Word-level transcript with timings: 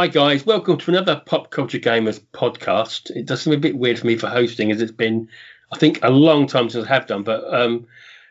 Hi 0.00 0.06
guys, 0.06 0.46
welcome 0.46 0.78
to 0.78 0.90
another 0.92 1.20
Pop 1.26 1.50
Culture 1.50 1.78
Gamers 1.78 2.18
podcast. 2.32 3.10
It 3.10 3.26
does 3.26 3.42
seem 3.42 3.52
a 3.52 3.58
bit 3.58 3.76
weird 3.76 3.98
for 3.98 4.06
me 4.06 4.16
for 4.16 4.28
hosting, 4.28 4.72
as 4.72 4.80
it's 4.80 4.90
been, 4.90 5.28
I 5.70 5.76
think, 5.76 6.02
a 6.02 6.08
long 6.08 6.46
time 6.46 6.70
since 6.70 6.86
I 6.86 6.88
have 6.88 7.06
done. 7.06 7.22
But 7.22 7.44
um, 7.52 7.86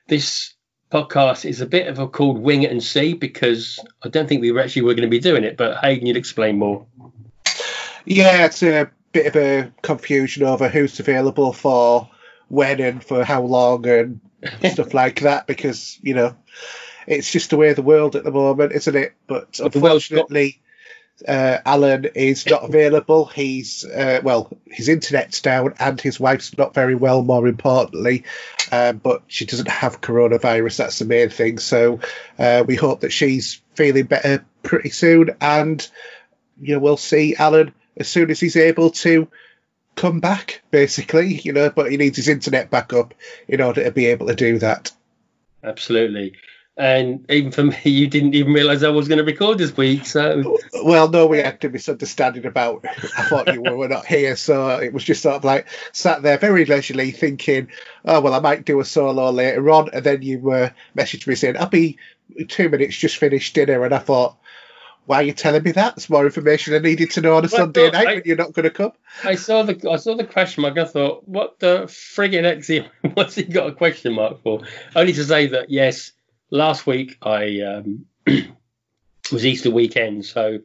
this 0.08 0.56
podcast 0.92 1.48
is 1.48 1.62
a 1.62 1.68
bit 1.68 1.86
of 1.86 2.00
a 2.00 2.08
called 2.08 2.40
Wing 2.40 2.64
It 2.64 2.72
and 2.72 2.84
See 2.84 3.14
because 3.14 3.78
I 4.02 4.10
don't 4.10 4.28
think 4.28 4.42
we 4.42 4.52
were 4.52 4.62
actually 4.62 4.82
were 4.82 4.96
going 4.96 5.08
to 5.08 5.10
be 5.10 5.20
doing 5.20 5.44
it. 5.44 5.58
But 5.58 5.78
Hayden, 5.78 6.08
you'd 6.08 6.18
explain 6.18 6.58
more. 6.58 6.88
Yeah, 8.04 8.48
it's 8.48 8.64
a 8.64 8.90
bit 9.12 9.28
of 9.28 9.36
a 9.36 9.72
confusion 9.84 10.42
over 10.42 10.70
who's 10.70 11.00
available 11.00 11.54
for 11.54 12.10
when 12.48 12.80
and 12.80 13.04
for 13.04 13.24
how 13.24 13.44
long 13.44 13.88
and 13.88 14.22
stuff 14.72 14.96
like 14.96 15.20
that 15.20 15.46
because 15.46 16.00
you 16.02 16.16
know 16.16 16.36
it's 17.06 17.32
just 17.32 17.52
the 17.52 17.58
way 17.58 17.70
of 17.70 17.76
the 17.76 17.84
world 17.84 18.16
at 18.16 18.24
the 18.24 18.32
moment, 18.32 18.72
isn't 18.72 18.96
it? 18.96 19.14
But, 19.28 19.54
the 19.54 19.66
unfortunately, 19.66 20.62
uh, 21.28 21.58
Alan 21.66 22.06
is 22.16 22.46
not 22.46 22.64
available. 22.64 23.26
He's 23.26 23.86
uh, 23.86 24.22
well, 24.24 24.50
his 24.66 24.90
internet's 24.90 25.42
down 25.42 25.74
and 25.80 26.00
his 26.00 26.20
wife's 26.20 26.58
not 26.58 26.74
very 26.74 26.96
well. 26.96 27.22
More 27.22 27.48
importantly, 27.48 28.24
um, 28.72 28.98
but 28.98 29.24
she 29.28 29.46
doesn't 29.46 29.68
have 29.68 30.02
coronavirus. 30.02 30.78
That's 30.78 31.00
the 31.00 31.06
main 31.06 31.30
thing. 31.30 31.58
So 31.60 32.00
uh, 32.38 32.64
we 32.66 32.76
hope 32.76 33.02
that 33.02 33.12
she's 33.12 33.62
feeling 33.76 34.06
better 34.06 34.46
pretty 34.64 34.90
soon, 34.90 35.32
and 35.42 35.88
you 36.60 36.76
know 36.76 36.80
we'll 36.80 36.98
see 36.98 37.36
Alan 37.36 37.74
as 37.98 38.08
soon 38.08 38.32
as 38.32 38.40
he's 38.40 38.56
able 38.56 38.92
to 38.92 39.28
come 39.96 40.20
back. 40.20 40.62
Basically, 40.72 41.36
you 41.44 41.54
know, 41.54 41.70
but 41.70 41.92
he 41.92 41.98
needs 41.98 42.18
his 42.18 42.30
internet 42.30 42.70
back 42.70 42.94
up 42.94 43.14
in 43.48 43.62
order 43.62 43.84
to 43.84 43.92
be 43.92 44.08
able 44.08 44.28
to 44.28 44.36
do 44.36 44.60
that. 44.60 44.92
Absolutely. 45.64 46.36
And 46.80 47.30
even 47.30 47.52
for 47.52 47.64
me, 47.64 47.76
you 47.84 48.08
didn't 48.08 48.36
even 48.36 48.54
realise 48.54 48.84
I 48.84 48.90
was 48.90 49.10
going 49.10 49.18
to 49.18 49.24
record 49.26 49.58
this 49.58 49.76
week. 49.76 50.06
So 50.06 50.60
Well, 50.82 51.10
no, 51.10 51.28
we 51.28 51.40
had 51.40 51.64
a 51.66 51.70
misunderstanding 51.70 52.46
about. 52.46 52.86
I 52.86 53.24
thought 53.24 53.54
you 53.54 53.62
were, 53.62 53.76
were 53.76 53.90
not 53.90 54.06
here, 54.06 54.38
so 54.38 54.78
it 54.78 54.94
was 54.94 55.04
just 55.04 55.22
sort 55.22 55.36
of 55.36 55.44
like 55.44 55.68
sat 55.92 56.22
there 56.22 56.38
very 56.38 56.66
leisurely 56.66 57.12
thinking, 57.12 57.68
oh 58.06 58.22
well, 58.22 58.34
I 58.34 58.40
might 58.40 58.66
do 58.66 58.80
a 58.80 58.86
solo 58.86 59.30
later 59.30 59.70
on, 59.70 59.90
and 59.92 60.06
then 60.06 60.22
you 60.22 60.52
uh, 60.52 60.70
messaged 60.98 61.28
me 61.28 61.36
saying, 61.36 61.58
"I'll 61.58 61.68
be 61.68 61.98
two 62.48 62.70
minutes, 62.70 62.96
just 62.96 63.18
finished 63.18 63.56
dinner," 63.56 63.84
and 63.84 63.94
I 63.94 64.00
thought, 64.00 64.38
why 65.06 65.18
are 65.18 65.24
you 65.24 65.34
telling 65.34 65.64
me 65.64 65.72
that? 65.72 65.96
It's 65.98 66.10
more 66.10 66.24
information 66.24 66.76
I 66.76 66.80
needed 66.80 67.12
to 67.12 67.22
know 67.22 67.34
on 67.36 67.40
a 67.44 67.50
Well, 67.52 67.62
Sunday 67.62 67.92
night 67.92 68.08
I- 68.08 68.14
when 68.14 68.24
you're 68.26 68.38
not 68.38 68.54
going 68.54 68.64
to 68.64 68.70
come. 68.70 68.92
I 69.26 69.36
saw 69.36 69.64
the 69.64 69.90
I 69.92 69.98
saw 69.98 70.16
the 70.16 70.24
question 70.24 70.62
mark. 70.62 70.78
I 70.78 70.86
thought, 70.86 71.28
what 71.28 71.60
the 71.60 71.88
friggin' 71.88 72.44
heck's 72.44 72.68
he? 72.68 72.88
What's 73.16 73.36
he 73.36 73.44
got 73.44 73.68
a 73.68 73.74
question 73.74 74.14
mark 74.14 74.42
for? 74.44 74.62
Only 74.96 75.12
to 75.14 75.26
say 75.26 75.48
that 75.48 75.70
yes, 75.70 76.14
last 76.52 76.88
week 76.88 77.18
I 77.22 77.62
um, 77.62 78.06
was 79.32 79.46
Easter 79.46 79.72
weekend, 79.72 80.26
so 80.26 80.60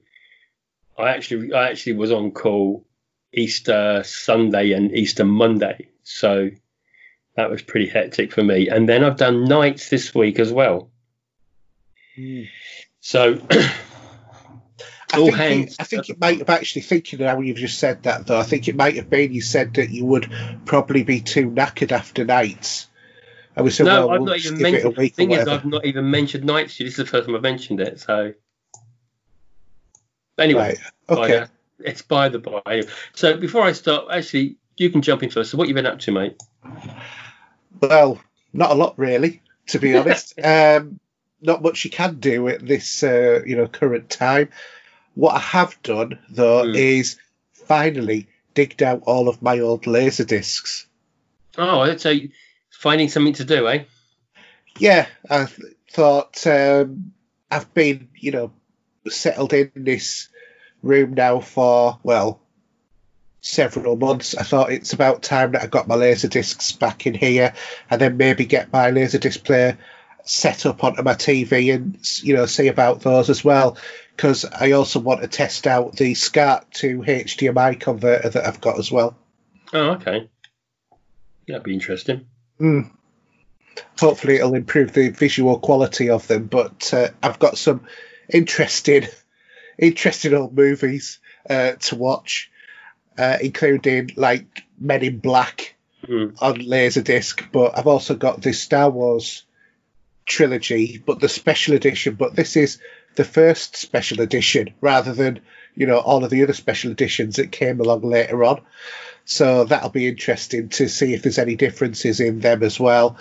I 0.98 1.10
actually 1.10 1.52
I 1.52 1.70
actually 1.70 1.94
was 1.94 2.12
on 2.12 2.32
call 2.32 2.86
Easter 3.32 4.02
Sunday 4.04 4.72
and 4.72 4.92
Easter 4.92 5.24
Monday, 5.24 5.88
so 6.02 6.50
that 7.36 7.50
was 7.50 7.62
pretty 7.62 7.88
hectic 7.88 8.32
for 8.32 8.42
me. 8.42 8.68
And 8.68 8.88
then 8.88 9.04
I've 9.04 9.16
done 9.16 9.44
nights 9.44 9.88
this 9.88 10.14
week 10.14 10.38
as 10.38 10.52
well. 10.52 10.90
So 13.00 13.38
I 13.50 15.18
All 15.18 15.26
think, 15.26 15.36
hands 15.36 15.74
it, 15.74 15.80
I 15.80 15.84
think 15.84 16.10
it 16.10 16.20
might 16.20 16.38
have 16.38 16.50
actually 16.50 16.82
thinking 16.82 17.20
now 17.20 17.40
you've 17.40 17.56
just 17.56 17.78
said 17.78 18.04
that 18.04 18.26
though. 18.26 18.38
I 18.38 18.44
think 18.44 18.68
it 18.68 18.76
might 18.76 18.96
have 18.96 19.10
been 19.10 19.32
you 19.32 19.42
said 19.42 19.74
that 19.74 19.90
you 19.90 20.04
would 20.06 20.30
probably 20.64 21.02
be 21.02 21.20
too 21.20 21.50
knackered 21.50 21.92
after 21.92 22.24
nights. 22.24 22.88
I 23.56 23.62
was 23.62 23.76
saying, 23.76 23.86
no, 23.86 24.06
well, 24.06 24.10
I've 24.10 24.20
we'll 24.20 24.26
not 24.30 24.38
even 24.38 24.58
give 24.58 24.66
it 24.66 24.70
a 24.70 24.72
mentioned. 24.72 24.96
The 24.96 25.08
thing 25.10 25.30
is. 25.32 25.48
I've 25.48 25.64
not 25.64 25.84
even 25.84 26.10
mentioned 26.10 26.44
nights. 26.44 26.78
This 26.78 26.88
is 26.88 26.96
the 26.96 27.06
first 27.06 27.26
time 27.26 27.36
I've 27.36 27.42
mentioned 27.42 27.80
it. 27.80 28.00
So 28.00 28.32
anyway, 30.38 30.76
Right. 31.08 31.18
Okay. 31.18 31.38
by, 31.40 31.48
it's 31.80 32.02
by 32.02 32.28
the 32.28 32.38
by. 32.38 32.82
So 33.14 33.36
before 33.36 33.62
I 33.62 33.72
start, 33.72 34.06
actually, 34.10 34.56
you 34.76 34.90
can 34.90 35.02
jump 35.02 35.22
in 35.22 35.30
first. 35.30 35.50
So 35.50 35.58
what 35.58 35.68
you 35.68 35.74
been 35.74 35.86
up 35.86 36.00
to, 36.00 36.12
mate? 36.12 36.36
Well, 37.80 38.20
not 38.52 38.70
a 38.70 38.74
lot 38.74 38.98
really, 38.98 39.42
to 39.68 39.78
be 39.78 39.96
honest. 39.98 40.38
um, 40.42 40.98
not 41.40 41.62
much 41.62 41.84
you 41.84 41.90
can 41.90 42.18
do 42.20 42.48
at 42.48 42.66
this, 42.66 43.02
uh, 43.02 43.42
you 43.46 43.56
know, 43.56 43.66
current 43.66 44.08
time. 44.10 44.48
What 45.14 45.34
I 45.34 45.40
have 45.40 45.80
done 45.82 46.18
though 46.30 46.64
Hmm. 46.64 46.74
is 46.74 47.18
finally 47.52 48.26
digged 48.54 48.82
out 48.82 49.02
all 49.06 49.28
of 49.28 49.42
my 49.42 49.60
old 49.60 49.86
laser 49.86 50.24
discs. 50.24 50.86
Oh, 51.56 51.82
a 51.82 52.30
finding 52.84 53.08
something 53.08 53.32
to 53.32 53.44
do, 53.44 53.66
eh? 53.66 53.84
Yeah, 54.78 55.06
I 55.30 55.46
th- 55.46 55.72
thought 55.90 56.46
um, 56.46 57.14
I've 57.50 57.72
been, 57.72 58.08
you 58.14 58.30
know, 58.30 58.52
settled 59.08 59.54
in 59.54 59.70
this 59.74 60.28
room 60.82 61.14
now 61.14 61.40
for 61.40 61.98
well 62.02 62.42
several 63.40 63.96
months. 63.96 64.34
I 64.36 64.42
thought 64.42 64.70
it's 64.70 64.92
about 64.92 65.22
time 65.22 65.52
that 65.52 65.62
I 65.62 65.66
got 65.66 65.88
my 65.88 65.94
laser 65.94 66.28
discs 66.28 66.72
back 66.72 67.06
in 67.06 67.14
here, 67.14 67.54
and 67.88 67.98
then 67.98 68.18
maybe 68.18 68.44
get 68.44 68.70
my 68.70 68.90
laser 68.90 69.18
disc 69.18 69.42
player 69.42 69.78
set 70.26 70.66
up 70.66 70.84
onto 70.84 71.02
my 71.02 71.14
TV 71.14 71.74
and 71.74 71.98
you 72.22 72.34
know 72.34 72.44
see 72.44 72.68
about 72.68 73.00
those 73.00 73.30
as 73.30 73.42
well. 73.42 73.78
Because 74.14 74.44
I 74.44 74.72
also 74.72 75.00
want 75.00 75.22
to 75.22 75.28
test 75.28 75.66
out 75.66 75.96
the 75.96 76.12
SCART 76.12 76.70
to 76.74 76.98
HDMI 76.98 77.80
converter 77.80 78.28
that 78.28 78.46
I've 78.46 78.60
got 78.60 78.78
as 78.78 78.92
well. 78.92 79.16
Oh, 79.72 79.92
okay. 79.92 80.28
That'd 81.48 81.62
be 81.62 81.72
interesting. 81.72 82.26
Mm. 82.60 82.90
Hopefully, 83.98 84.36
it'll 84.36 84.54
improve 84.54 84.92
the 84.92 85.10
visual 85.10 85.58
quality 85.58 86.10
of 86.10 86.26
them. 86.26 86.46
But 86.46 86.92
uh, 86.92 87.08
I've 87.22 87.38
got 87.38 87.58
some 87.58 87.86
interesting, 88.28 89.06
interesting 89.78 90.34
old 90.34 90.56
movies 90.56 91.18
uh, 91.48 91.72
to 91.72 91.96
watch, 91.96 92.50
uh, 93.18 93.38
including 93.40 94.10
like 94.16 94.64
Men 94.78 95.02
in 95.02 95.18
Black 95.18 95.74
Hmm. 96.06 96.30
on 96.38 96.56
Laserdisc. 96.56 97.50
But 97.50 97.78
I've 97.78 97.86
also 97.86 98.14
got 98.14 98.42
the 98.42 98.52
Star 98.52 98.90
Wars 98.90 99.44
trilogy, 100.26 101.02
but 101.04 101.20
the 101.20 101.30
special 101.30 101.74
edition. 101.74 102.14
But 102.14 102.36
this 102.36 102.56
is 102.56 102.78
the 103.16 103.24
first 103.24 103.76
special 103.76 104.20
edition, 104.20 104.74
rather 104.82 105.14
than 105.14 105.40
you 105.74 105.86
know 105.86 105.98
all 105.98 106.24
of 106.24 106.30
the 106.30 106.42
other 106.42 106.52
special 106.52 106.90
editions 106.90 107.36
that 107.36 107.52
came 107.52 107.80
along 107.80 108.02
later 108.02 108.44
on. 108.44 108.60
So 109.24 109.64
that'll 109.64 109.88
be 109.90 110.06
interesting 110.08 110.68
to 110.70 110.88
see 110.88 111.14
if 111.14 111.22
there's 111.22 111.38
any 111.38 111.56
differences 111.56 112.20
in 112.20 112.40
them 112.40 112.62
as 112.62 112.78
well. 112.78 113.16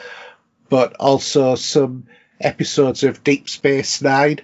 But 0.69 0.95
also 0.99 1.55
some 1.55 2.07
episodes 2.41 3.03
of 3.03 3.23
Deep 3.23 3.47
Space 3.49 4.01
Nine 4.01 4.39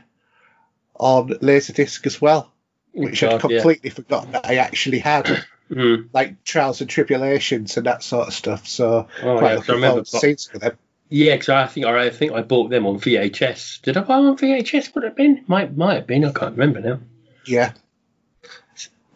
on 0.96 1.30
Laserdisc 1.30 2.06
as 2.06 2.22
well, 2.22 2.52
which 2.94 3.24
I'd 3.24 3.42
God, 3.42 3.52
yeah. 3.52 3.58
completely 3.59 3.90
forgotten 3.90 4.31
that 4.34 4.46
I 4.46 4.56
actually 4.56 5.00
had, 5.00 5.46
Hmm. 5.72 6.08
like 6.14 6.44
Trials 6.44 6.81
and 6.81 6.90
Tribulations 6.90 7.78
and 7.78 7.86
that 7.86 8.02
sort 8.02 8.28
of 8.28 8.34
stuff. 8.34 8.68
So 8.68 9.08
Oh, 9.22 9.38
quite 9.38 9.42
yeah, 9.42 9.48
I 9.52 9.56
looking 9.58 9.75
remember. 9.75 10.03
forward 10.03 10.38
to 10.40 10.59
them. 10.59 10.78
Yeah, 11.09 11.36
because 11.36 11.50
I 11.50 11.68
think 11.68 11.86
I 11.86 12.09
think 12.09 12.31
I 12.34 12.42
bought 12.42 12.69
them 12.72 12.88
on 12.88 13.00
VHS. 13.00 13.81
Did 13.84 13.96
I 13.98 14.02
buy 14.02 14.18
them 14.18 14.28
on 14.28 14.38
VHS? 14.38 14.94
Would 14.96 15.03
it 15.03 15.08
have 15.08 15.16
been? 15.16 15.44
Might 15.48 15.75
might 15.78 15.96
have 15.96 16.08
been. 16.08 16.25
I 16.25 16.31
can't 16.31 16.58
remember 16.58 16.80
now. 16.81 17.00
Yeah, 17.46 17.74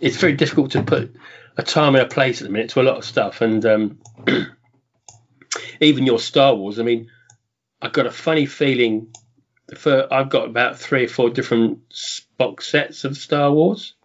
it's 0.03 0.17
very 0.17 0.33
difficult 0.33 0.71
to 0.71 0.83
put 0.83 1.15
a 1.55 1.63
time 1.63 1.95
and 1.95 2.03
a 2.03 2.07
place 2.07 2.41
at 2.41 2.47
the 2.47 2.51
minute 2.51 2.71
to 2.71 2.81
a 2.81 2.83
lot 2.83 2.97
of 2.97 3.05
stuff, 3.05 3.39
and 3.39 3.65
um, 3.65 3.99
even 5.79 6.05
your 6.05 6.19
Star 6.19 6.53
Wars. 6.53 6.77
I 6.77 6.83
mean, 6.83 7.09
I've 7.81 7.93
got 7.93 8.05
a 8.05 8.11
funny 8.11 8.45
feeling. 8.45 9.07
For 9.77 10.13
I've 10.13 10.29
got 10.29 10.49
about 10.49 10.77
three 10.77 11.05
or 11.05 11.07
four 11.07 11.29
different 11.29 11.79
box 12.37 12.67
sets 12.67 13.05
of 13.05 13.15
Star 13.15 13.49
Wars. 13.49 13.95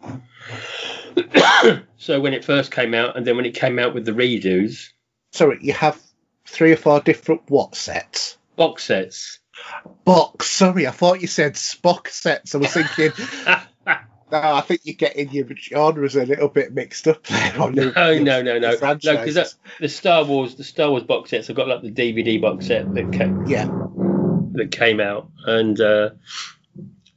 so 1.97 2.21
when 2.21 2.33
it 2.33 2.45
first 2.45 2.71
came 2.71 2.95
out, 2.95 3.17
and 3.17 3.27
then 3.27 3.35
when 3.37 3.45
it 3.45 3.55
came 3.55 3.81
out 3.81 3.93
with 3.93 4.05
the 4.05 4.13
redos, 4.13 4.91
sorry, 5.33 5.59
you 5.61 5.73
have 5.73 6.01
three 6.47 6.71
or 6.71 6.77
four 6.77 7.01
different 7.01 7.43
what 7.49 7.75
sets? 7.75 8.39
box 8.59 8.85
sets. 8.85 9.41
Box. 10.05 10.49
Sorry, 10.51 10.87
I 10.87 10.93
thought 10.93 11.21
you 11.21 11.27
said 11.27 11.55
Spock 11.55 12.09
sets. 12.09 12.55
I 12.55 12.59
was 12.59 12.73
thinking. 12.73 13.11
No, 14.31 14.41
I 14.41 14.61
think 14.61 14.83
you're 14.85 14.95
getting 14.95 15.31
your 15.31 15.47
genres 15.57 16.15
a 16.17 16.27
little 16.27 16.49
bit 16.49 16.75
mixed 16.75 17.09
up 17.09 17.25
there. 17.25 17.53
On 17.61 17.75
the, 17.75 17.93
No, 17.97 18.19
no, 18.19 18.43
no, 18.43 18.59
no, 18.59 18.77
no. 18.77 18.95
Because 18.95 19.55
the 19.81 19.89
Star 19.89 20.25
Wars, 20.25 20.55
the 20.57 20.65
Star 20.65 20.91
Wars 20.91 21.05
box 21.05 21.31
sets. 21.31 21.49
I've 21.49 21.57
got 21.57 21.69
like 21.69 21.83
the 21.83 21.91
DVD 21.91 22.41
box 22.41 22.67
set 22.67 22.93
that 22.95 23.13
came, 23.13 23.33
yeah, 23.45 23.69
that 24.53 24.71
came 24.71 25.01
out, 25.01 25.31
and 25.47 25.81
uh, 25.81 26.11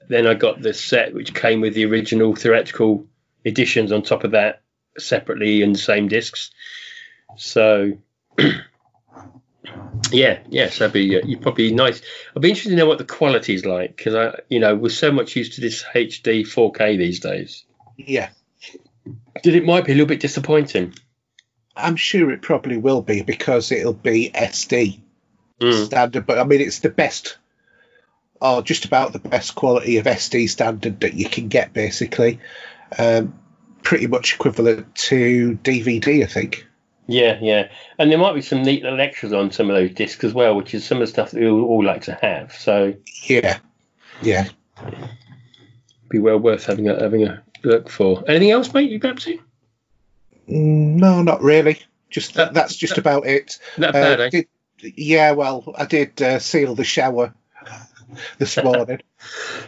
then 0.07 0.25
I 0.25 0.35
got 0.35 0.61
the 0.61 0.73
set 0.73 1.13
which 1.13 1.33
came 1.33 1.61
with 1.61 1.73
the 1.73 1.85
original 1.85 2.35
theatrical 2.35 3.05
editions 3.45 3.91
on 3.91 4.03
top 4.03 4.23
of 4.23 4.31
that 4.31 4.61
separately 4.97 5.61
and 5.63 5.75
the 5.75 5.79
same 5.79 6.07
discs. 6.07 6.51
So, 7.37 7.97
yeah, 10.11 10.39
yes, 10.49 10.79
that'd 10.79 10.93
be 10.93 11.17
uh, 11.17 11.25
you 11.25 11.37
probably 11.37 11.73
nice. 11.73 12.01
I'd 12.35 12.41
be 12.41 12.49
interested 12.49 12.71
to 12.71 12.75
know 12.75 12.85
what 12.85 12.97
the 12.97 13.05
quality 13.05 13.53
is 13.53 13.65
like 13.65 13.95
because 13.95 14.15
I, 14.15 14.39
you 14.49 14.59
know, 14.59 14.75
we're 14.75 14.89
so 14.89 15.11
much 15.11 15.35
used 15.35 15.53
to 15.53 15.61
this 15.61 15.83
HD 15.83 16.41
4K 16.43 16.97
these 16.97 17.19
days. 17.19 17.65
yeah. 17.97 18.29
Did 19.43 19.55
it 19.55 19.65
might 19.65 19.85
be 19.85 19.91
a 19.93 19.95
little 19.95 20.07
bit 20.07 20.19
disappointing. 20.19 20.93
I'm 21.75 21.95
sure 21.95 22.31
it 22.31 22.41
probably 22.41 22.77
will 22.77 23.01
be 23.01 23.21
because 23.23 23.71
it'll 23.71 23.93
be 23.93 24.29
SD 24.33 25.01
Mm. 25.59 25.85
standard. 25.85 26.25
But 26.25 26.39
I 26.39 26.43
mean, 26.43 26.59
it's 26.61 26.79
the 26.79 26.89
best, 26.89 27.37
or 28.41 28.61
just 28.63 28.85
about 28.85 29.13
the 29.13 29.19
best 29.19 29.53
quality 29.55 29.97
of 29.97 30.05
SD 30.05 30.49
standard 30.49 30.99
that 31.01 31.13
you 31.13 31.29
can 31.29 31.47
get, 31.49 31.71
basically. 31.73 32.39
um, 32.97 33.39
pretty 33.83 34.07
much 34.07 34.33
equivalent 34.35 34.93
to 34.95 35.57
DVD, 35.63 36.23
I 36.23 36.25
think. 36.27 36.65
Yeah, 37.07 37.39
yeah, 37.41 37.69
and 37.97 38.09
there 38.11 38.17
might 38.17 38.35
be 38.35 38.41
some 38.41 38.61
neat 38.63 38.83
little 38.83 39.01
extras 39.01 39.33
on 39.33 39.51
some 39.51 39.69
of 39.69 39.75
those 39.75 39.91
discs 39.93 40.23
as 40.23 40.33
well, 40.33 40.55
which 40.55 40.73
is 40.73 40.85
some 40.85 40.97
of 40.97 41.01
the 41.01 41.07
stuff 41.07 41.31
that 41.31 41.39
we 41.41 41.47
all, 41.49 41.63
all 41.63 41.83
like 41.83 42.03
to 42.03 42.13
have. 42.21 42.53
So 42.53 42.93
Yeah, 43.23 43.57
yeah. 44.21 44.47
be 46.09 46.19
well 46.19 46.37
worth 46.37 46.65
having 46.65 46.87
a 46.89 46.99
having 47.01 47.25
a 47.27 47.43
look 47.63 47.89
for. 47.89 48.23
Anything 48.27 48.51
else, 48.51 48.73
mate? 48.73 48.89
You 48.91 48.99
got 48.99 49.17
to? 49.19 49.37
Mm, 50.49 50.95
No, 50.99 51.21
not 51.21 51.41
really. 51.41 51.79
Just 52.09 52.33
That- 52.35 52.53
that's 52.53 52.75
just 52.75 52.97
about 52.97 53.25
it. 53.25 53.57
Not 53.77 53.89
Uh, 53.89 54.01
bad, 54.01 54.19
eh? 54.21 54.29
did- 54.29 54.47
yeah, 54.97 55.31
well, 55.31 55.73
I 55.77 55.85
did 55.85 56.21
uh, 56.21 56.39
seal 56.39 56.75
the 56.75 56.83
shower 56.83 57.33
this 58.39 58.61
morning, 58.63 59.01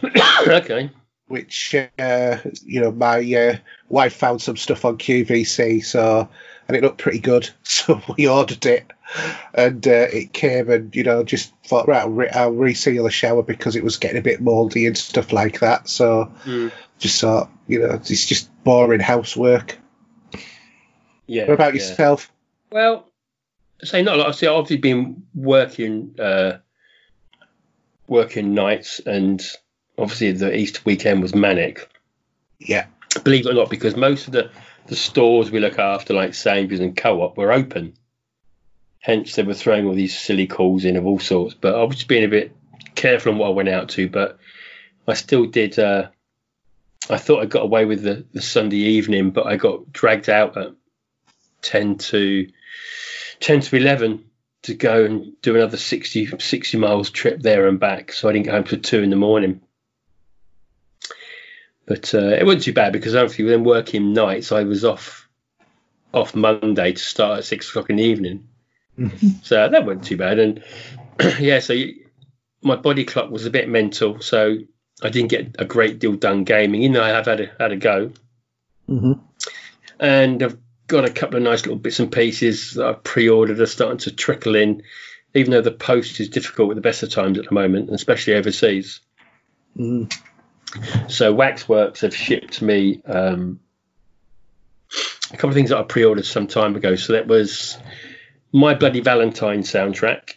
okay. 0.46 0.90
Which 1.26 1.74
uh, 1.98 2.38
you 2.64 2.80
know 2.80 2.92
my 2.92 3.18
uh, 3.34 3.56
wife 3.88 4.14
found 4.14 4.42
some 4.42 4.56
stuff 4.56 4.84
on 4.84 4.98
QVC, 4.98 5.84
so 5.84 6.28
and 6.68 6.76
it 6.76 6.82
looked 6.82 6.98
pretty 6.98 7.18
good, 7.18 7.48
so 7.62 8.00
we 8.16 8.28
ordered 8.28 8.64
it, 8.66 8.90
and 9.54 9.86
uh, 9.86 10.06
it 10.12 10.32
came, 10.32 10.70
and 10.70 10.94
you 10.94 11.02
know 11.04 11.22
just 11.24 11.52
thought 11.66 11.88
right, 11.88 12.02
I'll, 12.02 12.10
re- 12.10 12.30
I'll 12.30 12.52
reseal 12.52 13.04
the 13.04 13.10
shower 13.10 13.42
because 13.42 13.76
it 13.76 13.84
was 13.84 13.96
getting 13.98 14.18
a 14.18 14.22
bit 14.22 14.40
mouldy 14.40 14.86
and 14.86 14.96
stuff 14.96 15.32
like 15.32 15.60
that. 15.60 15.88
So 15.88 16.32
Mm. 16.44 16.72
just 16.98 17.20
thought, 17.20 17.50
you 17.66 17.80
know, 17.80 17.94
it's 17.94 18.26
just 18.26 18.50
boring 18.64 19.00
housework. 19.00 19.78
Yeah. 21.26 21.46
What 21.46 21.54
about 21.54 21.74
yeah. 21.74 21.80
yourself? 21.80 22.30
Well, 22.70 23.08
say 23.82 24.02
not 24.02 24.18
a 24.18 24.22
lot. 24.22 24.36
See, 24.36 24.46
I've 24.46 24.54
obviously 24.54 24.76
been 24.78 25.22
working, 25.34 26.14
uh, 26.18 26.58
working 28.06 28.54
nights, 28.54 29.00
and 29.00 29.42
obviously 29.98 30.32
the 30.32 30.56
Easter 30.56 30.80
weekend 30.84 31.22
was 31.22 31.34
manic. 31.34 31.90
Yeah, 32.58 32.86
Believe 33.22 33.46
it 33.46 33.50
or 33.50 33.54
not, 33.54 33.70
because 33.70 33.96
most 33.96 34.26
of 34.26 34.32
the 34.32 34.50
the 34.86 34.96
stores 34.96 35.50
we 35.50 35.60
look 35.60 35.78
after, 35.78 36.12
like 36.12 36.34
Sainsbury's 36.34 36.80
and 36.80 36.96
Co-op, 36.96 37.38
were 37.38 37.52
open. 37.52 37.94
Hence, 38.98 39.34
they 39.34 39.42
were 39.42 39.54
throwing 39.54 39.86
all 39.86 39.94
these 39.94 40.18
silly 40.18 40.46
calls 40.46 40.84
in 40.84 40.96
of 40.96 41.06
all 41.06 41.18
sorts. 41.18 41.54
But 41.54 41.74
I 41.74 41.82
was 41.84 41.96
just 41.96 42.08
being 42.08 42.24
a 42.24 42.28
bit 42.28 42.54
careful 42.94 43.32
on 43.32 43.38
what 43.38 43.46
I 43.46 43.52
went 43.52 43.70
out 43.70 43.90
to. 43.90 44.08
But 44.08 44.38
I 45.06 45.14
still 45.14 45.46
did. 45.46 45.78
Uh, 45.78 46.08
I 47.08 47.16
thought 47.16 47.42
I 47.42 47.46
got 47.46 47.62
away 47.62 47.86
with 47.86 48.02
the, 48.02 48.26
the 48.32 48.42
Sunday 48.42 48.76
evening, 48.76 49.30
but 49.30 49.46
I 49.46 49.56
got 49.56 49.90
dragged 49.92 50.28
out 50.28 50.56
at 50.56 50.72
ten 51.62 51.96
to 51.96 52.48
ten 53.40 53.60
to 53.60 53.76
eleven 53.76 54.24
to 54.62 54.74
go 54.74 55.04
and 55.04 55.40
do 55.42 55.54
another 55.54 55.76
60, 55.76 56.38
60 56.38 56.78
miles 56.78 57.10
trip 57.10 57.42
there 57.42 57.68
and 57.68 57.78
back. 57.78 58.12
So 58.12 58.28
I 58.28 58.32
didn't 58.32 58.46
get 58.46 58.54
home 58.54 58.64
till 58.64 58.80
two 58.80 59.02
in 59.02 59.10
the 59.10 59.16
morning. 59.16 59.60
But 61.86 62.14
uh, 62.14 62.28
it 62.28 62.44
wasn't 62.44 62.64
too 62.64 62.72
bad 62.72 62.92
because 62.92 63.14
obviously 63.14 63.44
then 63.44 63.64
working 63.64 64.12
nights, 64.12 64.52
I 64.52 64.64
was 64.64 64.84
off 64.84 65.28
off 66.12 66.34
Monday 66.34 66.92
to 66.92 67.02
start 67.02 67.38
at 67.38 67.44
six 67.44 67.68
o'clock 67.68 67.90
in 67.90 67.96
the 67.96 68.04
evening. 68.04 68.48
So 69.42 69.68
that 69.68 69.84
wasn't 69.84 70.04
too 70.04 70.16
bad. 70.16 70.38
And 70.38 70.62
yeah, 71.40 71.58
so 71.58 71.72
you, 71.72 72.06
my 72.62 72.76
body 72.76 73.04
clock 73.04 73.28
was 73.28 73.44
a 73.44 73.50
bit 73.50 73.68
mental, 73.68 74.20
so 74.20 74.56
I 75.02 75.08
didn't 75.10 75.30
get 75.30 75.56
a 75.58 75.64
great 75.64 75.98
deal 75.98 76.14
done 76.14 76.44
gaming. 76.44 76.80
You 76.80 76.90
know, 76.90 77.02
I 77.02 77.08
have 77.08 77.26
had 77.26 77.40
a, 77.40 77.50
had 77.58 77.72
a 77.72 77.76
go, 77.76 78.12
mm-hmm. 78.88 79.14
and 79.98 80.42
I've 80.42 80.56
got 80.86 81.04
a 81.04 81.10
couple 81.10 81.36
of 81.36 81.42
nice 81.42 81.62
little 81.62 81.76
bits 81.76 81.98
and 81.98 82.10
pieces 82.10 82.74
that 82.74 82.86
I've 82.86 83.02
pre-ordered 83.02 83.58
are 83.58 83.66
starting 83.66 83.98
to 83.98 84.12
trickle 84.12 84.54
in. 84.54 84.82
Even 85.34 85.50
though 85.50 85.60
the 85.60 85.72
post 85.72 86.20
is 86.20 86.28
difficult 86.28 86.70
at 86.70 86.76
the 86.76 86.80
best 86.80 87.02
of 87.02 87.10
times 87.10 87.38
at 87.40 87.46
the 87.46 87.54
moment, 87.54 87.86
and 87.86 87.96
especially 87.96 88.34
overseas. 88.34 89.00
mm 89.76 90.12
So 91.08 91.32
Waxworks 91.32 92.00
have 92.00 92.14
shipped 92.14 92.62
me 92.62 93.02
um, 93.06 93.60
a 95.32 95.36
couple 95.36 95.50
of 95.50 95.54
things 95.54 95.70
that 95.70 95.78
I 95.78 95.82
pre-ordered 95.82 96.26
some 96.26 96.46
time 96.46 96.76
ago. 96.76 96.96
So 96.96 97.14
that 97.14 97.26
was 97.26 97.78
My 98.52 98.74
Bloody 98.74 99.00
Valentine 99.00 99.60
soundtrack, 99.62 100.34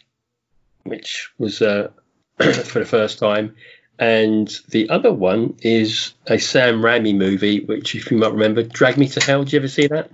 which 0.84 1.30
was 1.38 1.62
uh, 1.62 1.90
for 2.38 2.78
the 2.78 2.86
first 2.86 3.18
time, 3.18 3.56
and 3.98 4.48
the 4.68 4.90
other 4.90 5.12
one 5.12 5.56
is 5.60 6.14
a 6.26 6.38
Sam 6.38 6.82
Raimi 6.82 7.16
movie, 7.16 7.64
which, 7.64 7.94
if 7.96 8.10
you 8.10 8.18
might 8.18 8.32
remember, 8.32 8.62
Drag 8.62 8.96
Me 8.96 9.08
to 9.08 9.20
Hell. 9.20 9.42
Did 9.42 9.52
you 9.52 9.58
ever 9.58 9.68
see 9.68 9.88
that? 9.88 10.10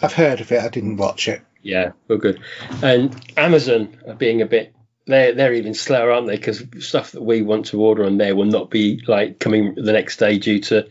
I've 0.00 0.12
heard 0.12 0.40
of 0.40 0.52
it. 0.52 0.62
I 0.62 0.68
didn't 0.68 0.96
watch 0.96 1.26
it. 1.26 1.42
Yeah, 1.62 1.92
real 2.08 2.18
good. 2.18 2.40
And 2.82 3.14
Amazon 3.36 3.96
are 4.06 4.14
being 4.14 4.42
a 4.42 4.46
bit. 4.46 4.74
They're 5.06 5.34
they're 5.34 5.54
even 5.54 5.74
slower, 5.74 6.12
aren't 6.12 6.28
they? 6.28 6.36
Because 6.36 6.62
stuff 6.80 7.12
that 7.12 7.22
we 7.22 7.42
want 7.42 7.66
to 7.66 7.80
order 7.82 8.04
on 8.04 8.18
there 8.18 8.36
will 8.36 8.44
not 8.44 8.70
be 8.70 9.02
like 9.06 9.38
coming 9.38 9.74
the 9.74 9.92
next 9.92 10.18
day 10.18 10.38
due 10.38 10.60
to 10.60 10.88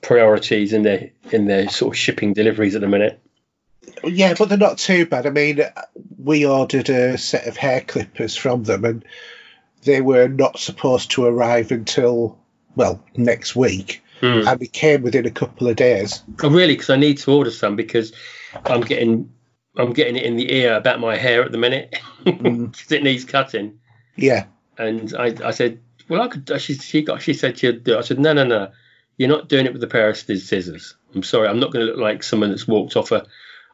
priorities 0.00 0.72
in 0.72 0.82
their 0.82 1.10
in 1.30 1.46
their 1.46 1.68
sort 1.68 1.94
of 1.94 1.98
shipping 1.98 2.32
deliveries 2.32 2.74
at 2.74 2.80
the 2.80 2.88
minute. 2.88 3.20
Yeah, 4.04 4.34
but 4.36 4.48
they're 4.48 4.58
not 4.58 4.78
too 4.78 5.06
bad. 5.06 5.26
I 5.26 5.30
mean, 5.30 5.60
we 6.18 6.46
ordered 6.46 6.88
a 6.88 7.18
set 7.18 7.46
of 7.46 7.56
hair 7.56 7.80
clippers 7.80 8.36
from 8.36 8.64
them, 8.64 8.84
and 8.84 9.04
they 9.84 10.00
were 10.00 10.28
not 10.28 10.58
supposed 10.58 11.12
to 11.12 11.24
arrive 11.24 11.70
until 11.72 12.38
well 12.74 13.04
next 13.16 13.54
week, 13.54 14.02
Hmm. 14.20 14.46
and 14.46 14.60
they 14.60 14.66
came 14.66 15.02
within 15.02 15.26
a 15.26 15.30
couple 15.30 15.68
of 15.68 15.76
days. 15.76 16.22
Oh, 16.42 16.50
really? 16.50 16.74
Because 16.74 16.90
I 16.90 16.96
need 16.96 17.18
to 17.18 17.32
order 17.32 17.50
some 17.50 17.76
because 17.76 18.12
I'm 18.64 18.82
getting 18.82 19.32
I'm 19.76 19.92
getting 19.92 20.16
it 20.16 20.24
in 20.24 20.36
the 20.36 20.52
ear 20.52 20.74
about 20.74 21.00
my 21.00 21.16
hair 21.16 21.42
at 21.42 21.52
the 21.52 21.58
minute 21.58 21.94
Mm. 22.24 22.72
'Cause 22.78 22.92
it 22.92 23.02
needs 23.02 23.24
cutting. 23.24 23.80
Yeah, 24.16 24.44
And 24.78 25.12
I, 25.16 25.34
I 25.44 25.50
said, 25.50 25.80
well, 26.08 26.22
I 26.22 26.28
could. 26.28 26.60
She 26.60 26.74
she 26.74 27.02
got 27.02 27.22
she 27.22 27.34
said 27.34 27.58
she'd 27.58 27.82
do. 27.84 27.94
it. 27.94 27.98
I 27.98 28.02
said, 28.02 28.18
no, 28.18 28.32
no, 28.32 28.44
no, 28.44 28.70
you're 29.16 29.28
not 29.28 29.48
doing 29.48 29.66
it 29.66 29.72
with 29.72 29.82
a 29.82 29.86
pair 29.88 30.08
of 30.08 30.16
scissors. 30.16 30.94
I'm 31.14 31.22
sorry, 31.22 31.48
I'm 31.48 31.58
not 31.60 31.72
going 31.72 31.84
to 31.86 31.92
look 31.92 32.00
like 32.00 32.22
someone 32.22 32.50
that's 32.50 32.68
walked 32.68 32.96
off 32.96 33.10
a 33.12 33.26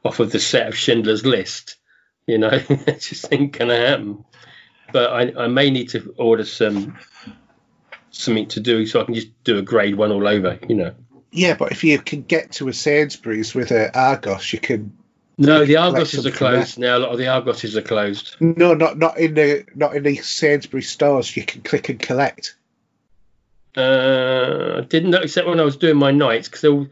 off 0.05 0.21
of 0.21 0.31
the 0.33 0.39
set 0.39 0.69
of 0.69 0.77
Schindler's 0.77 1.27
List. 1.27 1.77
You 2.27 2.39
know, 2.39 2.51
it 2.69 3.01
just 3.01 3.33
ain't 3.33 3.53
going 3.59 3.69
to 3.69 3.77
happen. 3.77 4.25
But 4.93 5.11
I, 5.13 5.45
I 5.45 5.49
may 5.49 5.71
need 5.71 5.89
to 5.91 6.15
order 6.17 6.45
some 6.45 6.97
something 8.11 8.49
to 8.49 8.61
do 8.61 8.87
so 8.87 9.01
I 9.01 9.05
can 9.05 9.15
just 9.15 9.29
do 9.45 9.59
a 9.59 9.63
grade 9.63 9.97
one 9.97 10.13
all 10.13 10.27
over. 10.27 10.59
You 10.69 10.75
know. 10.77 10.95
yeah, 11.33 11.55
but 11.55 11.73
if 11.73 11.85
you 11.85 11.99
can 11.99 12.23
get 12.23 12.53
to 12.53 12.69
a 12.69 12.73
Sainsbury's 12.73 13.55
with 13.55 13.71
a 13.73 13.97
Argos, 13.99 14.53
you 14.53 14.59
can. 14.61 14.97
No, 15.41 15.65
the 15.65 15.75
Argoses 15.75 16.27
are 16.27 16.33
closed 16.33 16.79
now. 16.79 16.97
A 16.97 16.99
lot 16.99 17.11
of 17.13 17.19
the 17.19 17.27
Argoses 17.27 17.77
are 17.77 17.83
closed. 17.83 18.35
No, 18.41 18.75
not 18.75 18.99
not 18.99 19.19
in 19.19 19.35
the 19.35 19.65
not 19.75 19.95
in 19.95 20.03
the 20.03 20.17
Sainsbury's 20.17 20.91
stores. 20.91 21.37
You 21.37 21.45
can 21.45 21.63
click 21.63 21.89
and 21.89 21.99
collect. 22.01 22.57
Uh, 23.77 24.79
I 24.79 24.81
didn't 24.81 25.11
know 25.11 25.21
except 25.21 25.47
when 25.47 25.61
I 25.61 25.65
was 25.65 25.77
doing 25.77 25.97
my 25.97 26.11
nights 26.11 26.49
because 26.49 26.89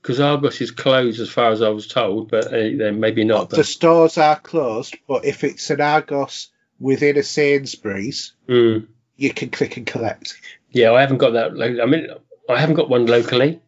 because 0.00 0.20
Argos 0.20 0.60
is 0.62 0.70
closed 0.70 1.20
as 1.20 1.28
far 1.28 1.50
as 1.50 1.60
I 1.60 1.68
was 1.68 1.86
told, 1.86 2.30
but 2.30 2.46
uh, 2.46 2.50
then 2.52 3.00
maybe 3.00 3.24
not. 3.24 3.50
The 3.50 3.64
stores 3.64 4.16
are 4.16 4.38
closed, 4.40 4.96
but 5.06 5.26
if 5.26 5.44
it's 5.44 5.68
an 5.68 5.82
Argos 5.82 6.48
within 6.78 7.18
a 7.18 7.22
Sainsbury's, 7.22 8.32
Mm. 8.48 8.86
you 9.16 9.34
can 9.34 9.50
click 9.50 9.76
and 9.76 9.86
collect. 9.86 10.34
yeah, 10.70 10.92
I 10.92 11.02
haven't 11.02 11.18
got 11.18 11.34
that. 11.34 11.54
lo- 11.54 11.82
I 11.82 11.86
mean, 11.86 12.06
I 12.48 12.58
haven't 12.58 12.76
got 12.76 12.88
one 12.88 13.04
locally, 13.04 13.60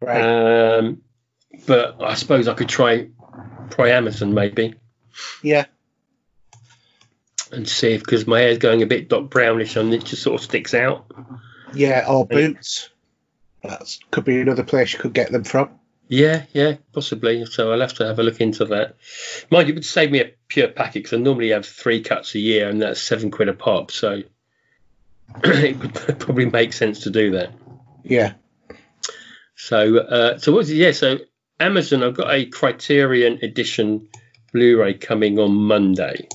Right. 0.00 0.20
um, 0.20 1.00
but 1.66 2.02
I 2.02 2.14
suppose 2.14 2.48
I 2.48 2.54
could 2.54 2.68
try 2.68 3.08
try 3.74 4.00
maybe 4.00 4.74
yeah. 5.42 5.66
and 7.50 7.68
see 7.68 7.92
if 7.92 8.00
because 8.00 8.26
my 8.26 8.40
hair's 8.40 8.58
going 8.58 8.82
a 8.82 8.86
bit 8.86 9.08
dark 9.08 9.30
brownish 9.30 9.76
and 9.76 9.92
it 9.92 10.04
just 10.04 10.22
sort 10.22 10.40
of 10.40 10.44
sticks 10.44 10.74
out. 10.74 11.10
Yeah, 11.74 12.04
or 12.08 12.26
boots. 12.26 12.90
That 13.62 13.96
could 14.10 14.24
be 14.24 14.40
another 14.40 14.64
place 14.64 14.92
you 14.92 14.98
could 14.98 15.12
get 15.12 15.30
them 15.30 15.44
from. 15.44 15.70
Yeah, 16.08 16.44
yeah, 16.52 16.76
possibly. 16.92 17.46
So 17.46 17.72
I'll 17.72 17.80
have 17.80 17.94
to 17.94 18.06
have 18.06 18.18
a 18.18 18.22
look 18.22 18.40
into 18.40 18.64
that. 18.66 18.96
Mind 19.50 19.68
you, 19.68 19.72
it 19.72 19.76
would 19.76 19.84
save 19.84 20.10
me 20.10 20.20
a 20.20 20.32
pure 20.48 20.68
packet 20.68 21.04
because 21.04 21.18
I 21.18 21.22
normally 21.22 21.50
have 21.50 21.64
three 21.64 22.02
cuts 22.02 22.34
a 22.34 22.38
year, 22.38 22.68
and 22.68 22.82
that's 22.82 23.00
seven 23.00 23.30
quid 23.30 23.48
a 23.48 23.54
pop. 23.54 23.90
So 23.90 24.22
it 25.44 25.78
would 25.78 25.94
probably 26.18 26.46
make 26.46 26.72
sense 26.72 27.00
to 27.04 27.10
do 27.10 27.30
that. 27.32 27.52
Yeah. 28.02 28.34
So, 29.54 29.98
uh, 29.98 30.38
so 30.38 30.52
what 30.52 30.58
was 30.58 30.70
it? 30.70 30.76
Yeah, 30.76 30.92
so 30.92 31.18
Amazon, 31.62 32.02
I've 32.02 32.16
got 32.16 32.34
a 32.34 32.46
Criterion 32.46 33.38
Edition 33.40 34.08
Blu-ray 34.52 34.94
coming 34.94 35.38
on 35.38 35.54
Monday, 35.54 36.26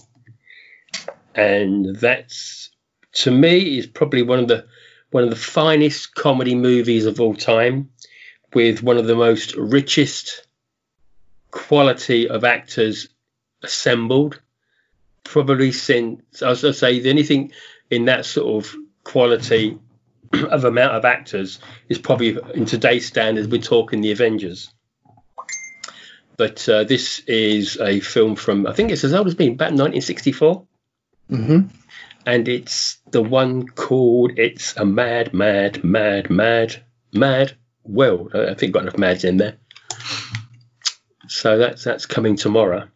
and 1.36 1.98
that's 1.98 2.70
to 3.12 3.32
me 3.32 3.78
is 3.78 3.88
probably 3.88 4.22
one 4.22 4.40
of 4.40 4.48
the 4.48 4.66
one 5.12 5.26
of 5.26 5.30
the 5.30 5.36
finest 5.36 6.16
comedy 6.16 6.56
movies 6.56 7.06
of 7.06 7.20
all 7.20 7.36
time, 7.36 7.90
with 8.54 8.82
one 8.82 8.98
of 8.98 9.06
the 9.06 9.18
most 9.18 9.54
richest 9.58 10.48
quality 11.52 12.30
of 12.30 12.46
actors 12.46 13.10
assembled, 13.64 14.40
probably 15.26 15.74
since 15.74 16.42
as 16.42 16.64
I 16.64 16.72
say 16.72 17.02
anything 17.02 17.52
in 17.90 18.06
that 18.06 18.26
sort 18.26 18.64
of 18.64 18.74
quality 19.04 19.78
of 20.34 20.64
amount 20.64 20.96
of 20.96 21.04
actors 21.04 21.60
is 21.90 22.00
probably 22.00 22.38
in 22.54 22.64
today's 22.64 23.06
standards 23.06 23.50
we're 23.50 23.60
talking 23.60 24.00
the 24.00 24.14
Avengers. 24.14 24.72
But 26.38 26.70
uh, 26.70 26.84
this 26.84 27.20
is 27.28 27.78
a 27.82 28.00
film 28.00 28.36
from 28.36 28.68
I 28.68 28.74
think 28.74 28.92
it's 28.92 29.04
as 29.04 29.14
old 29.14 29.28
as 29.28 29.38
me, 29.38 29.48
about 29.48 29.74
1964, 29.74 30.66
hmm 31.30 31.60
and 32.28 32.50
it's 32.50 32.98
the 33.12 33.24
one 33.24 33.68
called 33.68 34.38
"It's 34.38 34.76
a 34.76 34.86
Mad, 34.86 35.34
Mad, 35.34 35.84
Mad, 35.84 36.30
Mad, 36.30 36.84
Mad 37.14 37.54
World." 37.84 38.36
I 38.36 38.54
think 38.54 38.74
got 38.74 38.84
enough 38.84 38.98
Mads 38.98 39.24
in 39.24 39.38
there. 39.38 39.58
So 41.30 41.58
that's 41.58 41.84
that's 41.84 42.06
coming 42.06 42.36
tomorrow. 42.36 42.88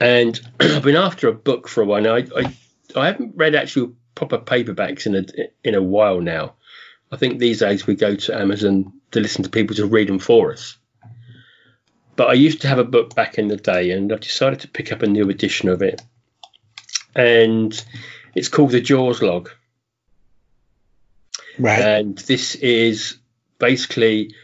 And 0.00 0.40
I've 0.60 0.82
been 0.82 0.96
after 0.96 1.28
a 1.28 1.34
book 1.34 1.68
for 1.68 1.82
a 1.82 1.86
while 1.86 2.02
now. 2.02 2.16
I, 2.16 2.26
I, 2.36 2.56
I 2.96 3.06
haven't 3.06 3.36
read 3.36 3.54
actual 3.54 3.94
proper 4.14 4.38
paperbacks 4.38 5.06
in 5.06 5.14
a 5.14 5.24
in 5.62 5.74
a 5.74 5.82
while 5.82 6.20
now. 6.20 6.54
I 7.12 7.16
think 7.16 7.38
these 7.38 7.60
days 7.60 7.86
we 7.86 7.94
go 7.94 8.16
to 8.16 8.34
Amazon 8.40 8.92
to 9.10 9.20
listen 9.20 9.44
to 9.44 9.50
people 9.50 9.76
to 9.76 9.86
read 9.86 10.08
them 10.08 10.18
for 10.18 10.52
us. 10.52 10.78
But 12.22 12.30
I 12.30 12.34
used 12.34 12.60
to 12.60 12.68
have 12.68 12.78
a 12.78 12.84
book 12.84 13.16
back 13.16 13.36
in 13.36 13.48
the 13.48 13.56
day, 13.56 13.90
and 13.90 14.12
I 14.12 14.14
decided 14.14 14.60
to 14.60 14.68
pick 14.68 14.92
up 14.92 15.02
a 15.02 15.08
new 15.08 15.28
edition 15.28 15.68
of 15.68 15.82
it. 15.82 16.00
And 17.16 17.84
it's 18.36 18.46
called 18.46 18.70
The 18.70 18.80
Jaws 18.80 19.20
Log. 19.20 19.50
Right. 21.58 21.80
And 21.80 22.16
this 22.16 22.54
is 22.54 23.18
basically 23.58 24.36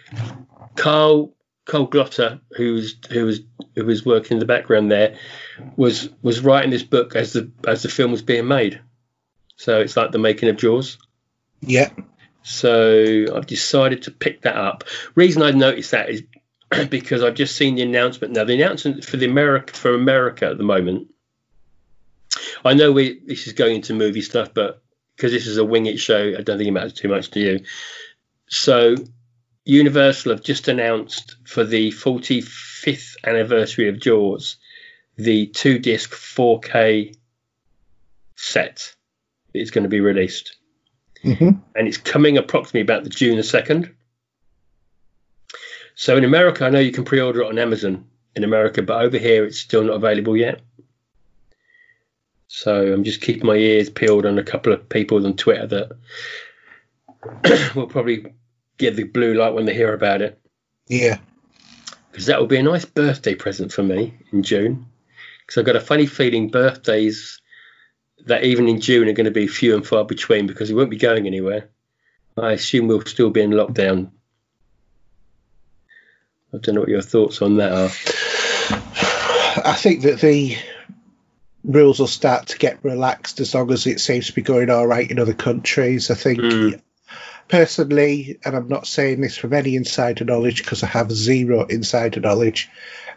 Carl 0.75 1.37
Carl 1.67 1.87
Gottlieb, 1.87 2.41
who 2.57 2.73
was 2.73 2.97
who 3.11 3.27
was 3.27 3.43
who 3.77 3.85
was 3.85 4.05
working 4.05 4.33
in 4.33 4.39
the 4.41 4.45
background 4.45 4.91
there, 4.91 5.15
was 5.77 6.11
was 6.21 6.41
writing 6.41 6.71
this 6.71 6.83
book 6.83 7.15
as 7.15 7.33
the 7.33 7.49
as 7.65 7.85
the 7.85 7.89
film 7.89 8.11
was 8.11 8.23
being 8.23 8.49
made. 8.49 8.81
So 9.55 9.79
it's 9.79 9.97
like 9.97 10.11
the 10.11 10.19
making 10.19 10.49
of 10.49 10.57
Jaws. 10.57 10.99
Yeah. 11.61 11.91
So 12.43 13.27
I've 13.37 13.47
decided 13.47 14.03
to 14.03 14.11
pick 14.11 14.43
that 14.43 14.57
up. 14.57 14.83
Reason 15.15 15.43
I 15.43 15.53
noticed 15.53 15.93
that 15.93 16.11
is 16.11 16.25
because 16.91 17.23
I've 17.23 17.35
just 17.35 17.57
seen 17.57 17.77
the 17.77 17.83
announcement 17.83 18.35
now. 18.35 18.45
The 18.45 18.55
announcement 18.55 19.05
for 19.05 19.17
the 19.17 19.27
America 19.27 19.73
for 19.75 19.95
America 19.95 20.47
at 20.47 20.59
the 20.59 20.65
moment. 20.65 21.09
I 22.65 22.75
know 22.75 22.93
we 22.93 23.21
this 23.27 23.47
is 23.47 23.53
going 23.53 23.77
into 23.77 23.95
movie 23.95 24.23
stuff, 24.23 24.53
but 24.55 24.83
because 25.17 25.33
this 25.33 25.47
is 25.47 25.57
a 25.57 25.65
wing 25.65 25.87
it 25.87 25.99
show, 25.99 26.35
I 26.39 26.43
don't 26.43 26.59
think 26.59 26.69
it 26.69 26.73
matters 26.73 26.93
too 26.93 27.09
much 27.09 27.31
to 27.31 27.41
you. 27.41 27.65
So 28.49 28.97
Universal 29.65 30.33
have 30.33 30.43
just 30.43 30.69
announced 30.69 31.37
for 31.45 31.65
the 31.65 31.91
45th 31.91 33.17
anniversary 33.25 33.89
of 33.89 34.01
Jaws 34.01 34.57
the 35.19 35.47
two 35.47 35.79
disc 35.79 36.13
4K 36.13 37.15
set 38.37 38.95
that 39.53 39.61
is 39.61 39.73
going 39.73 39.83
to 39.83 39.89
be 39.89 40.01
released. 40.01 40.57
Mm-hmm. 41.25 41.51
And 41.75 41.89
it's 41.89 41.97
coming 41.97 42.39
approximately 42.39 42.83
about 42.83 43.03
the 43.03 43.11
June 43.11 43.37
the 43.37 43.43
2nd. 43.43 43.93
So 45.99 46.17
in 46.17 46.23
America, 46.23 46.65
I 46.65 46.71
know 46.71 46.79
you 46.79 46.93
can 46.93 47.05
pre 47.05 47.21
order 47.21 47.43
it 47.43 47.49
on 47.49 47.59
Amazon 47.59 48.05
in 48.37 48.45
America, 48.45 48.83
but 48.83 49.03
over 49.03 49.19
here 49.19 49.45
it's 49.45 49.59
still 49.59 49.83
not 49.83 49.97
available 49.97 50.37
yet. 50.37 50.61
So 52.47 52.93
I'm 52.93 53.03
just 53.03 53.21
keeping 53.21 53.47
my 53.47 53.57
ears 53.57 53.91
peeled 53.91 54.25
on 54.25 54.39
a 54.39 54.45
couple 54.45 54.73
of 54.73 54.89
people 54.89 55.27
on 55.27 55.35
Twitter 55.35 55.67
that 57.43 57.73
will 57.75 57.89
probably 57.89 58.33
get 58.77 58.95
the 58.95 59.03
blue 59.03 59.35
light 59.35 59.55
when 59.55 59.67
they 59.67 59.75
hear 59.75 59.93
about 59.93 60.23
it. 60.23 60.41
Yeah. 60.87 61.19
Because 62.13 62.27
that 62.27 62.39
will 62.39 62.47
be 62.47 62.59
a 62.59 62.63
nice 62.63 62.85
birthday 62.85 63.35
present 63.35 63.73
for 63.73 63.83
me 63.83 64.15
in 64.33 64.45
June. 64.45 64.87
Because 65.41 65.59
I've 65.59 65.67
got 65.67 65.75
a 65.75 65.81
funny 65.81 66.07
feeling 66.07 66.49
birthdays 66.49 67.41
that 68.27 68.45
even 68.45 68.69
in 68.69 68.81
June 68.81 69.09
are 69.09 69.15
going 69.15 69.25
to 69.25 69.33
be 69.33 69.49
few 69.49 69.75
and 69.75 69.85
far 69.85 70.05
between 70.05 70.47
because 70.47 70.69
we 70.69 70.77
won't 70.77 70.91
be 70.91 70.97
going 70.97 71.27
anywhere. 71.27 71.71
I 72.37 72.53
assume 72.53 72.87
we'll 72.87 73.05
still 73.05 73.31
be 73.31 73.43
in 73.43 73.51
lockdown. 73.51 74.13
I 76.53 76.59
don't 76.59 76.75
know 76.75 76.81
what 76.81 76.89
your 76.89 77.03
thoughts 77.03 77.43
on 77.43 77.57
that 77.59 77.73
are. 77.73 77.91
I 79.65 79.75
think 79.75 80.03
that 80.03 80.21
the 80.21 80.57
rules 81.65 81.99
will 81.99 82.07
start 82.07 82.49
to 82.49 82.59
get 82.59 82.83
relaxed 82.83 83.41
as 83.41 83.55
long 83.55 83.71
as 83.71 83.87
it 83.87 84.01
seems 84.01 84.29
to 84.29 84.33
be 84.33 84.43
going 84.43 84.71
all 84.71 84.87
right 84.87 85.11
in 85.11 85.19
other 85.19 85.35
countries. 85.35 86.11
I 86.11 86.15
think 86.15 86.41
Mm. 86.41 86.81
personally, 87.49 88.39
and 88.45 88.57
I'm 88.57 88.69
not 88.69 88.87
saying 88.87 89.21
this 89.21 89.37
from 89.37 89.53
any 89.53 89.75
insider 89.77 90.25
knowledge 90.25 90.63
because 90.63 90.83
I 90.83 90.87
have 90.87 91.13
zero 91.13 91.67
insider 91.67 92.21
knowledge, 92.21 92.71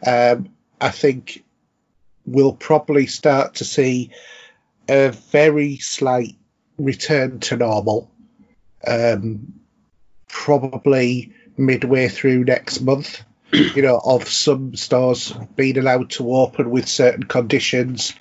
um, 0.05 0.49
I 0.81 0.89
think 0.89 1.43
we'll 2.25 2.53
probably 2.53 3.05
start 3.07 3.55
to 3.55 3.65
see 3.65 4.11
a 4.89 5.11
very 5.31 5.77
slight 5.77 6.35
return 6.77 7.39
to 7.41 7.55
normal, 7.57 8.11
um, 8.85 9.53
probably 10.27 11.33
midway 11.57 12.07
through 12.07 12.43
next 12.45 12.81
month. 12.81 13.23
You 13.53 13.81
know, 13.81 13.99
of 14.01 14.29
some 14.29 14.77
stores 14.77 15.33
being 15.57 15.77
allowed 15.77 16.11
to 16.11 16.33
open 16.33 16.69
with 16.69 16.87
certain 16.87 17.23
conditions, 17.23 18.13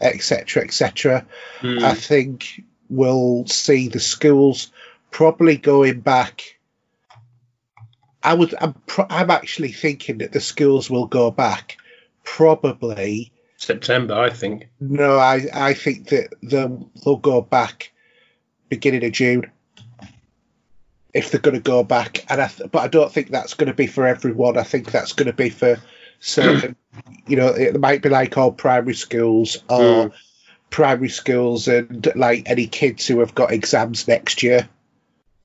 etc., 0.00 0.62
etc. 0.62 1.26
Mm. 1.60 1.82
I 1.82 1.94
think 1.94 2.62
we'll 2.88 3.46
see 3.46 3.88
the 3.88 3.98
schools 3.98 4.70
probably 5.10 5.56
going 5.56 6.00
back. 6.00 6.58
I 8.22 8.34
would. 8.34 8.54
I'm. 8.60 8.74
Pro- 8.86 9.08
I'm 9.10 9.30
actually 9.30 9.72
thinking 9.72 10.18
that 10.18 10.32
the 10.32 10.40
schools 10.40 10.88
will 10.88 11.06
go 11.06 11.32
back. 11.32 11.78
Probably 12.22 13.32
September, 13.56 14.14
I 14.14 14.30
think. 14.30 14.68
no. 14.78 15.18
I. 15.18 15.46
I 15.52 15.74
think 15.74 16.10
that 16.10 16.32
they'll 16.42 16.88
they'll 17.04 17.16
go 17.16 17.40
back 17.40 17.92
beginning 18.68 19.04
of 19.04 19.12
June 19.12 19.50
if 21.16 21.30
they're 21.30 21.40
going 21.40 21.56
to 21.56 21.60
go 21.60 21.82
back. 21.82 22.24
And 22.28 22.40
I. 22.40 22.48
Th- 22.48 22.70
but 22.70 22.80
I 22.80 22.88
don't 22.88 23.10
think 23.12 23.30
that's 23.30 23.54
going 23.54 23.68
to 23.68 23.74
be 23.74 23.86
for 23.86 24.06
everyone. 24.06 24.58
I 24.58 24.62
think 24.62 24.90
that's 24.90 25.12
going 25.12 25.26
to 25.26 25.32
be 25.32 25.50
for 25.50 25.78
certain. 26.20 26.76
you 27.26 27.36
know, 27.36 27.48
it 27.48 27.78
might 27.80 28.02
be 28.02 28.08
like 28.08 28.36
all 28.38 28.52
primary 28.52 28.94
schools 28.94 29.62
or 29.68 30.10
Mm. 30.10 30.12
primary 30.70 31.08
schools 31.08 31.68
and 31.68 32.12
like 32.14 32.48
any 32.48 32.66
kids 32.66 33.06
who 33.06 33.20
have 33.20 33.34
got 33.34 33.52
exams 33.52 34.08
next 34.08 34.42
year 34.42 34.68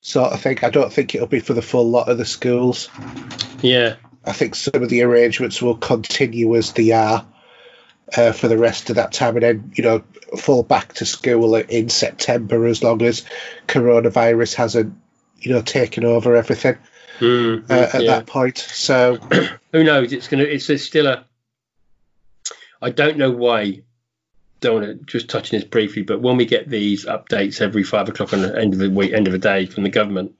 sort 0.01 0.33
of 0.33 0.41
thing. 0.41 0.59
I 0.63 0.69
don't 0.69 0.91
think 0.91 1.13
it'll 1.13 1.27
be 1.27 1.39
for 1.39 1.53
the 1.53 1.61
full 1.61 1.89
lot 1.89 2.09
of 2.09 2.17
the 2.17 2.25
schools. 2.25 2.89
Yeah. 3.61 3.95
I 4.25 4.33
think 4.33 4.55
some 4.55 4.81
of 4.83 4.89
the 4.89 5.03
arrangements 5.03 5.61
will 5.61 5.77
continue 5.77 6.55
as 6.55 6.73
they 6.73 6.91
are 6.91 7.25
uh, 8.15 8.31
for 8.31 8.47
the 8.47 8.57
rest 8.57 8.89
of 8.89 8.97
that 8.97 9.11
time 9.13 9.35
and 9.35 9.43
then, 9.43 9.71
you 9.75 9.83
know, 9.83 10.03
fall 10.37 10.63
back 10.63 10.93
to 10.93 11.05
school 11.05 11.55
in 11.55 11.89
September 11.89 12.65
as 12.65 12.83
long 12.83 13.01
as 13.01 13.25
coronavirus 13.67 14.55
hasn't, 14.55 14.95
you 15.41 15.51
know, 15.51 15.61
taking 15.61 16.05
over 16.05 16.35
everything 16.35 16.77
Mm, 17.21 17.69
uh, 17.69 17.87
at 17.93 18.01
yeah. 18.01 18.15
that 18.15 18.25
point. 18.25 18.57
So, 18.57 19.15
Who 19.71 19.83
knows? 19.83 20.11
It's 20.11 20.27
gonna. 20.27 20.43
It's, 20.43 20.69
it's 20.69 20.83
still 20.83 21.05
a. 21.05 21.25
I 22.81 22.89
don't 22.89 23.17
know 23.17 23.31
why. 23.31 23.83
Don't 24.59 24.81
want 24.81 24.85
to 24.85 25.05
just 25.05 25.29
touching 25.29 25.59
this 25.59 25.67
briefly, 25.67 26.01
but 26.01 26.21
when 26.21 26.37
we 26.37 26.45
get 26.45 26.67
these 26.67 27.05
updates 27.05 27.61
every 27.61 27.83
five 27.83 28.09
o'clock 28.09 28.33
on 28.33 28.41
the 28.41 28.59
end 28.59 28.73
of 28.73 28.79
the 28.79 28.89
week, 28.89 29.13
end 29.13 29.27
of 29.27 29.33
the 29.33 29.39
day 29.39 29.65
from 29.67 29.83
the 29.83 29.89
government, 29.89 30.33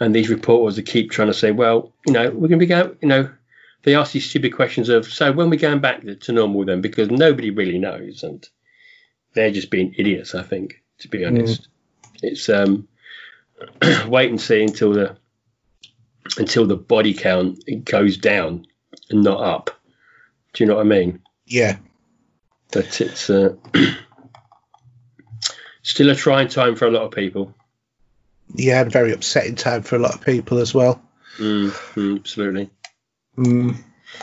and 0.00 0.14
these 0.14 0.28
reporters 0.28 0.76
that 0.76 0.84
keep 0.86 1.10
trying 1.10 1.28
to 1.28 1.34
say, 1.34 1.50
well, 1.50 1.92
you 2.06 2.12
know, 2.12 2.30
we're 2.30 2.48
going 2.48 2.52
to 2.52 2.56
be 2.58 2.66
going, 2.66 2.96
you 3.02 3.08
know, 3.08 3.30
they 3.82 3.94
ask 3.94 4.12
these 4.12 4.28
stupid 4.28 4.54
questions 4.54 4.88
of, 4.88 5.06
so 5.06 5.30
when 5.30 5.50
we're 5.50 5.58
going 5.58 5.80
back 5.80 6.02
to 6.20 6.32
normal 6.32 6.64
then, 6.64 6.80
because 6.80 7.10
nobody 7.10 7.50
really 7.50 7.78
knows, 7.78 8.22
and 8.22 8.48
they're 9.34 9.50
just 9.50 9.70
being 9.70 9.94
idiots, 9.98 10.34
I 10.34 10.42
think, 10.42 10.82
to 11.00 11.08
be 11.08 11.26
honest. 11.26 11.68
It's 12.22 12.48
um, 12.48 12.88
wait 14.08 14.30
and 14.30 14.40
see 14.40 14.62
until 14.62 14.92
the 14.92 15.16
until 16.36 16.66
the 16.66 16.76
body 16.76 17.14
count 17.14 17.64
goes 17.84 18.16
down 18.16 18.66
and 19.10 19.22
not 19.22 19.42
up. 19.42 19.70
Do 20.52 20.64
you 20.64 20.68
know 20.68 20.76
what 20.76 20.86
I 20.86 20.88
mean? 20.88 21.22
yeah. 21.46 21.76
That 22.72 23.00
it's 23.00 23.30
uh, 23.30 23.54
still 25.82 26.10
a 26.10 26.14
trying 26.14 26.48
time 26.48 26.76
for 26.76 26.86
a 26.86 26.90
lot 26.90 27.02
of 27.02 27.12
people. 27.12 27.54
Yeah, 28.54 28.82
and 28.82 28.92
very 28.92 29.12
upsetting 29.12 29.56
time 29.56 29.82
for 29.82 29.96
a 29.96 30.00
lot 30.00 30.14
of 30.14 30.20
people 30.20 30.58
as 30.58 30.74
well. 30.74 31.02
Mm, 31.38 31.70
mm, 31.94 32.18
absolutely. 32.18 32.70
Mm. 33.36 33.76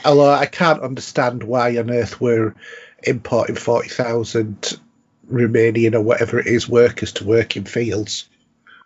Although 0.04 0.32
I 0.32 0.46
can't 0.46 0.82
understand 0.82 1.44
why 1.44 1.78
on 1.78 1.90
earth 1.90 2.22
we're 2.22 2.56
importing 3.04 3.56
40,000 3.56 4.80
Romanian 5.32 5.96
or 5.96 6.02
whatever 6.02 6.40
it 6.40 6.48
is 6.48 6.70
workers 6.70 7.14
to 7.14 7.26
work 7.26 7.58
in 7.58 7.66
fields. 7.66 8.30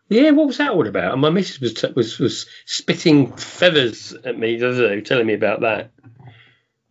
Yeah, 0.10 0.32
what 0.32 0.48
was 0.48 0.58
that 0.58 0.72
all 0.72 0.88
about? 0.88 1.14
And 1.14 1.22
my 1.22 1.30
missus 1.30 1.60
was 1.62 1.74
t- 1.76 1.92
was 1.96 2.18
was 2.20 2.48
spitting 2.66 3.32
feathers 3.38 4.14
at 4.14 4.38
me 4.38 4.58
the 4.58 4.70
other 4.70 4.90
day, 4.90 5.02
telling 5.02 5.28
me 5.28 5.34
about 5.36 5.62
that. 5.62 5.92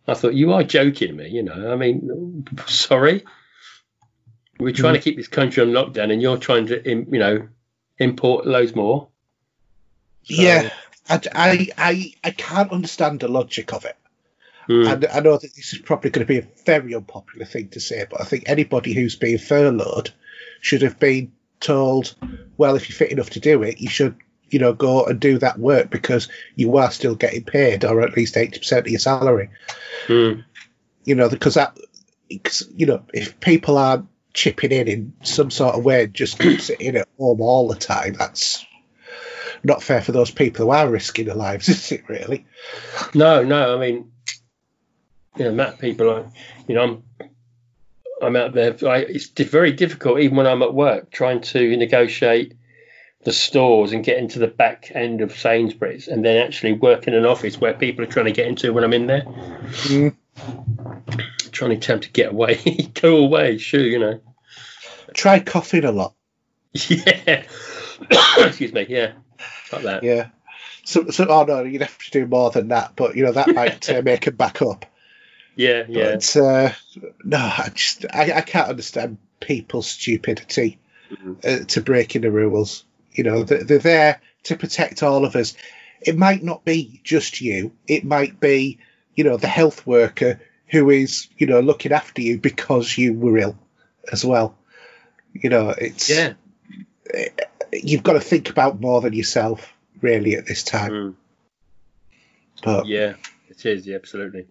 I 0.07 0.13
thought 0.15 0.33
you 0.33 0.53
are 0.53 0.63
joking 0.63 1.15
me, 1.15 1.29
you 1.29 1.43
know. 1.43 1.71
I 1.71 1.75
mean, 1.75 2.47
sorry. 2.65 3.25
We're 4.59 4.73
trying 4.73 4.95
to 4.95 4.99
keep 5.01 5.15
this 5.17 5.27
country 5.27 5.61
on 5.63 5.69
lockdown, 5.69 6.11
and 6.11 6.21
you're 6.21 6.37
trying 6.37 6.67
to, 6.67 6.81
you 6.89 7.05
know, 7.19 7.47
import 7.97 8.45
loads 8.47 8.75
more. 8.75 9.09
So- 10.23 10.41
Yeah, 10.41 10.69
I, 11.09 11.21
I, 11.33 11.67
I, 11.77 12.13
I 12.23 12.31
can't 12.31 12.71
understand 12.71 13.19
the 13.21 13.27
logic 13.27 13.71
of 13.73 13.85
it. 13.85 13.95
Mm, 14.69 14.91
And 14.93 15.05
I 15.07 15.19
know 15.21 15.37
that 15.37 15.55
this 15.55 15.73
is 15.73 15.79
probably 15.79 16.09
going 16.11 16.25
to 16.27 16.31
be 16.33 16.39
a 16.39 16.47
very 16.65 16.93
unpopular 16.93 17.45
thing 17.45 17.69
to 17.69 17.79
say, 17.79 18.05
but 18.09 18.21
I 18.21 18.25
think 18.25 18.43
anybody 18.47 18.93
who's 18.93 19.15
being 19.15 19.37
furloughed 19.37 20.11
should 20.61 20.81
have 20.83 20.99
been 20.99 21.31
told, 21.59 22.15
well, 22.57 22.75
if 22.75 22.89
you're 22.89 22.95
fit 22.95 23.11
enough 23.11 23.31
to 23.31 23.39
do 23.39 23.63
it, 23.63 23.79
you 23.79 23.89
should, 23.89 24.15
you 24.49 24.59
know, 24.59 24.73
go 24.73 25.05
and 25.05 25.19
do 25.19 25.37
that 25.39 25.59
work 25.59 25.89
because 25.89 26.29
you 26.55 26.77
are 26.77 26.91
still 26.91 27.15
getting 27.15 27.43
paid, 27.43 27.85
or 27.85 28.01
at 28.01 28.15
least 28.15 28.35
80% 28.35 28.79
of 28.79 28.87
your 28.87 28.99
salary. 28.99 29.49
mm, 30.07 30.43
You 31.03 31.15
know, 31.15 31.29
because 31.29 31.55
that, 31.55 31.77
because, 32.27 32.67
you 32.75 32.85
know, 32.85 33.03
if 33.13 33.39
people 33.39 33.77
are 33.77 34.05
chipping 34.33 34.71
in 34.71 34.87
in 34.87 35.13
some 35.23 35.51
sort 35.51 35.75
of 35.75 35.83
way, 35.83 36.07
just 36.07 36.41
sitting 36.59 36.87
in 36.87 36.97
at 36.97 37.07
home 37.17 37.41
all 37.41 37.67
the 37.67 37.75
time, 37.75 38.13
that's 38.13 38.65
not 39.63 39.83
fair 39.83 40.01
for 40.01 40.11
those 40.11 40.31
people 40.31 40.65
who 40.65 40.71
are 40.71 40.89
risking 40.89 41.25
their 41.25 41.35
lives, 41.35 41.69
is 41.69 41.91
it? 41.91 42.07
Really? 42.07 42.45
No, 43.13 43.43
no. 43.43 43.75
I 43.75 43.79
mean, 43.79 44.11
you 45.37 45.45
know, 45.45 45.51
Matt, 45.51 45.79
people, 45.79 46.09
are, 46.09 46.31
you 46.67 46.75
know, 46.75 46.83
I'm 46.83 47.03
I'm 48.21 48.35
out 48.35 48.53
there. 48.53 48.75
I, 48.87 48.99
it's 48.99 49.27
very 49.27 49.71
difficult, 49.71 50.19
even 50.19 50.37
when 50.37 50.47
I'm 50.47 50.61
at 50.61 50.73
work, 50.73 51.11
trying 51.11 51.41
to 51.41 51.77
negotiate 51.77 52.53
the 53.23 53.33
stores 53.33 53.91
and 53.91 54.03
get 54.03 54.17
into 54.17 54.39
the 54.39 54.47
back 54.47 54.91
end 54.93 55.21
of 55.21 55.37
Sainsbury's, 55.37 56.07
and 56.07 56.23
then 56.23 56.45
actually 56.45 56.73
work 56.73 57.07
in 57.07 57.13
an 57.13 57.25
office 57.25 57.59
where 57.59 57.73
people 57.73 58.03
are 58.03 58.07
trying 58.07 58.27
to 58.27 58.31
get 58.31 58.47
into 58.47 58.73
when 58.73 58.83
I'm 58.83 58.93
in 58.93 59.07
there. 59.07 59.23
Mm. 59.23 60.15
Trying 61.51 61.71
to 61.71 61.77
attempt 61.77 62.05
to 62.05 62.11
get 62.11 62.31
away, 62.31 62.55
go 63.01 63.17
away, 63.17 63.57
sure, 63.57 63.81
you 63.81 63.99
know. 63.99 64.21
Try 65.13 65.39
coughing 65.39 65.85
a 65.85 65.91
lot. 65.91 66.13
Yeah. 66.73 67.43
Excuse 68.37 68.73
me. 68.73 68.85
Yeah. 68.87 69.13
Like 69.71 69.83
that. 69.83 70.03
Yeah. 70.03 70.29
So, 70.83 71.09
so, 71.09 71.27
oh 71.27 71.43
no, 71.43 71.63
you'd 71.63 71.81
have 71.81 71.97
to 71.97 72.11
do 72.11 72.25
more 72.25 72.51
than 72.51 72.69
that, 72.69 72.93
but 72.95 73.15
you 73.15 73.23
know 73.23 73.31
that 73.31 73.53
might 73.53 73.89
uh, 73.89 74.01
make 74.05 74.27
it 74.27 74.37
back 74.37 74.61
up. 74.61 74.85
Yeah, 75.59 75.83
yeah. 75.89 76.11
But 76.13 76.37
uh, 76.37 76.71
no, 77.25 77.37
I 77.37 77.69
just 77.75 78.05
I, 78.13 78.31
I 78.31 78.41
can't 78.41 78.69
understand 78.69 79.17
people's 79.41 79.87
stupidity 79.87 80.79
Mhm. 81.11 81.43
uh, 81.43 81.65
to 81.65 81.81
breaking 81.81 82.21
the 82.21 82.31
rules. 82.31 82.85
You 83.11 83.25
know, 83.25 83.43
they're, 83.43 83.65
they're 83.65 83.79
there 83.79 84.21
to 84.43 84.55
protect 84.55 85.03
all 85.03 85.25
of 85.25 85.35
us. 85.35 85.55
It 86.01 86.15
might 86.17 86.43
not 86.43 86.63
be 86.63 87.01
just 87.03 87.41
you. 87.41 87.73
It 87.87 88.05
might 88.05 88.39
be, 88.39 88.79
you 89.15 89.25
know, 89.25 89.35
the 89.35 89.47
health 89.47 89.85
worker 89.85 90.39
who 90.67 90.89
is, 90.91 91.27
you 91.37 91.45
know, 91.47 91.59
looking 91.59 91.91
after 91.91 92.21
you 92.21 92.37
because 92.37 92.97
you 92.97 93.13
were 93.13 93.37
ill 93.37 93.57
as 94.09 94.23
well. 94.23 94.55
You 95.33 95.49
know, 95.49 95.71
it's 95.77 96.09
Yeah. 96.09 96.35
you've 97.73 98.03
got 98.03 98.13
to 98.13 98.21
think 98.21 98.49
about 98.49 98.79
more 98.79 99.01
than 99.01 99.11
yourself 99.11 99.73
really 99.99 100.35
at 100.35 100.45
this 100.45 100.63
time. 100.63 100.91
Mm. 100.91 101.15
But 102.63 102.85
Yeah. 102.87 103.15
It 103.49 103.65
is. 103.65 103.85
Yeah, 103.85 103.95
absolutely. 103.97 104.45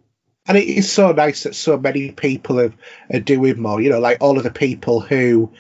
And 0.49 0.57
it 0.57 0.67
is 0.67 0.91
so 0.91 1.13
nice 1.13 1.45
that 1.45 1.55
so 1.55 1.79
many 1.79 2.11
people 2.11 2.59
are, 2.61 2.73
are 3.13 3.21
doing 3.21 3.61
more. 3.61 3.81
You 3.81 3.91
know, 3.91 4.01
like 4.01 4.19
all 4.21 4.37
of 4.39 4.45
the 4.45 4.51
people 4.51 5.01
who, 5.01 5.53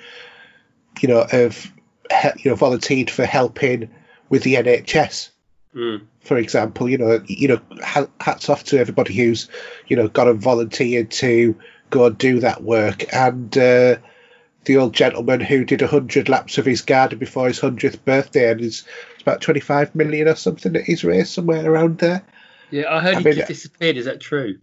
you 1.00 1.08
know, 1.08 1.26
have 1.30 1.70
you 2.42 2.50
know 2.50 2.54
volunteered 2.56 3.10
for 3.10 3.24
helping 3.26 3.90
with 4.28 4.42
the 4.42 4.54
NHS, 4.54 5.30
Mm. 5.74 6.06
for 6.20 6.38
example. 6.38 6.88
You 6.88 6.98
know, 6.98 7.22
you 7.26 7.48
know, 7.48 7.60
hats 8.20 8.48
off 8.48 8.64
to 8.64 8.78
everybody 8.78 9.14
who's 9.14 9.48
you 9.86 9.96
know 9.96 10.08
got 10.08 10.26
and 10.28 10.40
volunteered 10.40 11.10
to 11.12 11.54
go 11.90 12.06
and 12.06 12.16
do 12.18 12.40
that 12.40 12.62
work. 12.62 13.12
And 13.14 13.56
uh, 13.56 13.96
the 14.64 14.76
old 14.78 14.94
gentleman 14.94 15.40
who 15.40 15.64
did 15.64 15.82
hundred 15.82 16.28
laps 16.30 16.56
of 16.58 16.64
his 16.64 16.80
garden 16.82 17.18
before 17.18 17.46
his 17.48 17.60
hundredth 17.60 18.02
birthday, 18.04 18.50
and 18.50 18.60
is 18.62 18.84
it's 19.12 19.22
about 19.22 19.42
twenty 19.42 19.60
five 19.60 19.94
million 19.94 20.26
or 20.28 20.34
something 20.36 20.72
that 20.72 20.84
he's 20.84 21.04
raised 21.04 21.28
somewhere 21.32 21.70
around 21.70 21.98
there. 21.98 22.24
Yeah, 22.70 22.92
I 22.94 23.00
heard 23.00 23.16
I 23.16 23.18
he 23.20 23.24
mean- 23.24 23.34
just 23.34 23.48
disappeared. 23.48 23.96
Is 23.98 24.06
that 24.06 24.20
true? 24.20 24.58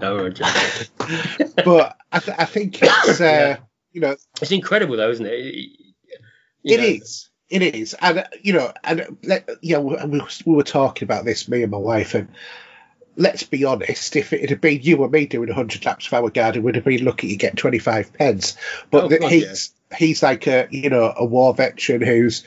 No. 0.00 0.30
But 1.64 1.96
I, 2.12 2.18
th- 2.18 2.36
I 2.38 2.44
think 2.44 2.78
it's 2.82 3.20
uh, 3.20 3.24
Yeah. 3.24 3.56
you 3.92 4.00
know 4.00 4.16
It's 4.40 4.52
incredible, 4.52 4.96
though, 4.96 5.10
isn't 5.10 5.26
it? 5.26 5.54
You 5.54 6.74
It 6.74 6.76
know, 6.78 6.86
is. 6.86 7.28
It 7.48 7.62
is, 7.62 7.94
and 7.94 8.26
you 8.42 8.54
know, 8.54 8.72
and 8.82 9.18
know, 9.62 9.80
we, 9.80 10.20
we 10.46 10.54
were 10.56 10.64
talking 10.64 11.06
about 11.06 11.24
this, 11.24 11.48
me 11.48 11.62
and 11.62 11.70
my 11.70 11.78
wife, 11.78 12.14
and 12.14 12.28
let's 13.16 13.44
be 13.44 13.64
honest, 13.64 14.16
if 14.16 14.32
it 14.32 14.50
had 14.50 14.60
been 14.60 14.82
you 14.82 15.02
and 15.04 15.12
me 15.12 15.26
doing 15.26 15.48
hundred 15.52 15.84
laps 15.84 16.08
of 16.08 16.12
our 16.14 16.28
garden, 16.28 16.64
we'd 16.64 16.74
have 16.74 16.84
been 16.84 17.04
lucky 17.04 17.28
to 17.28 17.36
get 17.36 17.56
twenty 17.56 17.78
five 17.78 18.12
pence. 18.12 18.56
But 18.90 19.04
Oh, 19.04 19.08
God, 19.08 19.30
he's 19.30 19.72
he's 19.96 20.24
like 20.24 20.48
a 20.48 20.66
you 20.72 20.90
know 20.90 21.14
a 21.16 21.24
war 21.24 21.54
veteran 21.54 22.02
who's 22.02 22.42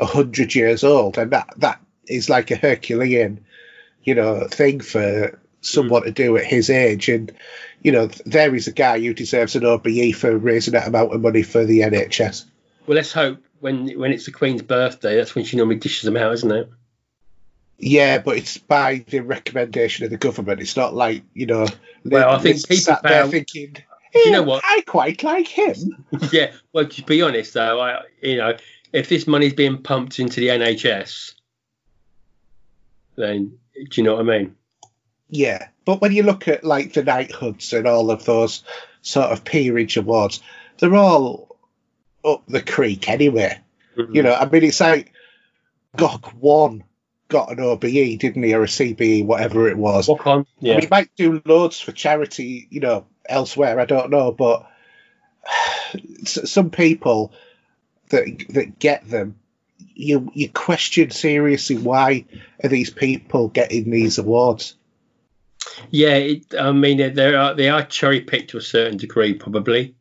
hundred 0.00 0.54
years 0.54 0.84
old, 0.84 1.18
and 1.18 1.32
that 1.32 1.52
that 1.56 1.80
is 2.06 2.28
like 2.30 2.52
a 2.52 2.56
Herculean, 2.56 3.44
you 4.04 4.14
know, 4.14 4.46
thing 4.46 4.78
for 4.78 5.36
someone 5.64 6.02
to 6.04 6.10
do 6.10 6.36
at 6.36 6.44
his 6.44 6.70
age, 6.70 7.08
and 7.08 7.32
you 7.82 7.92
know, 7.92 8.08
there 8.26 8.54
is 8.54 8.66
a 8.66 8.72
guy 8.72 8.98
who 9.00 9.12
deserves 9.14 9.56
an 9.56 9.64
OBE 9.64 10.14
for 10.14 10.36
raising 10.36 10.72
that 10.72 10.88
amount 10.88 11.14
of 11.14 11.20
money 11.20 11.42
for 11.42 11.64
the 11.64 11.80
NHS. 11.80 12.44
Well, 12.86 12.96
let's 12.96 13.12
hope 13.12 13.42
when 13.60 13.98
when 13.98 14.12
it's 14.12 14.26
the 14.26 14.32
Queen's 14.32 14.62
birthday, 14.62 15.16
that's 15.16 15.34
when 15.34 15.44
she 15.44 15.56
normally 15.56 15.76
dishes 15.76 16.02
them 16.02 16.16
out, 16.16 16.32
isn't 16.34 16.50
it? 16.50 16.70
Yeah, 17.78 18.18
but 18.18 18.36
it's 18.36 18.56
by 18.58 19.04
the 19.08 19.20
recommendation 19.20 20.04
of 20.04 20.10
the 20.10 20.16
government. 20.16 20.60
It's 20.60 20.76
not 20.76 20.94
like 20.94 21.24
you 21.34 21.46
know. 21.46 21.66
Well, 22.04 22.30
I 22.30 22.38
think 22.38 22.56
people 22.68 22.76
sat 22.76 23.02
there 23.02 23.22
found- 23.22 23.32
thinking, 23.32 23.76
you 24.14 24.30
know 24.30 24.42
"Eh, 24.42 24.46
what? 24.46 24.62
I 24.64 24.82
quite 24.86 25.22
like 25.22 25.48
him. 25.48 26.04
yeah. 26.32 26.52
Well, 26.72 26.86
to 26.86 27.02
be 27.02 27.22
honest, 27.22 27.54
though, 27.54 27.80
I 27.80 28.02
you 28.22 28.36
know, 28.36 28.56
if 28.92 29.08
this 29.08 29.26
money's 29.26 29.54
being 29.54 29.82
pumped 29.82 30.20
into 30.20 30.40
the 30.40 30.48
NHS, 30.48 31.34
then 33.16 33.58
do 33.74 33.86
you 33.94 34.02
know 34.02 34.14
what 34.16 34.20
I 34.20 34.38
mean? 34.38 34.54
Yeah, 35.28 35.68
but 35.84 36.00
when 36.00 36.12
you 36.12 36.22
look 36.22 36.48
at 36.48 36.64
like 36.64 36.92
the 36.92 37.02
knighthoods 37.02 37.72
and 37.72 37.86
all 37.86 38.10
of 38.10 38.24
those 38.24 38.62
sort 39.02 39.30
of 39.30 39.44
peerage 39.44 39.96
awards, 39.96 40.40
they're 40.78 40.94
all 40.94 41.56
up 42.24 42.44
the 42.46 42.62
creek 42.62 43.08
anyway. 43.08 43.58
You 43.96 44.04
mm. 44.04 44.24
know, 44.24 44.34
I 44.34 44.48
mean, 44.48 44.64
it's 44.64 44.80
like 44.80 45.12
Gok 45.96 46.34
Wan 46.34 46.84
got 47.28 47.50
an 47.50 47.60
OBE, 47.60 48.18
didn't 48.18 48.42
he, 48.42 48.54
or 48.54 48.62
a 48.62 48.66
CBE, 48.66 49.24
whatever 49.24 49.68
it 49.68 49.76
was. 49.76 50.08
walk 50.08 50.26
on. 50.26 50.40
I 50.40 50.44
Yeah. 50.60 50.72
mean, 50.74 50.82
he 50.82 50.88
might 50.90 51.10
do 51.16 51.42
loads 51.44 51.80
for 51.80 51.92
charity, 51.92 52.66
you 52.70 52.80
know, 52.80 53.06
elsewhere. 53.28 53.78
I 53.80 53.84
don't 53.86 54.10
know, 54.10 54.32
but 54.32 54.66
some 56.24 56.70
people 56.70 57.32
that 58.10 58.26
that 58.50 58.78
get 58.78 59.08
them, 59.08 59.36
you 59.94 60.30
you 60.34 60.48
question 60.48 61.10
seriously 61.10 61.76
why 61.76 62.24
are 62.62 62.68
these 62.68 62.90
people 62.90 63.48
getting 63.48 63.90
these 63.90 64.18
awards? 64.18 64.76
Yeah, 65.90 66.16
it, 66.16 66.54
I 66.58 66.72
mean 66.72 66.98
they 66.98 67.10
they 67.10 67.34
are 67.34 67.54
they 67.54 67.68
are 67.68 67.84
cherry 67.84 68.20
picked 68.20 68.50
to 68.50 68.58
a 68.58 68.62
certain 68.62 68.96
degree, 68.96 69.34
probably. 69.34 69.94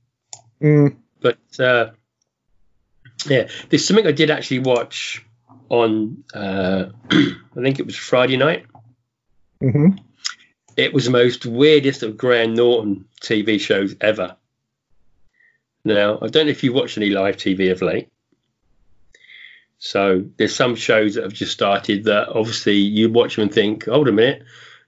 But 1.21 1.59
uh, 1.59 1.91
yeah, 3.27 3.47
there's 3.69 3.87
something 3.87 4.07
I 4.07 4.11
did 4.11 4.31
actually 4.31 4.59
watch 4.59 5.25
on. 5.69 6.23
Uh, 6.33 6.85
I 7.11 7.61
think 7.61 7.79
it 7.79 7.85
was 7.85 7.95
Friday 7.95 8.37
night. 8.37 8.65
Mm-hmm. 9.61 9.97
It 10.75 10.93
was 10.93 11.05
the 11.05 11.11
most 11.11 11.45
weirdest 11.45 12.03
of 12.03 12.17
Graham 12.17 12.55
Norton 12.55 13.05
TV 13.21 13.59
shows 13.59 13.95
ever. 14.01 14.35
Now 15.85 16.19
I 16.21 16.27
don't 16.27 16.45
know 16.45 16.51
if 16.51 16.63
you 16.63 16.73
watched 16.73 16.97
any 16.97 17.09
live 17.09 17.37
TV 17.37 17.71
of 17.71 17.81
late. 17.81 18.09
So 19.77 20.23
there's 20.37 20.55
some 20.55 20.75
shows 20.75 21.15
that 21.15 21.25
have 21.25 21.33
just 21.33 21.51
started 21.51 22.05
that 22.05 22.29
obviously 22.29 22.77
you 22.77 23.09
watch 23.11 23.35
them 23.35 23.43
and 23.43 23.53
think, 23.53 23.85
hold 23.85 24.07
a 24.07 24.13
minute, 24.13 24.43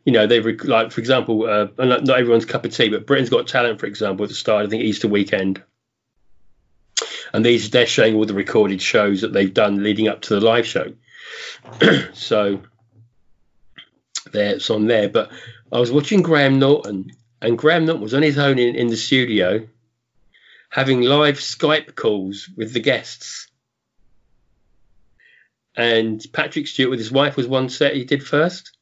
you 0.06 0.12
know, 0.12 0.28
they 0.28 0.40
rec- 0.40 0.64
like 0.64 0.92
for 0.92 1.02
example, 1.02 1.46
uh, 1.50 1.68
not, 1.84 2.06
not 2.06 2.20
everyone's 2.20 2.46
cup 2.46 2.64
of 2.64 2.74
tea, 2.74 2.90
but 2.90 3.08
Britain's 3.08 3.32
Got 3.32 3.48
Talent, 3.48 3.80
for 3.80 3.88
example, 3.88 4.24
at 4.24 4.30
the 4.30 4.36
start, 4.36 4.66
I 4.66 4.70
think 4.70 4.84
Easter 4.84 5.08
weekend, 5.08 5.62
and 7.34 7.44
these 7.44 7.72
they're 7.72 7.88
showing 7.88 8.16
all 8.16 8.26
the 8.26 8.36
recorded 8.36 8.82
shows 8.82 9.22
that 9.22 9.34
they've 9.34 9.54
done 9.54 9.84
leading 9.84 10.08
up 10.08 10.22
to 10.22 10.36
the 10.36 10.46
live 10.46 10.68
show. 10.68 10.94
so 12.14 12.62
there, 14.32 14.56
it's 14.56 14.70
on 14.70 14.86
there. 14.86 15.10
But 15.10 15.32
I 15.72 15.80
was 15.80 15.92
watching 15.92 16.22
Graham 16.22 16.60
Norton, 16.60 17.12
and 17.42 17.58
Graham 17.58 17.86
Norton 17.86 18.04
was 18.04 18.14
on 18.14 18.22
his 18.22 18.38
own 18.38 18.60
in, 18.60 18.76
in 18.76 18.88
the 18.88 18.98
studio, 18.98 19.68
having 20.70 21.02
live 21.02 21.38
Skype 21.38 21.96
calls 21.96 22.48
with 22.56 22.74
the 22.74 22.80
guests. 22.80 23.48
And 25.76 26.24
Patrick 26.32 26.68
Stewart 26.68 26.92
with 26.92 27.00
his 27.00 27.12
wife 27.12 27.36
was 27.36 27.48
one 27.48 27.70
set 27.70 27.96
he 27.96 28.06
did 28.06 28.26
first. 28.26 28.75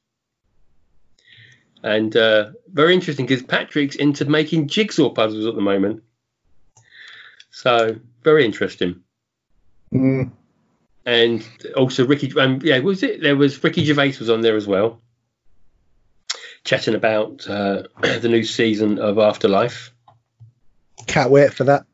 And 1.83 2.15
uh, 2.15 2.51
very 2.71 2.93
interesting 2.93 3.25
because 3.25 3.43
Patrick's 3.43 3.95
into 3.97 4.23
making 4.25 4.69
jigsaw 4.69 5.09
puzzles 5.09 5.45
at 5.45 5.55
the 5.55 5.61
moment. 5.61 6.01
So 7.51 7.97
very 8.23 8.45
interesting. 8.45 9.01
Mm. 9.93 10.31
And 11.05 11.47
also 11.75 12.07
Ricky, 12.07 12.31
um, 12.39 12.61
yeah, 12.63 12.79
was 12.79 13.03
it? 13.03 13.21
There 13.21 13.35
was 13.35 13.61
Ricky 13.61 13.83
Gervais 13.83 14.15
was 14.19 14.29
on 14.29 14.39
there 14.41 14.55
as 14.55 14.65
well, 14.65 15.01
chatting 16.63 16.95
about 16.95 17.47
uh, 17.47 17.83
the 18.01 18.29
new 18.29 18.43
season 18.43 18.97
of 18.99 19.19
Afterlife. 19.19 19.91
Can't 21.05 21.31
wait 21.31 21.53
for 21.53 21.65
that. 21.65 21.85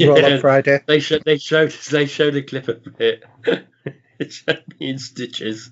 Roll 0.00 0.16
on 0.24 0.32
Yeah, 0.32 0.38
Friday. 0.40 0.80
they 0.86 0.98
showed 0.98 1.22
they 1.24 1.38
showed 1.38 1.70
they 1.90 2.06
showed 2.06 2.34
a 2.34 2.42
clip 2.42 2.66
of 2.66 3.00
it. 3.00 3.22
it 4.18 4.32
showed 4.32 4.64
me 4.80 4.90
in 4.90 4.98
stitches. 4.98 5.70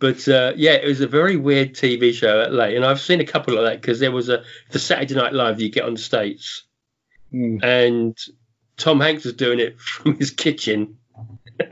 But 0.00 0.26
uh, 0.28 0.52
yeah, 0.56 0.72
it 0.72 0.86
was 0.86 1.00
a 1.00 1.06
very 1.06 1.36
weird 1.36 1.74
TV 1.74 2.12
show 2.12 2.42
at 2.42 2.52
late, 2.52 2.76
and 2.76 2.84
I've 2.84 3.00
seen 3.00 3.20
a 3.20 3.24
couple 3.26 3.56
of 3.56 3.64
that 3.64 3.80
because 3.80 4.00
there 4.00 4.12
was 4.12 4.28
a 4.28 4.42
the 4.70 4.78
Saturday 4.78 5.14
Night 5.14 5.32
Live 5.32 5.60
you 5.60 5.70
get 5.70 5.84
on 5.84 5.94
the 5.94 6.00
states, 6.00 6.64
Mm. 7.32 7.62
and 7.64 8.16
Tom 8.76 9.00
Hanks 9.00 9.24
was 9.24 9.34
doing 9.34 9.60
it 9.60 9.80
from 9.80 10.16
his 10.16 10.30
kitchen. 10.30 10.98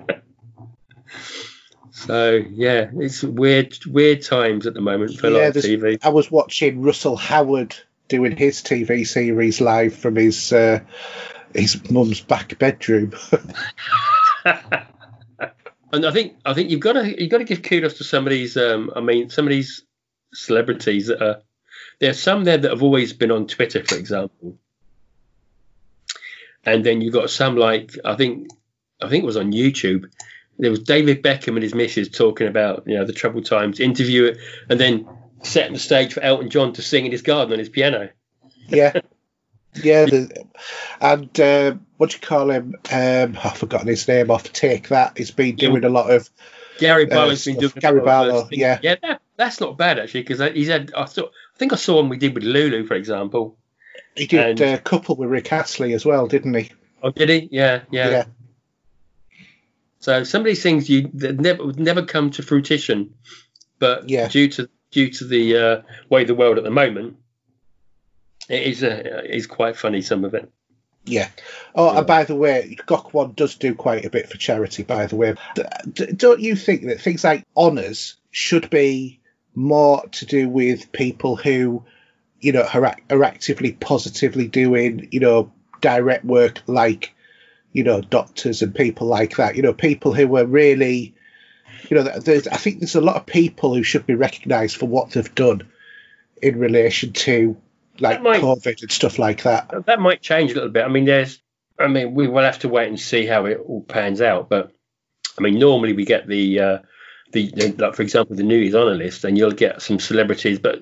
so 1.91 2.41
yeah, 2.51 2.91
it's 2.95 3.23
weird 3.23 3.77
weird 3.87 4.23
times 4.23 4.67
at 4.67 4.75
the 4.75 4.81
moment 4.81 5.19
for 5.19 5.29
Yeah, 5.29 5.51
TV. 5.51 5.99
I 6.03 6.09
was 6.09 6.31
watching 6.31 6.83
Russell 6.83 7.17
Howard 7.17 7.77
doing 8.09 8.37
his 8.37 8.63
TV 8.63 9.07
series 9.07 9.61
live 9.61 9.95
from 9.95 10.17
his 10.17 10.53
uh, 10.53 10.81
his 11.55 11.91
mum's 11.91 12.21
back 12.21 12.59
bedroom. 12.59 13.13
And 15.93 16.07
I 16.07 16.11
think 16.11 16.37
I 16.45 16.55
think 16.55 16.71
you've 16.71 16.81
got 16.81 16.95
to 16.95 17.21
you've 17.21 17.31
got 17.31 17.39
to 17.39 17.45
give 17.45 17.63
kudos 17.63 17.99
to 17.99 18.05
some 18.05 18.27
of 18.27 18.31
these. 18.31 18.57
Um, 18.57 18.91
I 18.97 19.01
mean, 19.01 19.29
some 19.29 19.47
of 19.47 19.51
these 19.51 19.83
celebrities 20.33 21.09
that 21.09 21.23
are 21.23 21.43
there 22.01 22.11
are 22.11 22.15
some 22.15 22.45
there 22.45 22.57
that 22.57 22.71
have 22.71 22.83
always 22.83 23.13
been 23.13 23.31
on 23.31 23.47
Twitter, 23.47 23.85
for 23.85 23.97
example, 23.97 24.59
and 26.65 26.85
then 26.85 27.01
you've 27.01 27.13
got 27.13 27.31
some 27.31 27.57
like 27.57 27.99
I 28.05 28.17
think 28.17 28.49
I 29.03 29.09
think 29.09 29.23
it 29.23 29.27
was 29.27 29.37
on 29.37 29.53
YouTube. 29.53 30.11
There 30.59 30.71
was 30.71 30.81
David 30.81 31.23
Beckham 31.23 31.55
and 31.55 31.63
his 31.63 31.75
missus 31.75 32.09
talking 32.09 32.47
about 32.47 32.85
you 32.87 32.97
know 32.97 33.05
the 33.05 33.13
troubled 33.13 33.45
times, 33.45 33.79
interview 33.79 34.25
it, 34.25 34.39
and 34.71 34.81
then 34.81 35.09
setting 35.43 35.75
the 35.75 35.79
stage 35.79 36.15
for 36.15 36.23
Elton 36.23 36.49
John 36.49 36.73
to 36.75 36.83
sing 36.83 37.05
in 37.05 37.13
his 37.13 37.23
garden 37.23 37.53
on 37.53 37.59
his 37.59 37.69
piano. 37.69 38.09
Yeah. 38.69 39.01
Yeah, 39.75 40.07
and 41.01 41.41
uh, 41.41 41.77
what 42.03 42.11
do 42.11 42.17
you 42.17 42.21
call 42.21 42.51
him? 42.51 42.75
Um, 42.91 43.39
I've 43.45 43.57
forgotten 43.57 43.87
his 43.87 44.09
name 44.09 44.29
off. 44.33 44.53
Take 44.53 44.89
that. 44.89 45.17
He's 45.17 45.31
been 45.31 45.55
doing 45.55 45.85
a 45.85 45.89
lot 45.89 46.11
of 46.11 46.29
Gary 46.81 47.07
Barlow's 47.07 47.47
uh, 47.47 47.53
been 47.53 47.61
doing 47.61 47.73
Gary 47.79 48.01
Barlow. 48.01 48.49
Yeah, 48.51 48.81
yeah, 48.83 48.97
that, 49.01 49.23
that's 49.37 49.61
not 49.61 49.79
bad 49.79 50.01
actually 50.01 50.23
because 50.23 50.41
he's 50.53 50.67
had. 50.67 50.93
I 50.97 51.05
thought 51.05 51.31
I 51.55 51.59
think 51.59 51.73
I 51.73 51.77
saw 51.77 51.99
one 51.99 52.09
we 52.09 52.17
did 52.17 52.35
with 52.35 52.43
Lulu, 52.43 52.87
for 52.87 52.95
example. 52.95 53.57
He 54.17 54.27
did 54.27 54.61
and, 54.61 54.75
a 54.75 54.79
couple 54.81 55.15
with 55.15 55.29
Rick 55.29 55.53
Astley 55.53 55.93
as 55.93 56.05
well, 56.05 56.27
didn't 56.27 56.55
he? 56.55 56.73
Oh, 57.05 57.13
did 57.13 57.29
he? 57.29 57.49
Yeah, 57.53 57.83
yeah. 57.93 58.11
yeah. 58.11 58.25
So 60.01 60.25
some 60.25 60.41
of 60.41 60.47
these 60.47 60.63
things 60.63 60.91
you 60.91 61.09
never 61.13 61.65
would 61.65 61.79
never 61.79 62.05
come 62.05 62.33
to 62.33 62.43
fruition, 62.43 63.15
but 63.79 64.11
yeah. 64.11 64.27
due 64.27 64.49
to 64.49 64.69
due 64.91 65.09
to 65.09 65.25
the 65.25 65.57
uh, 65.57 65.83
way 66.09 66.25
the 66.25 66.35
world 66.35 66.59
at 66.59 66.65
the 66.65 66.71
moment, 66.71 67.19
it 68.49 68.65
is 68.65 68.83
uh, 68.83 69.23
is 69.25 69.47
quite 69.47 69.77
funny. 69.77 70.03
Some 70.03 70.25
of 70.25 70.35
it. 70.35 70.51
Yeah. 71.05 71.29
Oh, 71.75 71.93
yeah. 71.93 71.99
and 71.99 72.07
by 72.07 72.25
the 72.25 72.37
way, 72.37 72.77
Gok 72.87 73.13
Wan 73.13 73.33
does 73.35 73.57
do 73.57 73.75
quite 73.75 74.05
a 74.05 74.11
bit 74.11 74.29
for 74.29 74.37
charity. 74.37 74.83
By 74.83 75.07
the 75.07 75.17
way, 75.17 75.35
don't 75.95 76.41
you 76.41 76.55
think 76.57 76.87
that 76.87 77.01
things 77.01 77.25
like 77.25 77.45
honours 77.57 78.17
should 78.31 78.71
be 78.71 79.21
more 79.55 80.07
to 80.09 80.27
do 80.27 80.49
with 80.49 80.93
people 80.93 81.37
who, 81.37 81.85
you 82.41 82.53
know, 82.53 82.67
are, 82.73 82.97
are 83.11 83.25
actively 83.25 83.73
positively 83.73 84.47
doing, 84.47 85.09
you 85.11 85.21
know, 85.21 85.53
direct 85.81 86.25
work 86.25 86.63
like, 86.67 87.15
you 87.73 87.83
know, 87.83 88.01
doctors 88.01 88.63
and 88.63 88.75
people 88.75 89.07
like 89.09 89.37
that. 89.37 89.57
You 89.57 89.63
know, 89.63 89.75
people 89.75 90.15
who 90.15 90.37
are 90.37 90.47
really, 90.47 91.15
you 91.91 91.97
know, 91.97 92.05
there's, 92.05 92.47
I 92.47 92.57
think 92.57 92.79
there's 92.79 92.95
a 92.95 93.01
lot 93.01 93.17
of 93.17 93.27
people 93.27 93.75
who 93.75 93.83
should 93.83 94.07
be 94.07 94.15
recognised 94.15 94.77
for 94.77 94.87
what 94.87 95.11
they've 95.11 95.35
done 95.35 95.69
in 96.41 96.59
relation 96.59 97.13
to 97.13 97.57
like 98.01 98.23
might, 98.23 98.43
COVID 98.43 98.83
and 98.83 98.91
stuff 98.91 99.19
like 99.19 99.43
that. 99.43 99.87
That 99.87 100.01
might 100.01 100.23
change 100.23 100.53
a 100.53 100.55
little 100.55 100.71
bit. 100.71 100.85
I 100.85 100.89
mean, 100.89 101.05
there's, 101.05 101.41
I 101.79 101.89
mean, 101.89 102.15
we 102.15 102.29
will 102.29 102.45
have 102.45 102.61
to 102.61 102.69
wait 102.69 102.89
and 102.89 102.99
see 102.99 103.27
how 103.27 103.47
it 103.47 103.61
all 103.65 103.83
pans 103.83 104.21
out. 104.21 104.49
But 104.49 104.73
I 105.39 105.43
mean, 105.43 105.59
normally 105.59 105.93
we 105.93 106.05
get 106.05 106.27
the, 106.27 106.61
uh, 106.61 106.79
the, 107.33 107.51
the 107.51 107.75
like 107.79 107.95
for 107.95 108.03
example, 108.03 108.37
the 108.37 108.43
New 108.43 108.79
Honor 108.79 108.95
list, 108.95 109.25
and 109.25 109.37
you'll 109.37 109.53
get 109.53 109.83
some 109.83 109.99
celebrities. 109.99 110.59
But 110.59 110.81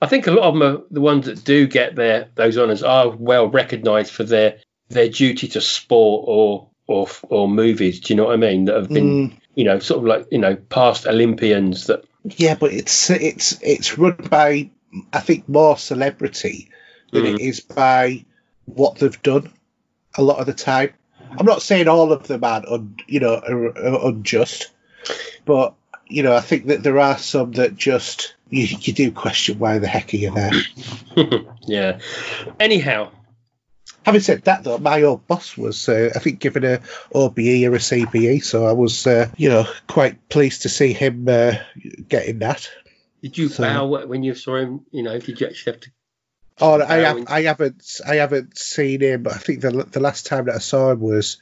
I 0.00 0.06
think 0.06 0.26
a 0.26 0.32
lot 0.32 0.44
of 0.44 0.54
them 0.54 0.62
are 0.62 0.82
the 0.90 1.00
ones 1.00 1.26
that 1.26 1.44
do 1.44 1.66
get 1.66 1.94
their 1.96 2.28
those 2.34 2.58
honours 2.58 2.82
are 2.82 3.10
well 3.10 3.48
recognised 3.48 4.12
for 4.12 4.24
their 4.24 4.58
their 4.88 5.08
duty 5.08 5.48
to 5.48 5.60
sport 5.60 6.24
or 6.26 6.68
or 6.86 7.08
or 7.28 7.48
movies. 7.48 8.00
Do 8.00 8.12
you 8.12 8.16
know 8.16 8.26
what 8.26 8.34
I 8.34 8.36
mean? 8.36 8.66
That 8.66 8.76
have 8.76 8.88
been, 8.88 9.30
mm. 9.30 9.36
you 9.54 9.64
know, 9.64 9.78
sort 9.78 9.98
of 9.98 10.06
like 10.06 10.26
you 10.30 10.38
know, 10.38 10.56
past 10.56 11.06
Olympians 11.06 11.86
that. 11.86 12.04
Yeah, 12.24 12.54
but 12.54 12.72
it's 12.72 13.10
it's 13.10 13.58
it's 13.62 13.98
run 13.98 14.16
by 14.30 14.70
I 15.12 15.20
think 15.20 15.48
more 15.48 15.76
celebrity 15.76 16.68
than 17.12 17.24
mm. 17.24 17.34
it 17.34 17.40
is 17.40 17.60
by 17.60 18.24
what 18.66 18.96
they've 18.96 19.22
done. 19.22 19.52
A 20.16 20.22
lot 20.22 20.38
of 20.38 20.46
the 20.46 20.52
time, 20.52 20.90
I'm 21.38 21.46
not 21.46 21.62
saying 21.62 21.88
all 21.88 22.12
of 22.12 22.26
them 22.26 22.44
are, 22.44 22.62
un, 22.68 22.96
you 23.06 23.20
know, 23.20 23.34
are, 23.34 23.78
are 23.78 24.08
unjust, 24.08 24.70
but 25.44 25.74
you 26.06 26.22
know, 26.22 26.34
I 26.34 26.40
think 26.40 26.66
that 26.66 26.82
there 26.82 26.98
are 26.98 27.16
some 27.16 27.52
that 27.52 27.76
just 27.76 28.34
you, 28.50 28.64
you 28.80 28.92
do 28.92 29.10
question 29.12 29.58
why 29.58 29.78
the 29.78 29.88
heck 29.88 30.12
are 30.12 30.16
you 30.16 30.30
there. 30.30 30.52
yeah. 31.62 31.98
Anyhow, 32.60 33.10
having 34.04 34.20
said 34.20 34.44
that, 34.44 34.64
though, 34.64 34.78
my 34.78 35.02
old 35.02 35.26
boss 35.26 35.56
was, 35.56 35.88
uh, 35.88 36.10
I 36.14 36.18
think, 36.18 36.38
given 36.38 36.64
a 36.64 36.80
OBE 37.14 37.64
or 37.64 37.74
a 37.74 37.78
CBE, 37.78 38.44
so 38.44 38.66
I 38.66 38.72
was, 38.72 39.06
uh, 39.06 39.28
you 39.36 39.48
know, 39.48 39.66
quite 39.86 40.28
pleased 40.28 40.62
to 40.62 40.68
see 40.68 40.92
him 40.92 41.26
uh, 41.28 41.54
getting 42.08 42.40
that. 42.40 42.70
Did 43.22 43.38
you 43.38 43.48
so, 43.48 43.62
bow 43.62 44.06
when 44.06 44.22
you 44.22 44.34
saw 44.34 44.56
him? 44.56 44.84
You 44.90 45.04
know, 45.04 45.18
did 45.18 45.40
you 45.40 45.46
actually 45.46 45.72
have 45.72 45.80
to? 45.82 45.90
Oh, 46.60 46.82
I 46.82 46.96
have. 46.98 47.24
I 47.28 47.42
haven't. 47.42 48.00
I 48.06 48.16
haven't 48.16 48.58
seen 48.58 49.00
him. 49.00 49.26
I 49.28 49.34
think 49.34 49.60
the 49.60 49.70
the 49.70 50.00
last 50.00 50.26
time 50.26 50.46
that 50.46 50.56
I 50.56 50.58
saw 50.58 50.90
him 50.90 51.00
was 51.00 51.38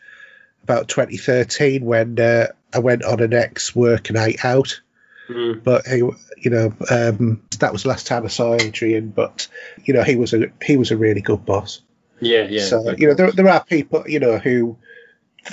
about 0.63 0.89
2013 0.89 1.85
when 1.85 2.21
uh, 2.21 2.49
I 2.73 2.79
went 2.81 3.05
on 3.05 3.21
an 3.21 3.33
ex 3.33 3.75
work 3.75 4.11
night 4.11 4.45
out. 4.45 4.81
Mm. 5.29 5.65
But 5.65 5.87
he, 5.87 5.97
you 5.97 6.51
know, 6.51 6.75
um, 6.91 7.43
that 7.61 7.73
was 7.73 7.85
the 7.85 7.89
last 7.89 8.07
time 8.07 8.25
I 8.25 8.29
saw 8.29 8.55
Adrian. 8.55 9.09
But 9.09 9.49
you 9.85 9.95
know, 9.95 10.03
he 10.03 10.17
was 10.17 10.35
a 10.35 10.53
he 10.63 10.77
was 10.77 10.91
a 10.91 10.97
really 10.97 11.23
good 11.23 11.47
boss. 11.47 11.81
Yeah, 12.21 12.43
yeah. 12.43 12.65
So 12.65 12.95
you 12.97 13.09
know, 13.09 13.15
there 13.15 13.33
there 13.33 13.49
are 13.49 13.65
people 13.65 14.05
you 14.07 14.21
know 14.21 14.39
who 14.39 14.77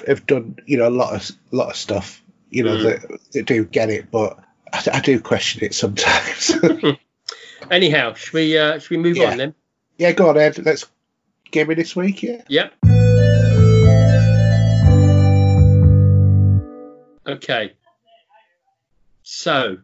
have 0.05 0.25
done 0.27 0.57
you 0.65 0.77
know 0.77 0.87
a 0.87 0.91
lot 0.91 1.15
of 1.15 1.31
lot 1.51 1.69
of 1.69 1.77
stuff 1.77 2.21
you 2.49 2.63
know 2.63 2.75
mm. 2.75 2.83
that, 2.83 3.19
that 3.31 3.45
do 3.45 3.63
get 3.63 3.89
it, 3.89 4.11
but 4.11 4.37
I, 4.73 4.83
I 4.93 4.99
do 5.01 5.19
question 5.19 5.63
it 5.63 5.73
sometimes. 5.73 6.55
Anyhow, 7.71 8.13
should 8.13 8.33
we 8.33 8.57
uh, 8.57 8.79
should 8.79 8.91
we 8.91 8.97
move 8.97 9.17
yeah. 9.17 9.31
on 9.31 9.37
then? 9.37 9.55
Yeah, 9.97 10.11
go 10.11 10.29
on, 10.29 10.37
Ed. 10.37 10.59
Let's 10.63 10.85
give 11.51 11.67
me 11.67 11.75
this 11.75 11.95
week. 11.95 12.23
Yeah. 12.23 12.41
Yep. 12.47 12.73
Okay. 17.27 17.73
So, 19.23 19.77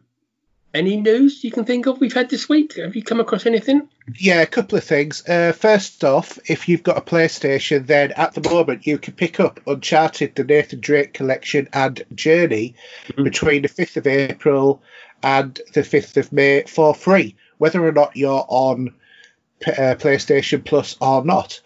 any 0.74 0.96
news 0.96 1.44
you 1.44 1.52
can 1.52 1.64
think 1.64 1.86
of 1.86 2.00
we've 2.00 2.12
had 2.12 2.28
this 2.28 2.48
week? 2.48 2.76
Have 2.76 2.96
you 2.96 3.02
come 3.02 3.20
across 3.20 3.46
anything? 3.46 3.88
Yeah, 4.18 4.42
a 4.42 4.46
couple 4.46 4.76
of 4.76 4.84
things. 4.84 5.26
Uh, 5.26 5.52
first 5.52 6.02
off, 6.02 6.38
if 6.46 6.68
you've 6.68 6.82
got 6.82 6.98
a 6.98 7.00
PlayStation, 7.00 7.86
then 7.86 8.10
at 8.12 8.34
the 8.34 8.48
moment 8.50 8.86
you 8.86 8.98
can 8.98 9.14
pick 9.14 9.38
up 9.38 9.60
Uncharted, 9.66 10.34
the 10.34 10.44
Nathan 10.44 10.80
Drake 10.80 11.14
collection, 11.14 11.68
and 11.72 12.04
Journey 12.14 12.74
mm-hmm. 13.06 13.22
between 13.22 13.62
the 13.62 13.68
5th 13.68 13.96
of 13.96 14.06
April 14.06 14.82
and 15.22 15.60
the 15.72 15.82
5th 15.82 16.16
of 16.16 16.32
May 16.32 16.64
for 16.64 16.94
free, 16.94 17.36
whether 17.58 17.86
or 17.86 17.92
not 17.92 18.16
you're 18.16 18.44
on 18.48 18.92
uh, 19.66 19.94
PlayStation 19.96 20.64
Plus 20.64 20.96
or 21.00 21.24
not, 21.24 21.60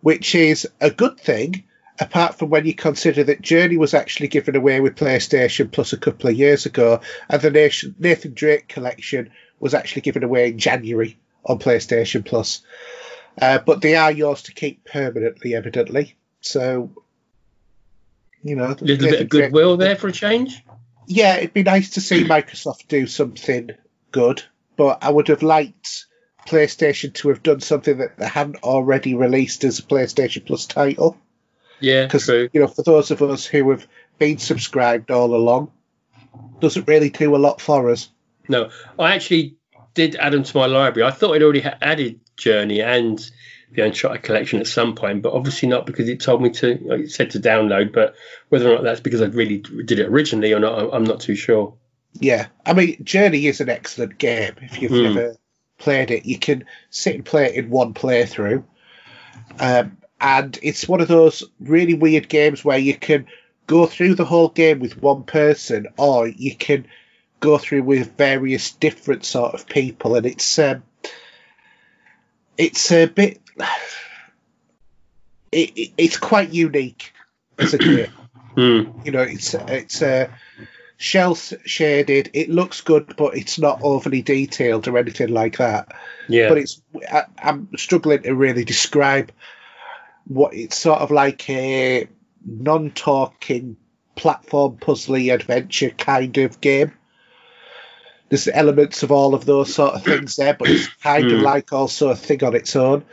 which 0.00 0.34
is 0.34 0.68
a 0.80 0.90
good 0.90 1.18
thing 1.18 1.64
apart 1.98 2.38
from 2.38 2.50
when 2.50 2.66
you 2.66 2.74
consider 2.74 3.24
that 3.24 3.40
Journey 3.40 3.76
was 3.76 3.94
actually 3.94 4.28
given 4.28 4.56
away 4.56 4.80
with 4.80 4.96
PlayStation 4.96 5.70
Plus 5.70 5.92
a 5.92 5.98
couple 5.98 6.30
of 6.30 6.36
years 6.36 6.66
ago, 6.66 7.00
and 7.28 7.40
the 7.40 7.50
Nathan 7.98 8.34
Drake 8.34 8.68
collection 8.68 9.30
was 9.60 9.74
actually 9.74 10.02
given 10.02 10.24
away 10.24 10.48
in 10.48 10.58
January 10.58 11.18
on 11.44 11.58
PlayStation 11.58 12.24
Plus. 12.24 12.62
Uh, 13.40 13.58
but 13.58 13.80
they 13.80 13.96
are 13.96 14.12
yours 14.12 14.42
to 14.42 14.52
keep 14.52 14.84
permanently, 14.84 15.54
evidently. 15.54 16.16
So, 16.40 16.90
you 18.42 18.56
know, 18.56 18.66
a 18.66 18.76
little 18.80 19.08
bit 19.08 19.20
of 19.20 19.28
goodwill 19.28 19.76
there 19.76 19.96
for 19.96 20.08
a 20.08 20.12
change. 20.12 20.64
Yeah, 21.06 21.36
it'd 21.36 21.52
be 21.52 21.62
nice 21.62 21.90
to 21.90 22.00
see 22.00 22.24
Microsoft 22.24 22.88
do 22.88 23.06
something 23.06 23.70
good, 24.10 24.42
but 24.76 24.98
I 25.02 25.10
would 25.10 25.28
have 25.28 25.42
liked 25.42 26.06
PlayStation 26.46 27.12
to 27.14 27.28
have 27.30 27.42
done 27.42 27.60
something 27.60 27.98
that 27.98 28.18
they 28.18 28.26
hadn't 28.26 28.62
already 28.62 29.14
released 29.14 29.64
as 29.64 29.78
a 29.78 29.82
PlayStation 29.82 30.46
Plus 30.46 30.66
title. 30.66 31.18
Yeah, 31.80 32.06
because 32.06 32.28
you 32.28 32.50
know, 32.54 32.68
for 32.68 32.82
those 32.82 33.10
of 33.10 33.22
us 33.22 33.44
who 33.44 33.70
have 33.70 33.86
been 34.18 34.38
subscribed 34.38 35.10
all 35.10 35.34
along, 35.34 35.70
doesn't 36.60 36.88
really 36.88 37.10
do 37.10 37.34
a 37.34 37.38
lot 37.38 37.60
for 37.60 37.90
us. 37.90 38.10
No, 38.48 38.70
I 38.98 39.14
actually 39.14 39.56
did 39.94 40.16
add 40.16 40.32
them 40.32 40.42
to 40.42 40.56
my 40.56 40.66
library. 40.66 41.08
I 41.08 41.12
thought 41.12 41.34
I'd 41.34 41.42
already 41.42 41.62
added 41.62 42.20
Journey 42.36 42.82
and 42.82 43.18
the 43.72 43.82
Uncharted 43.82 44.22
collection 44.22 44.60
at 44.60 44.66
some 44.66 44.94
point, 44.94 45.22
but 45.22 45.32
obviously 45.32 45.68
not 45.68 45.86
because 45.86 46.08
it 46.08 46.20
told 46.20 46.42
me 46.42 46.50
to. 46.50 46.94
It 46.94 47.10
said 47.10 47.30
to 47.30 47.40
download, 47.40 47.92
but 47.92 48.14
whether 48.48 48.70
or 48.70 48.76
not 48.76 48.84
that's 48.84 49.00
because 49.00 49.20
I 49.20 49.26
really 49.26 49.58
did 49.58 49.98
it 49.98 50.08
originally 50.08 50.52
or 50.52 50.60
not, 50.60 50.94
I'm 50.94 51.04
not 51.04 51.20
too 51.20 51.34
sure. 51.34 51.74
Yeah, 52.20 52.46
I 52.64 52.72
mean, 52.72 53.02
Journey 53.02 53.46
is 53.46 53.60
an 53.60 53.68
excellent 53.68 54.18
game. 54.18 54.54
If 54.62 54.80
you've 54.80 54.92
mm. 54.92 55.14
never 55.14 55.36
played 55.78 56.12
it, 56.12 56.24
you 56.26 56.38
can 56.38 56.64
sit 56.90 57.16
and 57.16 57.24
play 57.24 57.46
it 57.46 57.54
in 57.56 57.70
one 57.70 57.94
playthrough. 57.94 58.62
Um, 59.58 59.96
and 60.24 60.58
it's 60.62 60.88
one 60.88 61.02
of 61.02 61.08
those 61.08 61.44
really 61.60 61.92
weird 61.92 62.30
games 62.30 62.64
where 62.64 62.78
you 62.78 62.96
can 62.96 63.26
go 63.66 63.84
through 63.84 64.14
the 64.14 64.24
whole 64.24 64.48
game 64.48 64.80
with 64.80 65.00
one 65.02 65.22
person, 65.22 65.86
or 65.98 66.26
you 66.26 66.56
can 66.56 66.86
go 67.40 67.58
through 67.58 67.82
with 67.82 68.16
various 68.16 68.72
different 68.72 69.26
sort 69.26 69.52
of 69.52 69.68
people, 69.68 70.16
and 70.16 70.24
it's 70.24 70.58
um, 70.58 70.82
it's 72.56 72.90
a 72.90 73.04
bit 73.04 73.38
it, 75.52 75.72
it, 75.76 75.92
it's 75.98 76.16
quite 76.16 76.54
unique 76.54 77.12
as 77.58 77.74
a 77.74 77.78
game. 77.78 78.10
Mm. 78.54 79.04
You 79.04 79.10
know, 79.10 79.22
it's 79.22 79.52
it's 79.52 80.00
uh, 80.00 80.28
cel 80.96 81.34
shaded. 81.34 82.30
It 82.34 82.48
looks 82.48 82.82
good, 82.82 83.16
but 83.16 83.36
it's 83.36 83.58
not 83.58 83.80
overly 83.82 84.22
detailed 84.22 84.86
or 84.86 84.96
anything 84.96 85.30
like 85.30 85.56
that. 85.56 85.88
Yeah. 86.28 86.50
But 86.50 86.58
it's 86.58 86.80
I, 87.10 87.24
I'm 87.36 87.68
struggling 87.76 88.22
to 88.22 88.32
really 88.36 88.64
describe 88.64 89.32
what 90.26 90.54
it's 90.54 90.76
sort 90.76 91.00
of 91.00 91.10
like 91.10 91.48
a 91.50 92.08
non-talking 92.44 93.76
platform 94.16 94.76
puzzly 94.76 95.32
adventure 95.32 95.90
kind 95.90 96.36
of 96.38 96.60
game. 96.60 96.92
There's 98.28 98.48
elements 98.48 99.02
of 99.02 99.12
all 99.12 99.34
of 99.34 99.44
those 99.44 99.74
sort 99.74 99.94
of 99.94 100.04
things 100.04 100.36
there, 100.36 100.54
but 100.54 100.68
it's 100.68 100.86
kind 101.02 101.26
of 101.30 101.40
Mm. 101.40 101.42
like 101.42 101.72
also 101.72 102.08
a 102.08 102.16
thing 102.16 102.42
on 102.42 102.54
its 102.54 102.74
own. 102.74 103.04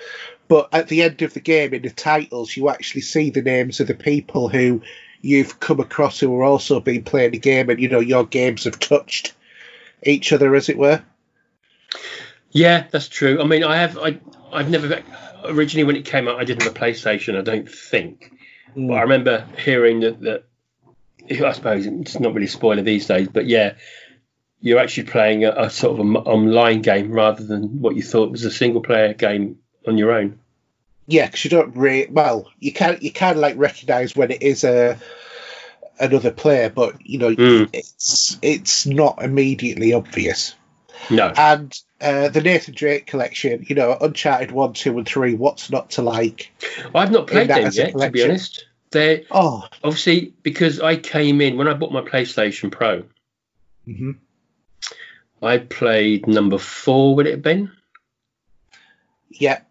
But 0.47 0.69
at 0.73 0.87
the 0.87 1.01
end 1.03 1.21
of 1.21 1.33
the 1.33 1.39
game, 1.39 1.73
in 1.73 1.81
the 1.81 1.89
titles, 1.89 2.55
you 2.55 2.69
actually 2.69 3.01
see 3.01 3.29
the 3.29 3.41
names 3.41 3.79
of 3.79 3.87
the 3.87 3.93
people 3.93 4.49
who 4.49 4.81
you've 5.21 5.59
come 5.59 5.79
across 5.79 6.19
who 6.19 6.33
are 6.35 6.43
also 6.43 6.79
been 6.79 7.03
playing 7.03 7.31
the 7.31 7.39
game, 7.39 7.69
and 7.69 7.79
you 7.79 7.87
know 7.89 7.99
your 7.99 8.25
games 8.25 8.63
have 8.65 8.79
touched 8.79 9.33
each 10.03 10.33
other, 10.33 10.53
as 10.55 10.67
it 10.69 10.77
were. 10.77 11.01
Yeah, 12.51 12.87
that's 12.91 13.07
true. 13.07 13.41
I 13.41 13.45
mean, 13.45 13.63
I 13.63 13.77
have 13.77 13.97
I 13.97 14.19
I've 14.51 14.69
never 14.69 15.01
originally 15.45 15.83
when 15.83 15.95
it 15.95 16.05
came 16.05 16.27
out, 16.27 16.39
I 16.39 16.43
didn't 16.43 16.63
have 16.63 16.75
a 16.75 16.79
PlayStation. 16.79 17.37
I 17.37 17.41
don't 17.41 17.69
think, 17.69 18.31
but 18.75 18.93
I 18.93 19.01
remember 19.01 19.45
hearing 19.57 20.01
that 20.01 20.21
that 20.21 20.43
I 21.29 21.51
suppose 21.53 21.85
it's 21.85 22.19
not 22.19 22.33
really 22.33 22.47
spoiler 22.47 22.81
these 22.81 23.05
days, 23.07 23.27
but 23.27 23.45
yeah, 23.45 23.73
you're 24.59 24.79
actually 24.79 25.03
playing 25.07 25.45
a, 25.45 25.51
a 25.51 25.69
sort 25.69 25.99
of 25.99 26.05
an 26.05 26.15
online 26.17 26.81
game 26.81 27.11
rather 27.11 27.43
than 27.43 27.81
what 27.81 27.95
you 27.95 28.03
thought 28.03 28.31
was 28.31 28.45
a 28.45 28.51
single 28.51 28.81
player 28.81 29.13
game 29.13 29.59
on 29.87 29.97
your 29.97 30.11
own. 30.11 30.39
Yeah, 31.07 31.25
because 31.25 31.43
you 31.43 31.49
don't 31.49 31.75
really 31.75 32.09
well, 32.11 32.49
you 32.59 32.71
can 32.71 32.97
you 33.01 33.11
can 33.11 33.39
like 33.39 33.57
recognise 33.57 34.15
when 34.15 34.31
it 34.31 34.41
is 34.41 34.63
a 34.63 34.97
another 35.99 36.31
player, 36.31 36.69
but 36.69 37.05
you 37.05 37.17
know 37.19 37.35
Mm. 37.35 37.69
it's 37.73 38.37
it's 38.41 38.85
not 38.85 39.21
immediately 39.23 39.93
obvious. 39.93 40.55
No, 41.09 41.33
And 41.35 41.77
uh, 42.01 42.29
the 42.29 42.41
Nathan 42.41 42.73
Drake 42.73 43.05
collection, 43.07 43.65
you 43.67 43.75
know, 43.75 43.95
Uncharted 44.01 44.51
one, 44.51 44.73
two, 44.73 44.97
and 44.97 45.07
three. 45.07 45.35
What's 45.35 45.69
not 45.69 45.91
to 45.91 46.01
like? 46.01 46.51
I've 46.95 47.11
not 47.11 47.27
played 47.27 47.49
them 47.49 47.69
yet. 47.71 47.91
To 47.97 48.09
be 48.11 48.23
honest, 48.23 48.65
they 48.91 49.25
Oh, 49.31 49.67
obviously 49.83 50.33
because 50.43 50.79
I 50.79 50.95
came 50.97 51.39
in 51.41 51.57
when 51.57 51.67
I 51.67 51.73
bought 51.73 51.91
my 51.93 52.01
PlayStation 52.01 52.71
Pro. 52.71 53.03
mhm. 53.87 54.17
I 55.41 55.57
played 55.59 56.27
number 56.27 56.57
four. 56.57 57.15
Would 57.15 57.27
it 57.27 57.31
have 57.31 57.41
been? 57.41 57.71
yeah, 59.29 59.61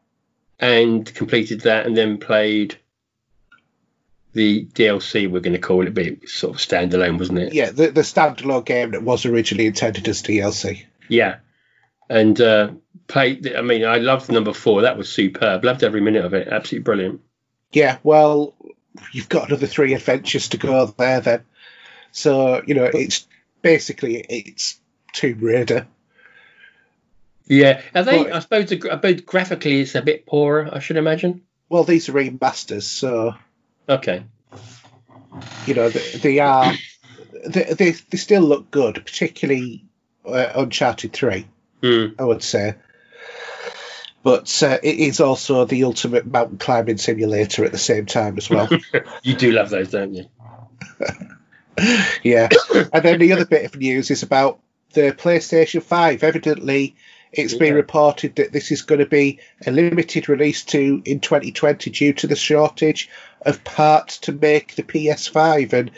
and 0.58 1.12
completed 1.14 1.60
that, 1.62 1.86
and 1.86 1.96
then 1.96 2.18
played 2.18 2.76
the 4.32 4.64
DLC. 4.66 5.30
We're 5.30 5.40
going 5.40 5.52
to 5.54 5.58
call 5.58 5.86
it, 5.86 5.94
but 5.94 6.06
it 6.06 6.28
sort 6.28 6.54
of 6.54 6.60
standalone, 6.60 7.18
wasn't 7.18 7.38
it? 7.40 7.52
yeah, 7.54 7.70
the 7.70 7.88
the 7.90 8.00
standalone 8.02 8.64
game 8.64 8.92
that 8.92 9.02
was 9.02 9.26
originally 9.26 9.66
intended 9.66 10.08
as 10.08 10.22
DLC. 10.22 10.84
Yeah. 11.08 11.36
And 12.10 12.40
uh, 12.40 12.72
played. 13.06 13.54
I 13.54 13.62
mean, 13.62 13.84
I 13.84 13.98
loved 13.98 14.30
number 14.30 14.52
four. 14.52 14.82
That 14.82 14.98
was 14.98 15.08
superb. 15.08 15.64
Loved 15.64 15.84
every 15.84 16.00
minute 16.00 16.24
of 16.24 16.34
it. 16.34 16.48
Absolutely 16.48 16.82
brilliant. 16.82 17.20
Yeah, 17.72 17.98
well, 18.02 18.54
you've 19.12 19.28
got 19.28 19.48
another 19.48 19.68
three 19.68 19.94
adventures 19.94 20.48
to 20.48 20.56
go 20.56 20.86
there 20.86 21.20
then. 21.20 21.44
So 22.10 22.62
you 22.66 22.74
know, 22.74 22.90
it's 22.92 23.26
basically 23.62 24.16
it's 24.16 24.80
Tomb 25.12 25.38
Raider. 25.38 25.86
Yeah. 27.46 27.80
Are 27.94 28.02
they? 28.02 28.24
Right. 28.24 28.32
I 28.32 28.38
suppose. 28.40 28.68
The, 28.68 28.80
suppose 28.80 29.20
graphically, 29.20 29.80
it's 29.80 29.94
a 29.94 30.02
bit 30.02 30.26
poorer. 30.26 30.68
I 30.72 30.80
should 30.80 30.96
imagine. 30.96 31.42
Well, 31.68 31.84
these 31.84 32.08
are 32.08 32.12
remasters, 32.12 32.82
so 32.82 33.34
Okay. 33.88 34.24
you 35.66 35.74
know 35.74 35.88
they, 35.88 36.10
they 36.18 36.38
are 36.40 36.72
they, 37.46 37.62
they 37.74 37.90
they 37.92 38.18
still 38.18 38.42
look 38.42 38.70
good, 38.72 38.96
particularly 39.04 39.84
uh, 40.26 40.50
Uncharted 40.56 41.12
Three. 41.12 41.46
Hmm. 41.82 42.06
I 42.18 42.24
would 42.24 42.42
say. 42.42 42.74
But 44.22 44.62
uh, 44.62 44.78
it 44.82 44.98
is 44.98 45.20
also 45.20 45.64
the 45.64 45.84
ultimate 45.84 46.26
mountain 46.26 46.58
climbing 46.58 46.98
simulator 46.98 47.64
at 47.64 47.72
the 47.72 47.78
same 47.78 48.06
time 48.06 48.36
as 48.36 48.50
well. 48.50 48.68
You 49.22 49.34
do 49.34 49.52
love 49.52 49.70
those, 49.70 49.90
don't 49.90 50.14
you? 50.14 50.26
yeah. 52.22 52.48
And 52.92 53.02
then 53.02 53.18
the 53.18 53.32
other 53.32 53.46
bit 53.46 53.64
of 53.64 53.76
news 53.76 54.10
is 54.10 54.22
about 54.22 54.60
the 54.92 55.12
PlayStation 55.12 55.82
5. 55.82 56.22
Evidently, 56.22 56.96
it's 57.32 57.54
been 57.54 57.74
reported 57.74 58.36
that 58.36 58.52
this 58.52 58.72
is 58.72 58.82
going 58.82 58.98
to 58.98 59.06
be 59.06 59.40
a 59.66 59.70
limited 59.70 60.28
release 60.28 60.64
to 60.64 61.02
in 61.04 61.20
2020 61.20 61.90
due 61.90 62.12
to 62.14 62.26
the 62.26 62.36
shortage 62.36 63.08
of 63.42 63.64
parts 63.64 64.18
to 64.18 64.32
make 64.32 64.74
the 64.74 64.82
PS5. 64.82 65.72
And 65.72 65.90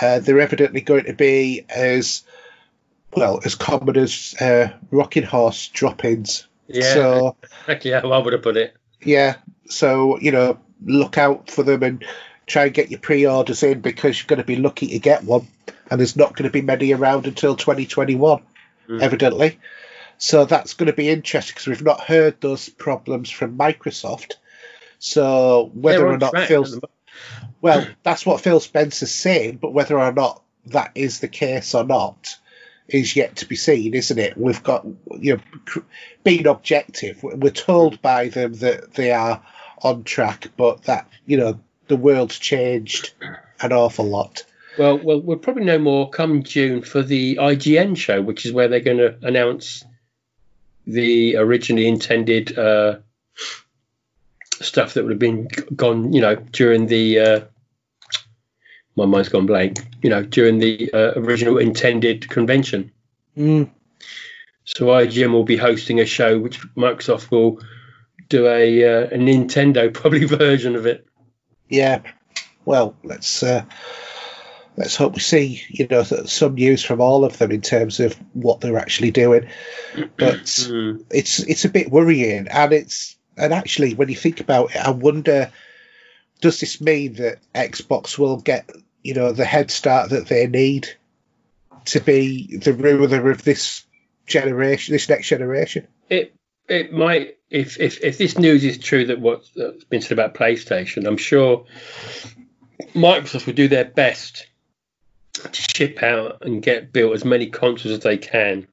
uh, 0.00 0.18
they're 0.20 0.40
evidently 0.40 0.80
going 0.80 1.04
to 1.04 1.14
be 1.14 1.64
as 1.68 2.22
well 3.14 3.40
as 3.44 3.54
common 3.54 3.96
as 3.96 4.34
uh, 4.40 4.68
rocking 4.90 5.22
horse 5.22 5.68
drop-ins. 5.68 6.46
Yeah. 6.68 6.94
So 6.94 7.36
exactly 7.68 7.92
how 7.92 8.12
I 8.12 8.18
would 8.18 8.32
have 8.32 8.42
put 8.42 8.56
it. 8.56 8.74
yeah, 9.02 9.36
so 9.68 10.18
you 10.18 10.32
know, 10.32 10.58
look 10.84 11.16
out 11.18 11.50
for 11.50 11.62
them 11.62 11.82
and 11.82 12.04
try 12.46 12.64
and 12.66 12.74
get 12.74 12.90
your 12.90 13.00
pre-orders 13.00 13.62
in 13.62 13.80
because 13.80 14.18
you're 14.18 14.26
going 14.26 14.38
to 14.40 14.44
be 14.44 14.56
lucky 14.56 14.88
to 14.88 14.98
get 14.98 15.24
one, 15.24 15.46
and 15.90 16.00
there's 16.00 16.16
not 16.16 16.34
going 16.36 16.44
to 16.48 16.52
be 16.52 16.62
many 16.62 16.92
around 16.92 17.26
until 17.26 17.56
2021, 17.56 18.42
Mm. 18.88 19.02
evidently. 19.02 19.58
So 20.18 20.44
that's 20.44 20.74
going 20.74 20.86
to 20.86 20.92
be 20.92 21.08
interesting 21.08 21.54
because 21.54 21.66
we've 21.66 21.82
not 21.82 22.00
heard 22.02 22.40
those 22.40 22.68
problems 22.68 23.30
from 23.30 23.58
Microsoft. 23.58 24.34
So 25.00 25.72
whether 25.74 26.06
or 26.06 26.18
not 26.18 26.30
track, 26.30 26.46
Phil, 26.48 26.64
well, 27.60 27.86
that's 28.04 28.24
what 28.24 28.40
Phil 28.40 28.60
Spencer's 28.60 29.12
saying, 29.12 29.56
but 29.60 29.72
whether 29.72 29.98
or 29.98 30.12
not 30.12 30.40
that 30.66 30.92
is 30.94 31.18
the 31.18 31.26
case 31.28 31.74
or 31.74 31.82
not 31.84 32.36
is 32.88 33.16
yet 33.16 33.36
to 33.36 33.46
be 33.46 33.56
seen, 33.56 33.94
isn't 33.94 34.18
it? 34.18 34.36
We've 34.36 34.62
got, 34.62 34.86
you 35.18 35.36
know, 35.36 35.82
being 36.24 36.46
objective, 36.46 37.22
we're 37.22 37.50
told 37.50 38.00
by 38.02 38.28
them 38.28 38.54
that 38.54 38.94
they 38.94 39.12
are 39.12 39.42
on 39.82 40.04
track, 40.04 40.48
but 40.56 40.84
that, 40.84 41.08
you 41.26 41.36
know, 41.36 41.60
the 41.88 41.96
world's 41.96 42.38
changed 42.38 43.12
an 43.60 43.72
awful 43.72 44.06
lot. 44.06 44.44
Well, 44.78 44.98
well, 44.98 45.20
we'll 45.20 45.38
probably 45.38 45.64
know 45.64 45.78
more 45.78 46.10
come 46.10 46.42
June 46.42 46.82
for 46.82 47.02
the 47.02 47.36
IGN 47.36 47.96
show, 47.96 48.20
which 48.20 48.44
is 48.44 48.52
where 48.52 48.68
they're 48.68 48.80
going 48.80 48.98
to 48.98 49.16
announce 49.22 49.84
the 50.86 51.36
originally 51.36 51.88
intended 51.88 52.56
uh, 52.58 52.98
stuff 54.60 54.94
that 54.94 55.02
would 55.02 55.12
have 55.12 55.18
been 55.18 55.48
gone, 55.74 56.12
you 56.12 56.20
know, 56.20 56.36
during 56.36 56.86
the. 56.86 57.18
Uh, 57.18 57.40
my 58.96 59.04
mind's 59.04 59.28
gone 59.28 59.46
blank. 59.46 59.78
You 60.02 60.10
know, 60.10 60.22
during 60.22 60.58
the 60.58 60.90
uh, 60.92 61.12
original 61.16 61.58
intended 61.58 62.28
convention. 62.28 62.92
Mm. 63.36 63.70
So 64.64 64.86
IGN 64.86 65.32
will 65.32 65.44
be 65.44 65.56
hosting 65.56 66.00
a 66.00 66.06
show 66.06 66.38
which 66.38 66.60
Microsoft 66.74 67.30
will 67.30 67.60
do 68.28 68.46
a, 68.48 68.84
uh, 68.84 69.06
a 69.06 69.16
Nintendo 69.18 69.92
probably 69.94 70.24
version 70.24 70.74
of 70.74 70.86
it. 70.86 71.06
Yeah. 71.68 72.00
Well, 72.64 72.96
let's 73.04 73.42
uh, 73.42 73.64
let's 74.76 74.96
hope 74.96 75.14
we 75.14 75.20
see, 75.20 75.62
you 75.68 75.86
know, 75.86 76.02
th- 76.02 76.28
some 76.28 76.54
news 76.54 76.82
from 76.82 77.00
all 77.00 77.24
of 77.24 77.38
them 77.38 77.52
in 77.52 77.60
terms 77.60 78.00
of 78.00 78.14
what 78.32 78.60
they're 78.60 78.78
actually 78.78 79.10
doing. 79.12 79.48
But 80.18 80.66
Hmm. 80.68 80.98
it's 81.10 81.38
it's 81.38 81.64
a 81.64 81.70
bit 81.70 81.90
worrying, 81.90 82.48
and 82.48 82.72
it's 82.72 83.16
and 83.36 83.52
actually 83.52 83.94
when 83.94 84.08
you 84.08 84.16
think 84.16 84.40
about 84.40 84.74
it, 84.74 84.76
I 84.76 84.90
wonder 84.90 85.50
does 86.40 86.60
this 86.60 86.80
mean 86.80 87.14
that 87.14 87.38
Xbox 87.54 88.18
will 88.18 88.36
get 88.36 88.70
you 89.06 89.14
know 89.14 89.32
the 89.32 89.44
head 89.44 89.70
start 89.70 90.10
that 90.10 90.26
they 90.26 90.46
need 90.46 90.88
to 91.86 92.00
be 92.00 92.56
the 92.56 92.72
ruler 92.72 93.30
of 93.30 93.44
this 93.44 93.84
generation, 94.26 94.92
this 94.92 95.08
next 95.08 95.28
generation? 95.28 95.86
it 96.10 96.34
it 96.68 96.92
might 96.92 97.36
if 97.50 97.78
if 97.78 98.02
if 98.02 98.18
this 98.18 98.38
news 98.38 98.64
is 98.64 98.78
true 98.78 99.06
that 99.06 99.20
what's 99.20 99.50
been 99.88 100.00
said 100.00 100.12
about 100.12 100.34
PlayStation, 100.34 101.06
I'm 101.06 101.16
sure 101.16 101.64
Microsoft 102.94 103.46
will 103.46 103.54
do 103.54 103.68
their 103.68 103.84
best 103.84 104.46
to 105.32 105.50
ship 105.52 106.02
out 106.02 106.42
and 106.42 106.62
get 106.62 106.92
built 106.92 107.14
as 107.14 107.24
many 107.24 107.46
consoles 107.46 107.92
as 107.94 108.00
they 108.00 108.16
can. 108.16 108.66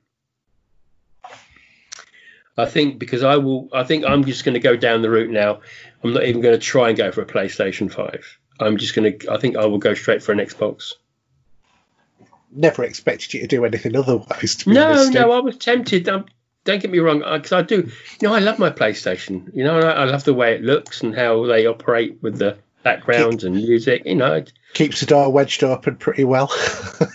I 2.57 2.65
think 2.65 2.99
because 2.99 3.23
I 3.23 3.37
will, 3.37 3.69
I 3.73 3.83
think 3.83 4.05
I'm 4.05 4.23
just 4.23 4.45
going 4.45 4.53
to 4.53 4.59
go 4.59 4.75
down 4.75 5.01
the 5.01 5.09
route 5.09 5.31
now. 5.31 5.61
I'm 6.03 6.13
not 6.13 6.23
even 6.25 6.41
going 6.41 6.53
to 6.53 6.63
try 6.63 6.89
and 6.89 6.97
go 6.97 7.11
for 7.11 7.21
a 7.21 7.25
PlayStation 7.25 7.91
Five. 7.91 8.37
I'm 8.63 8.77
just 8.77 8.95
going 8.95 9.19
to. 9.19 9.31
I 9.31 9.37
think 9.37 9.57
I 9.57 9.65
will 9.65 9.77
go 9.77 9.93
straight 9.93 10.23
for 10.23 10.31
an 10.31 10.39
Xbox. 10.39 10.93
Never 12.51 12.83
expected 12.83 13.33
you 13.33 13.41
to 13.41 13.47
do 13.47 13.65
anything 13.65 13.95
otherwise. 13.95 14.55
To 14.57 14.65
be 14.69 14.73
No, 14.75 14.89
honest. 14.91 15.13
no, 15.13 15.31
I 15.31 15.39
was 15.39 15.57
tempted. 15.57 16.07
Um, 16.07 16.25
don't 16.65 16.81
get 16.81 16.91
me 16.91 16.99
wrong, 16.99 17.19
because 17.19 17.51
I 17.51 17.61
do. 17.63 17.89
You 18.21 18.27
know, 18.27 18.33
I 18.33 18.39
love 18.39 18.59
my 18.59 18.69
PlayStation. 18.69 19.53
You 19.55 19.63
know, 19.63 19.79
I, 19.79 19.91
I 19.91 20.03
love 20.05 20.23
the 20.23 20.33
way 20.33 20.53
it 20.53 20.61
looks 20.61 21.01
and 21.01 21.15
how 21.15 21.45
they 21.47 21.65
operate 21.65 22.19
with 22.21 22.37
the 22.37 22.57
backgrounds 22.83 23.43
and 23.43 23.55
music. 23.55 24.03
You 24.05 24.15
know, 24.15 24.33
it- 24.35 24.53
keeps 24.73 24.99
the 25.01 25.05
door 25.07 25.31
wedged 25.31 25.63
open 25.63 25.95
pretty 25.97 26.23
well. 26.23 26.51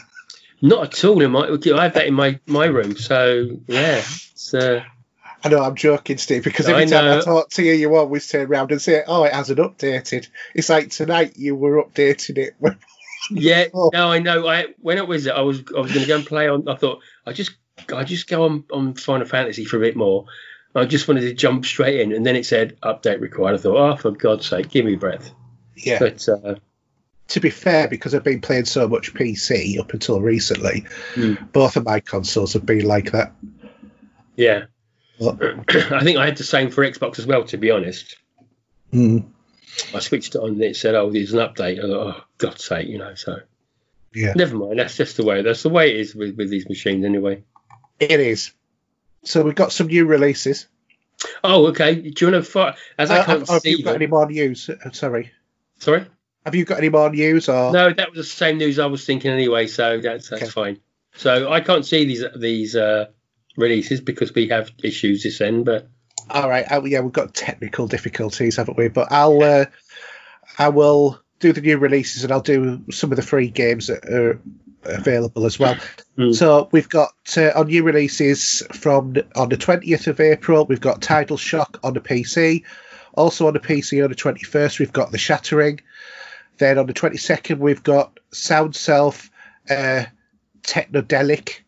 not 0.60 0.84
at 0.94 1.04
all 1.04 1.22
in 1.22 1.30
my. 1.30 1.46
I 1.48 1.82
have 1.84 1.94
that 1.94 2.06
in 2.06 2.14
my 2.14 2.40
my 2.46 2.66
room. 2.66 2.96
So 2.96 3.60
yeah, 3.68 3.98
it's, 3.98 4.52
uh, 4.54 4.82
I 5.44 5.48
know 5.50 5.62
I'm 5.62 5.76
joking, 5.76 6.18
Steve, 6.18 6.42
because 6.42 6.68
every 6.68 6.82
I 6.82 6.86
time 6.86 7.18
I 7.18 7.20
talk 7.20 7.50
to 7.50 7.62
you, 7.62 7.72
you 7.72 7.94
always 7.94 8.26
turn 8.26 8.46
around 8.48 8.72
and 8.72 8.82
say, 8.82 9.02
"Oh, 9.06 9.22
it 9.24 9.32
hasn't 9.32 9.58
updated." 9.58 10.28
It's 10.54 10.68
like 10.68 10.90
tonight 10.90 11.34
you 11.36 11.54
were 11.54 11.82
updating 11.82 12.38
it. 12.38 12.54
yeah. 13.30 13.66
Oh. 13.72 13.90
No, 13.92 14.10
I 14.10 14.18
know. 14.18 14.46
I 14.48 14.66
when 14.80 14.98
it 14.98 15.06
was, 15.06 15.28
I 15.28 15.40
was 15.42 15.62
I 15.76 15.80
was 15.80 15.92
going 15.92 16.02
to 16.02 16.08
go 16.08 16.16
and 16.16 16.26
play 16.26 16.48
on. 16.48 16.68
I 16.68 16.74
thought 16.74 17.00
I 17.24 17.32
just 17.32 17.52
I 17.94 18.02
just 18.02 18.26
go 18.28 18.44
on 18.44 18.64
on 18.72 18.94
Final 18.94 19.26
Fantasy 19.26 19.64
for 19.64 19.76
a 19.76 19.80
bit 19.80 19.96
more. 19.96 20.26
I 20.74 20.84
just 20.84 21.08
wanted 21.08 21.22
to 21.22 21.32
jump 21.34 21.64
straight 21.64 22.00
in, 22.00 22.12
and 22.12 22.26
then 22.26 22.36
it 22.36 22.44
said 22.46 22.76
update 22.82 23.20
required. 23.20 23.54
I 23.54 23.58
thought, 23.58 23.76
oh, 23.76 23.96
for 23.96 24.10
God's 24.10 24.46
sake, 24.46 24.68
give 24.68 24.84
me 24.84 24.96
breath. 24.96 25.30
yeah, 25.76 25.98
But 25.98 26.28
uh, 26.28 26.56
to 27.28 27.40
be 27.40 27.50
fair, 27.50 27.88
because 27.88 28.14
I've 28.14 28.22
been 28.22 28.40
playing 28.40 28.66
so 28.66 28.86
much 28.86 29.14
PC 29.14 29.78
up 29.78 29.92
until 29.92 30.20
recently, 30.20 30.84
Mm. 31.14 31.52
both 31.52 31.76
of 31.76 31.84
my 31.84 32.00
consoles 32.00 32.52
have 32.52 32.66
been 32.66 32.84
like 32.86 33.12
that. 33.12 33.32
Yeah. 34.36 34.64
I 35.20 36.04
think 36.04 36.18
I 36.18 36.26
had 36.26 36.36
the 36.36 36.44
same 36.44 36.70
for 36.70 36.84
Xbox 36.88 37.18
as 37.18 37.26
well, 37.26 37.44
to 37.44 37.56
be 37.56 37.70
honest. 37.70 38.16
mm, 38.92 39.26
I 39.94 39.98
switched 40.00 40.34
it 40.34 40.38
on 40.38 40.50
and 40.50 40.62
it 40.62 40.76
said, 40.76 40.94
oh, 40.94 41.10
there's 41.10 41.32
an 41.32 41.40
update. 41.40 41.78
I 41.78 41.82
thought, 41.82 42.16
oh, 42.16 42.24
God's 42.38 42.64
sake, 42.64 42.88
you 42.88 42.98
know, 42.98 43.14
so 43.14 43.36
yeah, 44.14 44.32
never 44.36 44.56
mind. 44.56 44.78
That's 44.78 44.96
just 44.96 45.16
the 45.16 45.24
way, 45.24 45.42
that's 45.42 45.62
the 45.62 45.68
way 45.68 45.90
it 45.90 45.96
is 46.00 46.14
with, 46.14 46.36
with 46.36 46.50
these 46.50 46.68
machines 46.68 47.04
anyway. 47.04 47.42
it 48.00 48.20
is. 48.20 48.52
So 49.24 49.42
we've 49.42 49.54
got 49.54 49.72
some 49.72 49.88
new 49.88 50.06
releases. 50.06 50.66
Oh, 51.42 51.66
okay. 51.68 51.96
Do 51.96 52.26
you 52.26 52.32
want 52.32 52.44
to? 52.46 52.76
As 52.96 53.10
I 53.10 53.18
Uh, 53.18 53.24
can't 53.24 53.40
have, 53.40 53.48
have 53.48 53.66
you 53.66 53.78
got 53.82 53.92
them- 53.92 54.02
any 54.02 54.06
more 54.06 54.26
news? 54.30 54.70
Uh, 54.70 54.90
Sorry, 54.92 55.32
Sorry? 55.78 56.06
have 56.44 56.54
you 56.54 56.64
got 56.64 56.78
any 56.78 56.88
more 56.88 57.10
news? 57.10 57.48
Or 57.48 57.72
No, 57.72 57.92
that 57.92 58.10
was 58.10 58.18
the 58.18 58.24
same 58.24 58.56
news 58.58 58.78
I 58.78 58.86
was 58.86 59.04
thinking 59.04 59.32
anyway, 59.32 59.66
so 59.66 60.00
that's 60.00 60.28
that's 60.30 60.42
Okay. 60.44 60.50
fine. 60.50 60.80
So 61.16 61.50
I 61.50 61.60
can't 61.60 61.84
see 61.84 62.04
these 62.04 62.24
these 62.36 62.76
uh, 62.76 63.06
releases 63.58 64.00
because 64.00 64.34
we 64.34 64.48
have 64.48 64.70
issues 64.82 65.22
this 65.22 65.40
end, 65.40 65.66
but 65.66 65.88
all 66.30 66.48
right, 66.48 66.70
uh, 66.70 66.82
yeah, 66.84 67.00
we've 67.00 67.12
got 67.12 67.34
technical 67.34 67.86
difficulties, 67.86 68.56
haven't 68.56 68.76
we? 68.76 68.88
But 68.88 69.10
I'll, 69.10 69.42
uh, 69.42 69.66
I 70.58 70.68
will 70.68 71.20
do 71.40 71.52
the 71.52 71.60
new 71.60 71.78
releases 71.78 72.24
and 72.24 72.32
I'll 72.32 72.40
do 72.40 72.84
some 72.90 73.12
of 73.12 73.16
the 73.16 73.22
free 73.22 73.48
games 73.48 73.86
that 73.86 74.04
are 74.06 74.40
available 74.84 75.46
as 75.46 75.58
well. 75.58 75.76
Mm. 76.16 76.34
So 76.34 76.68
we've 76.72 76.88
got 76.88 77.12
uh, 77.36 77.50
on 77.54 77.68
new 77.68 77.82
releases 77.82 78.62
from 78.72 79.14
on 79.36 79.48
the 79.48 79.56
20th 79.56 80.06
of 80.06 80.20
April, 80.20 80.66
we've 80.66 80.80
got 80.80 81.00
Tidal 81.00 81.36
Shock 81.36 81.80
on 81.82 81.94
the 81.94 82.00
PC. 82.00 82.64
Also 83.14 83.46
on 83.46 83.54
the 83.54 83.60
PC 83.60 84.02
on 84.02 84.10
the 84.10 84.16
21st, 84.16 84.78
we've 84.78 84.92
got 84.92 85.10
The 85.10 85.18
Shattering. 85.18 85.80
Then 86.58 86.78
on 86.78 86.86
the 86.86 86.94
22nd, 86.94 87.58
we've 87.58 87.82
got 87.82 88.20
Sound 88.32 88.76
Self, 88.76 89.30
uh, 89.70 90.04
Technodelic 90.62 91.60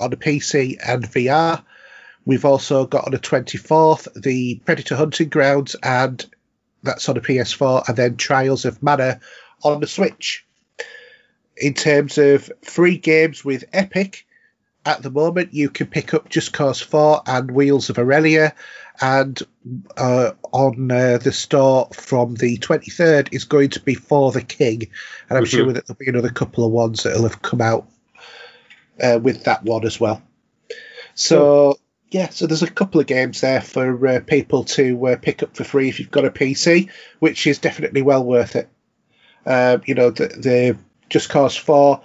on 0.00 0.10
the 0.10 0.16
PC 0.16 0.76
and 0.86 1.04
VR. 1.04 1.62
We've 2.24 2.44
also 2.44 2.86
got 2.86 3.06
on 3.06 3.12
the 3.12 3.18
24th 3.18 4.22
the 4.22 4.60
Predator 4.64 4.96
Hunting 4.96 5.28
Grounds, 5.28 5.76
and 5.82 6.24
that's 6.82 7.08
on 7.08 7.14
the 7.14 7.20
PS4, 7.20 7.88
and 7.88 7.96
then 7.96 8.16
Trials 8.16 8.64
of 8.64 8.82
Mana 8.82 9.20
on 9.62 9.80
the 9.80 9.86
Switch. 9.86 10.44
In 11.56 11.74
terms 11.74 12.18
of 12.18 12.50
free 12.62 12.98
games 12.98 13.44
with 13.44 13.64
Epic, 13.72 14.26
at 14.86 15.02
the 15.02 15.10
moment 15.10 15.52
you 15.54 15.70
can 15.70 15.86
pick 15.88 16.14
up 16.14 16.28
Just 16.28 16.52
Cause 16.52 16.80
4 16.80 17.22
and 17.26 17.50
Wheels 17.50 17.90
of 17.90 17.98
Aurelia, 17.98 18.54
and 19.00 19.40
uh, 19.96 20.32
on 20.52 20.90
uh, 20.90 21.18
the 21.18 21.32
store 21.32 21.88
from 21.92 22.34
the 22.34 22.58
23rd 22.58 23.28
is 23.32 23.44
going 23.44 23.70
to 23.70 23.80
be 23.80 23.94
For 23.94 24.32
the 24.32 24.42
King, 24.42 24.88
and 25.28 25.38
I'm 25.38 25.44
Mhm. 25.44 25.48
sure 25.48 25.72
that 25.72 25.86
there'll 25.86 25.98
be 25.98 26.08
another 26.08 26.30
couple 26.30 26.64
of 26.64 26.72
ones 26.72 27.02
that'll 27.02 27.22
have 27.24 27.42
come 27.42 27.60
out 27.60 27.88
uh, 29.02 29.18
with 29.22 29.44
that 29.44 29.62
one 29.64 29.84
as 29.84 29.98
well. 30.00 30.22
So 31.14 31.78
yeah, 32.10 32.30
so 32.30 32.46
there's 32.46 32.62
a 32.62 32.70
couple 32.70 33.00
of 33.00 33.06
games 33.06 33.40
there 33.40 33.60
for 33.60 34.06
uh, 34.06 34.20
people 34.20 34.64
to 34.64 35.08
uh, 35.08 35.16
pick 35.16 35.42
up 35.42 35.56
for 35.56 35.64
free 35.64 35.88
if 35.88 36.00
you've 36.00 36.10
got 36.10 36.24
a 36.24 36.30
PC, 36.30 36.90
which 37.18 37.46
is 37.46 37.58
definitely 37.58 38.02
well 38.02 38.24
worth 38.24 38.56
it. 38.56 38.68
Um, 39.44 39.82
you 39.86 39.94
know, 39.94 40.10
the, 40.10 40.28
the 40.28 40.78
Just 41.10 41.28
Cause 41.28 41.56
4, 41.56 42.00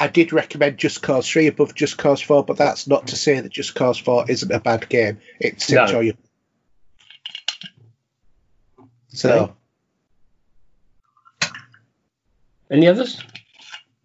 I 0.00 0.08
did 0.08 0.32
recommend 0.32 0.78
Just 0.78 1.02
Cause 1.02 1.28
3 1.28 1.46
above 1.46 1.74
Just 1.74 1.96
Cause 1.96 2.20
4, 2.20 2.44
but 2.44 2.56
that's 2.56 2.86
not 2.86 3.08
to 3.08 3.16
say 3.16 3.38
that 3.40 3.52
Just 3.52 3.74
Cause 3.74 3.98
4 3.98 4.30
isn't 4.30 4.50
a 4.50 4.60
bad 4.60 4.88
game. 4.88 5.18
It's 5.38 5.70
No. 5.70 5.82
enjoyable. 5.82 6.18
So, 9.08 9.54
any 12.70 12.88
others? 12.88 13.22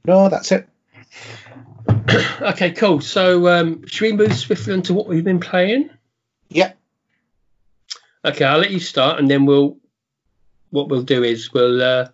no, 0.06 0.30
that's 0.30 0.52
it. 0.52 0.68
okay, 2.42 2.72
cool. 2.72 3.02
So 3.02 3.48
um, 3.48 3.88
should 3.88 4.06
we 4.06 4.14
move 4.14 4.36
swiftly 4.36 4.74
on 4.74 4.82
to 4.84 4.94
what 4.94 5.08
we've 5.08 5.24
been 5.24 5.40
playing? 5.40 5.90
Yeah, 6.50 6.74
Okay, 8.24 8.46
I'll 8.46 8.60
let 8.60 8.72
you 8.72 8.80
start, 8.80 9.20
and 9.20 9.30
then 9.30 9.46
we'll. 9.46 9.78
What 10.70 10.88
we'll 10.88 11.04
do 11.04 11.24
is 11.24 11.52
we'll 11.52 11.82
uh, 11.82 12.08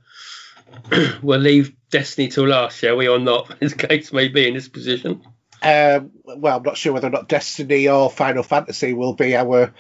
we'll 1.22 1.40
leave 1.40 1.76
Destiny 1.92 2.28
till 2.28 2.48
last, 2.48 2.80
shall 2.80 2.98
we, 2.98 3.08
or 3.08 3.20
not? 3.20 3.56
As 3.62 3.74
case 3.74 4.12
may 4.14 4.30
be 4.30 4.48
in 4.48 4.54
this 4.54 4.68
position. 4.68 5.22
Um, 5.62 6.12
well, 6.24 6.58
I'm 6.58 6.64
not 6.64 6.78
sure 6.78 6.94
whether 6.94 7.08
or 7.08 7.12
not 7.12 7.30
Destiny 7.30 7.88
or 7.88 8.10
Final 8.10 8.44
Fantasy 8.44 8.94
will 8.94 9.14
be 9.14 9.36
our 9.36 9.74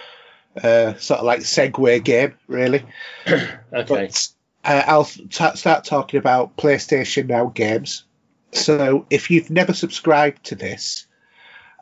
uh, 0.61 0.95
sort 0.95 1.19
of 1.19 1.25
like 1.25 1.39
segue 1.41 2.03
game, 2.03 2.35
really. 2.47 2.83
Okay. 3.73 4.07
But 4.07 4.29
uh, 4.63 4.83
I'll 4.87 5.05
t- 5.05 5.55
start 5.55 5.85
talking 5.85 6.17
about 6.17 6.57
PlayStation 6.57 7.27
Now 7.27 7.47
games. 7.47 8.05
So 8.51 9.05
if 9.09 9.29
you've 9.29 9.49
never 9.49 9.73
subscribed 9.73 10.45
to 10.45 10.55
this 10.55 11.05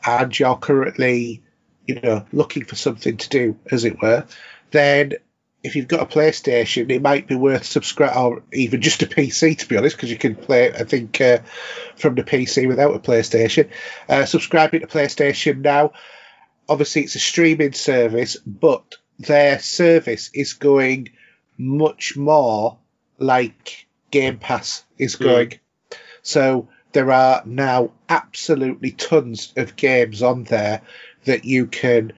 and 0.06 0.38
you're 0.38 0.58
currently, 0.58 1.44
you 1.86 2.00
know, 2.02 2.26
looking 2.32 2.66
for 2.66 2.76
something 2.76 3.18
to 3.18 3.30
do, 3.30 3.58
as 3.72 3.86
it 3.86 4.02
were, 4.02 4.26
then 4.72 5.14
if 5.66 5.76
you've 5.76 5.88
got 5.88 6.02
a 6.02 6.06
PlayStation, 6.06 6.92
it 6.92 7.02
might 7.02 7.28
be 7.28 7.36
worth 7.36 7.66
subscribe, 7.66 8.16
or 8.16 8.44
even 8.54 8.82
just 8.82 9.02
a 9.02 9.08
PC, 9.08 9.58
to 9.58 9.68
be 9.68 9.78
honest, 9.78 9.96
because 9.96 10.12
you 10.12 10.18
can 10.18 10.36
play, 10.36 10.72
I 10.72 10.84
think, 10.84 11.20
uh, 11.20 11.40
from 11.96 12.14
the 12.16 12.24
PC 12.24 12.68
without 12.68 12.96
a 12.96 13.00
PlayStation. 13.00 13.70
Uh, 14.08 14.26
subscribing 14.26 14.82
to 14.82 14.88
PlayStation 14.88 15.62
Now, 15.62 15.94
obviously, 16.70 17.04
it's 17.04 17.16
a 17.16 17.20
streaming 17.20 17.74
service, 17.74 18.38
but 18.46 18.96
their 19.18 19.60
service 19.60 20.30
is 20.34 20.54
going 20.54 21.10
much 21.58 22.16
more 22.16 22.78
like 23.18 23.88
Game 24.12 24.38
Pass 24.38 24.84
is 25.00 25.16
going. 25.16 25.60
So 26.26 26.70
there 26.92 27.12
are 27.12 27.44
now 27.46 27.92
absolutely 28.10 28.92
tons 28.92 29.54
of 29.56 29.76
games 29.76 30.24
on 30.24 30.44
there 30.44 30.82
that 31.26 31.46
you 31.46 31.68
can 31.68 32.14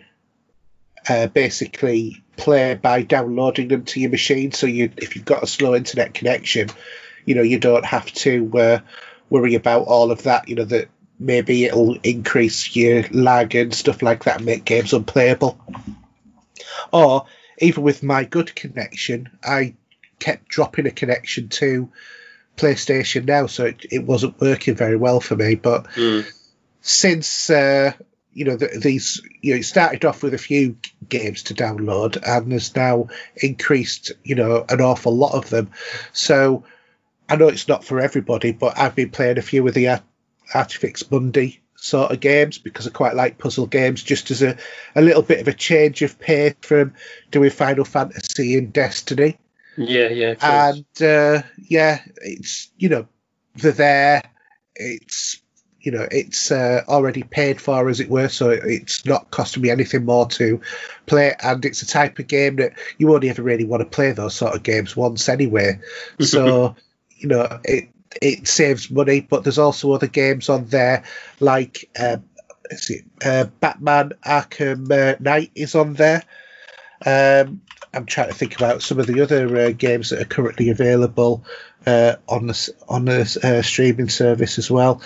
uh, 1.10 1.28
basically 1.28 2.24
play 2.38 2.76
by 2.76 3.02
downloading 3.02 3.68
them 3.68 3.84
to 3.84 4.00
your 4.00 4.10
machine. 4.10 4.54
So 4.54 4.66
you, 4.66 4.92
if 4.96 5.16
you've 5.16 5.26
got 5.26 5.44
a 5.44 5.48
slow 5.48 5.76
internet 5.76 6.14
connection, 6.14 6.70
you 7.26 7.36
know 7.36 7.42
you 7.42 7.60
don't 7.60 7.86
have 7.86 8.10
to 8.14 8.50
uh, 8.58 8.80
worry 9.30 9.56
about 9.56 9.88
all 9.88 10.12
of 10.12 10.24
that. 10.24 10.48
You 10.48 10.56
know 10.56 10.66
that 10.66 10.88
maybe 11.20 11.66
it'll 11.66 11.96
increase 11.96 12.74
your 12.78 13.04
lag 13.12 13.56
and 13.56 13.74
stuff 13.74 14.02
like 14.02 14.24
that, 14.24 14.38
and 14.38 14.46
make 14.46 14.64
games 14.64 14.94
unplayable. 14.94 15.60
Or 16.94 17.26
even 17.60 17.84
with 17.84 18.04
my 18.04 18.24
good 18.24 18.56
connection, 18.56 19.30
I 19.44 19.76
kept 20.20 20.48
dropping 20.48 20.88
a 20.88 20.92
connection 20.92 21.50
to 21.50 21.90
PlayStation 22.58 23.26
Now, 23.26 23.48
so 23.48 23.66
it, 23.66 23.86
it 23.92 24.04
wasn't 24.04 24.40
working 24.42 24.76
very 24.76 24.98
well 24.98 25.20
for 25.22 25.36
me. 25.36 25.56
But 25.56 25.88
Mm. 25.96 26.26
since 26.82 27.50
uh, 27.50 27.94
you 28.34 28.46
know 28.46 28.56
the, 28.56 28.80
these, 28.82 29.22
you 29.42 29.54
know, 29.54 29.60
it 29.60 29.64
started 29.64 30.06
off 30.06 30.24
with 30.24 30.34
a 30.34 30.38
few 30.40 30.78
games 31.08 31.44
to 31.44 31.54
download, 31.54 32.18
and 32.22 32.52
has 32.52 32.76
now 32.76 33.08
increased, 33.36 34.12
you 34.24 34.36
know, 34.36 34.66
an 34.70 34.82
awful 34.82 35.16
lot 35.16 35.34
of 35.34 35.50
them. 35.50 35.72
So 36.14 36.64
I 37.30 37.36
know 37.36 37.48
it's 37.48 37.68
not 37.68 37.84
for 37.84 38.00
everybody, 38.00 38.52
but 38.52 38.78
I've 38.78 38.96
been 38.96 39.10
playing 39.12 39.38
a 39.38 39.42
few 39.42 39.68
of 39.68 39.74
the 39.74 39.90
Art- 39.90 40.04
Artifex 40.54 41.10
Mundi 41.12 41.62
sort 41.76 42.12
of 42.12 42.20
games 42.20 42.58
because 42.58 42.88
I 42.88 42.92
quite 42.92 43.16
like 43.16 43.38
puzzle 43.38 43.68
games, 43.68 44.02
just 44.02 44.32
as 44.32 44.42
a, 44.42 44.58
a 44.96 45.02
little 45.02 45.22
bit 45.22 45.40
of 45.42 45.48
a 45.48 45.54
change 45.54 46.02
of 46.02 46.20
pace 46.20 46.56
from 46.62 46.94
doing 47.32 47.52
Final 47.52 47.86
Fantasy 47.86 48.58
and 48.58 48.74
Destiny 48.74 49.38
Yeah, 49.78 50.10
yeah. 50.10 50.36
and 50.42 51.02
uh, 51.02 51.44
yeah, 51.58 52.02
it's 52.18 52.72
you 52.78 52.90
know 52.90 53.08
they're 53.56 53.72
there. 53.72 54.24
It's 54.76 55.40
you 55.80 55.92
know 55.92 56.08
it's 56.10 56.52
uh, 56.52 56.84
already 56.88 57.24
paid 57.24 57.62
for, 57.62 57.88
as 57.88 58.00
it 58.00 58.10
were, 58.10 58.28
so 58.28 58.50
it's 58.50 59.06
not 59.06 59.30
costing 59.30 59.62
me 59.62 59.70
anything 59.70 60.04
more 60.04 60.28
to 60.30 60.62
play. 61.06 61.36
And 61.42 61.64
it's 61.64 61.84
a 61.84 61.88
type 61.88 62.18
of 62.18 62.28
game 62.28 62.56
that 62.58 62.74
you 62.98 63.14
only 63.14 63.30
ever 63.30 63.44
really 63.44 63.66
want 63.66 63.82
to 63.82 63.86
play 63.86 64.12
those 64.12 64.34
sort 64.34 64.56
of 64.56 64.64
games 64.64 64.98
once 64.98 65.30
anyway. 65.30 65.80
So 66.20 66.76
you 67.16 67.28
know 67.28 67.60
it 67.64 67.90
it 68.20 68.48
saves 68.48 68.90
money, 68.90 69.22
but 69.22 69.44
there's 69.44 69.60
also 69.60 69.92
other 69.92 70.08
games 70.08 70.50
on 70.50 70.66
there 70.66 71.04
like. 71.40 71.90
Um, 72.00 72.24
let's 72.70 72.88
see, 72.88 73.02
uh, 73.24 73.46
Batman 73.62 74.12
Arkham 74.26 74.92
uh, 74.92 75.16
Knight 75.22 75.52
is 75.56 75.74
on 75.74 75.94
there. 75.94 76.22
Um, 77.06 77.62
I'm 77.98 78.06
trying 78.06 78.28
to 78.30 78.36
think 78.36 78.56
about 78.56 78.84
some 78.84 79.00
of 79.00 79.08
the 79.08 79.22
other 79.22 79.58
uh, 79.58 79.72
games 79.72 80.12
that 80.12 80.22
are 80.22 80.26
currently 80.26 80.70
available 80.70 81.44
uh, 81.86 82.16
on 82.28 82.46
the 82.48 82.74
on 82.88 83.06
the 83.06 83.40
uh, 83.44 83.62
streaming 83.64 84.10
service 84.10 84.60
as 84.60 84.70
well. 84.70 85.02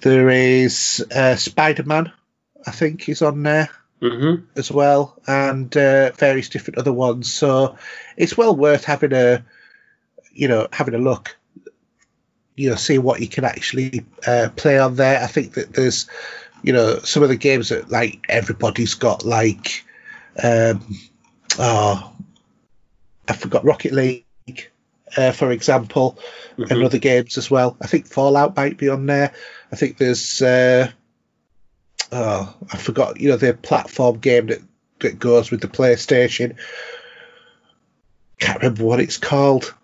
There 0.00 0.30
is 0.30 1.04
uh, 1.14 1.34
Spider 1.34 1.82
Man, 1.82 2.12
I 2.64 2.70
think, 2.70 3.08
is 3.08 3.20
on 3.22 3.42
there 3.42 3.68
Mhm. 4.00 4.44
as 4.54 4.70
well, 4.70 5.20
and 5.26 5.76
uh, 5.76 6.12
various 6.12 6.48
different 6.50 6.78
other 6.78 6.92
ones. 6.92 7.32
So 7.34 7.76
it's 8.16 8.36
well 8.36 8.54
worth 8.54 8.84
having 8.84 9.12
a 9.12 9.44
you 10.32 10.46
know 10.46 10.68
having 10.72 10.94
a 10.94 10.98
look. 10.98 11.36
You 12.54 12.70
know, 12.70 12.76
see 12.76 12.98
what 12.98 13.20
you 13.20 13.28
can 13.28 13.44
actually 13.44 14.04
uh, 14.24 14.50
play 14.54 14.78
on 14.78 14.94
there. 14.94 15.20
I 15.20 15.26
think 15.26 15.54
that 15.54 15.72
there's 15.74 16.06
you 16.62 16.72
know 16.72 17.00
some 17.00 17.24
of 17.24 17.28
the 17.28 17.36
games 17.36 17.70
that 17.70 17.90
like 17.90 18.24
everybody's 18.28 18.94
got 18.94 19.24
like 19.24 19.84
um, 20.40 20.96
oh 21.58 22.12
I 23.28 23.32
forgot 23.34 23.64
Rocket 23.64 23.92
League. 23.92 24.24
uh, 25.16 25.32
for 25.32 25.50
example, 25.52 26.18
Mhm. 26.58 26.70
and 26.70 26.82
other 26.84 26.98
games 26.98 27.38
as 27.38 27.50
well. 27.50 27.76
I 27.80 27.86
think 27.86 28.06
Fallout 28.06 28.54
might 28.56 28.76
be 28.76 28.88
on 28.90 29.06
there. 29.06 29.32
I 29.72 29.76
think 29.76 29.96
there's 29.96 30.42
uh, 30.42 30.90
oh 32.12 32.54
I 32.72 32.76
forgot 32.76 33.18
you 33.20 33.30
know 33.30 33.36
the 33.36 33.54
platform 33.54 34.18
game 34.18 34.46
that 34.48 34.60
that 35.00 35.18
goes 35.18 35.50
with 35.50 35.60
the 35.62 35.68
PlayStation. 35.68 36.56
Can't 38.38 38.58
remember 38.62 38.84
what 38.84 39.00
it's 39.00 39.16
called. 39.18 39.74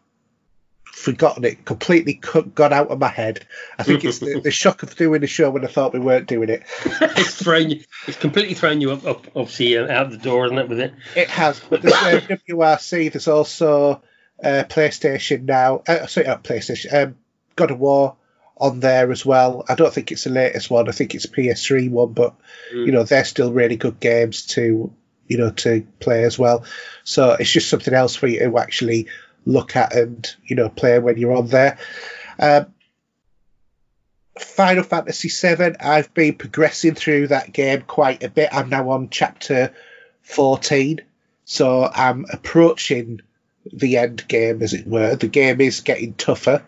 Forgotten 1.05 1.45
it. 1.45 1.65
Completely 1.67 2.15
gone 2.15 2.73
out 2.73 2.89
of 2.89 2.99
my 2.99 3.09
head. 3.09 3.47
I 3.79 3.83
think 3.83 4.05
it's 4.05 4.21
the, 4.21 4.41
the 4.41 4.51
shock 4.51 4.83
of 4.83 4.97
doing 4.97 5.21
the 5.21 5.27
show 5.27 5.51
when 5.51 5.63
I 5.65 5.69
thought 5.69 5.93
we 5.93 6.01
weren't 6.01 6.27
doing 6.27 6.49
it. 6.49 6.63
it's 6.85 7.43
thrown 7.43 7.69
you. 7.71 7.85
It's 8.09 8.17
completely 8.17 8.55
thrown 8.55 8.81
you 8.81 8.93
up, 8.93 9.05
up 9.05 9.27
obviously 9.37 9.77
uh, 9.77 9.87
out 9.87 10.11
the 10.11 10.17
door, 10.17 10.47
isn't 10.47 10.59
it? 10.59 10.69
With 10.69 10.81
it. 10.81 10.95
It 11.15 11.29
has, 11.29 11.61
but 11.61 11.83
there's 11.83 11.95
uh, 11.95 12.21
WRC. 12.49 13.13
There's 13.13 13.29
also 13.29 14.03
uh, 14.43 14.65
PlayStation 14.69 15.43
now. 15.43 15.83
Uh, 15.87 16.07
sorry, 16.07 16.27
not 16.27 16.43
PlayStation. 16.43 16.93
Um, 16.95 17.17
God 17.55 17.71
of 17.71 17.79
War 17.79 18.17
on 18.57 18.81
there 18.81 19.13
as 19.13 19.27
well. 19.27 19.65
I 19.69 19.75
don't 19.75 19.93
think 19.93 20.11
it's 20.11 20.25
the 20.25 20.31
latest 20.31 20.71
one. 20.71 20.89
I 20.89 20.93
think 20.93 21.15
it's 21.15 21.27
PS3 21.27 21.91
one, 21.91 22.13
but 22.15 22.35
Mm. 22.73 22.87
you 22.87 22.93
know 22.93 23.03
they're 23.05 23.25
still 23.27 23.53
really 23.53 23.77
good 23.77 24.01
games 24.01 24.47
to 24.47 24.91
you 25.29 25.37
know 25.39 25.51
to 25.51 25.87
play 26.01 26.25
as 26.25 26.39
well. 26.39 26.65
So 27.03 27.33
it's 27.33 27.51
just 27.51 27.69
something 27.69 27.93
else 27.93 28.17
for 28.17 28.27
you 28.27 28.39
to 28.41 28.59
actually 28.59 29.09
look 29.47 29.77
at 29.77 29.95
and 29.95 30.35
you 30.45 30.57
know 30.57 30.69
play 30.69 30.99
when 30.99 31.17
you're 31.19 31.37
on 31.37 31.49
there. 31.49 31.79
Um, 32.39 32.67
Final 34.39 34.83
Fantasy 34.83 35.29
VII. 35.29 35.77
I've 35.79 36.13
been 36.13 36.35
progressing 36.35 36.95
through 36.95 37.29
that 37.29 37.53
game 37.53 37.83
quite 37.83 38.23
a 38.25 38.29
bit. 38.29 38.49
I'm 38.53 38.69
now 38.69 38.91
on 38.91 39.09
chapter 39.11 39.73
14, 40.23 41.01
so 41.45 41.85
I'm 41.95 42.27
approaching 42.33 43.21
the 43.73 43.97
end 43.97 44.27
game, 44.27 44.61
as 44.63 44.73
it 44.75 44.87
were. 44.87 45.15
The 45.15 45.29
game 45.29 45.61
is 45.61 45.81
getting 45.83 46.15
tougher. 46.15 46.65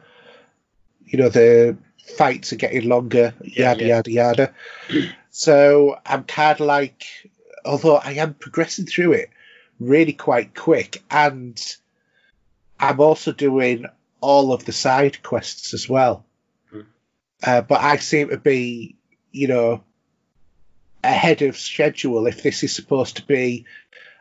You 1.06 1.18
know, 1.18 1.28
the 1.28 1.76
fights 2.16 2.52
are 2.52 2.56
getting 2.56 2.88
longer, 2.88 3.34
Yeah, 3.42 3.72
yada, 3.72 3.84
yeah. 3.84 3.88
yada, 3.96 4.10
yada. 4.12 4.54
so 5.30 5.98
I'm 6.06 6.22
kind 6.22 6.60
of 6.60 6.66
like, 6.66 7.04
although 7.64 7.96
I 7.96 8.12
am 8.12 8.34
progressing 8.34 8.86
through 8.86 9.12
it 9.14 9.30
really 9.80 10.12
quite 10.12 10.54
quick, 10.54 11.02
and 11.10 11.60
I'm 12.78 13.00
also 13.00 13.32
doing 13.32 13.86
all 14.20 14.52
of 14.52 14.64
the 14.64 14.72
side 14.72 15.22
quests 15.22 15.74
as 15.74 15.88
well. 15.88 16.24
Hmm. 16.70 16.80
Uh, 17.42 17.60
but 17.62 17.80
I 17.80 17.96
seem 17.96 18.28
to 18.28 18.38
be, 18.38 18.96
you 19.32 19.48
know, 19.48 19.82
ahead 21.02 21.42
of 21.42 21.56
schedule 21.56 22.26
if 22.26 22.42
this 22.42 22.62
is 22.62 22.74
supposed 22.74 23.16
to 23.16 23.26
be 23.26 23.64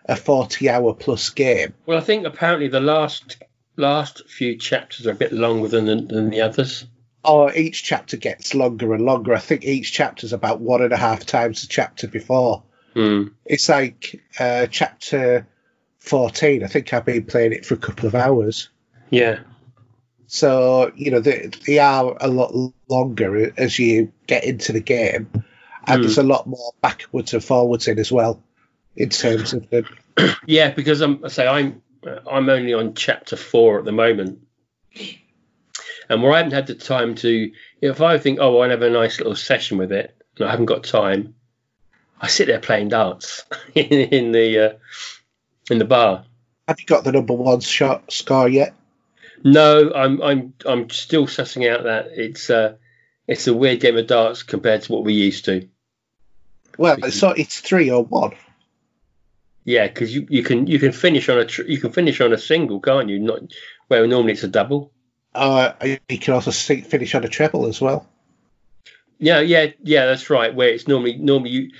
a 0.05 0.15
40 0.15 0.69
hour 0.69 0.93
plus 0.93 1.29
game. 1.29 1.73
Well, 1.85 1.97
I 1.97 2.01
think 2.01 2.25
apparently 2.25 2.67
the 2.67 2.79
last 2.79 3.37
last 3.77 4.29
few 4.29 4.55
chapters 4.57 5.07
are 5.07 5.11
a 5.11 5.15
bit 5.15 5.33
longer 5.33 5.67
than 5.67 5.85
the, 5.85 5.95
than 5.95 6.29
the 6.29 6.41
others. 6.41 6.85
Or 7.23 7.53
each 7.53 7.83
chapter 7.83 8.17
gets 8.17 8.53
longer 8.53 8.93
and 8.93 9.03
longer. 9.03 9.33
I 9.33 9.39
think 9.39 9.65
each 9.65 9.91
chapter's 9.91 10.31
about 10.31 10.61
one 10.61 10.83
and 10.83 10.93
a 10.93 10.97
half 10.97 11.25
times 11.25 11.61
the 11.61 11.67
chapter 11.67 12.07
before. 12.07 12.63
Hmm. 12.93 13.29
It's 13.45 13.67
like 13.67 14.21
uh, 14.39 14.67
chapter 14.67 15.47
14. 16.05 16.63
I 16.63 16.67
think 16.67 16.93
I've 16.93 17.05
been 17.05 17.25
playing 17.25 17.53
it 17.53 17.65
for 17.65 17.73
a 17.73 17.77
couple 17.77 18.07
of 18.07 18.15
hours. 18.15 18.69
Yeah. 19.09 19.39
So, 20.27 20.91
you 20.95 21.11
know, 21.11 21.19
they, 21.19 21.49
they 21.65 21.79
are 21.79 22.17
a 22.19 22.27
lot 22.27 22.53
longer 22.89 23.53
as 23.57 23.77
you 23.77 24.11
get 24.27 24.43
into 24.43 24.73
the 24.73 24.79
game. 24.79 25.29
And 25.87 25.97
Hmm. 25.97 26.01
there's 26.01 26.17
a 26.17 26.23
lot 26.23 26.47
more 26.47 26.73
backwards 26.81 27.33
and 27.33 27.43
forwards 27.43 27.87
in 27.87 27.99
as 27.99 28.11
well, 28.11 28.41
in 28.95 29.09
terms 29.09 29.53
of 29.53 29.69
the. 29.69 29.85
Yeah, 30.47 30.71
because 30.71 31.01
I'm 31.01 31.23
I 31.23 31.27
say 31.27 31.45
I'm 31.45 31.81
I'm 32.31 32.49
only 32.49 32.73
on 32.73 32.95
chapter 32.95 33.35
four 33.35 33.77
at 33.79 33.85
the 33.85 33.91
moment, 33.91 34.39
and 36.09 36.23
where 36.23 36.33
I 36.33 36.37
haven't 36.37 36.53
had 36.53 36.67
the 36.67 36.75
time 36.75 37.13
to. 37.15 37.51
If 37.81 38.01
I 38.01 38.17
think, 38.17 38.39
oh, 38.41 38.59
I'll 38.59 38.69
have 38.69 38.81
a 38.81 38.89
nice 38.89 39.19
little 39.19 39.35
session 39.35 39.77
with 39.77 39.91
it, 39.91 40.15
and 40.37 40.47
I 40.47 40.51
haven't 40.51 40.65
got 40.65 40.85
time, 40.85 41.35
I 42.19 42.27
sit 42.27 42.47
there 42.47 42.59
playing 42.59 42.89
darts 42.89 43.43
in, 43.75 43.85
in 43.85 44.31
the 44.31 44.59
uh, 44.59 44.73
in 45.69 45.79
the 45.79 45.85
bar. 45.85 46.25
Have 46.67 46.79
you 46.79 46.85
got 46.85 47.03
the 47.03 47.11
number 47.11 47.33
one 47.33 47.59
shot 47.59 48.11
score 48.11 48.49
yet? 48.49 48.73
No, 49.43 49.91
I'm 49.93 50.21
I'm 50.21 50.53
I'm 50.65 50.89
still 50.89 51.27
sussing 51.27 51.69
out 51.71 51.83
that 51.83 52.07
it's 52.11 52.49
uh 52.49 52.75
it's 53.27 53.47
a 53.47 53.53
weird 53.53 53.79
game 53.79 53.97
of 53.97 54.07
darts 54.07 54.43
compared 54.43 54.83
to 54.83 54.91
what 54.91 55.03
we 55.03 55.13
used 55.13 55.45
to. 55.45 55.67
Well, 56.77 56.97
so 57.11 57.29
it's 57.29 57.59
three 57.59 57.89
or 57.91 58.03
one. 58.03 58.33
Yeah, 59.63 59.87
because 59.87 60.13
you, 60.13 60.27
you 60.29 60.43
can 60.43 60.67
you 60.67 60.79
can 60.79 60.91
finish 60.91 61.29
on 61.29 61.39
a 61.39 61.45
tr- 61.45 61.63
you 61.63 61.79
can 61.79 61.91
finish 61.91 62.21
on 62.21 62.33
a 62.33 62.37
single, 62.37 62.79
can't 62.79 63.09
you? 63.09 63.19
Not 63.19 63.41
where 63.87 64.05
normally 64.07 64.33
it's 64.33 64.43
a 64.43 64.47
double. 64.47 64.91
Uh, 65.33 65.73
you 66.07 66.19
can 66.19 66.33
also 66.33 66.51
finish 66.51 67.13
on 67.13 67.23
a 67.23 67.27
treble 67.27 67.65
as 67.65 67.81
well. 67.81 68.07
Yeah, 69.17 69.39
yeah, 69.39 69.67
yeah. 69.81 70.05
That's 70.05 70.29
right. 70.29 70.53
Where 70.53 70.69
it's 70.69 70.87
normally 70.87 71.17
normally 71.17 71.49
you 71.49 71.71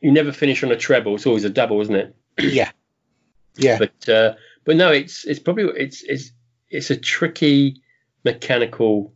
you 0.00 0.12
never 0.12 0.32
finish 0.32 0.62
on 0.62 0.72
a 0.72 0.76
treble. 0.76 1.14
It's 1.14 1.26
always 1.26 1.44
a 1.44 1.50
double, 1.50 1.80
isn't 1.82 1.94
it? 1.94 2.16
yeah, 2.38 2.70
yeah, 3.56 3.78
But 3.78 4.08
uh, 4.08 4.34
but 4.64 4.76
no, 4.76 4.90
it's 4.92 5.24
it's 5.24 5.38
probably 5.40 5.64
it's 5.80 6.02
it's 6.02 6.32
it's 6.70 6.90
a 6.90 6.96
tricky 6.96 7.80
mechanical. 8.24 9.12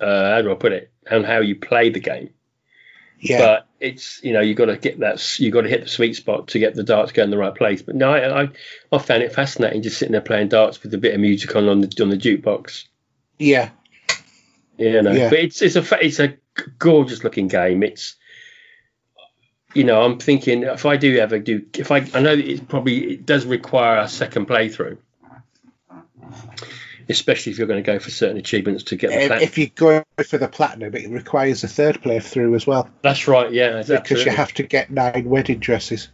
Uh, 0.00 0.30
how 0.34 0.42
do 0.42 0.50
I 0.50 0.54
put 0.54 0.72
it? 0.72 0.90
And 1.10 1.24
how 1.24 1.40
you 1.40 1.54
play 1.56 1.90
the 1.90 2.00
game. 2.00 2.30
yeah. 3.20 3.38
But 3.38 3.66
it's 3.78 4.20
you 4.24 4.32
know 4.32 4.40
you 4.40 4.54
got 4.54 4.66
to 4.66 4.76
get 4.76 5.00
that 5.00 5.38
you 5.38 5.50
got 5.50 5.62
to 5.62 5.68
hit 5.68 5.82
the 5.82 5.88
sweet 5.88 6.16
spot 6.16 6.48
to 6.48 6.58
get 6.58 6.74
the 6.74 6.82
darts 6.82 7.12
going 7.12 7.26
in 7.26 7.30
the 7.30 7.38
right 7.38 7.54
place. 7.54 7.82
But 7.82 7.94
no, 7.94 8.10
I, 8.12 8.42
I 8.44 8.48
I 8.92 8.98
found 8.98 9.22
it 9.22 9.32
fascinating 9.32 9.82
just 9.82 9.98
sitting 9.98 10.12
there 10.12 10.20
playing 10.20 10.48
darts 10.48 10.82
with 10.82 10.92
a 10.94 10.98
bit 10.98 11.14
of 11.14 11.20
music 11.20 11.54
on 11.54 11.68
on 11.68 11.80
the 11.82 12.02
on 12.02 12.08
the 12.10 12.16
jukebox. 12.16 12.84
yeah, 13.38 13.70
You 14.78 15.02
know, 15.02 15.12
Yeah. 15.12 15.30
but 15.30 15.38
it's 15.38 15.62
it's 15.62 15.76
a 15.76 16.04
it's 16.04 16.18
a 16.20 16.34
gorgeous 16.78 17.22
looking 17.22 17.48
game. 17.48 17.82
It's 17.82 18.16
you 19.76 19.84
know 19.84 20.02
I'm 20.02 20.18
thinking 20.18 20.62
if 20.62 20.86
I 20.86 20.96
do 20.96 21.18
ever 21.18 21.38
do 21.38 21.64
if 21.74 21.90
I 21.90 21.98
I 22.14 22.20
know 22.20 22.32
it 22.32 22.68
probably 22.68 23.12
it 23.12 23.26
does 23.26 23.44
require 23.46 23.98
a 23.98 24.08
second 24.08 24.48
playthrough, 24.48 24.98
especially 27.08 27.52
if 27.52 27.58
you're 27.58 27.66
going 27.66 27.82
to 27.82 27.86
go 27.86 27.98
for 27.98 28.10
certain 28.10 28.36
achievements 28.36 28.84
to 28.84 28.96
get 28.96 29.10
the 29.10 29.36
If, 29.36 29.42
if 29.42 29.58
you 29.58 29.68
go 29.68 30.02
for 30.26 30.38
the 30.38 30.48
platinum, 30.48 30.94
it 30.94 31.10
requires 31.10 31.62
a 31.64 31.68
third 31.68 32.02
playthrough 32.02 32.56
as 32.56 32.66
well 32.66 32.88
That's 33.02 33.28
right, 33.28 33.52
yeah, 33.52 33.72
because 33.72 33.90
absolutely. 33.90 34.30
you 34.30 34.36
have 34.36 34.52
to 34.54 34.62
get 34.62 34.90
nine 34.90 35.28
wedding 35.28 35.58
dresses. 35.58 36.08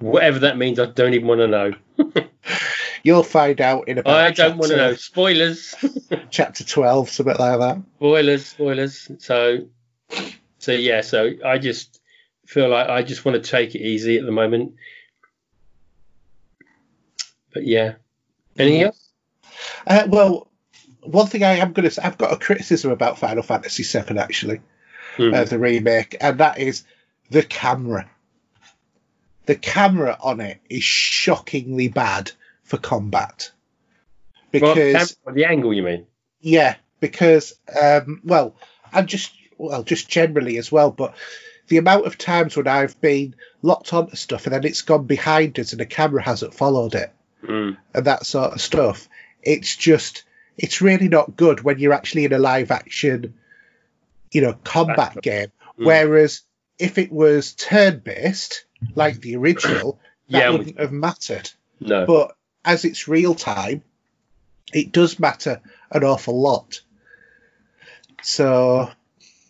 Whatever 0.00 0.40
that 0.40 0.58
means, 0.58 0.78
I 0.78 0.86
don't 0.86 1.14
even 1.14 1.28
want 1.28 1.40
to 1.40 1.46
know. 1.46 1.72
You'll 3.04 3.22
find 3.22 3.60
out 3.60 3.88
in 3.88 3.98
about. 3.98 4.16
I 4.16 4.30
don't 4.30 4.56
want 4.56 4.70
to 4.70 4.76
know. 4.76 4.94
Spoilers. 4.94 5.74
Chapter 6.30 6.64
twelve, 6.64 7.10
something 7.10 7.36
like 7.38 7.58
that. 7.58 7.82
spoilers, 7.96 8.46
spoilers. 8.46 9.10
So, 9.18 9.66
so 10.64 10.72
yeah. 10.72 11.00
So 11.02 11.30
I 11.44 11.58
just 11.58 12.00
feel 12.46 12.68
like 12.68 12.88
I 12.88 13.02
just 13.02 13.24
want 13.24 13.42
to 13.42 13.50
take 13.50 13.74
it 13.74 13.80
easy 13.80 14.18
at 14.18 14.24
the 14.24 14.32
moment. 14.32 14.74
But 17.52 17.66
yeah. 17.66 17.94
Anything 18.58 18.82
else? 18.82 19.10
Uh, 19.86 20.06
well, 20.08 20.48
one 21.02 21.26
thing 21.26 21.42
I 21.44 21.56
am 21.56 21.72
going 21.72 21.84
to 21.84 21.90
say, 21.90 22.02
I've 22.02 22.18
got 22.18 22.32
a 22.32 22.36
criticism 22.36 22.90
about 22.90 23.18
Final 23.18 23.42
Fantasy 23.42 23.82
VII 23.82 24.18
actually, 24.18 24.60
Hmm. 25.16 25.34
uh, 25.34 25.44
the 25.44 25.58
remake, 25.58 26.16
and 26.20 26.38
that 26.38 26.58
is 26.58 26.84
the 27.30 27.42
camera. 27.42 28.10
The 29.46 29.54
camera 29.54 30.16
on 30.20 30.40
it 30.40 30.60
is 30.70 30.82
shockingly 30.82 31.88
bad 31.88 32.32
for 32.62 32.78
combat. 32.78 33.50
Well, 34.52 34.74
Because 34.74 35.16
cam- 35.24 35.34
the 35.34 35.44
angle, 35.44 35.74
you 35.74 35.82
mean? 35.82 36.06
yeah, 36.40 36.76
because 37.00 37.54
um, 37.80 38.20
well, 38.24 38.56
and 38.92 39.06
just 39.06 39.32
well, 39.58 39.82
just 39.82 40.08
generally 40.08 40.56
as 40.58 40.70
well, 40.72 40.90
but 40.90 41.14
the 41.68 41.78
amount 41.78 42.06
of 42.06 42.18
times 42.18 42.56
when 42.56 42.68
I've 42.68 43.00
been 43.00 43.34
locked 43.62 43.92
onto 43.92 44.16
stuff 44.16 44.46
and 44.46 44.54
then 44.54 44.64
it's 44.64 44.82
gone 44.82 45.06
behind 45.06 45.58
us 45.58 45.72
and 45.72 45.80
the 45.80 45.86
camera 45.86 46.22
hasn't 46.22 46.54
followed 46.54 46.94
it 46.94 47.12
Mm. 47.42 47.76
and 47.94 48.04
that 48.06 48.24
sort 48.24 48.52
of 48.54 48.60
stuff, 48.60 49.08
it's 49.42 49.76
just 49.76 50.24
it's 50.56 50.80
really 50.80 51.08
not 51.08 51.36
good 51.36 51.60
when 51.62 51.78
you're 51.78 51.92
actually 51.92 52.24
in 52.24 52.32
a 52.32 52.38
live 52.38 52.70
action, 52.70 53.34
you 54.30 54.40
know, 54.40 54.54
combat 54.64 55.20
game. 55.20 55.48
Mm. 55.78 55.84
Whereas 55.86 56.42
if 56.78 56.96
it 56.96 57.12
was 57.12 57.52
turn 57.52 57.98
based, 57.98 58.64
like 58.94 59.20
the 59.20 59.36
original, 59.36 59.98
that 60.30 60.38
Yeah, 60.38 60.50
wouldn't 60.50 60.78
have 60.78 60.92
mattered. 60.92 61.50
No. 61.80 62.06
But 62.06 62.36
as 62.64 62.84
it's 62.84 63.08
real 63.08 63.34
time, 63.34 63.82
it 64.72 64.90
does 64.92 65.18
matter 65.18 65.60
an 65.90 66.04
awful 66.04 66.40
lot. 66.40 66.80
So, 68.22 68.90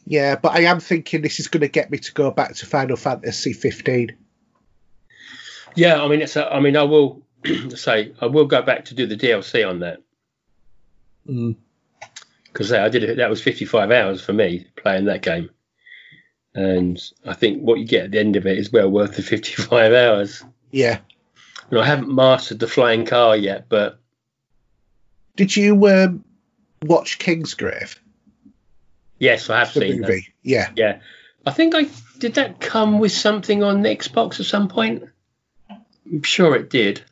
yeah, 0.06 0.36
but 0.36 0.52
I 0.52 0.60
am 0.62 0.80
thinking 0.80 1.22
this 1.22 1.40
is 1.40 1.48
going 1.48 1.62
to 1.62 1.68
get 1.68 1.90
me 1.90 1.98
to 1.98 2.12
go 2.12 2.30
back 2.30 2.54
to 2.56 2.66
Final 2.66 2.96
Fantasy 2.96 3.52
15. 3.52 4.16
Yeah, 5.76 6.02
I 6.02 6.08
mean, 6.08 6.20
it's. 6.22 6.36
A, 6.36 6.52
I 6.52 6.60
mean, 6.60 6.76
I 6.76 6.82
will 6.84 7.22
say 7.74 8.12
I 8.20 8.26
will 8.26 8.46
go 8.46 8.62
back 8.62 8.84
to 8.86 8.94
do 8.94 9.06
the 9.06 9.16
DLC 9.16 9.68
on 9.68 9.80
that 9.80 10.00
Mm. 11.28 11.56
because 12.44 12.70
I 12.70 12.88
did 12.90 13.02
it. 13.02 13.16
That 13.16 13.30
was 13.30 13.40
55 13.42 13.90
hours 13.90 14.20
for 14.22 14.34
me 14.34 14.66
playing 14.76 15.06
that 15.06 15.22
game, 15.22 15.48
and 16.54 17.00
I 17.26 17.32
think 17.32 17.62
what 17.62 17.78
you 17.78 17.86
get 17.86 18.04
at 18.04 18.10
the 18.10 18.20
end 18.20 18.36
of 18.36 18.46
it 18.46 18.58
is 18.58 18.70
well 18.70 18.90
worth 18.90 19.16
the 19.16 19.22
55 19.34 19.92
hours. 19.94 20.44
Yeah, 20.70 20.98
And 21.70 21.78
I 21.80 21.86
haven't 21.86 22.14
mastered 22.14 22.58
the 22.58 22.66
flying 22.68 23.06
car 23.06 23.36
yet, 23.36 23.68
but 23.70 23.98
Did 25.36 25.56
you 25.56 25.86
um, 25.86 26.24
watch 26.82 27.18
Kingsglaive? 27.18 27.96
Yes, 29.18 29.50
I 29.50 29.60
have 29.60 29.74
The 29.74 29.80
seen 29.80 30.00
that. 30.02 30.22
Yeah. 30.42 30.70
Yeah, 30.76 31.00
I 31.46 31.50
think 31.50 31.74
I 31.74 31.86
did 32.18 32.34
that 32.34 32.60
come 32.60 32.98
with 32.98 33.12
something 33.12 33.62
on 33.62 33.82
the 33.82 33.94
Xbox 33.94 34.40
at 34.40 34.46
some 34.46 34.68
point. 34.68 35.04
I'm 35.70 36.22
sure 36.22 36.56
it 36.56 36.70
did. 36.70 37.02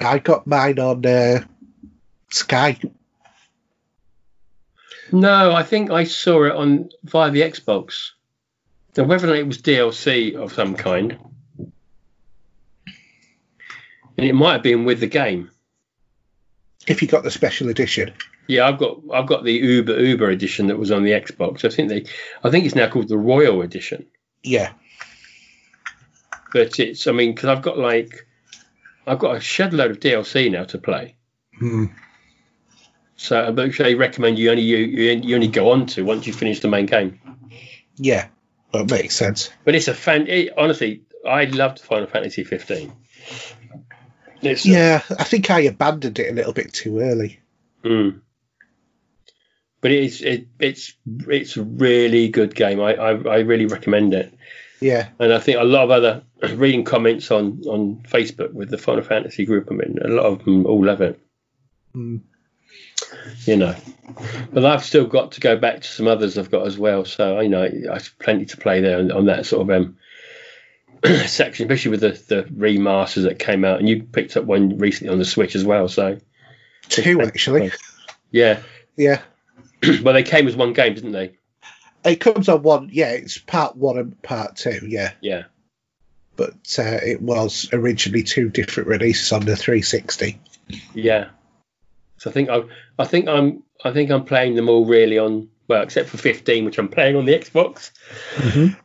I 0.00 0.18
got 0.18 0.46
mine 0.46 0.78
on 0.78 1.04
uh, 1.04 1.44
Sky. 2.30 2.78
No, 5.12 5.52
I 5.52 5.62
think 5.62 5.90
I 5.90 6.04
saw 6.04 6.44
it 6.44 6.52
on 6.52 6.90
via 7.04 7.30
the 7.30 7.40
Xbox. 7.40 8.10
Now, 8.96 9.04
whether 9.04 9.26
or 9.26 9.30
not 9.30 9.38
it 9.38 9.46
was 9.46 9.58
DLC 9.58 10.34
of 10.34 10.52
some 10.52 10.74
kind, 10.74 11.18
and 11.58 14.26
it 14.26 14.34
might 14.34 14.54
have 14.54 14.62
been 14.62 14.84
with 14.84 15.00
the 15.00 15.06
game. 15.06 15.50
If 16.86 17.02
you 17.02 17.08
got 17.08 17.22
the 17.22 17.30
special 17.30 17.68
edition. 17.68 18.12
Yeah, 18.50 18.66
I've 18.66 18.78
got 18.78 18.98
I've 19.12 19.26
got 19.26 19.44
the 19.44 19.52
Uber 19.52 19.98
Uber 20.00 20.28
edition 20.28 20.66
that 20.66 20.78
was 20.78 20.90
on 20.90 21.04
the 21.04 21.12
Xbox. 21.12 21.64
I 21.64 21.68
think 21.68 21.88
they, 21.88 22.04
I 22.42 22.50
think 22.50 22.66
it's 22.66 22.74
now 22.74 22.88
called 22.88 23.08
the 23.08 23.16
Royal 23.16 23.62
edition. 23.62 24.06
Yeah. 24.42 24.72
But 26.52 26.78
it's, 26.78 27.06
I 27.06 27.12
mean, 27.12 27.34
because 27.34 27.48
I've 27.48 27.62
got 27.62 27.78
like, 27.78 28.26
I've 29.06 29.20
got 29.20 29.36
a 29.36 29.40
shed 29.40 29.72
load 29.72 29.92
of 29.92 30.00
DLC 30.00 30.50
now 30.50 30.64
to 30.64 30.78
play. 30.78 31.14
Hmm. 31.58 31.86
So, 33.16 33.52
but 33.52 33.76
they 33.76 33.94
recommend 33.94 34.38
you 34.38 34.50
only 34.50 34.62
you, 34.62 34.78
you 34.78 35.34
only 35.34 35.48
go 35.48 35.70
on 35.70 35.86
to 35.86 36.04
once 36.04 36.26
you 36.26 36.32
finish 36.32 36.60
the 36.60 36.68
main 36.68 36.86
game. 36.86 37.20
Yeah. 37.96 38.28
That 38.72 38.90
makes 38.90 39.14
sense. 39.14 39.50
But 39.64 39.74
it's 39.74 39.88
a 39.88 39.94
fan. 39.94 40.26
It, 40.26 40.54
honestly, 40.56 41.02
I 41.26 41.44
loved 41.44 41.80
Final 41.80 42.06
Fantasy 42.06 42.44
15. 42.44 42.92
It's, 44.42 44.64
Yeah, 44.64 45.02
I 45.18 45.24
think 45.24 45.50
I 45.50 45.60
abandoned 45.60 46.18
it 46.18 46.30
a 46.30 46.34
little 46.34 46.52
bit 46.52 46.72
too 46.72 47.00
early. 47.00 47.40
Mm. 47.84 48.20
But 49.80 49.92
it's 49.92 50.20
it, 50.20 50.48
it's 50.58 50.94
it's 51.06 51.56
a 51.56 51.62
really 51.62 52.28
good 52.28 52.54
game. 52.54 52.80
I, 52.80 52.94
I 52.94 53.10
I 53.12 53.38
really 53.38 53.66
recommend 53.66 54.14
it. 54.14 54.34
Yeah. 54.80 55.08
And 55.18 55.32
I 55.32 55.38
think 55.38 55.58
a 55.58 55.64
lot 55.64 55.84
of 55.84 55.90
other 55.90 56.22
reading 56.56 56.84
comments 56.84 57.30
on 57.30 57.62
on 57.66 58.02
Facebook 58.08 58.52
with 58.52 58.70
the 58.70 58.78
Final 58.78 59.02
Fantasy 59.02 59.46
group. 59.46 59.68
I 59.70 59.74
mean, 59.74 59.98
a 60.02 60.08
lot 60.08 60.26
of 60.26 60.44
them 60.44 60.66
all 60.66 60.84
love 60.84 61.00
it. 61.00 61.20
Hmm. 61.92 62.18
You 63.44 63.56
know, 63.56 63.74
but 64.52 64.64
I've 64.64 64.84
still 64.84 65.06
got 65.06 65.32
to 65.32 65.40
go 65.40 65.56
back 65.56 65.80
to 65.80 65.88
some 65.88 66.06
others 66.06 66.38
I've 66.38 66.50
got 66.50 66.66
as 66.66 66.78
well. 66.78 67.04
So 67.04 67.40
you 67.40 67.48
know, 67.48 67.68
I've 67.90 68.14
plenty 68.18 68.46
to 68.46 68.56
play 68.56 68.80
there 68.80 68.98
on, 68.98 69.10
on 69.10 69.26
that 69.26 69.46
sort 69.46 69.62
of 69.62 69.70
um 69.70 69.96
section, 71.26 71.64
especially 71.64 71.92
with 71.92 72.00
the 72.00 72.10
the 72.34 72.42
remasters 72.44 73.24
that 73.24 73.38
came 73.38 73.64
out. 73.64 73.80
And 73.80 73.88
you 73.88 74.02
picked 74.02 74.36
up 74.36 74.44
one 74.44 74.78
recently 74.78 75.12
on 75.12 75.18
the 75.18 75.24
Switch 75.24 75.56
as 75.56 75.64
well. 75.64 75.88
So 75.88 76.18
Two, 76.88 77.22
actually. 77.22 77.72
yeah, 78.30 78.60
Yeah. 78.96 79.22
well 80.02 80.14
they 80.14 80.22
came 80.22 80.48
as 80.48 80.56
one 80.56 80.72
game, 80.72 80.94
didn't 80.94 81.12
they? 81.12 81.36
It 82.04 82.16
comes 82.16 82.48
on 82.48 82.62
one. 82.62 82.88
Yeah, 82.92 83.10
it's 83.10 83.38
part 83.38 83.76
one 83.76 83.98
and 83.98 84.22
part 84.22 84.56
two. 84.56 84.86
Yeah. 84.86 85.12
Yeah. 85.20 85.44
But 86.36 86.76
uh, 86.78 86.98
it 87.02 87.20
was 87.20 87.68
originally 87.72 88.22
two 88.22 88.48
different 88.48 88.88
releases 88.88 89.32
on 89.32 89.44
the 89.44 89.56
360. 89.56 90.40
Yeah. 90.94 91.28
So 92.16 92.30
I 92.30 92.32
think 92.32 92.48
I, 92.48 92.62
I 92.98 93.04
think 93.04 93.28
I'm, 93.28 93.62
I 93.84 93.92
think 93.92 94.10
I'm 94.10 94.24
playing 94.24 94.54
them 94.54 94.70
all 94.70 94.86
really 94.86 95.18
on 95.18 95.48
well, 95.68 95.82
except 95.82 96.08
for 96.08 96.16
15, 96.16 96.64
which 96.64 96.78
I'm 96.78 96.88
playing 96.88 97.16
on 97.16 97.26
the 97.26 97.38
Xbox. 97.38 97.92
Mhm. 98.36 98.76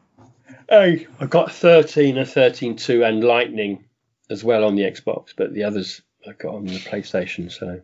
Hey, 0.70 1.08
I 1.20 1.26
got 1.26 1.52
13 1.52 2.18
and 2.18 2.28
13.2 2.28 3.08
and 3.08 3.24
Lightning 3.24 3.86
as 4.30 4.44
well 4.44 4.64
on 4.64 4.76
the 4.76 4.84
Xbox, 4.84 5.30
but 5.36 5.54
the 5.54 5.64
others 5.64 6.02
I 6.28 6.34
got 6.34 6.56
on 6.56 6.66
the 6.66 6.80
PlayStation. 6.80 7.52
So 7.52 7.82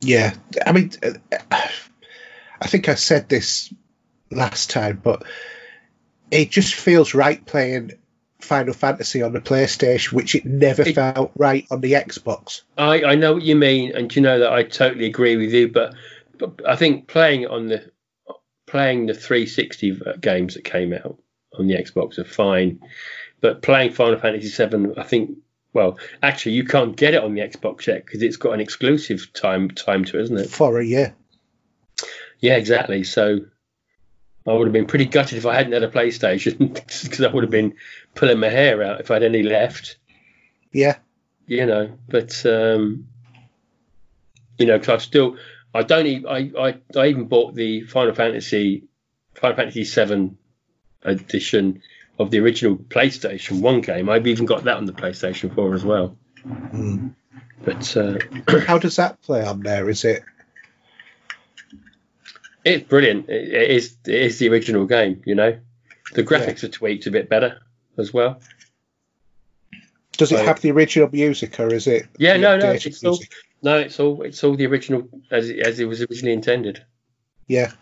Yeah, 0.00 0.34
I 0.66 0.72
mean, 0.72 0.90
uh, 1.02 1.68
I 2.62 2.68
think 2.68 2.88
I 2.88 2.94
said 2.94 3.28
this 3.28 3.72
last 4.30 4.70
time, 4.70 5.00
but 5.02 5.24
it 6.30 6.50
just 6.50 6.74
feels 6.74 7.12
right 7.14 7.44
playing 7.44 7.92
Final 8.40 8.72
Fantasy 8.72 9.20
on 9.22 9.32
the 9.32 9.40
PlayStation, 9.40 10.12
which 10.12 10.34
it 10.34 10.44
never 10.44 10.82
It- 10.82 10.94
felt 10.94 11.32
right 11.36 11.66
on 11.70 11.80
the 11.80 11.92
Xbox. 11.92 12.62
I, 12.78 13.02
I 13.04 13.14
know 13.16 13.34
what 13.34 13.42
you 13.42 13.56
mean, 13.56 13.94
and 13.94 14.14
you 14.14 14.22
know 14.22 14.38
that 14.38 14.52
I 14.52 14.62
totally 14.62 15.06
agree 15.06 15.36
with 15.36 15.52
you. 15.52 15.68
But, 15.72 15.94
but 16.38 16.60
I 16.66 16.76
think 16.76 17.08
playing 17.08 17.46
on 17.46 17.66
the 17.68 17.90
playing 18.66 19.06
the 19.06 19.14
360 19.14 20.00
games 20.20 20.54
that 20.54 20.64
came 20.64 20.92
out 20.94 21.18
on 21.58 21.66
the 21.66 21.74
Xbox 21.74 22.18
are 22.18 22.24
fine, 22.24 22.80
but 23.40 23.60
playing 23.60 23.92
Final 23.92 24.18
Fantasy 24.18 24.48
VII, 24.48 24.94
I 24.96 25.02
think. 25.02 25.36
Well, 25.74 25.98
actually, 26.22 26.52
you 26.52 26.64
can't 26.64 26.94
get 26.96 27.14
it 27.14 27.24
on 27.24 27.34
the 27.34 27.40
Xbox 27.40 27.86
yet 27.86 28.04
because 28.04 28.22
it's 28.22 28.36
got 28.36 28.52
an 28.52 28.60
exclusive 28.60 29.32
time 29.32 29.70
time 29.70 30.04
to 30.06 30.18
it, 30.18 30.22
isn't 30.24 30.38
it? 30.38 30.50
For 30.50 30.78
a 30.78 30.84
year. 30.84 31.14
Yeah, 32.42 32.56
exactly. 32.56 33.04
So 33.04 33.38
I 34.46 34.52
would 34.52 34.66
have 34.66 34.72
been 34.72 34.86
pretty 34.86 35.06
gutted 35.06 35.38
if 35.38 35.46
I 35.46 35.54
hadn't 35.54 35.72
had 35.72 35.84
a 35.84 35.88
PlayStation 35.88 36.58
because 36.74 37.20
I 37.22 37.28
would 37.28 37.44
have 37.44 37.50
been 37.50 37.74
pulling 38.14 38.40
my 38.40 38.48
hair 38.48 38.82
out 38.82 39.00
if 39.00 39.10
I 39.10 39.14
had 39.14 39.22
any 39.22 39.44
left. 39.44 39.96
Yeah, 40.72 40.96
you 41.46 41.64
know. 41.64 41.96
But 42.08 42.44
um, 42.44 43.06
you 44.58 44.66
know, 44.66 44.78
because 44.78 45.00
I 45.00 45.04
still, 45.04 45.36
I 45.72 45.84
don't 45.84 46.06
even, 46.06 46.28
I, 46.28 46.50
I, 46.58 46.78
I 46.96 47.06
even 47.06 47.26
bought 47.26 47.54
the 47.54 47.82
Final 47.82 48.14
Fantasy, 48.14 48.84
Final 49.34 49.56
Fantasy 49.56 49.84
Seven 49.84 50.36
edition 51.04 51.80
of 52.18 52.30
the 52.30 52.40
original 52.40 52.76
PlayStation 52.76 53.60
One 53.60 53.80
game. 53.80 54.08
I've 54.08 54.26
even 54.26 54.46
got 54.46 54.64
that 54.64 54.76
on 54.76 54.86
the 54.86 54.92
PlayStation 54.92 55.54
Four 55.54 55.74
as 55.74 55.84
well. 55.84 56.16
Mm. 56.44 57.14
But 57.64 57.96
uh, 57.96 58.18
How 58.66 58.78
does 58.78 58.96
that 58.96 59.22
play 59.22 59.44
on 59.44 59.60
there? 59.60 59.88
Is 59.88 60.04
it? 60.04 60.24
It's 62.64 62.88
brilliant. 62.88 63.28
It, 63.28 63.48
it 63.52 63.70
is, 63.70 63.96
it 64.06 64.14
is 64.14 64.38
the 64.38 64.48
original 64.48 64.86
game. 64.86 65.22
You 65.24 65.34
know, 65.34 65.58
the 66.14 66.22
graphics 66.24 66.62
are 66.64 66.68
tweaked 66.68 67.06
a 67.06 67.10
bit 67.10 67.28
better 67.28 67.60
as 67.98 68.12
well. 68.12 68.40
Does 70.16 70.30
it 70.30 70.36
Right. 70.36 70.44
have 70.44 70.60
the 70.60 70.70
original 70.70 71.08
music, 71.10 71.58
or 71.58 71.72
is 71.72 71.86
it? 71.86 72.06
Yeah, 72.18 72.36
no, 72.36 72.56
no, 72.58 72.70
it's 72.72 73.02
all, 73.04 73.18
no, 73.62 73.78
it's 73.78 73.98
all, 73.98 74.22
it's 74.22 74.44
all 74.44 74.54
the 74.56 74.66
original 74.66 75.08
as 75.30 75.48
it, 75.48 75.60
as 75.66 75.80
it 75.80 75.86
was 75.86 76.02
originally 76.02 76.34
intended. 76.34 76.84
Yeah, 77.48 77.72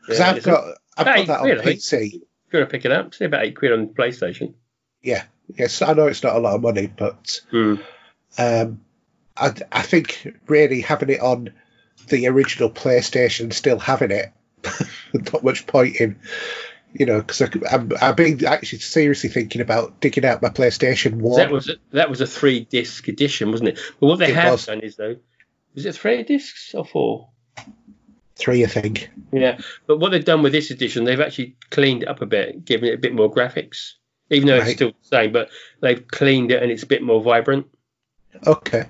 because 0.00 0.18
Yeah, 0.20 0.30
I've 0.30 0.42
got 0.42 0.64
I've 0.96 1.06
got 1.06 1.26
that 1.26 1.40
on? 1.40 1.48
PC. 1.64 2.22
Going 2.50 2.64
to 2.64 2.70
pick 2.70 2.84
it 2.84 2.92
up. 2.92 3.08
It's 3.08 3.20
about 3.20 3.44
eight 3.44 3.56
quid 3.56 3.72
on 3.72 3.88
PlayStation. 3.88 4.54
Yeah, 5.02 5.24
yes, 5.54 5.82
I 5.82 5.92
know 5.92 6.06
it's 6.06 6.22
not 6.22 6.36
a 6.36 6.38
lot 6.38 6.54
of 6.54 6.62
money, 6.62 6.86
but 6.86 7.40
Hmm. 7.50 7.74
um, 8.38 8.80
I, 9.36 9.52
I 9.70 9.82
think 9.82 10.34
really 10.46 10.80
having 10.80 11.10
it 11.10 11.20
on 11.20 11.52
the 12.08 12.26
original 12.28 12.70
PlayStation, 12.70 13.52
still 13.52 13.78
having 13.78 14.10
it, 14.10 14.32
not 15.32 15.42
much 15.44 15.66
point 15.66 15.96
in, 15.96 16.18
you 16.92 17.06
know, 17.06 17.20
because 17.20 17.40
I'm 17.40 17.92
I've 18.00 18.16
been 18.16 18.44
actually 18.44 18.78
seriously 18.80 19.30
thinking 19.30 19.60
about 19.60 20.00
digging 20.00 20.24
out 20.24 20.42
my 20.42 20.48
PlayStation 20.48 21.14
One. 21.14 21.36
That 21.38 21.50
was 21.50 21.68
a, 21.68 21.74
that 21.92 22.10
was 22.10 22.20
a 22.20 22.26
three 22.26 22.60
disc 22.60 23.06
edition, 23.08 23.50
wasn't 23.50 23.70
it? 23.70 23.80
But 24.00 24.06
what 24.06 24.18
they 24.18 24.30
It 24.30 24.34
have 24.36 24.52
was. 24.52 24.66
done 24.66 24.80
is 24.80 24.96
though, 24.96 25.16
is 25.74 25.86
it 25.86 25.94
three 25.94 26.22
discs 26.22 26.74
or 26.74 26.84
four? 26.84 27.28
three, 28.38 28.64
I 28.64 28.68
think. 28.68 29.10
Yeah, 29.32 29.58
but 29.86 29.98
what 29.98 30.12
they've 30.12 30.24
done 30.24 30.42
with 30.42 30.52
this 30.52 30.70
edition, 30.70 31.04
they've 31.04 31.20
actually 31.20 31.56
cleaned 31.70 32.04
it 32.04 32.08
up 32.08 32.22
a 32.22 32.26
bit, 32.26 32.64
given 32.64 32.88
it 32.88 32.94
a 32.94 32.98
bit 32.98 33.12
more 33.12 33.30
graphics, 33.32 33.94
even 34.30 34.46
though 34.46 34.58
it's 34.58 34.72
still 34.72 34.90
the 34.90 35.08
same. 35.08 35.32
But 35.32 35.50
they've 35.80 36.06
cleaned 36.06 36.52
it 36.52 36.62
and 36.62 36.70
it's 36.70 36.84
a 36.84 36.86
bit 36.86 37.02
more 37.02 37.20
vibrant. 37.20 37.66
Okay. 38.46 38.86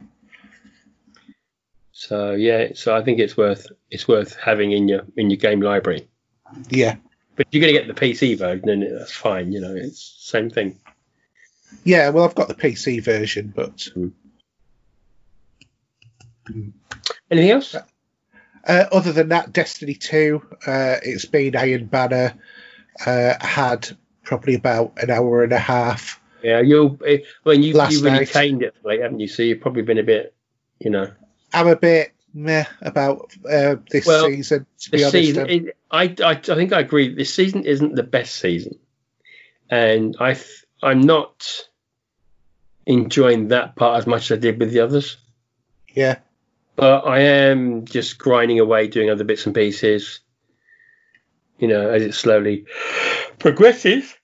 So 1.99 2.31
yeah, 2.31 2.69
so 2.75 2.95
I 2.95 3.03
think 3.03 3.19
it's 3.19 3.37
worth 3.37 3.67
it's 3.91 4.07
worth 4.07 4.37
having 4.37 4.71
in 4.71 4.87
your 4.87 5.03
in 5.17 5.31
your 5.31 5.37
game 5.37 5.61
library. 5.61 6.09
Yeah. 6.71 6.95
But 7.35 7.49
you're 7.51 7.61
going 7.61 7.75
to 7.75 7.81
get 7.81 7.89
the 7.89 8.01
PC 8.01 8.39
version, 8.39 8.63
then 8.67 8.97
that's 8.97 9.13
fine. 9.13 9.51
You 9.51 9.61
know, 9.61 9.75
it's 9.75 10.15
same 10.21 10.49
thing. 10.49 10.79
Yeah. 11.83 12.11
Well, 12.11 12.25
I've 12.25 12.37
got 12.37 12.47
the 12.47 12.55
PC 12.55 13.03
version, 13.03 13.53
but 13.55 13.89
Anything 17.33 17.51
else? 17.51 17.75
Uh, 17.75 18.85
other 18.93 19.13
than 19.13 19.31
that, 19.31 19.53
Destiny 19.53 19.95
2, 19.95 20.41
uh, 20.67 20.97
it's 21.03 21.25
been 21.25 21.57
Iron 21.57 21.87
Banner, 21.87 22.35
uh, 23.05 23.35
had 23.41 23.89
probably 24.23 24.55
about 24.55 24.95
an 25.03 25.11
hour 25.11 25.43
and 25.43 25.53
a 25.53 25.59
half. 25.59 26.21
Yeah, 26.45 26.61
you'll. 26.61 26.97
I 27.05 27.25
mean, 27.45 27.65
you 27.65 27.75
you 27.75 28.05
really 28.05 28.11
night. 28.11 28.31
caned 28.31 28.63
it 28.63 28.77
late, 28.85 29.01
haven't 29.01 29.19
you? 29.19 29.27
So 29.27 29.43
you've 29.43 29.61
probably 29.61 29.83
been 29.83 29.99
a 29.99 30.05
bit, 30.05 30.35
you 30.79 30.91
know. 30.91 31.11
I'm 31.53 31.67
a 31.69 31.77
bit 31.77 32.13
meh 32.35 32.65
about 32.83 33.33
uh, 33.51 33.77
this 33.91 34.07
Well, 34.07 34.27
season, 34.27 34.67
to 34.81 34.91
be 34.91 34.99
honest. 35.03 35.13
season, 35.13 35.43
Um, 35.45 35.49
it, 35.51 35.77
I, 35.91 36.03
I, 36.25 36.31
I 36.33 36.35
think 36.35 36.73
I 36.73 36.81
agree. 36.81 37.15
This 37.15 37.33
season 37.33 37.65
isn't 37.65 37.95
the 37.95 38.03
best 38.03 38.37
season, 38.37 38.79
and 39.71 40.17
I 40.21 40.37
I'm 40.83 41.01
not 41.01 41.67
enjoying 42.87 43.49
that 43.49 43.77
part 43.77 43.99
as 43.99 44.07
much 44.07 44.31
as 44.31 44.39
I 44.39 44.41
did 44.41 44.59
with 44.59 44.71
the 44.73 44.81
others. 44.81 45.17
yeah, 45.95 46.19
But 46.77 47.07
I 47.07 47.21
am 47.21 47.85
just 47.85 48.19
grinding 48.19 48.61
away, 48.61 48.87
doing 48.89 49.11
other 49.11 49.25
bits 49.25 49.47
and 49.47 49.55
pieces. 49.55 50.21
You 51.59 51.67
know, 51.69 51.91
as 51.91 52.03
it 52.03 52.15
slowly 52.15 52.67
progresses. 53.41 54.15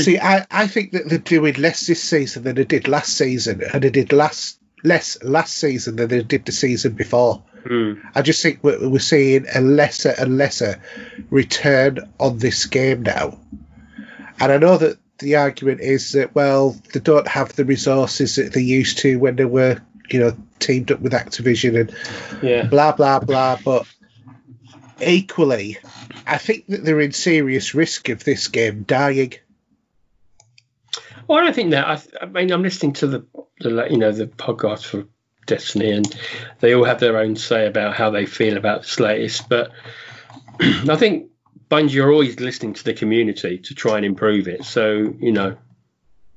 See, 0.00 0.18
I, 0.18 0.46
I 0.50 0.66
think 0.66 0.92
that 0.92 1.08
they're 1.08 1.18
doing 1.18 1.54
less 1.54 1.86
this 1.86 2.02
season 2.02 2.42
than 2.44 2.56
they 2.56 2.64
did 2.64 2.88
last 2.88 3.16
season, 3.16 3.62
and 3.72 3.82
they 3.84 3.90
did 3.90 4.12
last 4.12 4.58
less 4.82 5.22
last 5.22 5.54
season 5.54 5.96
than 5.96 6.08
they 6.08 6.22
did 6.22 6.44
the 6.44 6.52
season 6.52 6.92
before. 6.92 7.42
Hmm. 7.66 7.94
I 8.14 8.22
just 8.22 8.42
think 8.42 8.58
we're, 8.62 8.88
we're 8.88 8.98
seeing 8.98 9.46
a 9.54 9.60
lesser 9.60 10.14
and 10.18 10.36
lesser 10.36 10.80
return 11.30 12.12
on 12.18 12.38
this 12.38 12.66
game 12.66 13.02
now. 13.02 13.38
And 14.40 14.50
I 14.50 14.56
know 14.58 14.76
that 14.78 14.98
the 15.18 15.36
argument 15.36 15.80
is 15.80 16.12
that, 16.12 16.34
well, 16.34 16.76
they 16.92 17.00
don't 17.00 17.28
have 17.28 17.54
the 17.54 17.64
resources 17.64 18.36
that 18.36 18.52
they 18.52 18.62
used 18.62 18.98
to 18.98 19.18
when 19.18 19.36
they 19.36 19.44
were, 19.44 19.80
you 20.10 20.18
know, 20.18 20.36
teamed 20.58 20.90
up 20.90 21.00
with 21.00 21.12
Activision 21.12 21.80
and 21.80 22.42
Yeah. 22.42 22.64
blah, 22.64 22.92
blah, 22.92 23.20
blah. 23.20 23.58
But 23.64 23.86
equally, 25.00 25.78
I 26.26 26.38
think 26.38 26.66
that 26.68 26.84
they're 26.84 27.00
in 27.00 27.12
serious 27.12 27.74
risk 27.74 28.08
of 28.08 28.24
this 28.24 28.48
game 28.48 28.82
dying. 28.82 29.34
Well, 31.28 31.38
I 31.38 31.44
don't 31.44 31.54
think 31.54 31.70
that. 31.70 31.88
I, 31.88 31.96
th- 31.96 32.14
I 32.20 32.26
mean, 32.26 32.50
I'm 32.52 32.62
listening 32.62 32.92
to 32.94 33.06
the, 33.06 33.26
the, 33.60 33.86
you 33.90 33.98
know, 33.98 34.12
the 34.12 34.26
podcast 34.26 34.84
for 34.84 35.06
Destiny, 35.46 35.90
and 35.90 36.16
they 36.60 36.74
all 36.74 36.84
have 36.84 37.00
their 37.00 37.18
own 37.18 37.36
say 37.36 37.66
about 37.66 37.94
how 37.94 38.10
they 38.10 38.26
feel 38.26 38.56
about 38.56 38.82
this 38.82 39.00
latest. 39.00 39.48
But 39.48 39.72
I 40.60 40.96
think 40.96 41.30
Bungie 41.70 42.02
are 42.04 42.12
always 42.12 42.38
listening 42.38 42.74
to 42.74 42.84
the 42.84 42.94
community 42.94 43.58
to 43.58 43.74
try 43.74 43.96
and 43.96 44.06
improve 44.06 44.46
it. 44.48 44.64
So 44.64 45.14
you 45.18 45.32
know, 45.32 45.56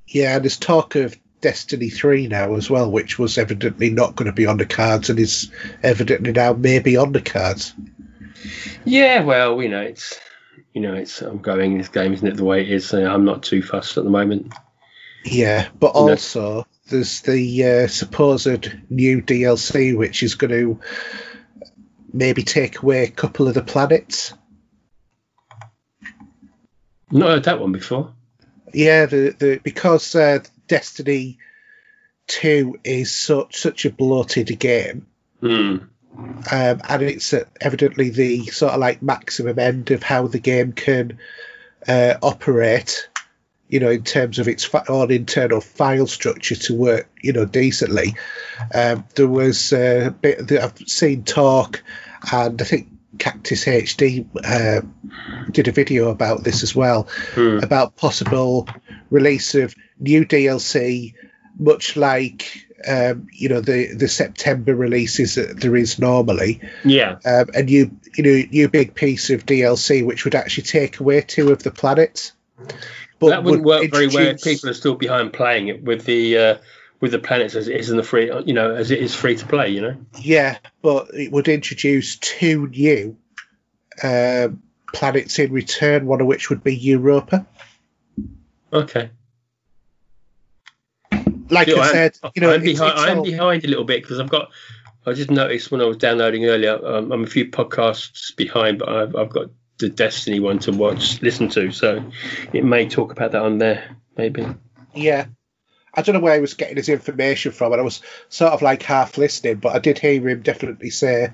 Yeah, 0.08 0.36
and 0.36 0.44
there's 0.44 0.58
talk 0.58 0.96
of 0.96 1.16
Destiny 1.42 1.90
3 1.90 2.28
now 2.28 2.56
as 2.56 2.70
well, 2.70 2.90
which 2.90 3.20
was 3.20 3.38
evidently 3.38 3.92
not 3.92 4.16
going 4.16 4.28
to 4.28 4.32
be 4.34 4.48
on 4.48 4.58
the 4.58 4.66
cards 4.66 5.10
and 5.12 5.20
is 5.20 5.52
evidently 5.84 6.32
now 6.32 6.54
maybe 6.54 6.98
on 6.98 7.12
the 7.12 7.22
cards. 7.22 7.74
yeah. 8.86 9.24
Well, 9.24 9.62
you 9.62 9.70
know, 9.70 9.82
it's 9.82 10.20
you 10.74 10.82
know, 10.82 10.94
it's 10.96 11.22
ongoing. 11.22 11.78
This 11.78 11.90
game 11.90 12.14
isn't 12.14 12.28
it 12.28 12.38
the 12.38 12.44
way 12.44 12.62
it 12.62 12.70
is? 12.72 12.88
So 12.88 13.06
I'm 13.06 13.26
not 13.26 13.44
too 13.44 13.62
fussed 13.62 13.98
at 13.98 14.04
the 14.04 14.10
moment. 14.10 14.54
Yeah, 15.26 15.70
but 15.80 15.88
also 15.88 16.68
there's 16.88 17.22
the 17.22 17.64
uh, 17.64 17.88
supposed 17.88 18.72
new 18.90 19.22
DLC 19.24 19.98
which 19.98 20.22
is 20.22 20.36
going 20.36 20.52
to 20.52 20.80
maybe 22.14 22.44
take 22.44 22.82
away 22.82 23.04
a 23.04 23.10
couple 23.10 23.48
of 23.48 23.56
the 23.56 23.64
planets. 23.64 24.34
Not 27.12 27.30
heard 27.30 27.44
that 27.46 27.60
one 27.60 27.72
before. 27.72 28.14
Yeah, 28.72 29.08
the, 29.08 29.36
the 29.38 29.60
because 29.64 30.14
uh, 30.16 30.40
Destiny 30.68 31.40
2 32.28 32.80
is 32.84 33.14
such 33.14 33.58
such 33.58 33.86
a 33.86 33.92
bloated 33.92 34.60
game. 34.60 35.08
Hmm. 35.42 35.78
um, 36.18 36.82
and 36.88 37.02
it's 37.02 37.34
uh, 37.34 37.44
evidently 37.60 38.10
the 38.10 38.46
sort 38.46 38.74
of 38.74 38.80
like 38.80 39.02
maximum 39.02 39.60
end 39.60 39.92
of 39.92 40.02
how 40.02 40.28
the 40.28 40.40
game 40.40 40.72
can 40.72 41.20
uh, 41.88 42.16
operate. 42.22 43.10
You 43.76 43.82
know, 43.82 43.90
in 43.90 44.04
terms 44.06 44.40
of 44.40 44.48
its 44.48 44.70
own 44.88 45.12
internal 45.12 45.60
file 45.60 46.08
structure 46.08 46.56
to 46.56 46.74
work, 46.74 47.10
you 47.22 47.34
know, 47.34 47.44
decently. 47.44 48.16
Um, 48.74 49.04
there 49.16 49.28
was 49.28 49.74
a 49.74 50.16
bit 50.22 50.48
that 50.48 50.64
I've 50.64 50.88
seen 50.88 51.26
talk, 51.26 51.84
and 52.32 52.62
I 52.62 52.64
think 52.64 52.88
KackisHD 53.18 54.28
uh, 54.46 54.82
did 55.52 55.68
a 55.68 55.74
video 55.74 56.08
about 56.10 56.46
this 56.46 56.64
as 56.64 56.74
well, 56.74 57.10
Hmm. 57.34 57.60
about 57.62 57.98
possible 57.98 58.66
release 59.12 59.56
of 59.56 59.76
new 60.00 60.26
DLC, 60.26 61.14
much 61.60 61.98
like 61.98 62.66
um, 62.88 63.28
you 63.34 63.50
know 63.50 63.60
the 63.60 63.94
the 63.94 64.08
September 64.08 64.74
releases 64.74 65.36
that 65.36 65.60
there 65.60 65.76
is 65.76 66.00
normally, 66.00 66.62
Yeah. 66.86 67.18
um, 67.26 67.48
a 67.54 67.62
new 67.64 67.92
you 68.16 68.24
know 68.24 68.48
new 68.50 68.70
big 68.70 68.96
piece 68.96 69.32
of 69.32 69.46
DLC 69.46 70.02
which 70.06 70.24
would 70.24 70.36
actually 70.36 70.64
take 70.64 71.02
away 71.02 71.20
two 71.20 71.52
of 71.52 71.62
the 71.62 71.72
planets. 71.72 72.32
But 73.26 73.36
that 73.36 73.44
wouldn't 73.44 73.64
would 73.66 73.82
work 73.82 73.92
very 73.92 74.08
well 74.08 74.28
if 74.28 74.44
people 74.44 74.70
are 74.70 74.74
still 74.74 74.96
behind 74.96 75.34
playing 75.34 75.68
it 75.68 75.84
with 75.84 76.06
the 76.06 76.38
uh, 76.38 76.58
with 77.02 77.12
the 77.12 77.20
planets 77.20 77.56
as 77.56 77.68
it 77.68 77.76
is 77.76 77.90
in 77.90 77.98
the 77.98 78.04
free, 78.04 78.32
you 78.46 78.54
know, 78.54 78.74
as 78.74 78.92
it 78.92 79.00
is 79.00 79.14
free 79.14 79.36
to 79.36 79.46
play. 79.46 79.70
You 79.70 79.82
know. 79.82 79.98
Yeah, 80.20 80.58
but 80.82 81.08
it 81.14 81.32
would 81.32 81.48
introduce 81.48 82.18
two 82.18 82.68
new 82.68 83.18
um, 84.04 84.62
planets 84.94 85.40
in 85.40 85.52
return, 85.52 86.06
one 86.06 86.22
of 86.22 86.28
which 86.28 86.50
would 86.50 86.64
be 86.64 86.76
Europa. 86.76 87.46
Okay. 88.74 89.10
Like 91.50 91.70
I 91.70 91.74
I'm- 91.74 91.92
said, 91.92 92.18
you 92.34 92.42
know, 92.42 92.52
I'm, 92.54 92.62
it's- 92.64 92.80
behind, 92.80 92.94
it's 92.98 93.08
I'm 93.08 93.18
all- 93.20 93.24
behind 93.24 93.66
a 93.66 93.68
little 93.68 93.84
bit 93.86 94.02
because 94.02 94.20
I've 94.20 94.30
got. 94.30 94.52
I 95.08 95.14
just 95.14 95.30
noticed 95.30 95.70
when 95.70 95.82
I 95.82 95.86
was 95.86 95.98
downloading 95.98 96.46
earlier, 96.46 96.84
um, 96.84 97.12
I'm 97.12 97.24
a 97.24 97.28
few 97.28 97.46
podcasts 97.52 98.36
behind, 98.36 98.80
but 98.80 98.90
I've, 98.90 99.16
I've 99.16 99.30
got 99.30 99.52
the 99.78 99.90
Destiny 99.90 100.40
one 100.40 100.60
to 100.60 100.72
watch, 100.72 101.22
listen 101.22 101.50
to, 101.50 101.72
so 101.72 102.12
it 102.54 102.64
may 102.64 102.88
talk 102.88 103.12
about 103.12 103.32
that 103.34 103.42
on 103.42 103.58
there, 103.58 103.96
maybe. 104.18 104.46
Yeah. 104.94 105.26
I 105.96 106.02
don't 106.02 106.14
know 106.14 106.22
where 106.22 106.36
he 106.36 106.42
was 106.42 106.56
getting 106.56 106.76
his 106.76 106.90
information 106.90 107.52
from, 107.54 107.72
and 107.72 107.80
I 107.80 107.84
was 107.84 108.02
sort 108.28 108.52
of 108.52 108.62
like 108.62 108.84
half 108.84 109.18
listening, 109.18 109.56
but 109.56 109.76
I 109.76 109.80
did 109.80 109.98
hear 109.98 110.28
him 110.28 110.42
definitely 110.42 110.90
say 110.90 111.32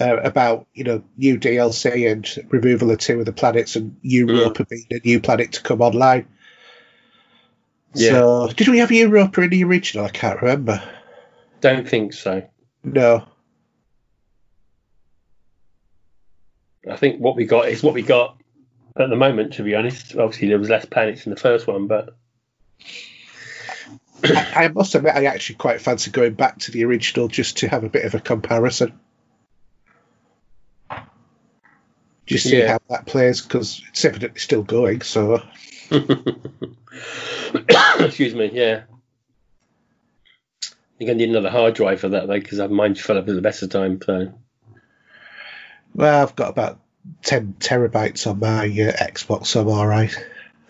uh, 0.00 0.16
about, 0.18 0.66
you 0.74 0.84
know, 0.84 1.02
new 1.16 1.38
DLC 1.38 2.10
and 2.10 2.52
removal 2.52 2.90
of 2.90 2.98
two 2.98 3.18
of 3.18 3.26
the 3.26 3.32
planets 3.32 3.74
and 3.74 3.96
Europa 4.02 4.64
being 4.64 4.86
a 4.92 5.00
new 5.04 5.20
planet 5.20 5.52
to 5.52 5.62
come 5.62 5.80
online. 5.80 6.28
Yeah. 7.94 8.10
So, 8.10 8.52
did 8.56 8.68
we 8.68 8.78
have 8.78 8.92
Europa 8.92 9.42
in 9.42 9.50
the 9.50 9.64
original? 9.64 10.06
I 10.06 10.10
can't 10.10 10.40
remember. 10.40 10.82
Don't 11.60 11.88
think 11.88 12.12
so. 12.12 12.48
No. 12.84 13.26
I 16.88 16.96
think 16.96 17.20
what 17.20 17.36
we 17.36 17.44
got 17.44 17.68
is 17.68 17.82
what 17.82 17.94
we 17.94 18.02
got 18.02 18.36
at 18.96 19.10
the 19.10 19.16
moment. 19.16 19.54
To 19.54 19.62
be 19.62 19.74
honest, 19.74 20.16
obviously 20.16 20.48
there 20.48 20.58
was 20.58 20.70
less 20.70 20.84
planets 20.86 21.26
in 21.26 21.30
the 21.30 21.40
first 21.40 21.66
one, 21.66 21.86
but 21.86 22.16
I, 24.24 24.52
I 24.64 24.68
must 24.68 24.94
admit, 24.94 25.14
I 25.14 25.24
actually 25.26 25.56
quite 25.56 25.80
fancy 25.80 26.10
going 26.10 26.34
back 26.34 26.58
to 26.60 26.70
the 26.70 26.84
original 26.84 27.28
just 27.28 27.58
to 27.58 27.68
have 27.68 27.84
a 27.84 27.88
bit 27.88 28.04
of 28.04 28.14
a 28.14 28.20
comparison. 28.20 28.98
Just 32.26 32.44
see 32.48 32.58
Yeah. 32.60 32.72
how 32.72 32.78
that 32.90 33.06
plays, 33.06 33.42
because 33.42 33.82
it's 33.88 34.04
evidently 34.04 34.38
still 34.38 34.62
going, 34.62 35.00
so. 35.00 35.42
excuse 37.98 38.34
me, 38.34 38.50
yeah. 38.52 38.82
Think 40.98 41.10
I 41.10 41.14
need 41.14 41.30
another 41.30 41.50
hard 41.50 41.74
drive 41.74 42.00
for 42.00 42.10
that 42.10 42.26
though, 42.28 42.38
because 42.38 42.58
mine 42.70 42.94
fell 42.94 43.18
up 43.18 43.28
at 43.28 43.34
the 43.34 43.40
best 43.40 43.62
of 43.62 43.70
time. 43.70 44.00
So 44.04 44.32
Well, 45.94 46.22
I've 46.22 46.36
got 46.36 46.50
about 46.50 46.80
10 47.22 47.56
terabytes 47.58 48.26
on 48.26 48.40
my 48.40 48.64
uh, 48.64 48.92
Xbox, 48.92 49.46
so 49.46 49.62
I'm 49.62 49.68
alright. 49.68 50.16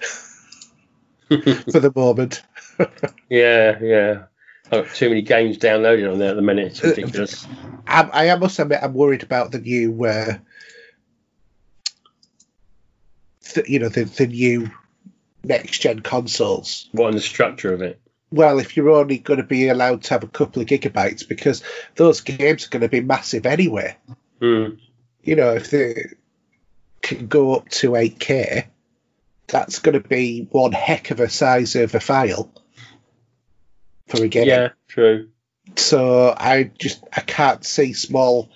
For 1.28 1.80
the 1.80 1.92
moment. 1.94 2.42
yeah, 3.28 3.78
yeah. 3.80 4.22
I've 4.66 4.86
got 4.86 4.94
too 4.94 5.08
many 5.08 5.22
games 5.22 5.58
downloaded 5.58 6.10
on 6.10 6.18
there 6.18 6.30
at 6.30 6.36
the 6.36 6.42
minute. 6.42 6.68
It's 6.68 6.82
ridiculous. 6.82 7.46
I, 7.86 8.30
I 8.30 8.36
must 8.36 8.58
admit, 8.58 8.80
I'm 8.82 8.94
worried 8.94 9.22
about 9.22 9.52
the 9.52 9.58
new, 9.58 10.04
uh, 10.04 10.38
th- 13.44 13.68
you 13.68 13.80
know, 13.80 13.88
the, 13.88 14.04
the 14.04 14.26
new 14.26 14.70
next 15.42 15.80
gen 15.80 16.00
consoles. 16.00 16.88
what 16.92 17.08
on 17.08 17.14
the 17.14 17.20
structure 17.20 17.72
of 17.72 17.82
it? 17.82 18.00
Well, 18.32 18.60
if 18.60 18.76
you're 18.76 18.90
only 18.90 19.18
going 19.18 19.40
to 19.40 19.46
be 19.46 19.68
allowed 19.68 20.02
to 20.04 20.10
have 20.10 20.22
a 20.22 20.28
couple 20.28 20.62
of 20.62 20.68
gigabytes, 20.68 21.26
because 21.26 21.64
those 21.96 22.20
games 22.20 22.66
are 22.66 22.70
going 22.70 22.82
to 22.82 22.88
be 22.88 23.00
massive 23.00 23.44
anyway. 23.44 23.96
Hmm. 24.40 24.74
You 25.22 25.36
know, 25.36 25.52
if 25.52 25.70
they 25.70 26.14
can 27.02 27.26
go 27.26 27.54
up 27.54 27.68
to 27.68 27.90
8K, 27.90 28.66
that's 29.48 29.78
going 29.80 30.00
to 30.00 30.08
be 30.08 30.46
one 30.50 30.72
heck 30.72 31.10
of 31.10 31.20
a 31.20 31.28
size 31.28 31.76
of 31.76 31.94
a 31.94 32.00
file 32.00 32.50
for 34.08 34.24
a 34.24 34.28
game. 34.28 34.46
Yeah, 34.46 34.70
true. 34.88 35.28
So 35.76 36.34
I 36.36 36.70
just 36.78 37.02
I 37.12 37.20
can't 37.20 37.64
see 37.64 37.92
small 37.92 38.50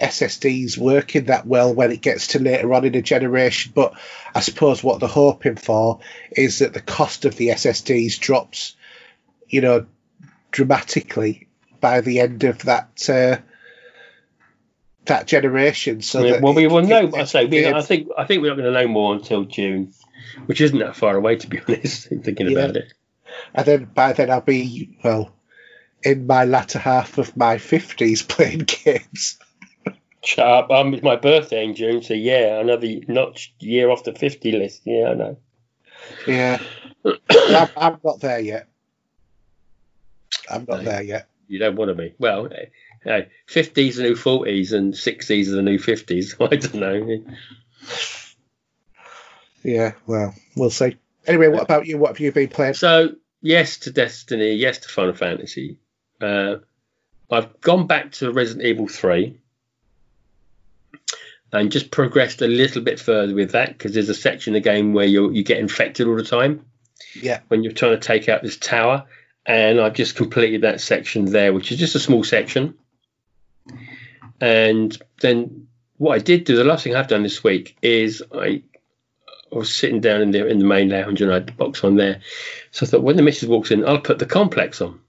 SSDs 0.00 0.78
working 0.78 1.26
that 1.26 1.46
well 1.46 1.74
when 1.74 1.92
it 1.92 2.00
gets 2.00 2.28
to 2.28 2.38
later 2.38 2.72
on 2.74 2.84
in 2.84 2.94
a 2.94 3.02
generation. 3.02 3.72
But 3.74 3.94
I 4.34 4.40
suppose 4.40 4.82
what 4.82 5.00
they're 5.00 5.08
hoping 5.08 5.56
for 5.56 6.00
is 6.32 6.60
that 6.60 6.72
the 6.72 6.80
cost 6.80 7.24
of 7.24 7.36
the 7.36 7.48
SSDs 7.48 8.18
drops, 8.18 8.76
you 9.48 9.60
know, 9.60 9.86
dramatically 10.50 11.48
by 11.80 12.00
the 12.00 12.20
end 12.20 12.44
of 12.44 12.58
that 12.60 13.08
uh, 13.08 13.38
that 15.06 15.26
generation. 15.26 16.02
So 16.02 16.22
Yeah, 16.24 16.32
that 16.32 16.42
well, 16.42 16.54
we 16.54 16.66
will 16.66 16.78
it- 16.78 16.86
know. 16.88 17.06
it- 17.08 17.14
I 17.14 17.24
say, 17.24 17.46
we, 17.46 17.66
I 17.66 17.82
think, 17.82 18.08
I 18.16 18.24
think 18.24 18.42
we're 18.42 18.48
not 18.50 18.56
going 18.58 18.72
to 18.72 18.80
know 18.80 18.88
more 18.88 19.14
until 19.14 19.44
June, 19.44 19.92
which 20.46 20.60
isn't 20.60 20.78
that 20.78 20.96
far 20.96 21.16
away, 21.16 21.36
to 21.36 21.46
be 21.48 21.60
honest. 21.68 22.08
Thinking 22.22 22.50
Yeah. 22.50 22.58
about 22.58 22.76
it. 22.76 22.92
and 23.54 23.66
then 23.66 23.84
by 23.94 24.12
then 24.12 24.30
I'll 24.30 24.40
be 24.40 24.98
well 25.04 25.32
in 26.02 26.26
my 26.26 26.44
latter 26.44 26.78
half 26.78 27.18
of 27.18 27.36
my 27.36 27.58
fifties 27.58 28.22
playing 28.22 28.60
games. 28.84 29.38
Shut 30.22 30.46
up. 30.46 30.70
Um, 30.70 30.92
it's 30.92 31.02
my 31.02 31.16
birthday 31.16 31.64
in 31.64 31.74
June, 31.74 32.02
so 32.02 32.12
yeah, 32.14 32.60
another 32.60 32.88
notch 33.08 33.54
year 33.58 33.88
off 33.90 34.04
the 34.04 34.12
fifty 34.12 34.52
list. 34.52 34.82
Yeah, 34.84 35.08
I 35.10 35.14
know. 35.14 35.38
Yeah, 36.26 36.60
I'm, 37.30 37.68
I'm 37.76 38.00
not 38.04 38.20
there 38.20 38.40
yet. 38.40 38.68
I'm 40.50 40.66
not 40.68 40.78
No. 40.84 40.90
there 40.90 41.02
yet. 41.02 41.28
You 41.48 41.58
don't 41.58 41.76
want 41.76 41.88
to 41.90 41.94
be. 41.94 42.14
Well, 42.18 42.48
eh, 43.06 43.22
fifties 43.46 43.98
are 43.98 44.02
the 44.02 44.08
new 44.10 44.16
forties, 44.16 44.72
and 44.72 44.96
sixties 44.96 45.52
are 45.52 45.56
the 45.56 45.62
new 45.62 45.78
fifties. 45.78 46.34
I 46.40 46.56
don't 46.56 46.74
know. 46.74 47.24
Yeah, 49.62 49.92
well, 50.06 50.34
we'll 50.56 50.70
see. 50.70 50.96
Anyway, 51.26 51.48
what 51.48 51.62
about 51.62 51.86
you? 51.86 51.98
What 51.98 52.08
have 52.08 52.20
you 52.20 52.32
been 52.32 52.48
playing? 52.48 52.74
So 52.74 53.14
yes 53.42 53.78
to 53.80 53.90
Destiny, 53.90 54.52
yes 54.54 54.78
to 54.78 54.88
Final 54.88 55.14
Fantasy. 55.14 55.78
Uh, 56.20 56.56
I've 57.30 57.60
gone 57.60 57.86
back 57.86 58.12
to 58.12 58.32
Resident 58.32 58.66
Evil 58.66 58.88
Three 58.88 59.38
and 61.52 61.70
just 61.72 61.90
progressed 61.90 62.42
a 62.42 62.46
little 62.46 62.82
bit 62.82 63.00
further 63.00 63.34
with 63.34 63.52
that 63.52 63.68
because 63.68 63.92
there's 63.92 64.08
a 64.08 64.14
section 64.14 64.54
of 64.54 64.62
the 64.62 64.68
game 64.70 64.92
where 64.92 65.06
you 65.06 65.30
you 65.30 65.42
get 65.42 65.58
infected 65.58 66.06
all 66.06 66.16
the 66.16 66.22
time 66.24 66.64
Yeah. 67.14 67.40
when 67.48 67.62
you're 67.62 67.72
trying 67.72 67.92
to 67.92 67.98
take 68.06 68.28
out 68.28 68.42
this 68.42 68.56
tower, 68.56 69.06
and 69.44 69.80
I've 69.80 69.94
just 69.94 70.16
completed 70.16 70.62
that 70.62 70.80
section 70.80 71.26
there, 71.26 71.52
which 71.52 71.70
is 71.72 71.78
just 71.78 71.94
a 71.94 72.00
small 72.00 72.24
section. 72.24 72.74
And 74.40 74.96
then 75.20 75.66
what 75.98 76.14
I 76.14 76.18
did 76.18 76.44
do, 76.44 76.56
the 76.56 76.64
last 76.64 76.84
thing 76.84 76.94
I've 76.94 77.08
done 77.08 77.22
this 77.22 77.44
week 77.44 77.76
is 77.82 78.22
I, 78.34 78.62
I 79.52 79.56
was 79.56 79.74
sitting 79.74 80.00
down 80.00 80.22
in 80.22 80.30
the 80.30 80.46
in 80.46 80.58
the 80.58 80.64
main 80.64 80.88
lounge 80.88 81.20
and 81.20 81.30
I 81.30 81.34
had 81.34 81.46
the 81.48 81.52
box 81.52 81.84
on 81.84 81.96
there. 81.96 82.20
So 82.70 82.86
I 82.86 82.88
thought 82.88 83.02
when 83.02 83.16
the 83.16 83.22
missus 83.22 83.48
walks 83.48 83.70
in, 83.70 83.86
I'll 83.86 84.00
put 84.00 84.18
the 84.18 84.26
complex 84.26 84.80
on. 84.80 85.00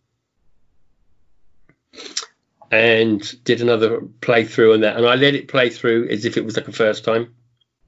And 2.72 3.44
did 3.44 3.62
another 3.62 4.00
playthrough 4.00 4.74
on 4.74 4.82
that, 4.82 4.96
and 4.96 5.06
I 5.06 5.16
let 5.16 5.36
it 5.36 5.50
play 5.50 5.70
through 5.70 6.08
as 6.10 6.24
if 6.24 6.38
it 6.38 6.46
was 6.46 6.56
like 6.56 6.70
a 6.70 6.72
first 6.72 7.04
time. 7.04 7.34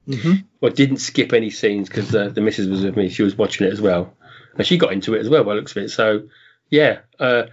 hmm 0.06 0.34
Well, 0.60 0.72
didn't 0.72 0.98
skip 0.98 1.32
any 1.32 1.48
scenes 1.48 1.88
because 1.88 2.14
uh, 2.14 2.28
the 2.28 2.42
missus 2.42 2.68
was 2.68 2.84
with 2.84 2.96
me. 2.96 3.08
She 3.08 3.22
was 3.22 3.36
watching 3.36 3.66
it 3.66 3.72
as 3.72 3.80
well, 3.80 4.14
and 4.56 4.66
she 4.66 4.76
got 4.76 4.92
into 4.92 5.14
it 5.14 5.20
as 5.20 5.28
well 5.30 5.42
by 5.42 5.54
the 5.54 5.60
looks 5.60 5.74
of 5.74 5.82
it. 5.84 5.88
So, 5.88 6.28
yeah, 6.68 6.98
uh, 7.18 7.44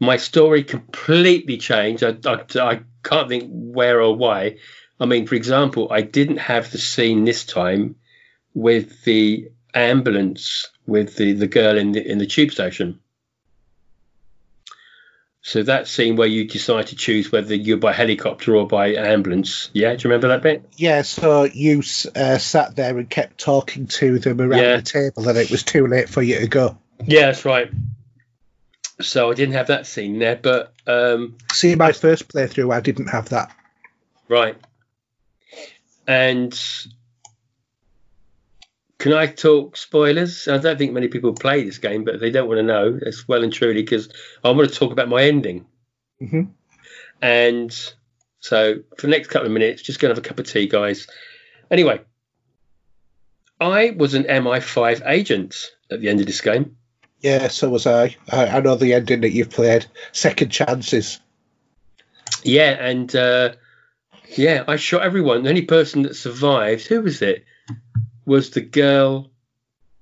my 0.00 0.16
story 0.16 0.64
completely 0.64 1.58
changed. 1.58 2.02
I, 2.02 2.16
I, 2.26 2.44
I 2.58 2.80
can't 3.04 3.28
think 3.28 3.50
where 3.50 4.00
or 4.00 4.16
why. 4.16 4.56
I 4.98 5.06
mean, 5.06 5.26
for 5.26 5.34
example, 5.34 5.88
I 5.90 6.00
didn't 6.02 6.38
have 6.38 6.70
the 6.70 6.78
scene 6.78 7.24
this 7.24 7.44
time 7.44 7.96
with 8.54 9.04
the 9.04 9.50
ambulance 9.74 10.68
with 10.86 11.16
the, 11.16 11.34
the 11.34 11.46
girl 11.46 11.78
in 11.78 11.92
the 11.92 12.04
in 12.04 12.18
the 12.18 12.26
tube 12.26 12.50
station. 12.50 12.98
So 15.42 15.62
that 15.62 15.88
scene 15.88 16.16
where 16.16 16.28
you 16.28 16.46
decide 16.46 16.88
to 16.88 16.96
choose 16.96 17.32
whether 17.32 17.54
you're 17.54 17.78
by 17.78 17.94
helicopter 17.94 18.56
or 18.56 18.66
by 18.66 18.94
ambulance. 18.94 19.70
Yeah, 19.72 19.94
do 19.94 20.06
you 20.06 20.10
remember 20.10 20.28
that 20.28 20.42
bit? 20.42 20.68
Yeah, 20.76 21.00
so 21.00 21.44
you 21.44 21.78
uh, 22.14 22.36
sat 22.36 22.76
there 22.76 22.98
and 22.98 23.08
kept 23.08 23.38
talking 23.38 23.86
to 23.86 24.18
them 24.18 24.40
around 24.40 24.60
Yeah. 24.60 24.76
the 24.76 24.82
table, 24.82 25.26
and 25.28 25.38
it 25.38 25.50
was 25.50 25.62
too 25.62 25.86
late 25.86 26.10
for 26.10 26.20
you 26.20 26.40
to 26.40 26.46
go. 26.46 26.76
Yeah, 27.06 27.26
that's 27.26 27.46
right. 27.46 27.70
So 29.00 29.30
I 29.30 29.34
didn't 29.34 29.54
have 29.54 29.68
that 29.68 29.86
scene 29.86 30.18
there, 30.18 30.36
but 30.36 30.72
um, 30.86 31.36
See, 31.52 31.74
my 31.74 31.92
first 31.92 32.28
playthrough, 32.28 32.72
I 32.72 32.80
didn't 32.80 33.08
have 33.08 33.28
that. 33.30 33.54
right. 34.28 34.56
And 36.06 36.58
can 38.98 39.12
I 39.12 39.26
talk 39.26 39.76
spoilers? 39.76 40.48
I 40.48 40.58
don't 40.58 40.76
think 40.76 40.92
many 40.92 41.08
people 41.08 41.32
play 41.32 41.64
this 41.64 41.78
game, 41.78 42.04
but 42.04 42.20
they 42.20 42.30
don't 42.30 42.48
want 42.48 42.58
to 42.58 42.62
know. 42.62 42.98
It's 43.02 43.26
well 43.28 43.42
and 43.44 43.52
truly 43.52 43.82
because 43.82 44.08
I 44.44 44.50
want 44.50 44.68
to 44.68 44.74
talk 44.74 44.92
about 44.92 45.08
my 45.08 45.22
ending. 45.24 45.66
hmm 46.18 46.42
And 47.22 47.72
so 48.40 48.80
for 48.98 49.06
the 49.06 49.10
next 49.10 49.28
couple 49.28 49.46
of 49.46 49.52
minutes, 49.52 49.82
just 49.82 50.00
going 50.00 50.10
to 50.10 50.14
have 50.18 50.24
a 50.24 50.28
cup 50.28 50.38
of 50.38 50.46
tea, 50.50 50.66
guys. 50.66 51.06
Anyway, 51.70 52.00
I 53.60 53.90
was 53.96 54.14
an 54.14 54.24
MI5 54.24 55.06
agent 55.06 55.70
at 55.90 56.00
the 56.00 56.08
end 56.08 56.20
of 56.20 56.26
this 56.26 56.40
game. 56.40 56.76
Yeah, 57.20 57.48
so 57.48 57.68
was 57.68 57.86
I. 57.86 58.16
I. 58.30 58.46
I 58.46 58.60
know 58.60 58.76
the 58.76 58.94
ending 58.94 59.20
that 59.22 59.32
you've 59.32 59.50
played. 59.50 59.86
Second 60.12 60.50
chances. 60.50 61.20
Yeah, 62.42 62.70
and 62.70 63.14
uh, 63.14 63.52
yeah, 64.36 64.64
I 64.66 64.76
shot 64.76 65.02
everyone. 65.02 65.42
The 65.42 65.50
only 65.50 65.66
person 65.66 66.02
that 66.02 66.16
survived, 66.16 66.86
who 66.86 67.02
was 67.02 67.20
it? 67.20 67.44
Was 68.24 68.50
the 68.50 68.60
girl 68.60 69.30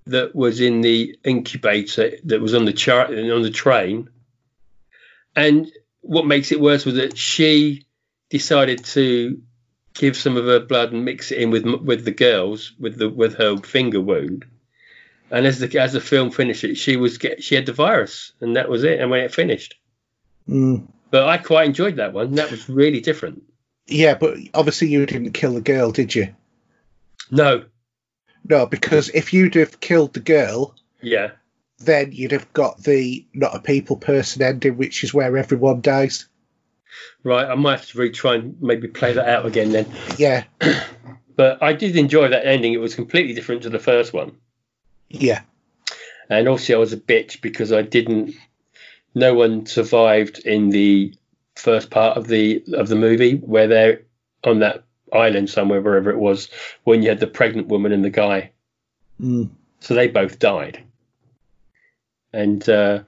that 0.09 0.35
was 0.35 0.61
in 0.61 0.81
the 0.81 1.17
incubator 1.25 2.13
that 2.25 2.41
was 2.41 2.55
on 2.55 2.65
the 2.65 2.73
chart 2.73 3.11
on 3.11 3.43
the 3.43 3.51
train. 3.51 4.09
And 5.37 5.71
what 6.01 6.27
makes 6.27 6.51
it 6.51 6.61
worse 6.61 6.85
was 6.85 6.95
that 6.97 7.17
she 7.17 7.87
decided 8.31 8.85
to 8.85 9.41
give 9.95 10.17
some 10.17 10.37
of 10.37 10.47
her 10.47 10.61
blood 10.61 10.93
and 10.93 11.05
mix 11.05 11.31
it 11.31 11.39
in 11.39 11.51
with 11.51 11.65
with 11.65 12.05
the 12.05 12.11
girls 12.11 12.73
with 12.79 12.97
the 12.97 13.09
with 13.09 13.35
her 13.37 13.59
finger 13.59 14.01
wound. 14.01 14.45
And 15.31 15.47
as 15.47 15.59
the 15.59 15.79
as 15.81 15.93
the 15.93 16.01
film 16.01 16.31
finished, 16.31 16.77
she 16.77 16.97
was 16.97 17.19
get 17.19 17.43
she 17.43 17.55
had 17.55 17.67
the 17.67 17.73
virus, 17.73 18.33
and 18.41 18.57
that 18.57 18.69
was 18.69 18.85
it. 18.85 19.01
And 19.01 19.11
when 19.11 19.21
it 19.21 19.35
finished, 19.35 19.77
Mm. 20.49 20.89
but 21.11 21.29
I 21.29 21.37
quite 21.39 21.67
enjoyed 21.67 21.97
that 21.97 22.13
one. 22.15 22.35
That 22.37 22.51
was 22.51 22.69
really 22.69 23.01
different. 23.01 23.43
Yeah, 23.87 24.15
but 24.15 24.39
obviously 24.55 24.89
you 24.89 25.05
didn't 25.07 25.33
kill 25.33 25.53
the 25.55 25.61
girl, 25.61 25.91
did 25.93 26.15
you? 26.15 26.35
No, 27.31 27.65
No, 28.49 28.65
because 28.67 29.11
if 29.11 29.33
you'd 29.35 29.55
have 29.57 29.81
killed 29.81 30.15
the 30.15 30.21
girl, 30.21 30.75
yeah, 31.03 31.33
then 31.79 32.13
you'd 32.13 32.33
have 32.33 32.51
got 32.55 32.83
the 32.83 33.27
not 33.35 33.55
a 33.55 33.61
people 33.61 33.97
person 33.97 34.41
ending, 34.43 34.77
which 34.79 35.05
is 35.05 35.13
where 35.13 35.37
everyone 35.37 35.81
dies. 35.83 36.27
right. 37.23 37.47
I 37.47 37.55
might 37.55 37.81
have 37.81 37.87
to 37.91 37.99
retry 37.99 38.37
and 38.37 38.57
maybe 38.63 38.89
play 38.89 39.13
that 39.13 39.29
out 39.29 39.45
again 39.47 39.73
then. 39.73 39.87
Yeah, 40.17 40.45
But 41.37 41.63
I 41.63 41.73
did 41.75 41.97
enjoy 41.97 42.29
that 42.29 42.47
ending. 42.47 42.73
It 42.73 42.81
was 42.81 42.95
completely 42.95 43.35
different 43.35 43.63
to 43.63 43.71
the 43.71 43.79
first 43.79 44.13
one, 44.15 44.33
yeah, 45.09 45.43
and 46.29 46.49
also 46.49 46.75
I 46.75 46.79
was 46.79 46.93
a 46.93 46.99
bitch 46.99 47.41
because 47.41 47.73
I 47.73 47.83
didn't. 47.83 48.35
No 49.15 49.35
one 49.35 49.67
survived 49.67 50.39
in 50.41 50.71
the 50.71 51.15
first 51.57 51.91
part 51.91 52.17
of 52.17 52.29
the 52.29 52.63
of 52.75 52.89
the 52.89 52.97
movie 52.97 53.37
where 53.37 53.67
they're 53.67 54.03
on 54.45 54.61
that 54.61 54.85
island 55.13 55.51
somewhere, 55.51 55.81
wherever 55.81 56.11
it 56.11 56.19
was, 56.19 56.49
when 56.85 57.03
you 57.03 57.09
had 57.09 57.21
the 57.21 57.27
pregnant 57.27 57.69
woman 57.69 57.93
and 57.93 58.05
the 58.05 58.11
guy. 58.11 58.51
mm. 59.21 59.49
So 59.81 59.95
they 59.95 60.09
both 60.09 60.39
died. 60.39 60.83
And 62.33 62.69
uh, 62.69 63.05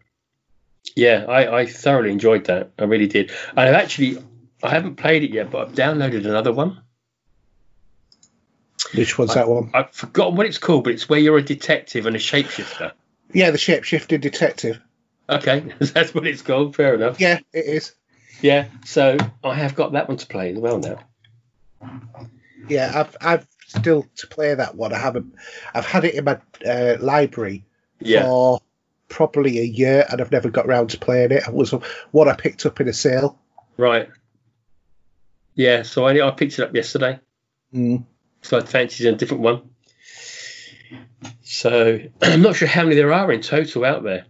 yeah, 0.97 1.25
I, 1.29 1.61
I 1.61 1.67
thoroughly 1.67 2.11
enjoyed 2.11 2.45
that. 2.47 2.71
I 2.79 2.85
really 2.85 3.07
did. 3.07 3.33
I've 3.57 3.75
actually, 3.75 4.19
I 4.63 4.71
haven't 4.71 4.97
played 4.97 5.25
it 5.25 5.31
yet, 5.31 5.51
but 5.51 5.69
I've 5.69 5.75
downloaded 5.75 6.25
another 6.25 6.53
one. 6.53 6.81
Which 8.95 9.19
one's 9.19 9.35
that 9.35 9.49
one? 9.49 9.71
I've 9.75 9.91
forgotten 9.93 10.37
what 10.37 10.47
it's 10.47 10.59
called, 10.59 10.85
but 10.85 10.93
it's 10.95 11.09
where 11.09 11.21
you're 11.21 11.39
a 11.39 11.43
detective 11.43 12.07
and 12.07 12.17
a 12.17 12.19
shapeshifter. 12.19 12.93
Yeah, 13.33 13.51
the 13.51 13.59
shapeshifting 13.59 14.21
detective. 14.21 14.81
Okay, 15.29 15.61
that's 15.79 16.13
what 16.15 16.27
it's 16.27 16.43
called. 16.43 16.75
Fair 16.75 16.95
enough. 16.95 17.21
Yeah, 17.21 17.39
it 17.53 17.65
is. 17.67 17.95
Yeah, 18.43 18.67
so 18.85 19.17
I 19.45 19.55
have 19.55 19.75
got 19.75 19.93
that 19.93 20.09
one 20.09 20.17
to 20.17 20.27
play 20.27 20.53
as 20.53 20.59
well 20.59 20.79
now. 20.79 20.99
Yeah, 22.69 22.93
I've 22.95 23.17
I've 23.21 23.47
still 23.67 24.07
to 24.17 24.27
play 24.27 24.55
that 24.55 24.75
one. 24.75 24.93
I 24.93 24.99
haven't. 24.99 25.35
I've 25.75 25.87
had 25.87 26.05
it 26.05 26.15
in 26.15 26.25
my 26.25 26.39
uh, 26.67 26.97
library 27.01 27.65
Yeah, 28.01 28.23
for 28.25 28.61
probably 29.09 29.59
a 29.61 29.65
year, 29.65 30.05
and 30.11 30.21
I've 30.21 30.33
never 30.33 30.51
got 30.51 30.67
round 30.67 30.91
to 30.91 30.99
playing 30.99 31.33
it. 31.33 31.45
It 31.47 31.53
was 31.55 31.71
what 32.11 32.29
I 32.29 32.35
picked 32.35 32.67
up 32.67 32.81
in 32.81 32.89
a 32.89 32.93
sale. 32.93 33.39
right. 33.77 34.09
Yeah, 35.55 35.83
so 35.83 36.07
I, 36.07 36.27
I 36.27 36.31
picked 36.31 36.59
it 36.59 36.63
up 36.63 36.75
yesterday. 36.75 37.19
Mm. 37.75 38.05
So 38.43 38.59
I 38.59 38.61
fancied 38.61 39.07
a 39.07 39.13
different 39.13 39.43
one. 39.43 39.63
So 41.43 41.99
I'm 42.23 42.43
not 42.43 42.57
sure 42.57 42.69
how 42.69 42.83
many 42.85 42.97
there 42.97 43.13
are 43.13 43.31
in 43.33 43.41
total 43.43 43.85
out 43.85 44.03
there. 44.03 44.25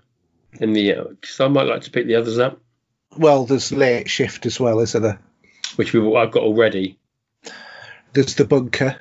In 0.60 0.72
the, 0.72 0.94
uh, 0.94 1.04
so 1.24 1.44
I 1.44 1.48
might 1.48 1.66
like 1.68 1.82
to 1.82 1.90
pick 1.90 2.06
the 2.06 2.16
others 2.16 2.38
up, 2.38 2.60
Well, 3.16 3.46
there's 3.46 3.70
late 3.70 4.10
shift 4.10 4.46
as 4.46 4.58
well, 4.58 4.80
isn't 4.80 5.02
there? 5.02 5.20
which 5.76 5.92
we've 5.92 6.04
I've 6.14 6.32
got 6.32 6.42
already. 6.42 6.98
There's 8.12 8.34
the 8.34 8.44
bunker. 8.44 8.96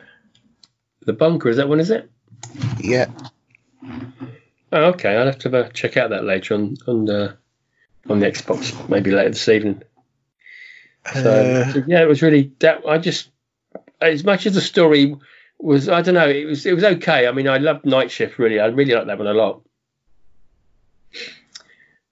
The 1.08 1.14
bunker 1.14 1.50
is 1.50 1.58
that 1.58 1.68
one? 1.68 1.80
Is 1.80 1.90
it? 1.90 2.10
Yeah, 2.80 3.08
Oh, 4.72 4.84
okay. 4.92 5.16
I'll 5.16 5.26
have 5.26 5.40
to 5.40 5.58
uh, 5.66 5.70
check 5.70 5.98
out 5.98 6.12
that 6.12 6.24
later 6.24 6.54
on 6.54 6.76
on 6.88 7.10
uh, 7.10 7.34
on 8.08 8.20
the 8.20 8.28
Xbox, 8.28 8.88
maybe 8.88 9.10
later 9.10 9.30
this 9.30 9.50
evening. 9.50 9.82
So, 11.12 11.20
Uh, 11.66 11.74
so, 11.74 11.84
yeah, 11.88 12.04
it 12.04 12.08
was 12.08 12.22
really 12.22 12.52
that. 12.60 12.84
I 12.88 13.00
just 13.00 13.32
as 14.02 14.24
much 14.24 14.46
as 14.46 14.54
the 14.54 14.62
story 14.62 15.16
was, 15.60 15.90
I 15.90 16.02
don't 16.02 16.14
know, 16.16 16.30
it 16.30 16.46
was 16.46 16.66
it 16.66 16.74
was 16.74 16.84
okay. 16.84 17.28
I 17.28 17.32
mean, 17.32 17.48
I 17.48 17.58
loved 17.58 17.86
Night 17.86 18.12
Shift 18.12 18.40
really. 18.40 18.60
I 18.60 18.68
really 18.68 18.94
liked 18.94 19.08
that 19.08 19.18
one 19.18 19.28
a 19.28 19.34
lot. 19.34 19.62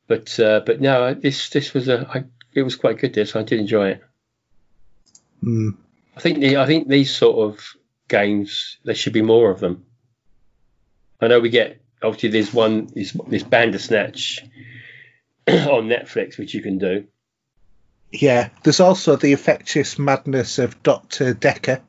But 0.07 0.39
uh, 0.39 0.61
but 0.65 0.81
no, 0.81 1.13
this 1.13 1.49
this 1.49 1.73
was 1.73 1.88
a 1.88 2.07
I, 2.13 2.23
it 2.53 2.63
was 2.63 2.75
quite 2.75 2.99
good. 2.99 3.13
This 3.13 3.35
I 3.35 3.43
did 3.43 3.59
enjoy 3.59 3.89
it. 3.89 4.03
mm. 5.43 5.75
I 6.15 6.19
think 6.19 6.39
the 6.39 6.57
I 6.57 6.65
think 6.65 6.88
these 6.88 7.13
sort 7.13 7.38
of 7.38 7.75
games 8.07 8.77
there 8.83 8.95
should 8.95 9.13
be 9.13 9.21
more 9.21 9.51
of 9.51 9.59
them. 9.59 9.85
I 11.21 11.27
know 11.27 11.39
we 11.39 11.49
get 11.49 11.81
obviously 12.01 12.29
there's 12.29 12.53
one 12.53 12.88
this 12.93 13.15
this 13.27 13.43
Bandersnatch 13.43 14.43
on 15.47 15.88
Netflix 15.88 16.38
which 16.38 16.53
you 16.53 16.61
can 16.61 16.77
do. 16.77 17.05
Yeah. 18.12 18.49
There's 18.64 18.80
also 18.80 19.16
the 19.16 19.32
infectious 19.32 19.99
madness 19.99 20.60
of 20.60 20.82
Doctor 20.84 21.34
Dekker 21.34 21.82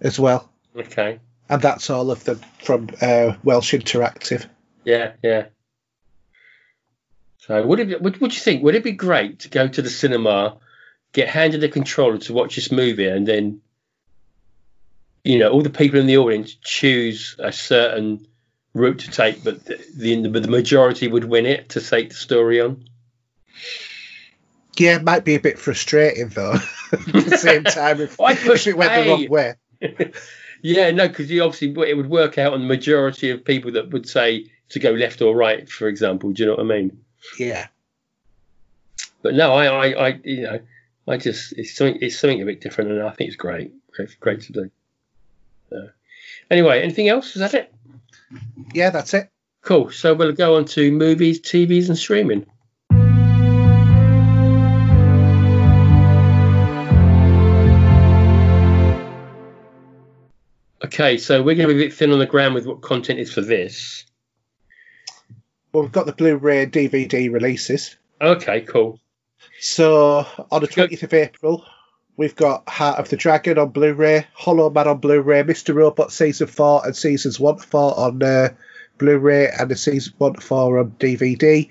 as 0.00 0.18
well, 0.18 0.50
Okay. 0.74 1.18
and 1.48 1.60
that's 1.60 1.90
all 1.90 2.10
of 2.10 2.24
them 2.24 2.40
from 2.62 2.88
uh, 3.02 3.34
Welsh 3.44 3.74
Interactive. 3.74 4.46
Yeah, 4.84 5.12
yeah. 5.22 5.46
So 7.38 7.66
would 7.66 7.80
it 7.80 7.88
be, 7.88 7.96
would 7.96 8.20
would 8.20 8.34
you 8.34 8.40
think 8.40 8.62
would 8.62 8.74
it 8.74 8.84
be 8.84 8.92
great 8.92 9.40
to 9.40 9.48
go 9.48 9.68
to 9.68 9.82
the 9.82 9.90
cinema, 9.90 10.56
get 11.12 11.28
handed 11.28 11.62
a 11.64 11.68
controller 11.68 12.18
to 12.18 12.32
watch 12.32 12.54
this 12.56 12.70
movie, 12.72 13.08
and 13.08 13.26
then, 13.26 13.60
you 15.24 15.38
know, 15.38 15.50
all 15.50 15.62
the 15.62 15.70
people 15.70 16.00
in 16.00 16.06
the 16.06 16.16
audience 16.18 16.54
choose 16.54 17.36
a 17.38 17.52
certain 17.52 18.26
route 18.72 19.00
to 19.00 19.10
take, 19.10 19.42
but 19.44 19.64
the, 19.64 19.84
the 19.96 20.28
the 20.28 20.48
majority 20.48 21.08
would 21.08 21.24
win 21.24 21.44
it 21.44 21.70
to 21.70 21.80
take 21.80 22.08
the 22.10 22.14
story 22.14 22.60
on. 22.60 22.84
Yeah, 24.78 24.96
it 24.96 25.04
might 25.04 25.24
be 25.24 25.34
a 25.34 25.40
bit 25.40 25.58
frustrating 25.58 26.28
though. 26.28 26.54
At 26.92 27.04
the 27.06 27.36
same 27.36 27.64
time, 27.64 28.00
if, 28.00 28.16
if 28.18 28.44
push 28.44 28.66
it 28.66 28.76
went 28.76 28.92
the 28.92 29.10
wrong 29.10 29.28
way. 29.28 29.54
Yeah, 30.62 30.90
no, 30.90 31.08
because 31.08 31.30
you 31.30 31.42
obviously 31.42 31.68
it 31.88 31.96
would 31.96 32.10
work 32.10 32.38
out 32.38 32.52
on 32.52 32.60
the 32.60 32.66
majority 32.66 33.30
of 33.30 33.44
people 33.44 33.72
that 33.72 33.90
would 33.90 34.08
say 34.08 34.50
to 34.70 34.78
go 34.78 34.90
left 34.90 35.22
or 35.22 35.34
right, 35.34 35.68
for 35.68 35.88
example. 35.88 36.32
Do 36.32 36.42
you 36.42 36.48
know 36.48 36.56
what 36.56 36.64
I 36.64 36.80
mean? 36.80 37.02
Yeah. 37.38 37.66
But 39.22 39.34
no, 39.34 39.52
I, 39.52 39.66
I, 39.66 40.08
I 40.08 40.20
you 40.24 40.42
know, 40.42 40.60
I 41.08 41.16
just 41.16 41.54
it's 41.54 41.74
something 41.74 41.98
it's 42.02 42.18
something 42.18 42.42
a 42.42 42.44
bit 42.44 42.60
different, 42.60 42.90
and 42.90 43.02
I 43.02 43.10
think 43.10 43.28
it's 43.28 43.36
great. 43.36 43.72
It's 43.98 44.14
great 44.14 44.42
to 44.42 44.52
do. 44.52 44.70
So, 45.70 45.88
anyway, 46.50 46.82
anything 46.82 47.08
else? 47.08 47.36
Is 47.36 47.40
that 47.40 47.54
it? 47.54 47.72
Yeah, 48.72 48.90
that's 48.90 49.14
it. 49.14 49.30
Cool. 49.62 49.90
So 49.90 50.14
we'll 50.14 50.32
go 50.32 50.56
on 50.56 50.64
to 50.66 50.92
movies, 50.92 51.40
TVs, 51.40 51.88
and 51.88 51.98
streaming. 51.98 52.46
Okay, 60.92 61.18
so 61.18 61.40
we're 61.40 61.54
going 61.54 61.68
to 61.68 61.74
be 61.74 61.84
a 61.84 61.86
bit 61.86 61.94
thin 61.94 62.10
on 62.10 62.18
the 62.18 62.26
ground 62.26 62.52
with 62.52 62.66
what 62.66 62.80
content 62.80 63.20
is 63.20 63.32
for 63.32 63.42
this. 63.42 64.04
Well, 65.72 65.84
we've 65.84 65.92
got 65.92 66.06
the 66.06 66.12
Blu-ray 66.12 66.66
DVD 66.66 67.32
releases. 67.32 67.96
Okay, 68.20 68.62
cool. 68.62 68.98
So 69.60 70.26
on 70.50 70.60
the 70.60 70.66
20th 70.66 71.04
of 71.04 71.14
April, 71.14 71.64
we've 72.16 72.34
got 72.34 72.68
Heart 72.68 72.98
of 72.98 73.08
the 73.08 73.16
Dragon 73.16 73.56
on 73.56 73.68
Blu-ray, 73.68 74.26
Hollow 74.34 74.68
Man 74.68 74.88
on 74.88 74.98
Blu-ray, 74.98 75.44
Mr. 75.44 75.76
Robot 75.76 76.10
Season 76.10 76.48
4 76.48 76.86
and 76.86 76.96
Seasons 76.96 77.38
1 77.38 77.58
to 77.58 77.62
4 77.62 78.00
on 78.00 78.20
uh, 78.24 78.48
Blu-ray 78.98 79.48
and 79.48 79.70
the 79.70 79.76
Season 79.76 80.12
1 80.18 80.34
to 80.34 80.40
4 80.40 80.80
on 80.80 80.90
DVD. 80.98 81.70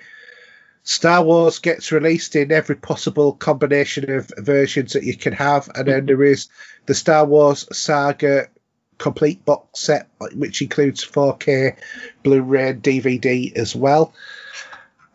Star 0.84 1.22
Wars 1.26 1.59
gets 1.59 1.91
released 1.91 2.38
in 2.38 2.53
every 2.53 2.78
possible 2.78 3.34
combination 3.34 4.09
of 4.11 4.32
versions 4.38 4.93
that 4.93 5.03
you 5.03 5.17
can 5.17 5.34
have, 5.34 5.70
and 5.76 5.89
then 5.89 6.05
there 6.05 6.24
is 6.24 6.47
the 6.86 6.95
Star 6.95 7.26
Wars 7.26 7.67
Saga 7.78 8.47
complete 9.00 9.43
box 9.43 9.80
set, 9.80 10.08
which 10.36 10.62
includes 10.62 11.04
4K 11.04 11.76
Blu-ray 12.22 12.74
DVD 12.74 13.56
as 13.56 13.76
well. 13.76 14.14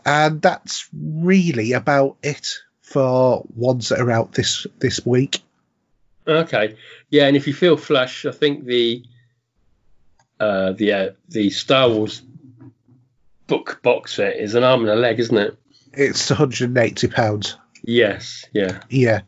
And 0.04 0.42
that's 0.42 0.88
really 0.92 1.72
about 1.72 2.16
it 2.22 2.58
for 2.82 3.44
ones 3.54 3.90
that 3.90 4.00
are 4.00 4.10
out 4.10 4.32
this 4.32 4.66
this 4.80 5.06
week. 5.06 5.40
Okay, 6.26 6.76
yeah, 7.10 7.26
and 7.26 7.36
if 7.36 7.46
you 7.46 7.54
feel 7.54 7.76
flush, 7.76 8.26
I 8.26 8.30
think 8.32 8.64
the 8.64 9.04
uh, 10.40 10.72
the 10.72 10.92
uh, 10.92 11.10
the 11.28 11.50
Star 11.50 11.88
Wars 11.88 12.22
book 13.46 13.80
box 13.82 14.14
set 14.14 14.36
is 14.36 14.54
an 14.54 14.64
arm 14.64 14.80
and 14.80 14.90
a 14.90 14.96
leg, 14.96 15.20
isn't 15.20 15.36
it? 15.36 15.56
It's 15.92 16.28
180 16.30 17.08
pounds. 17.08 17.56
Yes, 17.82 18.46
yeah. 18.52 18.80
Yeah. 18.88 19.22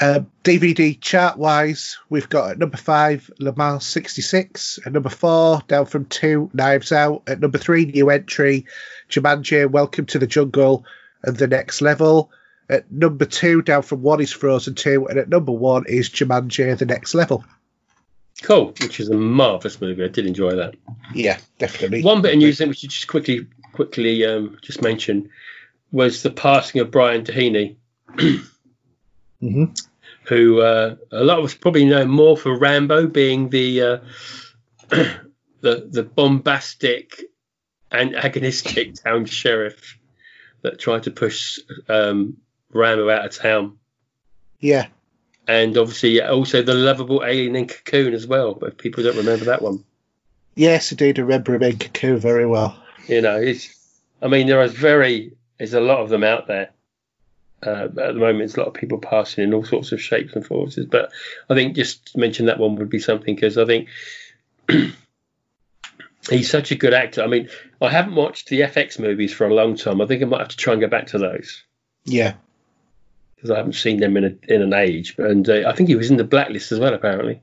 Uh, 0.00 0.20
DVD 0.42 1.00
chart 1.00 1.38
wise, 1.38 1.98
we've 2.08 2.28
got 2.28 2.50
at 2.50 2.58
number 2.58 2.76
five 2.76 3.30
Le 3.38 3.54
Mans 3.54 3.86
66, 3.86 4.80
at 4.84 4.92
number 4.92 5.08
four 5.08 5.62
down 5.68 5.86
from 5.86 6.04
two 6.06 6.50
Knives 6.52 6.90
Out, 6.90 7.22
at 7.28 7.38
number 7.38 7.58
three 7.58 7.86
new 7.86 8.10
entry 8.10 8.66
Jumanji 9.08 9.70
Welcome 9.70 10.06
to 10.06 10.18
the 10.18 10.26
Jungle 10.26 10.84
and 11.22 11.36
the 11.36 11.46
Next 11.46 11.80
Level. 11.80 12.32
At 12.68 12.90
number 12.90 13.24
two 13.24 13.62
down 13.62 13.82
from 13.82 14.02
one 14.02 14.20
is 14.20 14.32
Frozen 14.32 14.74
2, 14.74 15.06
and 15.06 15.18
at 15.18 15.28
number 15.28 15.52
one 15.52 15.84
is 15.86 16.08
Jumanji 16.08 16.76
The 16.76 16.86
Next 16.86 17.14
Level. 17.14 17.44
Cool, 18.42 18.74
which 18.80 18.98
is 18.98 19.10
a 19.10 19.14
marvelous 19.14 19.80
movie. 19.80 20.02
I 20.02 20.08
did 20.08 20.26
enjoy 20.26 20.56
that. 20.56 20.74
Yeah, 21.14 21.38
definitely. 21.58 22.02
One 22.02 22.20
bit 22.20 22.32
of 22.32 22.38
news 22.38 22.58
that 22.58 22.68
we 22.68 22.74
should 22.74 22.90
just 22.90 23.06
quickly 23.06 23.46
quickly 23.72 24.24
um, 24.24 24.58
just 24.60 24.82
mention 24.82 25.30
was 25.92 26.22
the 26.22 26.30
passing 26.30 26.80
of 26.80 26.90
Brian 26.90 27.22
Dennehy, 27.22 27.76
hmm 29.50 29.64
who 30.26 30.60
uh, 30.60 30.96
a 31.12 31.22
lot 31.22 31.38
of 31.38 31.44
us 31.44 31.54
probably 31.54 31.84
know 31.84 32.06
more 32.06 32.34
for 32.36 32.56
Rambo 32.58 33.08
being 33.08 33.50
the 33.50 33.82
uh, 33.82 33.98
the 35.60 35.88
the 35.90 36.02
bombastic 36.02 37.20
and 37.90 38.14
agonistic 38.14 39.02
town 39.04 39.26
sheriff 39.26 39.98
that 40.62 40.80
tried 40.80 41.02
to 41.02 41.10
push 41.10 41.58
um, 41.88 42.38
Rambo 42.72 43.10
out 43.10 43.26
of 43.26 43.36
town. 43.36 43.78
Yeah, 44.60 44.86
And 45.46 45.76
obviously, 45.76 46.22
also 46.22 46.62
the 46.62 46.72
lovable 46.72 47.22
alien 47.22 47.54
in 47.54 47.66
Cocoon 47.66 48.14
as 48.14 48.26
well. 48.26 48.54
But 48.54 48.78
people 48.78 49.02
don't 49.02 49.18
remember 49.18 49.44
that 49.46 49.60
one. 49.60 49.84
yes, 50.54 50.90
indeed, 50.90 51.18
I 51.18 51.22
remember 51.22 51.54
him 51.54 51.64
in 51.64 51.78
Cocoon 51.78 52.16
very 52.18 52.46
well. 52.46 52.82
You 53.08 53.20
know, 53.20 53.36
it's. 53.36 53.68
I 54.22 54.28
mean, 54.28 54.46
there 54.46 54.62
is 54.62 54.72
very. 54.72 55.32
There's 55.58 55.74
a 55.74 55.80
lot 55.80 55.98
of 56.00 56.08
them 56.08 56.24
out 56.24 56.46
there. 56.46 56.70
Uh, 57.64 57.84
at 57.84 57.94
the 57.94 58.14
moment, 58.14 58.38
there's 58.38 58.56
a 58.56 58.60
lot 58.60 58.68
of 58.68 58.74
people 58.74 58.98
passing 58.98 59.44
in 59.44 59.54
all 59.54 59.64
sorts 59.64 59.92
of 59.92 60.00
shapes 60.00 60.34
and 60.34 60.46
forms. 60.46 60.78
But 60.90 61.10
I 61.48 61.54
think 61.54 61.76
just 61.76 62.12
to 62.12 62.18
mention 62.18 62.46
that 62.46 62.58
one 62.58 62.76
would 62.76 62.90
be 62.90 62.98
something 62.98 63.34
because 63.34 63.58
I 63.58 63.64
think 63.64 63.88
he's 66.30 66.50
such 66.50 66.70
a 66.70 66.76
good 66.76 66.94
actor. 66.94 67.22
I 67.22 67.26
mean, 67.26 67.48
I 67.80 67.90
haven't 67.90 68.14
watched 68.14 68.48
the 68.48 68.60
FX 68.60 68.98
movies 68.98 69.32
for 69.32 69.46
a 69.46 69.54
long 69.54 69.76
time. 69.76 70.00
I 70.00 70.06
think 70.06 70.22
I 70.22 70.26
might 70.26 70.40
have 70.40 70.48
to 70.48 70.56
try 70.56 70.72
and 70.72 70.82
go 70.82 70.88
back 70.88 71.08
to 71.08 71.18
those 71.18 71.62
Yeah, 72.04 72.34
because 73.34 73.50
I 73.50 73.56
haven't 73.56 73.74
seen 73.74 74.00
them 74.00 74.16
in 74.16 74.24
a, 74.24 74.52
in 74.52 74.62
an 74.62 74.72
age. 74.72 75.14
And 75.18 75.48
uh, 75.48 75.68
I 75.68 75.74
think 75.74 75.88
he 75.88 75.96
was 75.96 76.10
in 76.10 76.16
the 76.16 76.24
blacklist 76.24 76.72
as 76.72 76.80
well, 76.80 76.94
apparently. 76.94 77.42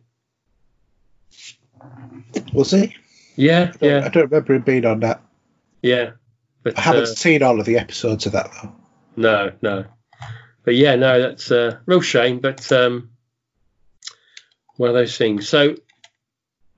was 2.53 2.71
he? 2.71 2.95
Yeah, 3.35 3.71
I 3.81 3.85
yeah, 3.85 4.05
I 4.05 4.09
don't 4.09 4.29
remember 4.29 4.53
him 4.53 4.61
being 4.61 4.85
on 4.85 4.99
that. 5.01 5.21
yeah. 5.81 6.11
But 6.63 6.77
I 6.77 6.81
haven't 6.81 7.03
uh, 7.03 7.05
seen 7.07 7.41
all 7.41 7.59
of 7.59 7.65
the 7.65 7.79
episodes 7.79 8.27
of 8.27 8.33
that 8.33 8.51
though. 8.61 8.71
No, 9.15 9.51
no. 9.61 9.85
But 10.63 10.75
yeah, 10.75 10.95
no, 10.95 11.21
that's 11.21 11.51
a 11.51 11.81
real 11.85 12.01
shame. 12.01 12.39
But 12.39 12.71
um, 12.71 13.11
one 14.77 14.89
of 14.89 14.95
those 14.95 15.17
things. 15.17 15.47
So, 15.47 15.75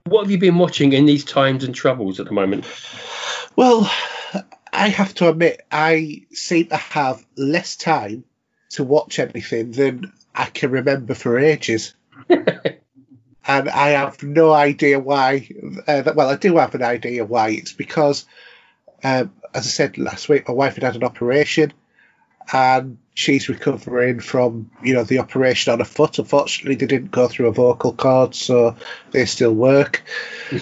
what 0.05 0.23
have 0.23 0.31
you 0.31 0.37
been 0.37 0.57
watching 0.57 0.93
in 0.93 1.05
these 1.05 1.25
times 1.25 1.63
and 1.63 1.73
troubles 1.73 2.19
at 2.19 2.25
the 2.25 2.33
moment? 2.33 2.65
Well, 3.55 3.89
I 4.71 4.89
have 4.89 5.13
to 5.15 5.29
admit, 5.29 5.61
I 5.71 6.25
seem 6.31 6.67
to 6.67 6.75
have 6.75 7.23
less 7.37 7.75
time 7.75 8.23
to 8.71 8.83
watch 8.83 9.19
anything 9.19 9.71
than 9.71 10.11
I 10.33 10.45
can 10.45 10.71
remember 10.71 11.13
for 11.13 11.37
ages. 11.37 11.93
and 12.29 13.69
I 13.69 13.89
have 13.89 14.23
no 14.23 14.51
idea 14.51 14.99
why. 14.99 15.47
Uh, 15.87 16.11
well, 16.15 16.29
I 16.29 16.35
do 16.35 16.57
have 16.57 16.73
an 16.75 16.83
idea 16.83 17.23
why. 17.23 17.49
It's 17.49 17.73
because, 17.73 18.25
um, 19.03 19.31
as 19.53 19.67
I 19.67 19.69
said 19.69 19.97
last 19.97 20.27
week, 20.27 20.47
my 20.47 20.53
wife 20.53 20.75
had 20.75 20.83
had 20.83 20.95
an 20.95 21.03
operation, 21.03 21.71
and 22.51 22.97
she's 23.13 23.49
recovering 23.49 24.19
from 24.19 24.71
you 24.83 24.93
know 24.93 25.03
the 25.03 25.19
operation 25.19 25.73
on 25.73 25.79
her 25.79 25.85
foot. 25.85 26.19
Unfortunately, 26.19 26.75
they 26.75 26.87
didn't 26.87 27.11
go 27.11 27.27
through 27.27 27.47
a 27.47 27.53
vocal 27.53 27.93
cord, 27.93 28.35
so 28.35 28.75
they 29.11 29.25
still 29.25 29.53
work. 29.53 30.03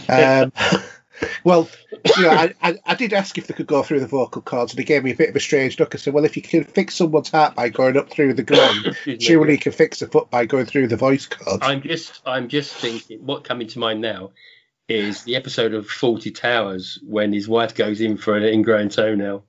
Um, 0.09 0.51
well, 1.43 1.69
you 2.17 2.23
know, 2.23 2.29
I, 2.29 2.53
I, 2.61 2.79
I 2.85 2.95
did 2.95 3.13
ask 3.13 3.37
if 3.37 3.47
they 3.47 3.53
could 3.53 3.67
go 3.67 3.83
through 3.83 3.99
the 4.01 4.07
vocal 4.07 4.41
cords, 4.41 4.73
and 4.73 4.79
they 4.79 4.83
gave 4.83 5.03
me 5.03 5.11
a 5.11 5.15
bit 5.15 5.29
of 5.29 5.35
a 5.35 5.39
strange 5.39 5.79
look. 5.79 5.95
I 5.95 5.97
said, 5.97 6.13
"Well, 6.13 6.25
if 6.25 6.35
you 6.35 6.43
can 6.43 6.63
fix 6.63 6.95
someone's 6.95 7.29
heart 7.29 7.55
by 7.55 7.69
going 7.69 7.97
up 7.97 8.09
through 8.09 8.33
the 8.33 8.93
me. 9.05 9.19
surely 9.19 9.53
you 9.53 9.59
can 9.59 9.71
fix 9.71 10.01
a 10.01 10.07
foot 10.07 10.29
by 10.29 10.45
going 10.45 10.65
through 10.65 10.87
the 10.87 10.97
voice 10.97 11.27
cords." 11.27 11.63
I'm 11.65 11.81
just, 11.81 12.21
I'm 12.25 12.47
just 12.47 12.73
thinking. 12.75 13.25
What 13.25 13.43
coming 13.43 13.67
to 13.67 13.79
mind 13.79 14.01
now 14.01 14.31
is 14.87 15.23
the 15.23 15.35
episode 15.35 15.73
of 15.73 15.87
Fawlty 15.87 16.35
Towers 16.35 16.99
when 17.03 17.31
his 17.31 17.47
wife 17.47 17.75
goes 17.75 18.01
in 18.01 18.17
for 18.17 18.35
an 18.35 18.43
ingrown 18.43 18.89
toenail, 18.89 19.45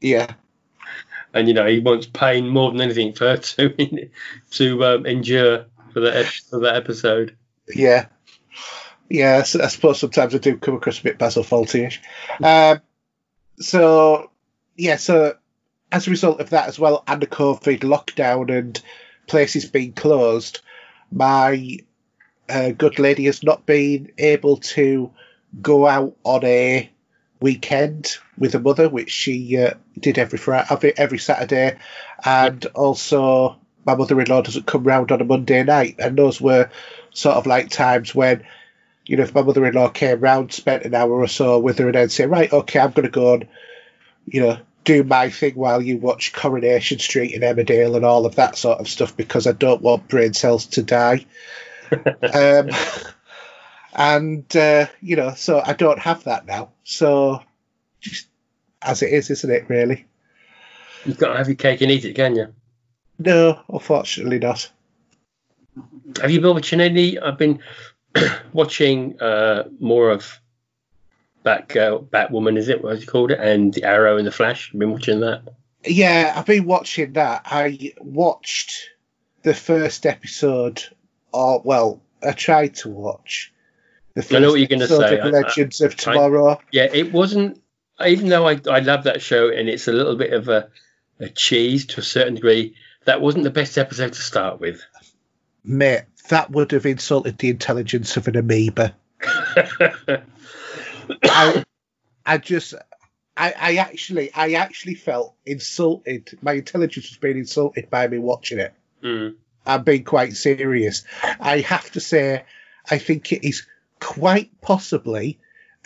Yeah, 0.00 0.34
and 1.34 1.48
you 1.48 1.54
know 1.54 1.66
he 1.66 1.80
wants 1.80 2.06
pain 2.06 2.48
more 2.48 2.70
than 2.70 2.80
anything 2.80 3.12
for 3.12 3.26
her 3.28 3.36
to 3.36 4.10
to 4.50 4.84
um, 4.84 5.06
endure 5.06 5.66
for 5.92 6.00
that 6.00 6.26
for 6.26 6.60
that 6.60 6.76
episode. 6.76 7.36
yeah, 7.74 8.06
yeah. 9.08 9.38
I 9.38 9.42
suppose 9.42 10.00
sometimes 10.00 10.34
I 10.34 10.38
do 10.38 10.56
come 10.56 10.76
across 10.76 11.00
a 11.00 11.04
bit 11.04 11.18
Basil 11.18 11.44
Fawlty-ish. 11.44 12.00
Um, 12.42 12.80
so, 13.58 14.30
yeah. 14.76 14.96
So, 14.96 15.36
as 15.90 16.06
a 16.06 16.10
result 16.10 16.40
of 16.40 16.50
that 16.50 16.68
as 16.68 16.78
well, 16.78 17.04
and 17.06 17.20
the 17.20 17.26
COVID 17.26 17.80
lockdown 17.80 18.56
and 18.56 18.80
places 19.26 19.66
being 19.66 19.92
closed, 19.92 20.60
my 21.10 21.78
uh, 22.48 22.70
good 22.70 22.98
lady 22.98 23.26
has 23.26 23.42
not 23.42 23.66
been 23.66 24.12
able 24.18 24.58
to 24.58 25.12
go 25.60 25.86
out 25.86 26.16
on 26.24 26.44
a 26.44 26.90
weekend 27.42 28.16
with 28.38 28.54
her 28.54 28.60
mother, 28.60 28.88
which 28.88 29.10
she 29.10 29.58
uh, 29.58 29.74
did 29.98 30.18
every 30.18 30.38
Friday, 30.38 30.92
every, 30.96 31.18
Saturday, 31.18 31.76
and 32.24 32.64
also 32.66 33.58
my 33.84 33.94
mother-in-law 33.94 34.42
doesn't 34.42 34.66
come 34.66 34.84
round 34.84 35.12
on 35.12 35.20
a 35.20 35.24
Monday 35.24 35.62
night, 35.62 35.96
and 35.98 36.16
those 36.16 36.40
were 36.40 36.70
sort 37.12 37.36
of 37.36 37.46
like 37.46 37.68
times 37.68 38.14
when, 38.14 38.44
you 39.06 39.16
know, 39.16 39.24
if 39.24 39.34
my 39.34 39.42
mother-in-law 39.42 39.88
came 39.88 40.20
round, 40.20 40.52
spent 40.52 40.84
an 40.84 40.94
hour 40.94 41.12
or 41.12 41.28
so 41.28 41.58
with 41.58 41.78
her, 41.78 41.86
and 41.86 41.94
then 41.94 42.08
say, 42.08 42.26
right, 42.26 42.52
okay, 42.52 42.78
I'm 42.78 42.92
going 42.92 43.04
to 43.04 43.10
go 43.10 43.34
and, 43.34 43.48
you 44.26 44.40
know, 44.40 44.58
do 44.84 45.04
my 45.04 45.30
thing 45.30 45.54
while 45.54 45.82
you 45.82 45.98
watch 45.98 46.32
Coronation 46.32 46.98
Street 46.98 47.32
in 47.32 47.42
Emmerdale 47.42 47.96
and 47.96 48.04
all 48.04 48.26
of 48.26 48.36
that 48.36 48.56
sort 48.56 48.80
of 48.80 48.88
stuff 48.88 49.16
because 49.16 49.46
I 49.46 49.52
don't 49.52 49.82
want 49.82 50.08
brain 50.08 50.32
cells 50.32 50.66
to 50.66 50.82
die. 50.82 51.26
um, 51.92 52.70
and 53.94 54.56
uh, 54.56 54.86
you 55.00 55.16
know, 55.16 55.34
so 55.34 55.62
I 55.64 55.72
don't 55.74 55.98
have 55.98 56.24
that 56.24 56.46
now. 56.46 56.70
So 56.84 57.42
just 58.00 58.28
as 58.80 59.02
it 59.02 59.12
is, 59.12 59.30
isn't 59.30 59.50
it? 59.50 59.68
Really? 59.68 60.06
You've 61.04 61.18
got 61.18 61.32
to 61.32 61.38
have 61.38 61.48
your 61.48 61.56
cake 61.56 61.80
and 61.80 61.90
eat 61.90 62.04
it, 62.04 62.14
can 62.14 62.36
you? 62.36 62.54
No, 63.18 63.60
unfortunately 63.68 64.38
not. 64.38 64.70
Have 66.20 66.30
you 66.30 66.40
been 66.40 66.54
watching 66.54 66.80
any? 66.80 67.18
I've 67.18 67.38
been 67.38 67.60
watching 68.52 69.20
uh, 69.20 69.64
more 69.80 70.10
of 70.10 70.40
Bat 71.42 71.76
uh, 71.76 71.98
Batwoman, 71.98 72.56
is 72.56 72.68
it? 72.68 72.82
What 72.82 73.00
you 73.00 73.06
called 73.06 73.32
it? 73.32 73.40
And 73.40 73.74
the 73.74 73.84
Arrow 73.84 74.16
and 74.16 74.26
the 74.26 74.32
Flash. 74.32 74.70
I've 74.72 74.78
been 74.78 74.92
watching 74.92 75.20
that. 75.20 75.42
Yeah, 75.84 76.32
I've 76.36 76.46
been 76.46 76.66
watching 76.66 77.14
that. 77.14 77.42
I 77.46 77.94
watched 77.98 78.90
the 79.42 79.54
first 79.54 80.06
episode, 80.06 80.82
or 81.32 81.60
well, 81.64 82.00
I 82.22 82.32
tried 82.32 82.76
to 82.76 82.88
watch 82.88 83.51
I 84.16 84.38
know 84.38 84.50
what 84.50 84.60
you're 84.60 84.68
going 84.68 84.80
to 84.80 84.88
say. 84.88 85.18
of 85.18 85.26
I- 85.26 85.28
Legends 85.30 85.80
of 85.80 85.92
I- 85.92 85.94
Tomorrow. 85.96 86.60
Yeah, 86.70 86.88
it 86.92 87.12
wasn't. 87.12 87.60
Even 88.04 88.28
though 88.28 88.48
I 88.48 88.60
I 88.68 88.80
love 88.80 89.04
that 89.04 89.22
show 89.22 89.48
and 89.48 89.68
it's 89.68 89.86
a 89.86 89.92
little 89.92 90.16
bit 90.16 90.32
of 90.32 90.48
a, 90.48 90.68
a 91.20 91.28
cheese 91.28 91.86
to 91.86 92.00
a 92.00 92.02
certain 92.02 92.34
degree, 92.34 92.74
that 93.04 93.20
wasn't 93.20 93.44
the 93.44 93.50
best 93.50 93.78
episode 93.78 94.14
to 94.14 94.20
start 94.20 94.60
with. 94.60 94.82
Mate, 95.64 96.04
that 96.28 96.50
would 96.50 96.72
have 96.72 96.86
insulted 96.86 97.38
the 97.38 97.50
intelligence 97.50 98.16
of 98.16 98.26
an 98.28 98.36
amoeba. 98.36 98.94
I, 101.24 101.64
I 102.24 102.38
just, 102.38 102.74
I, 103.36 103.54
I 103.58 103.76
actually, 103.76 104.32
I 104.34 104.52
actually 104.54 104.94
felt 104.94 105.34
insulted. 105.46 106.36
My 106.42 106.54
intelligence 106.54 107.10
was 107.10 107.18
being 107.18 107.38
insulted 107.38 107.90
by 107.90 108.08
me 108.08 108.18
watching 108.18 108.58
it. 108.58 108.74
Mm. 109.02 109.36
I'm 109.64 109.84
being 109.84 110.04
quite 110.04 110.34
serious. 110.36 111.04
I 111.40 111.60
have 111.60 111.90
to 111.92 112.00
say, 112.00 112.44
I 112.90 112.98
think 112.98 113.32
it 113.32 113.46
is 113.46 113.66
quite 114.02 114.50
possibly 114.60 115.38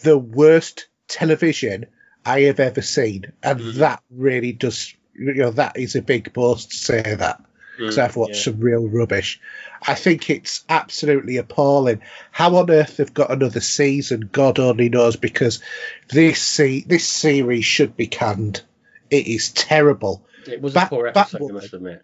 the 0.03 0.17
worst 0.19 0.89
television 1.09 1.87
I 2.25 2.41
have 2.43 2.59
ever 2.61 2.83
seen, 2.83 3.33
and 3.43 3.61
Mhm. 3.61 3.75
that 3.75 4.03
really 4.11 4.53
does. 4.53 4.95
You 5.15 5.35
know, 5.35 5.51
that 5.53 5.77
is 5.79 5.95
a 5.97 6.03
big 6.03 6.33
boast 6.33 6.71
to 6.71 6.77
say 6.77 7.03
that 7.03 7.43
because 7.79 7.97
Mm, 7.99 8.03
I've 8.05 8.17
watched 8.17 8.35
yeah. 8.37 8.43
some 8.53 8.61
real 8.61 8.89
rubbish. 8.89 9.41
I 9.87 9.95
think 9.95 10.31
it's 10.31 10.65
absolutely 10.69 11.37
appalling. 11.37 12.01
How 12.33 12.57
on 12.57 12.71
earth 12.71 12.97
they've 12.97 13.13
got 13.15 13.31
another 13.31 13.61
season, 13.61 14.29
God 14.33 14.59
only 14.59 14.89
knows, 14.89 15.17
because 15.17 15.61
this 16.09 16.43
se- 16.43 16.85
this 16.87 17.07
series 17.07 17.65
should 17.65 17.97
be 17.97 18.07
canned. 18.07 18.63
It 19.11 19.27
is 19.27 19.51
terrible. 19.53 20.27
It 20.47 20.61
was 20.63 20.75
Bat- 20.75 20.87
a 20.87 20.91
poor 20.91 21.07
episode, 21.07 21.51
I 21.51 21.53
must 21.55 21.75
admit. 21.75 22.03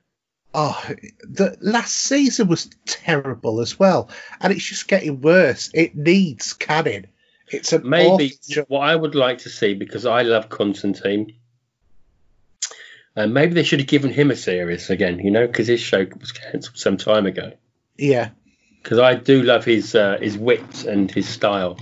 Oh, 0.54 0.82
the 1.22 1.56
last 1.60 1.94
season 1.94 2.48
was 2.48 2.68
terrible 2.84 3.60
as 3.60 3.78
well, 3.78 4.10
and 4.40 4.52
it's 4.52 4.64
just 4.64 4.88
getting 4.88 5.20
worse. 5.20 5.70
It 5.72 5.96
needs 5.96 6.52
canning. 6.52 7.06
It's 7.48 7.72
an 7.72 7.88
Maybe 7.88 8.38
awful 8.50 8.64
what 8.68 8.80
I 8.80 8.94
would 8.94 9.14
like 9.14 9.38
to 9.38 9.48
see 9.50 9.74
because 9.74 10.06
I 10.06 10.22
love 10.22 10.48
Constantine. 10.48 11.34
Uh, 13.14 13.26
maybe 13.26 13.52
they 13.52 13.62
should 13.62 13.80
have 13.80 13.88
given 13.88 14.10
him 14.10 14.30
a 14.30 14.36
series 14.36 14.88
again, 14.88 15.18
you 15.18 15.30
know, 15.30 15.46
because 15.46 15.68
his 15.68 15.80
show 15.80 16.06
was 16.18 16.32
cancelled 16.32 16.78
some 16.78 16.96
time 16.96 17.26
ago. 17.26 17.52
Yeah, 17.98 18.30
Because 18.82 18.98
I 18.98 19.14
do 19.14 19.42
love 19.42 19.64
his 19.66 19.94
uh, 19.94 20.18
his 20.20 20.38
wit 20.38 20.84
and 20.84 21.10
his 21.10 21.28
style. 21.28 21.78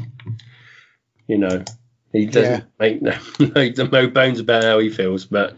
You 1.28 1.38
know, 1.38 1.64
he 2.12 2.26
doesn't 2.26 2.64
make 2.80 3.00
no, 3.00 3.16
no, 3.38 3.86
no 3.92 4.08
bones 4.08 4.40
about 4.40 4.64
how 4.64 4.80
he 4.80 4.90
feels. 4.90 5.24
But 5.24 5.56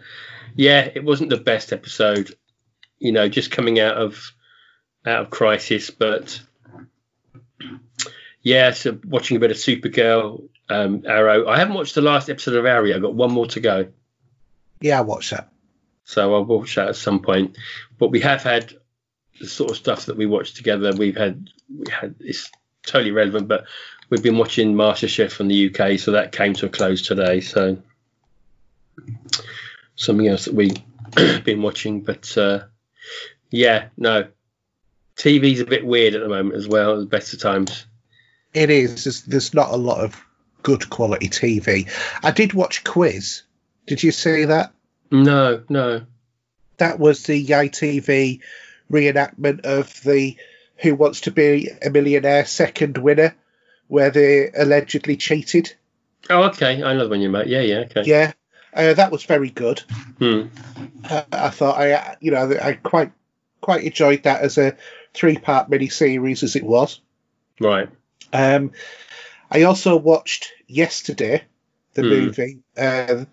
yeah, 0.54 0.90
it 0.94 1.04
wasn't 1.04 1.30
the 1.30 1.38
best 1.38 1.72
episode. 1.72 2.36
You 3.02 3.10
know, 3.10 3.28
just 3.28 3.50
coming 3.50 3.80
out 3.80 3.96
of 3.96 4.32
out 5.04 5.22
of 5.22 5.30
crisis, 5.30 5.90
but 5.90 6.40
yeah, 8.42 8.70
so 8.70 8.96
watching 9.04 9.36
a 9.36 9.40
bit 9.40 9.50
of 9.50 9.56
Supergirl, 9.56 10.48
um, 10.68 11.02
Arrow. 11.04 11.48
I 11.48 11.58
haven't 11.58 11.74
watched 11.74 11.96
the 11.96 12.00
last 12.00 12.30
episode 12.30 12.54
of 12.54 12.64
Arrow. 12.64 12.94
I've 12.94 13.02
got 13.02 13.14
one 13.14 13.32
more 13.32 13.46
to 13.48 13.60
go. 13.60 13.88
yeah, 14.80 14.98
I 14.98 15.02
watched 15.02 15.32
that. 15.32 15.48
So 16.04 16.32
I'll 16.32 16.44
watch 16.44 16.76
that 16.76 16.88
at 16.88 16.96
some 16.96 17.20
point. 17.22 17.56
But 17.98 18.12
we 18.12 18.20
have 18.20 18.44
had 18.44 18.72
the 19.40 19.48
sort 19.48 19.72
of 19.72 19.76
stuff 19.76 20.06
that 20.06 20.16
we 20.16 20.26
watched 20.26 20.56
together. 20.56 20.92
We've 20.96 21.16
had 21.16 21.48
we 21.68 21.90
had 21.90 22.14
it's 22.20 22.52
totally 22.86 23.10
relevant, 23.10 23.48
but 23.48 23.64
we've 24.10 24.22
been 24.22 24.38
watching 24.38 24.74
MasterChef 24.74 25.32
from 25.32 25.48
the 25.48 25.74
UK, 25.74 25.98
so 25.98 26.12
that 26.12 26.30
came 26.30 26.54
to 26.54 26.66
a 26.66 26.68
close 26.68 27.02
today. 27.02 27.40
So 27.40 27.78
something 29.96 30.28
else 30.28 30.44
that 30.44 30.54
we've 30.54 30.76
been 31.44 31.62
watching, 31.62 32.02
but 32.02 32.38
uh, 32.38 32.64
yeah, 33.50 33.88
no, 33.96 34.28
TV's 35.16 35.60
a 35.60 35.66
bit 35.66 35.84
weird 35.86 36.14
at 36.14 36.22
the 36.22 36.28
moment 36.28 36.56
as 36.56 36.68
well. 36.68 36.94
At 36.94 37.00
the 37.00 37.06
best 37.06 37.32
of 37.34 37.40
times. 37.40 37.86
It 38.54 38.70
is. 38.70 39.04
There's, 39.04 39.22
there's 39.22 39.54
not 39.54 39.70
a 39.70 39.76
lot 39.76 40.00
of 40.00 40.20
good 40.62 40.90
quality 40.90 41.28
TV. 41.28 41.90
I 42.22 42.30
did 42.30 42.52
watch 42.52 42.84
Quiz. 42.84 43.42
Did 43.86 44.02
you 44.02 44.12
see 44.12 44.44
that? 44.46 44.72
No, 45.10 45.62
no. 45.68 46.02
That 46.78 46.98
was 46.98 47.24
the 47.24 47.46
ITV 47.46 48.40
reenactment 48.90 49.64
of 49.64 50.02
the 50.02 50.36
Who 50.78 50.94
Wants 50.94 51.22
to 51.22 51.30
Be 51.30 51.70
a 51.84 51.90
Millionaire 51.90 52.44
second 52.44 52.98
winner, 52.98 53.34
where 53.88 54.10
they 54.10 54.50
allegedly 54.50 55.16
cheated. 55.16 55.74
Oh, 56.30 56.44
okay. 56.44 56.82
I 56.82 56.94
know 56.94 57.04
the 57.04 57.10
one 57.10 57.20
you're 57.20 57.30
about. 57.30 57.48
Yeah, 57.48 57.60
yeah. 57.60 57.78
Okay. 57.78 58.02
Yeah, 58.04 58.32
uh, 58.74 58.94
that 58.94 59.12
was 59.12 59.24
very 59.24 59.50
good. 59.50 59.80
Hmm. 60.18 60.46
I, 61.04 61.24
I 61.32 61.50
thought 61.50 61.78
I, 61.80 62.16
you 62.20 62.30
know, 62.30 62.50
I 62.62 62.74
quite 62.74 63.12
quite 63.60 63.84
enjoyed 63.84 64.24
that 64.24 64.42
as 64.42 64.58
a 64.58 64.76
three 65.14 65.36
part 65.36 65.68
mini 65.70 65.88
series 65.88 66.42
as 66.42 66.56
it 66.56 66.64
was. 66.64 67.00
Right. 67.60 67.88
Um, 68.32 68.72
I 69.50 69.62
also 69.62 69.96
watched 69.96 70.52
yesterday 70.66 71.44
the 71.94 72.02
Hmm. 72.02 72.08
movie. 72.08 72.58
Um, 72.76 73.26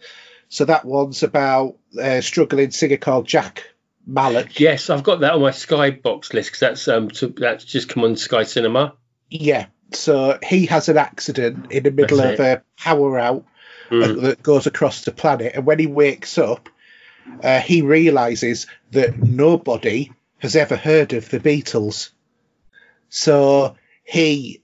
so 0.49 0.65
that 0.65 0.83
one's 0.85 1.23
about 1.23 1.77
a 1.97 2.21
struggling 2.21 2.71
singer 2.71 2.97
called 2.97 3.27
Jack 3.27 3.63
Malik. 4.05 4.59
Yes, 4.59 4.89
I've 4.89 5.03
got 5.03 5.21
that 5.21 5.33
on 5.33 5.41
my 5.41 5.51
Sky 5.51 5.91
box 5.91 6.33
list 6.33 6.49
because 6.49 6.59
that's 6.59 6.87
um 6.87 7.09
to, 7.09 7.27
that's 7.27 7.63
just 7.63 7.89
come 7.89 8.03
on 8.03 8.15
Sky 8.15 8.43
Cinema. 8.43 8.95
Yeah. 9.29 9.67
So 9.93 10.37
he 10.43 10.67
has 10.67 10.89
an 10.89 10.97
accident 10.97 11.71
in 11.71 11.83
the 11.83 11.91
middle 11.91 12.17
That's 12.17 12.39
of 12.39 12.45
a 12.45 12.63
power 12.77 13.17
out 13.17 13.45
Mm. 13.89 14.21
that 14.21 14.43
goes 14.43 14.67
across 14.67 15.03
the 15.03 15.11
planet, 15.11 15.53
and 15.55 15.65
when 15.65 15.79
he 15.79 15.87
wakes 15.87 16.37
up, 16.37 16.69
uh, 17.43 17.59
he 17.59 17.81
realizes 17.81 18.67
that 18.91 19.17
nobody 19.19 20.11
has 20.39 20.55
ever 20.55 20.75
heard 20.75 21.13
of 21.13 21.29
the 21.29 21.39
Beatles. 21.39 22.11
So 23.09 23.75
he, 24.03 24.61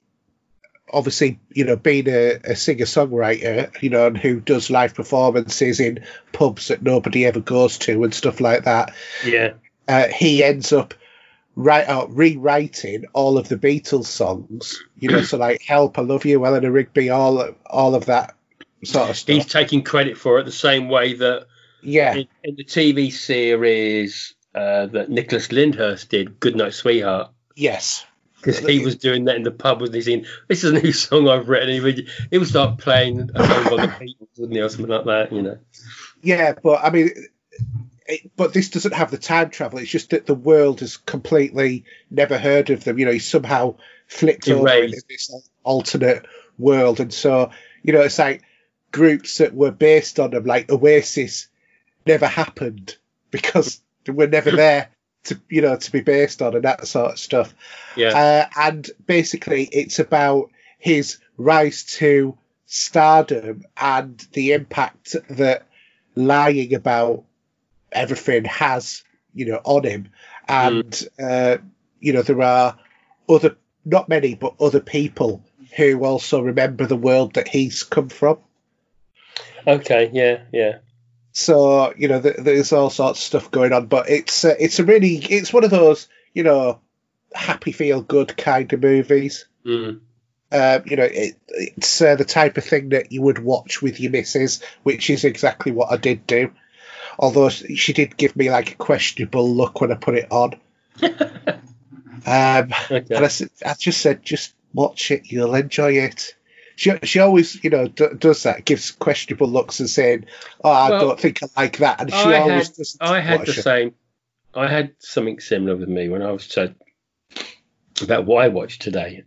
obviously, 0.92 1.40
you 1.52 1.66
know, 1.66 1.76
being 1.76 2.08
a, 2.08 2.40
a 2.44 2.56
singer 2.56 2.86
songwriter, 2.86 3.82
you 3.82 3.90
know, 3.90 4.08
and 4.08 4.18
who 4.18 4.40
does 4.40 4.70
live 4.70 4.94
performances 4.94 5.80
in 5.80 6.06
pubs 6.32 6.68
that 6.70 6.82
nobody 6.84 7.26
ever 7.26 7.40
goes 7.40 7.78
to 7.80 8.04
and 8.04 8.14
stuff 8.14 8.40
like 8.40 8.64
that, 8.66 8.94
Yeah. 9.26 9.54
uh, 9.88 10.08
he 10.08 10.44
ends 10.44 10.72
up 10.72 10.94
right 11.56 11.88
out 11.88 12.14
rewriting 12.16 13.06
all 13.14 13.38
of 13.38 13.48
the 13.48 13.58
Beatles 13.58 14.06
songs. 14.06 14.84
You 15.00 15.10
know, 15.10 15.22
so 15.22 15.38
like 15.38 15.62
"Help," 15.62 15.98
"I 15.98 16.02
Love 16.02 16.26
You," 16.26 16.46
Eleanor 16.46 16.72
Rigby, 16.72 17.10
all 17.10 17.56
all 17.66 17.96
of 17.96 18.06
that 18.06 18.36
sort 18.84 19.10
of 19.10 19.18
stuff. 19.18 19.36
He's 19.36 19.46
taking 19.46 19.84
credit 19.84 20.18
for 20.18 20.40
it 20.40 20.46
the 20.46 20.52
same 20.52 20.90
way 20.90 21.14
that 21.16 21.48
yeah, 21.82 22.16
in, 22.16 22.28
in 22.44 22.56
the 22.56 22.64
TV 22.64 23.12
series 23.12 24.34
uh, 24.54 24.88
that 24.88 25.10
Nicholas 25.10 25.52
Lyndhurst 25.52 26.10
did, 26.10 26.40
"Goodnight, 26.40 26.74
Sweetheart," 26.74 27.32
yes, 27.56 28.06
because 28.38 28.60
he 28.60 28.80
was 28.80 28.96
doing 28.96 29.26
that 29.26 29.36
in 29.36 29.44
the 29.44 29.52
pub 29.52 29.82
with 29.82 29.94
his 29.94 30.06
saying, 30.06 30.26
"This 30.48 30.64
is 30.64 30.72
a 30.72 30.82
new 30.82 30.92
song 30.94 31.28
I've 31.28 31.50
written." 31.50 31.70
He 31.70 31.80
would, 31.80 32.08
he 32.32 32.38
would 32.38 32.48
start 32.48 32.80
playing 32.80 33.30
a 33.34 33.46
song 33.46 33.64
by 33.78 33.86
the 33.86 33.92
Beatles, 33.94 34.40
wouldn't 34.40 34.54
he, 34.54 34.62
or 34.62 34.70
something 34.70 34.88
like 34.88 35.06
that, 35.06 35.32
you 35.32 35.42
know. 35.42 35.58
yeah, 36.22 36.54
but 36.62 36.84
I 36.84 36.90
mean. 36.90 37.12
It, 38.08 38.30
but 38.38 38.54
this 38.54 38.70
doesn't 38.70 38.94
have 38.94 39.10
the 39.10 39.18
time 39.18 39.50
travel. 39.50 39.80
It's 39.80 39.90
just 39.90 40.12
that 40.12 40.28
the 40.28 40.36
world 40.36 40.82
has 40.82 40.96
completely 40.96 41.86
never 42.12 42.38
heard 42.38 42.70
of 42.70 42.84
them. 42.84 43.00
You 43.00 43.08
know, 43.08 43.12
he 43.12 43.18
somehow 43.18 43.78
flipped 44.06 44.48
over 44.48 44.70
Erased. 44.70 44.94
into 44.94 45.06
this 45.10 45.50
alternate 45.64 46.28
world, 46.60 47.00
and 47.00 47.12
so 47.12 47.50
you 47.82 47.94
know, 47.94 48.02
it's 48.02 48.20
like 48.20 48.44
groups 48.96 49.40
that 49.40 49.54
were 49.54 49.72
based 49.72 50.22
on 50.22 50.32
them, 50.32 50.46
like 50.46 50.72
Oasis, 50.72 51.48
never 52.06 52.28
happened 52.28 52.96
because 53.30 53.82
they 54.06 54.14
were 54.14 54.28
never 54.28 54.52
there 54.64 54.90
to 55.26 55.42
you 55.50 55.62
know 55.62 55.76
to 55.76 55.92
be 55.92 56.00
based 56.00 56.42
on 56.42 56.56
and 56.56 56.64
that 56.64 56.88
sort 56.88 57.12
of 57.12 57.20
stuff. 57.20 57.54
Yeah. 57.98 58.48
Uh, 58.56 58.60
and 58.70 58.90
basically, 59.06 59.66
it's 59.66 60.00
about 60.00 60.50
his 60.80 61.18
rise 61.38 61.84
to 61.98 62.38
stardom 62.68 63.64
and 63.76 64.18
the 64.32 64.54
impact 64.54 65.16
that 65.30 65.68
lying 66.16 66.74
about 66.74 67.26
everything 67.92 68.46
has, 68.46 69.04
you 69.34 69.46
know, 69.46 69.60
on 69.66 69.84
him. 69.84 70.10
And, 70.48 71.08
uh, 71.22 71.58
you 72.00 72.14
know, 72.14 72.22
there 72.22 72.42
are 72.42 72.78
other, 73.28 73.58
not 73.84 74.08
many, 74.08 74.36
but 74.36 74.56
other 74.60 74.80
people 74.80 75.44
who 75.76 76.06
also 76.06 76.42
remember 76.42 76.86
the 76.86 76.96
world 76.96 77.34
that 77.34 77.48
he's 77.48 77.84
come 77.84 78.10
from. 78.10 78.38
Okay. 79.68 80.10
Yeah. 80.14 80.42
Yeah. 80.52 80.78
So, 81.32 81.94
you 81.98 82.08
know, 82.08 82.22
th- 82.22 82.38
there's 82.38 82.72
all 82.72 82.90
sorts 82.90 83.20
of 83.20 83.24
stuff 83.24 83.52
going 83.52 83.74
on, 83.74 83.88
but 83.88 84.10
it's, 84.10 84.46
uh, 84.46 84.56
it's 84.60 84.80
a 84.80 84.86
really, 84.86 85.16
it's 85.16 85.52
one 85.52 85.66
of 85.66 85.72
those, 85.72 86.08
you 86.34 86.44
know, 86.44 86.80
happy 87.34 87.74
feel 87.74 88.02
good 88.02 88.38
kind 88.38 88.72
of 88.72 88.82
movies. 88.82 89.46
Mm. 89.66 90.00
Uh, 90.52 90.80
you 90.86 90.96
know, 90.96 91.04
it, 91.04 91.36
it's 91.50 92.02
uh, 92.02 92.16
the 92.16 92.24
type 92.24 92.58
of 92.58 92.64
thing 92.64 92.90
that 92.90 93.12
you 93.12 93.22
would 93.22 93.40
watch 93.40 93.82
with 93.82 94.00
your 94.00 94.12
missus, 94.12 94.62
which 94.84 95.10
is 95.10 95.26
exactly 95.26 95.74
what 95.74 95.92
I 95.92 95.98
did 95.98 96.26
do. 96.26 96.52
Although 97.20 97.50
she 97.50 97.92
did 97.94 98.16
give 98.16 98.36
me 98.36 98.50
like 98.50 98.72
a 98.72 98.76
questionable 98.76 99.54
look 99.54 99.82
when 99.82 99.92
I 99.92 99.96
put 99.96 100.16
it 100.16 100.32
on. 100.32 100.54
um, 101.04 102.72
Okay. 102.92 103.16
and 103.16 103.26
I, 103.26 103.30
I 103.66 103.74
just 103.74 104.00
said, 104.02 104.24
just 104.24 104.54
watch 104.74 105.12
it, 105.12 105.32
you'll 105.32 105.56
enjoy 105.56 105.94
it. 105.94 106.36
She, 106.76 106.92
she 107.04 107.20
always, 107.20 107.64
you 107.64 107.70
know, 107.70 107.88
d- 107.88 108.08
does 108.18 108.44
that, 108.44 108.66
gives 108.66 108.92
questionable 108.92 109.48
looks 109.48 109.80
and 109.80 109.90
saying, 109.90 110.26
"Oh, 110.64 110.70
I 110.72 110.90
Well, 110.90 111.00
don't 111.02 111.20
think 111.20 111.42
I 111.44 111.48
like 111.62 111.78
that," 111.78 112.02
and 112.02 112.12
she 112.12 112.18
I 112.18 112.40
always 112.40 112.68
had, 112.68 112.76
does. 112.76 112.98
I 113.00 113.20
had 113.22 113.46
the 113.46 113.52
it. 113.52 113.64
same. 113.64 113.96
I 114.54 114.68
had 114.68 114.94
something 115.00 115.40
similar 115.40 115.76
with 115.76 115.90
me 115.90 116.10
when 116.10 116.22
I 116.22 116.32
was 116.32 116.48
told 116.48 116.76
about 118.02 118.26
what 118.26 118.44
I 118.44 118.50
watched 118.50 118.82
today 118.82 119.24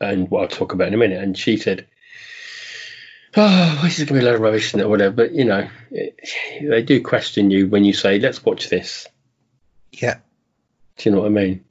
and 0.00 0.30
what 0.30 0.42
I'll 0.42 0.48
talk 0.48 0.72
about 0.72 0.88
in 0.88 0.94
a 0.94 0.98
minute. 0.98 1.22
And 1.22 1.36
she 1.36 1.56
said, 1.58 1.86
"Oh, 3.36 3.80
this 3.82 3.98
is 3.98 4.04
going 4.04 4.20
to 4.20 4.20
be 4.20 4.26
a 4.26 4.30
lot 4.30 4.34
of 4.36 4.40
rubbish 4.40 4.72
and 4.74 4.88
whatever." 4.88 5.14
But 5.14 5.32
you 5.32 5.44
know, 5.44 5.68
it, 5.90 6.18
they 6.62 6.82
do 6.82 7.02
question 7.02 7.50
you 7.50 7.68
when 7.68 7.84
you 7.84 7.92
say, 7.92 8.18
"Let's 8.18 8.44
watch 8.44 8.68
this." 8.70 9.06
Yeah, 9.92 10.18
Do 10.98 11.08
you 11.08 11.14
know 11.14 11.22
what 11.22 11.28
I 11.28 11.30
mean? 11.30 11.64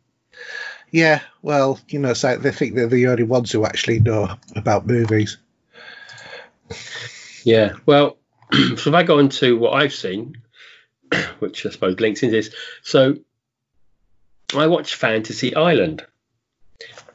Yeah. 0.91 1.21
Well, 1.41 1.79
you 1.87 1.99
know, 1.99 2.13
like 2.23 2.41
they 2.41 2.51
think 2.51 2.75
they're 2.75 2.87
the 2.87 3.07
only 3.07 3.23
ones 3.23 3.51
who 3.51 3.65
actually 3.65 3.99
know 3.99 4.35
about 4.55 4.87
movies. 4.87 5.37
Yeah. 7.43 7.73
Well, 7.85 8.17
so 8.53 8.89
if 8.89 8.93
I 8.93 9.03
go 9.03 9.19
on 9.19 9.29
to 9.29 9.57
what 9.57 9.73
I've 9.73 9.93
seen, 9.93 10.41
which 11.39 11.65
I 11.65 11.69
suppose 11.69 11.99
links 11.99 12.23
into 12.23 12.35
this, 12.35 12.53
so 12.81 13.15
I 14.55 14.67
watched 14.67 14.95
Fantasy 14.95 15.55
Island. 15.55 16.05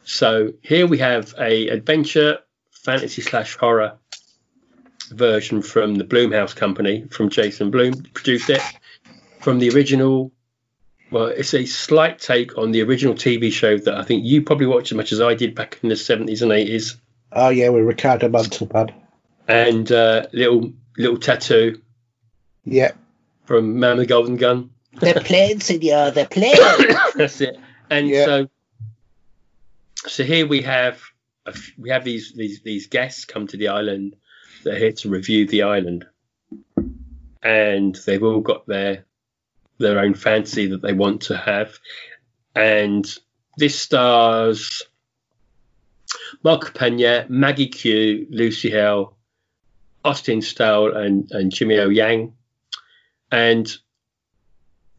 So 0.05 0.55
here 0.63 0.87
we 0.87 0.99
have 0.99 1.35
a 1.39 1.69
adventure 1.69 2.39
fantasy 2.71 3.23
slash 3.23 3.57
horror 3.57 3.99
version 5.11 5.63
from 5.63 5.95
the 5.95 6.05
Blumhouse 6.05 6.55
Company, 6.55 7.07
from 7.11 7.31
Jason 7.31 7.71
Blum 7.71 7.95
produced 8.15 8.51
it 8.51 8.63
from 9.41 9.59
the 9.59 9.71
original. 9.71 10.33
Well, 11.11 11.27
it's 11.27 11.55
a 11.55 11.65
slight 11.67 12.19
take 12.21 12.57
on 12.57 12.71
the 12.71 12.83
original 12.83 13.15
TV 13.15 13.51
show 13.53 13.77
that 13.79 13.95
I 13.95 14.03
think 14.05 14.25
you 14.25 14.43
probably 14.43 14.67
watched 14.67 14.93
as 14.93 14.97
much 14.97 15.13
as 15.13 15.21
I 15.21 15.35
did 15.35 15.55
back 15.55 15.79
in 15.83 15.89
the 15.89 15.97
seventies 15.97 16.43
and 16.43 16.53
eighties. 16.53 16.97
Oh 17.33 17.49
yeah, 17.49 17.69
with 17.71 17.85
Ricardo 17.85 18.29
Montalban. 18.29 18.93
And 19.49 19.91
uh, 19.91 20.27
little 20.33 20.73
little 20.97 21.19
tattoo 21.19 21.81
Yeah, 22.65 22.93
from 23.45 23.81
Man 23.81 23.97
with 23.99 24.07
the 24.07 24.15
Golden 24.15 24.37
Gun. 24.37 24.71
they're 25.01 25.15
playing, 25.21 25.61
senor. 25.61 26.11
They're 26.13 26.27
playing. 26.27 26.57
That's 27.17 27.41
it. 27.41 27.57
And 27.91 28.09
Yeah. 28.09 28.25
so, 28.25 28.49
so 30.07 30.23
here 30.25 30.47
we 30.47 30.63
have 30.63 31.01
a 31.47 31.51
f- 31.51 31.73
we 31.77 31.91
have 31.91 32.05
these 32.05 32.33
these 32.35 32.61
these 32.63 32.87
guests 32.87 33.25
come 33.25 33.49
to 33.49 33.57
the 33.57 33.69
island. 33.69 34.15
They're 34.63 34.79
here 34.79 34.93
to 34.93 35.09
review 35.09 35.47
the 35.49 35.63
island, 35.63 36.07
and 37.43 37.95
they've 38.07 38.23
all 38.23 38.41
got 38.41 38.67
their 38.67 39.05
their 39.81 39.99
own 39.99 40.15
fantasy 40.15 40.67
that 40.69 40.83
they 40.83 40.93
want 40.93 41.23
to 41.23 41.37
have. 41.37 41.79
And 42.55 43.13
this 43.57 43.79
stars 43.79 44.83
Mark 46.43 46.75
Pena, 46.75 47.27
Maggie 47.29 47.69
Q, 47.69 48.27
Lucy 48.31 48.71
Hale, 48.71 49.17
Austin 50.05 50.43
Stowell, 50.43 50.97
and 50.97 51.31
and 51.33 51.51
Jimmy 51.51 51.79
O 51.79 51.89
Yang. 51.89 52.35
And 53.33 53.77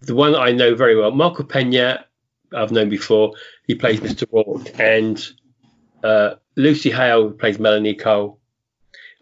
the 0.02 0.16
one 0.16 0.36
I 0.36 0.52
know 0.52 0.76
very 0.76 0.96
well, 0.96 1.12
Marco 1.12 1.44
Pena, 1.44 2.06
I've 2.54 2.72
known 2.72 2.90
before. 2.90 3.34
He 3.68 3.76
plays 3.76 4.00
Mr. 4.00 4.26
Rourke, 4.32 4.80
and 4.80 5.24
uh, 6.04 6.36
Lucy 6.56 6.92
Hale 6.92 7.32
plays 7.32 7.60
Melanie 7.60 7.96
Cole. 7.96 8.40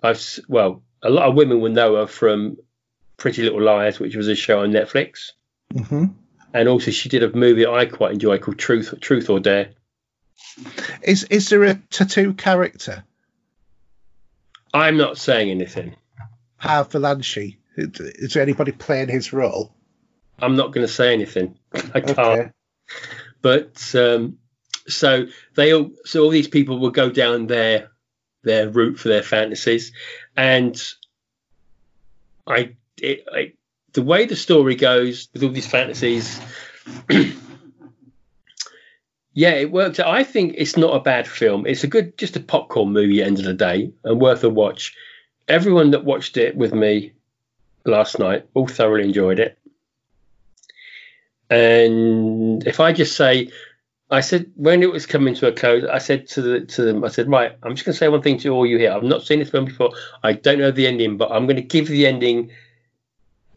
I've 0.02 0.40
well, 0.48 0.84
a 1.04 1.10
lot 1.10 1.28
of 1.28 1.36
women 1.36 1.60
will 1.60 1.72
know 1.72 1.96
her 1.96 2.08
from 2.08 2.58
Pretty 3.18 3.44
Little 3.44 3.62
Liars, 3.62 4.00
which 4.00 4.16
was 4.16 4.28
a 4.28 4.36
show 4.36 4.62
on 4.62 4.72
Netflix, 4.72 5.32
hmm 5.72 6.06
and 6.54 6.68
also 6.68 6.92
she 6.92 7.10
did 7.10 7.24
a 7.24 7.36
movie 7.36 7.66
I 7.66 7.86
quite 7.86 8.14
enjoy 8.14 8.40
called 8.40 8.58
Truth, 8.58 9.00
Truth 9.02 9.30
or 9.30 9.40
Dare. 9.40 9.70
Is 11.04 11.26
is 11.26 11.50
there 11.50 11.64
a 11.64 11.76
tattoo 11.90 12.34
character? 12.34 13.04
I'm 14.74 14.98
not 14.98 15.18
saying 15.18 15.50
anything. 15.50 15.96
Par 16.58 16.86
Valanche. 16.86 17.58
Is 17.78 18.34
there 18.34 18.44
anybody 18.44 18.72
playing 18.72 19.10
his 19.10 19.32
role? 19.32 19.74
I'm 20.40 20.56
not 20.56 20.74
going 20.74 20.86
to 20.86 20.92
say 20.92 21.14
anything. 21.14 21.58
I 21.94 22.02
can't. 22.02 22.20
Okay. 22.20 22.52
but 23.42 23.96
um, 23.96 24.38
so 24.88 25.28
they 25.56 25.74
all 25.74 25.92
so 26.06 26.24
all 26.24 26.30
these 26.30 26.48
people 26.48 26.80
will 26.80 26.92
go 26.92 27.10
down 27.10 27.48
their 27.48 27.92
their 28.44 28.70
route 28.70 29.00
for 29.00 29.10
their 29.10 29.22
fantasies 29.22 29.92
and 30.36 30.82
i 32.48 32.76
it, 32.98 33.26
I 33.32 33.54
the 33.94 34.02
way 34.02 34.26
the 34.26 34.36
story 34.36 34.76
goes 34.76 35.28
with 35.34 35.44
all 35.44 35.50
these 35.50 35.68
fantasies 35.68 36.40
yeah 39.34 39.52
it 39.52 39.72
works 39.72 40.00
out 40.00 40.08
i 40.08 40.24
think 40.24 40.54
it's 40.58 40.78
not 40.78 40.96
a 40.96 41.00
bad 41.00 41.28
film 41.28 41.66
it's 41.66 41.84
a 41.84 41.88
good 41.88 42.18
just 42.18 42.36
a 42.36 42.40
popcorn 42.40 42.92
movie 42.92 43.22
end 43.22 43.40
of 43.40 43.46
the 43.46 43.54
day 43.54 43.92
and 44.04 44.20
worth 44.22 44.44
a 44.44 44.50
watch 44.50 44.96
everyone 45.48 45.92
that 45.92 46.06
watched 46.06 46.38
it 46.38 46.56
with 46.56 46.74
me 46.74 47.12
last 47.86 48.20
night 48.20 48.46
all 48.54 48.68
thoroughly 48.68 49.04
enjoyed 49.04 49.40
it 49.40 49.60
and 51.50 52.66
if 52.68 52.80
I 52.80 52.94
just 52.94 53.16
say, 53.16 53.50
I 54.12 54.22
said 54.22 54.52
when 54.56 54.84
it 54.84 54.92
was 54.92 55.06
coming 55.06 55.34
to 55.36 55.48
a 55.48 55.52
close, 55.52 55.84
I 55.84 55.98
said 55.98 56.28
to 56.30 56.42
the 56.42 56.60
to 56.62 56.82
them, 56.84 57.04
I 57.04 57.10
said, 57.10 57.30
right, 57.30 57.56
I'm 57.64 57.76
just 57.76 57.86
going 57.86 57.94
to 57.94 57.98
say 57.98 58.08
one 58.08 58.22
thing 58.22 58.38
to 58.40 58.50
all 58.50 58.66
you 58.66 58.78
here. 58.78 58.92
I've 58.92 59.04
not 59.04 59.24
seen 59.24 59.40
this 59.40 59.50
film 59.50 59.66
before. 59.66 59.92
I 60.24 60.34
don't 60.34 60.60
know 60.60 60.72
the 60.72 60.88
ending, 60.88 61.18
but 61.18 61.32
I'm 61.32 61.46
going 61.46 61.56
to 61.56 61.62
give 61.62 61.88
the 61.88 62.08
ending 62.08 62.52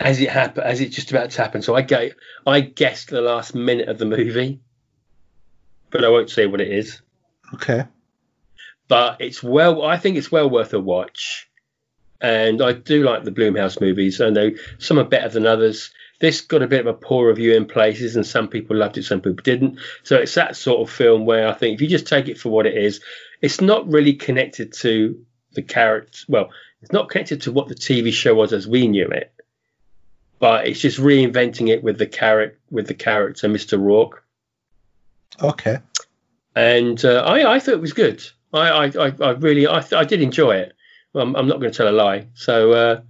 as 0.02 0.20
it 0.20 0.30
happened, 0.30 0.66
as 0.66 0.80
it's 0.80 0.94
just 0.94 1.10
about 1.10 1.30
to 1.30 1.42
happen. 1.42 1.62
So 1.62 1.74
I 1.74 1.82
get, 1.82 2.14
I 2.46 2.60
guessed 2.60 3.10
the 3.10 3.20
last 3.20 3.54
minute 3.54 3.88
of 3.88 3.98
the 3.98 4.04
movie, 4.04 4.60
but 5.90 6.04
I 6.04 6.08
won't 6.08 6.30
say 6.30 6.46
what 6.46 6.60
it 6.60 6.70
is. 6.70 7.00
Okay. 7.54 7.84
But 8.88 9.20
it's 9.20 9.42
well, 9.42 9.82
I 9.84 9.96
think 9.96 10.16
it's 10.16 10.32
well 10.32 10.50
worth 10.50 10.74
a 10.74 10.80
watch. 10.80 11.48
And 12.20 12.62
I 12.62 12.72
do 12.72 13.02
like 13.02 13.24
the 13.24 13.32
Blumhouse 13.32 13.80
movies. 13.80 14.20
I 14.20 14.30
know 14.30 14.50
some 14.78 14.98
are 14.98 15.04
better 15.04 15.28
than 15.28 15.46
others. 15.46 15.92
This 16.20 16.40
got 16.40 16.62
a 16.62 16.68
bit 16.68 16.80
of 16.80 16.86
a 16.86 16.94
poor 16.94 17.28
review 17.28 17.54
in 17.54 17.66
places, 17.66 18.14
and 18.14 18.24
some 18.24 18.46
people 18.48 18.76
loved 18.76 18.96
it, 18.96 19.04
some 19.04 19.20
people 19.20 19.42
didn't. 19.42 19.80
So 20.04 20.18
it's 20.18 20.34
that 20.34 20.56
sort 20.56 20.80
of 20.80 20.94
film 20.94 21.26
where 21.26 21.48
I 21.48 21.52
think 21.52 21.74
if 21.74 21.80
you 21.80 21.88
just 21.88 22.06
take 22.06 22.28
it 22.28 22.38
for 22.38 22.48
what 22.48 22.66
it 22.66 22.76
is, 22.76 23.00
it's 23.40 23.60
not 23.60 23.90
really 23.90 24.14
connected 24.14 24.72
to 24.74 25.24
the 25.52 25.62
character. 25.62 26.20
Well, 26.28 26.50
it's 26.80 26.92
not 26.92 27.08
connected 27.08 27.42
to 27.42 27.52
what 27.52 27.68
the 27.68 27.74
TV 27.74 28.12
show 28.12 28.34
was 28.34 28.52
as 28.52 28.68
we 28.68 28.86
knew 28.86 29.08
it, 29.08 29.32
but 30.42 30.66
it's 30.66 30.80
just 30.80 30.98
reinventing 30.98 31.68
it 31.68 31.84
with 31.84 31.98
the 31.98 32.06
character 32.06 32.58
with 32.68 32.88
the 32.88 32.94
character 32.94 33.48
Mr. 33.48 33.80
Rourke 33.80 34.24
Okay. 35.40 35.78
and 36.56 37.02
uh, 37.04 37.22
I, 37.24 37.54
I 37.54 37.58
thought 37.60 37.74
it 37.74 37.80
was 37.80 37.92
good. 37.94 38.22
I, 38.52 38.88
I, 38.88 39.06
I, 39.08 39.30
really, 39.30 39.66
I, 39.66 39.80
th- 39.80 39.94
I 39.94 40.04
did 40.04 40.20
enjoy 40.20 40.56
it. 40.56 40.74
Well, 41.14 41.24
I'm, 41.24 41.34
I'm 41.36 41.48
not 41.48 41.60
going 41.60 41.72
to 41.72 41.76
tell 41.76 41.88
a 41.88 41.94
lie. 41.94 42.26
So 42.34 42.72
uh, 42.72 43.00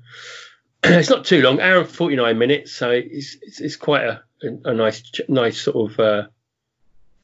it's 0.85 1.11
not 1.11 1.25
too 1.25 1.43
long, 1.43 1.61
hour 1.61 1.81
and 1.81 1.89
49 1.89 2.39
minutes. 2.39 2.73
So 2.73 2.91
it's, 2.91 3.37
it's, 3.43 3.61
it's 3.61 3.77
quite 3.77 4.05
a, 4.05 4.23
a, 4.65 4.75
nice, 4.75 5.03
nice 5.29 5.61
sort 5.61 5.91
of 5.93 5.99
uh, 5.99 6.27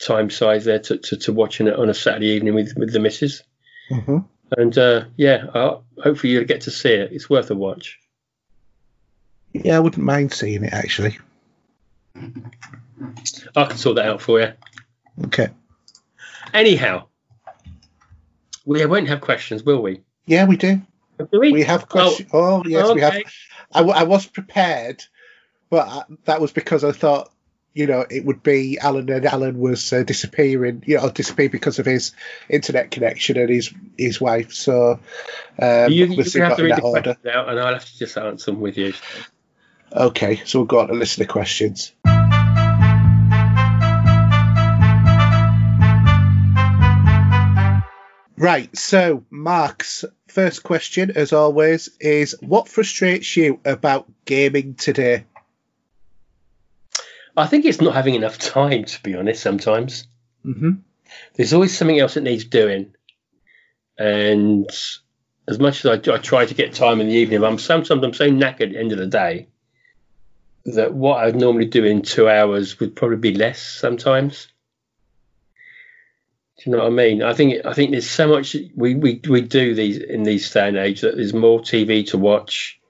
time 0.00 0.30
size 0.30 0.64
there 0.64 0.80
to, 0.80 0.98
to, 0.98 1.16
to 1.18 1.32
watching 1.32 1.68
it 1.68 1.76
on 1.76 1.90
a 1.90 1.94
Saturday 1.94 2.28
evening 2.28 2.54
with, 2.54 2.76
with 2.76 2.92
the 2.92 2.98
missus. 3.00 3.42
hmm 3.88 4.18
And 4.56 4.76
uh, 4.76 5.04
yeah, 5.16 5.44
uh, 5.54 5.78
hopefully 6.02 6.32
you'll 6.32 6.44
get 6.44 6.62
to 6.62 6.70
see 6.72 6.90
it. 6.92 7.12
It's 7.12 7.30
worth 7.30 7.50
a 7.50 7.54
watch. 7.54 7.98
Yeah, 9.52 9.76
I 9.76 9.80
wouldn't 9.80 10.04
mind 10.04 10.32
seeing 10.32 10.64
it 10.64 10.72
actually. 10.72 11.18
I 13.56 13.64
can 13.64 13.76
sort 13.76 13.96
that 13.96 14.06
out 14.06 14.22
for 14.22 14.40
you. 14.40 14.52
Okay. 15.26 15.48
Anyhow, 16.52 17.06
we 18.64 18.84
won't 18.86 19.08
have 19.08 19.20
questions, 19.20 19.62
will 19.62 19.82
we? 19.82 20.02
Yeah, 20.26 20.46
we 20.46 20.56
do. 20.56 20.80
Do 21.18 21.40
we? 21.40 21.52
We 21.52 21.62
have 21.64 21.88
questions. 21.88 22.30
Oh, 22.32 22.62
yes, 22.66 22.94
we 22.94 23.00
have. 23.00 23.14
Okay. 23.14 23.24
I, 23.72 23.80
w- 23.80 23.96
I 23.96 24.04
was 24.04 24.26
prepared, 24.26 25.04
but 25.70 25.88
I, 25.88 26.02
that 26.24 26.40
was 26.40 26.52
because 26.52 26.84
I 26.84 26.92
thought, 26.92 27.30
you 27.74 27.86
know, 27.86 28.04
it 28.08 28.24
would 28.24 28.42
be 28.42 28.78
Alan 28.78 29.10
and 29.10 29.26
Alan 29.26 29.58
was 29.58 29.92
uh, 29.92 30.02
disappearing, 30.02 30.84
you 30.86 30.96
know, 30.96 31.10
disappeared 31.10 31.52
because 31.52 31.78
of 31.78 31.86
his 31.86 32.12
internet 32.48 32.90
connection 32.90 33.36
and 33.36 33.48
his 33.48 33.72
his 33.96 34.20
wife. 34.20 34.52
So 34.52 35.00
um, 35.58 35.92
you, 35.92 36.06
you 36.06 36.42
have 36.42 36.56
to 36.56 36.62
read 36.62 36.76
the 36.76 36.82
order. 36.82 37.14
questions 37.14 37.34
out, 37.34 37.48
and 37.48 37.60
I'll 37.60 37.74
have 37.74 37.84
to 37.84 37.98
just 37.98 38.16
answer 38.16 38.50
them 38.50 38.60
with 38.60 38.78
you. 38.78 38.92
Okay, 39.92 40.42
so 40.44 40.60
we've 40.60 40.68
got 40.68 40.90
a 40.90 40.94
list 40.94 41.20
of 41.20 41.28
questions. 41.28 41.92
Right, 48.36 48.76
so 48.76 49.24
Mark's 49.30 50.04
first 50.28 50.62
question, 50.62 51.12
as 51.16 51.32
always, 51.32 51.88
is 52.00 52.36
what 52.40 52.68
frustrates 52.68 53.36
you 53.36 53.58
about 53.64 54.06
gaming 54.26 54.74
today? 54.74 55.24
I 57.36 57.46
think 57.46 57.64
it's 57.64 57.80
not 57.80 57.94
having 57.94 58.14
enough 58.14 58.38
time, 58.38 58.84
to 58.84 59.02
be 59.02 59.14
honest. 59.16 59.42
Sometimes 59.42 60.06
Mm-hmm. 60.46 60.70
there's 61.34 61.52
always 61.52 61.76
something 61.76 61.98
else 61.98 62.14
that 62.14 62.20
needs 62.22 62.44
doing, 62.44 62.94
and 63.98 64.70
as 65.48 65.58
much 65.58 65.84
as 65.84 66.08
I, 66.08 66.14
I 66.14 66.18
try 66.18 66.46
to 66.46 66.54
get 66.54 66.74
time 66.74 67.00
in 67.00 67.08
the 67.08 67.14
evening, 67.14 67.42
I'm 67.42 67.58
sometimes 67.58 68.04
I'm 68.04 68.14
so 68.14 68.30
knackered 68.30 68.68
at 68.68 68.70
the 68.70 68.78
end 68.78 68.92
of 68.92 68.98
the 68.98 69.08
day 69.08 69.48
that 70.74 70.94
what 70.94 71.24
I'd 71.24 71.36
normally 71.36 71.66
do 71.66 71.84
in 71.84 72.02
two 72.02 72.28
hours 72.28 72.78
would 72.80 72.96
probably 72.96 73.16
be 73.16 73.34
less 73.34 73.60
sometimes. 73.62 74.48
Do 76.58 76.70
you 76.70 76.72
know 76.72 76.78
what 76.78 76.88
I 76.88 76.90
mean? 76.90 77.22
I 77.22 77.34
think 77.34 77.64
I 77.64 77.72
think 77.72 77.92
there's 77.92 78.10
so 78.10 78.26
much 78.26 78.56
we, 78.74 78.96
we, 78.96 79.20
we 79.28 79.40
do 79.42 79.74
these 79.74 79.98
in 79.98 80.24
these 80.24 80.50
day 80.50 80.68
and 80.68 80.76
age 80.76 81.02
that 81.02 81.14
there's 81.14 81.32
more 81.32 81.60
TV 81.60 82.06
to 82.08 82.18
watch. 82.18 82.80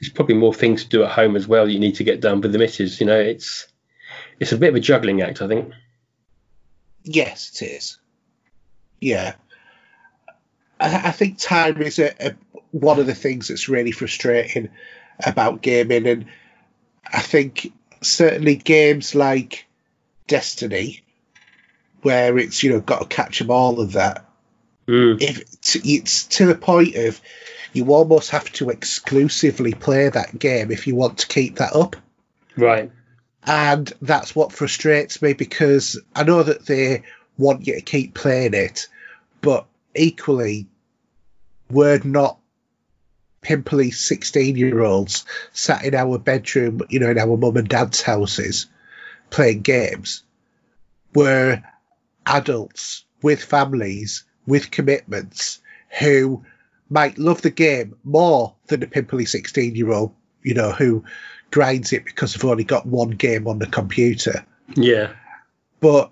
There's 0.00 0.12
probably 0.12 0.36
more 0.36 0.54
things 0.54 0.84
to 0.84 0.88
do 0.88 1.04
at 1.04 1.10
home 1.10 1.36
as 1.36 1.46
well. 1.46 1.68
You 1.68 1.78
need 1.78 1.96
to 1.96 2.04
get 2.04 2.20
done 2.20 2.40
with 2.40 2.52
the 2.52 2.58
misses. 2.58 2.98
You 2.98 3.06
know, 3.06 3.20
it's 3.20 3.66
it's 4.40 4.52
a 4.52 4.56
bit 4.56 4.70
of 4.70 4.74
a 4.76 4.80
juggling 4.80 5.20
act. 5.20 5.42
I 5.42 5.48
think. 5.48 5.72
Yes, 7.02 7.60
it 7.60 7.66
is. 7.66 7.98
Yeah, 9.00 9.34
I, 10.80 11.08
I 11.08 11.10
think 11.10 11.38
time 11.38 11.80
is 11.82 11.98
a, 11.98 12.14
a, 12.26 12.34
one 12.70 12.98
of 12.98 13.06
the 13.06 13.14
things 13.14 13.48
that's 13.48 13.68
really 13.68 13.92
frustrating 13.92 14.70
about 15.24 15.62
gaming, 15.62 16.06
and 16.06 16.26
I 17.06 17.20
think 17.20 17.72
certainly 18.02 18.56
games 18.56 19.14
like 19.14 19.66
Destiny, 20.26 21.02
where 22.02 22.38
it's 22.38 22.62
you 22.62 22.72
know 22.72 22.80
got 22.80 23.00
to 23.00 23.06
catch 23.06 23.38
them 23.38 23.50
all 23.50 23.80
of 23.80 23.92
that. 23.92 24.24
Mm. 24.86 25.20
If 25.20 25.38
it's, 25.40 25.76
it's 25.76 26.24
to 26.38 26.46
the 26.46 26.54
point 26.54 26.94
of 26.96 27.20
you 27.72 27.92
almost 27.92 28.30
have 28.30 28.50
to 28.52 28.70
exclusively 28.70 29.74
play 29.74 30.08
that 30.08 30.38
game 30.38 30.70
if 30.70 30.86
you 30.86 30.94
want 30.94 31.18
to 31.18 31.28
keep 31.28 31.56
that 31.56 31.74
up. 31.74 31.96
Right. 32.56 32.90
And 33.44 33.92
that's 34.02 34.34
what 34.34 34.52
frustrates 34.52 35.22
me 35.22 35.32
because 35.32 36.00
I 36.14 36.24
know 36.24 36.42
that 36.42 36.66
they 36.66 37.04
want 37.36 37.66
you 37.66 37.74
to 37.74 37.80
keep 37.80 38.14
playing 38.14 38.54
it, 38.54 38.88
but 39.40 39.66
equally, 39.94 40.66
we're 41.70 42.00
not 42.02 42.38
pimply 43.40 43.90
16 43.90 44.56
year 44.56 44.82
olds 44.82 45.24
sat 45.52 45.84
in 45.84 45.94
our 45.94 46.18
bedroom, 46.18 46.80
you 46.88 47.00
know, 47.00 47.10
in 47.10 47.18
our 47.18 47.36
mum 47.36 47.56
and 47.56 47.68
dad's 47.68 48.02
houses 48.02 48.66
playing 49.30 49.62
games. 49.62 50.22
We're 51.14 51.62
adults 52.26 53.04
with 53.22 53.42
families, 53.42 54.24
with 54.46 54.70
commitments, 54.70 55.60
who 55.98 56.44
might 56.90 57.18
love 57.18 57.42
the 57.42 57.50
game 57.50 57.96
more 58.04 58.54
than 58.66 58.82
a 58.82 58.86
pimply 58.86 59.26
16 59.26 59.74
year 59.74 59.92
old, 59.92 60.14
you 60.42 60.54
know, 60.54 60.72
who 60.72 61.04
grinds 61.50 61.92
it 61.92 62.04
because 62.04 62.34
they've 62.34 62.44
only 62.44 62.64
got 62.64 62.86
one 62.86 63.10
game 63.10 63.46
on 63.46 63.58
the 63.58 63.66
computer. 63.66 64.44
Yeah. 64.74 65.12
But 65.80 66.10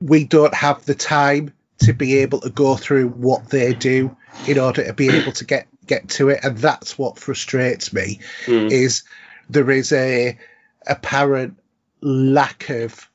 we 0.00 0.24
don't 0.24 0.54
have 0.54 0.84
the 0.84 0.94
time 0.94 1.52
to 1.78 1.92
be 1.92 2.18
able 2.18 2.40
to 2.40 2.50
go 2.50 2.76
through 2.76 3.08
what 3.08 3.48
they 3.48 3.72
do 3.72 4.14
in 4.46 4.58
order 4.58 4.84
to 4.84 4.92
be 4.92 5.08
able 5.08 5.32
to 5.32 5.44
get 5.44 5.66
get 5.90 6.08
to 6.08 6.28
it 6.28 6.40
and 6.44 6.56
that's 6.58 6.96
what 6.96 7.18
frustrates 7.18 7.92
me 7.92 8.20
Mm. 8.46 8.70
is 8.70 9.02
there 9.48 9.70
is 9.70 9.92
a 9.92 10.38
apparent 10.86 11.58
lack 12.00 12.70
of 12.70 13.10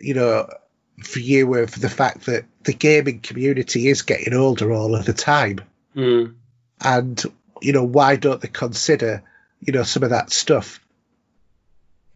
you 0.00 0.14
know 0.14 0.48
view 0.98 1.54
of 1.54 1.80
the 1.80 1.88
fact 1.88 2.26
that 2.26 2.44
the 2.64 2.72
gaming 2.72 3.20
community 3.20 3.88
is 3.88 4.02
getting 4.02 4.34
older 4.34 4.72
all 4.72 4.94
of 4.96 5.04
the 5.06 5.12
time 5.12 5.60
Mm. 5.96 6.34
and 6.80 7.22
you 7.62 7.72
know 7.72 7.84
why 7.84 8.16
don't 8.16 8.40
they 8.40 8.48
consider 8.48 9.22
you 9.60 9.72
know 9.72 9.84
some 9.84 10.02
of 10.02 10.10
that 10.10 10.30
stuff 10.32 10.80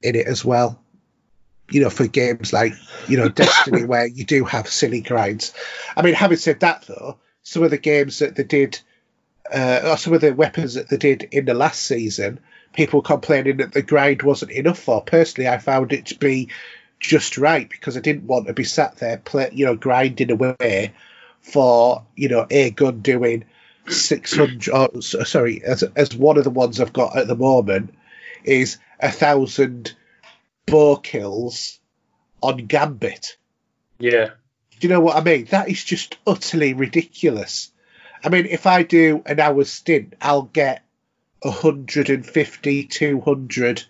in 0.02 0.16
it 0.16 0.26
as 0.26 0.44
well 0.44 0.80
you 1.70 1.80
know 1.80 1.90
for 1.90 2.06
games 2.08 2.52
like 2.52 2.72
you 3.06 3.16
know 3.16 3.28
destiny 3.42 3.84
where 3.84 4.06
you 4.06 4.24
do 4.24 4.44
have 4.44 4.68
silly 4.68 5.00
grinds 5.00 5.54
i 5.96 6.02
mean 6.02 6.14
having 6.14 6.38
said 6.38 6.60
that 6.60 6.82
though 6.88 7.18
some 7.42 7.62
of 7.62 7.70
the 7.70 7.78
games 7.78 8.18
that 8.18 8.34
they 8.34 8.44
did 8.44 8.80
uh, 9.52 9.96
some 9.96 10.12
of 10.12 10.20
the 10.20 10.34
weapons 10.34 10.74
that 10.74 10.88
they 10.88 10.96
did 10.96 11.28
in 11.32 11.44
the 11.44 11.54
last 11.54 11.82
season. 11.82 12.40
People 12.74 13.02
complaining 13.02 13.58
that 13.58 13.72
the 13.72 13.82
grind 13.82 14.22
wasn't 14.22 14.52
enough 14.52 14.78
for. 14.78 15.02
Personally 15.02 15.48
i 15.48 15.58
found 15.58 15.92
it 15.92 16.06
to 16.06 16.18
be 16.18 16.48
just 17.00 17.38
right 17.38 17.68
because 17.68 17.96
i 17.96 18.00
didn't 18.00 18.26
want 18.26 18.46
to 18.46 18.52
be 18.52 18.64
sat 18.64 18.96
there 18.96 19.18
play 19.18 19.48
you 19.52 19.64
know 19.64 19.76
grinding 19.76 20.30
away 20.30 20.92
for 21.40 22.04
you 22.16 22.28
know 22.28 22.46
a 22.50 22.70
gun 22.70 23.00
doing 23.00 23.44
600 23.86 24.68
or, 24.68 25.00
sorry 25.02 25.62
as, 25.64 25.82
as 25.82 26.14
one 26.14 26.36
of 26.36 26.44
the 26.44 26.50
ones 26.50 26.80
i've 26.80 26.92
got 26.92 27.16
at 27.16 27.28
the 27.28 27.36
moment 27.36 27.94
is 28.44 28.78
a 29.00 29.10
thousand 29.10 29.94
bow 30.66 30.96
kills 30.96 31.78
on 32.42 32.66
gambit. 32.66 33.36
Yeah. 33.98 34.30
do 34.78 34.86
you 34.86 34.88
know 34.88 35.00
what 35.00 35.16
i 35.16 35.22
mean? 35.22 35.46
That 35.46 35.68
is 35.68 35.82
just 35.82 36.16
utterly 36.26 36.74
ridiculous 36.74 37.72
i 38.24 38.28
mean 38.28 38.46
if 38.46 38.66
i 38.66 38.82
do 38.82 39.22
an 39.26 39.40
hour 39.40 39.64
stint 39.64 40.14
i'll 40.20 40.42
get 40.42 40.82
150 41.40 42.84
200 42.84 43.84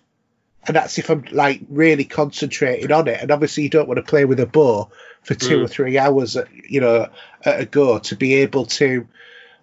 and 0.67 0.75
that's 0.75 0.97
if 0.97 1.09
i'm 1.09 1.23
like 1.31 1.61
really 1.69 2.05
concentrating 2.05 2.91
on 2.91 3.07
it. 3.07 3.21
And 3.21 3.31
obviously 3.31 3.63
you 3.63 3.69
don't 3.69 3.87
want 3.87 3.97
to 3.97 4.03
play 4.03 4.25
with 4.25 4.39
a 4.39 4.45
bow 4.45 4.89
for 5.23 5.33
two 5.33 5.59
Mm. 5.59 5.63
or 5.65 5.67
three 5.67 5.97
hours 5.97 6.35
at, 6.37 6.47
you 6.69 6.81
know 6.81 7.07
at 7.43 7.59
a 7.61 7.65
go 7.65 7.99
to 7.99 8.15
be 8.15 8.35
able 8.35 8.65
to 8.65 9.07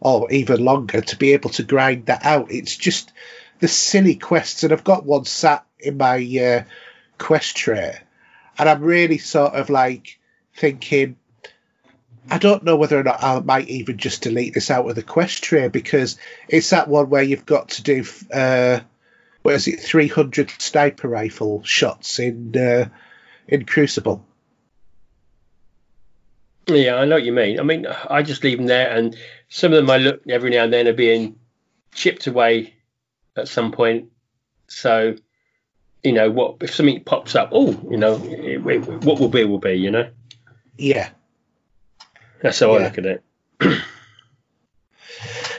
or 0.01 0.31
even 0.31 0.65
longer 0.65 1.01
to 1.01 1.17
be 1.17 1.33
able 1.33 1.51
to 1.51 1.63
grind 1.63 2.07
that 2.07 2.25
out. 2.25 2.51
It's 2.51 2.77
just 2.77 3.13
the 3.61 3.69
silly 3.69 4.17
quests. 4.17 4.63
And 4.65 4.73
i've 4.73 4.85
got 4.85 5.05
one 5.05 5.25
sat 5.25 5.65
in 5.79 5.97
my 5.97 6.17
uh, 6.19 6.65
quest 7.19 7.57
tray. 7.57 7.99
And 8.59 8.69
i'm 8.69 8.83
really 8.83 9.19
sort 9.19 9.55
of 9.55 9.71
like 9.71 10.19
thinking 10.55 11.17
I 12.31 12.39
don't 12.39 12.65
know 12.65 12.77
whether 12.77 12.99
or 12.99 13.05
not 13.05 13.23
I 13.23 13.41
might 13.41 13.69
even 13.69 13.99
just 13.99 14.23
delete 14.23 14.55
this 14.55 14.71
out 14.71 14.89
of 14.89 14.97
the 14.97 15.03
quest 15.03 15.45
tray 15.45 15.69
because 15.69 16.19
it's 16.49 16.71
that 16.71 16.89
one 16.89 17.09
where 17.09 17.23
you've 17.23 17.47
got 17.47 17.71
to 17.71 17.83
do 17.83 18.05
uh, 18.33 18.81
what 19.43 19.55
is 19.55 19.69
it, 19.69 19.81
three 19.81 20.09
hundred 20.09 20.51
sniper 20.59 21.09
rifle 21.09 21.63
shots 21.63 22.19
in 22.19 22.57
uh, 22.57 22.89
in 23.47 23.65
Crucible. 23.65 24.27
Yeah, 26.67 26.97
I 26.97 27.05
know 27.05 27.15
what 27.17 27.25
you 27.25 27.33
mean. 27.33 27.61
I 27.61 27.63
mean, 27.63 27.87
I 27.87 28.23
just 28.23 28.43
leave 28.43 28.59
them 28.59 28.67
there, 28.67 28.91
and 28.91 29.17
some 29.49 29.73
of 29.73 29.77
them 29.77 29.89
I 29.89 29.99
look 29.99 30.23
every 30.29 30.51
now 30.51 30.65
and 30.65 30.73
then 30.73 30.89
are 30.89 30.93
being 30.93 31.39
chipped 31.95 32.27
away 32.27 32.75
at 33.37 33.47
some 33.47 33.71
point. 33.71 34.11
So, 34.67 35.15
you 36.03 36.13
know, 36.13 36.29
what 36.29 36.57
if 36.61 36.75
something 36.75 37.05
pops 37.05 37.37
up? 37.37 37.51
Oh, 37.53 37.71
you 37.89 37.97
know, 37.97 38.17
it, 38.25 38.67
it, 38.67 38.79
what 39.05 39.21
will 39.21 39.29
be 39.29 39.45
will 39.45 39.61
be. 39.61 39.75
You 39.75 39.93
know, 39.93 40.11
Yeah, 40.77 41.11
that's 42.41 42.61
how 42.61 42.73
I 42.73 42.85
look 42.85 42.99
at 42.99 43.07
it. 43.07 43.23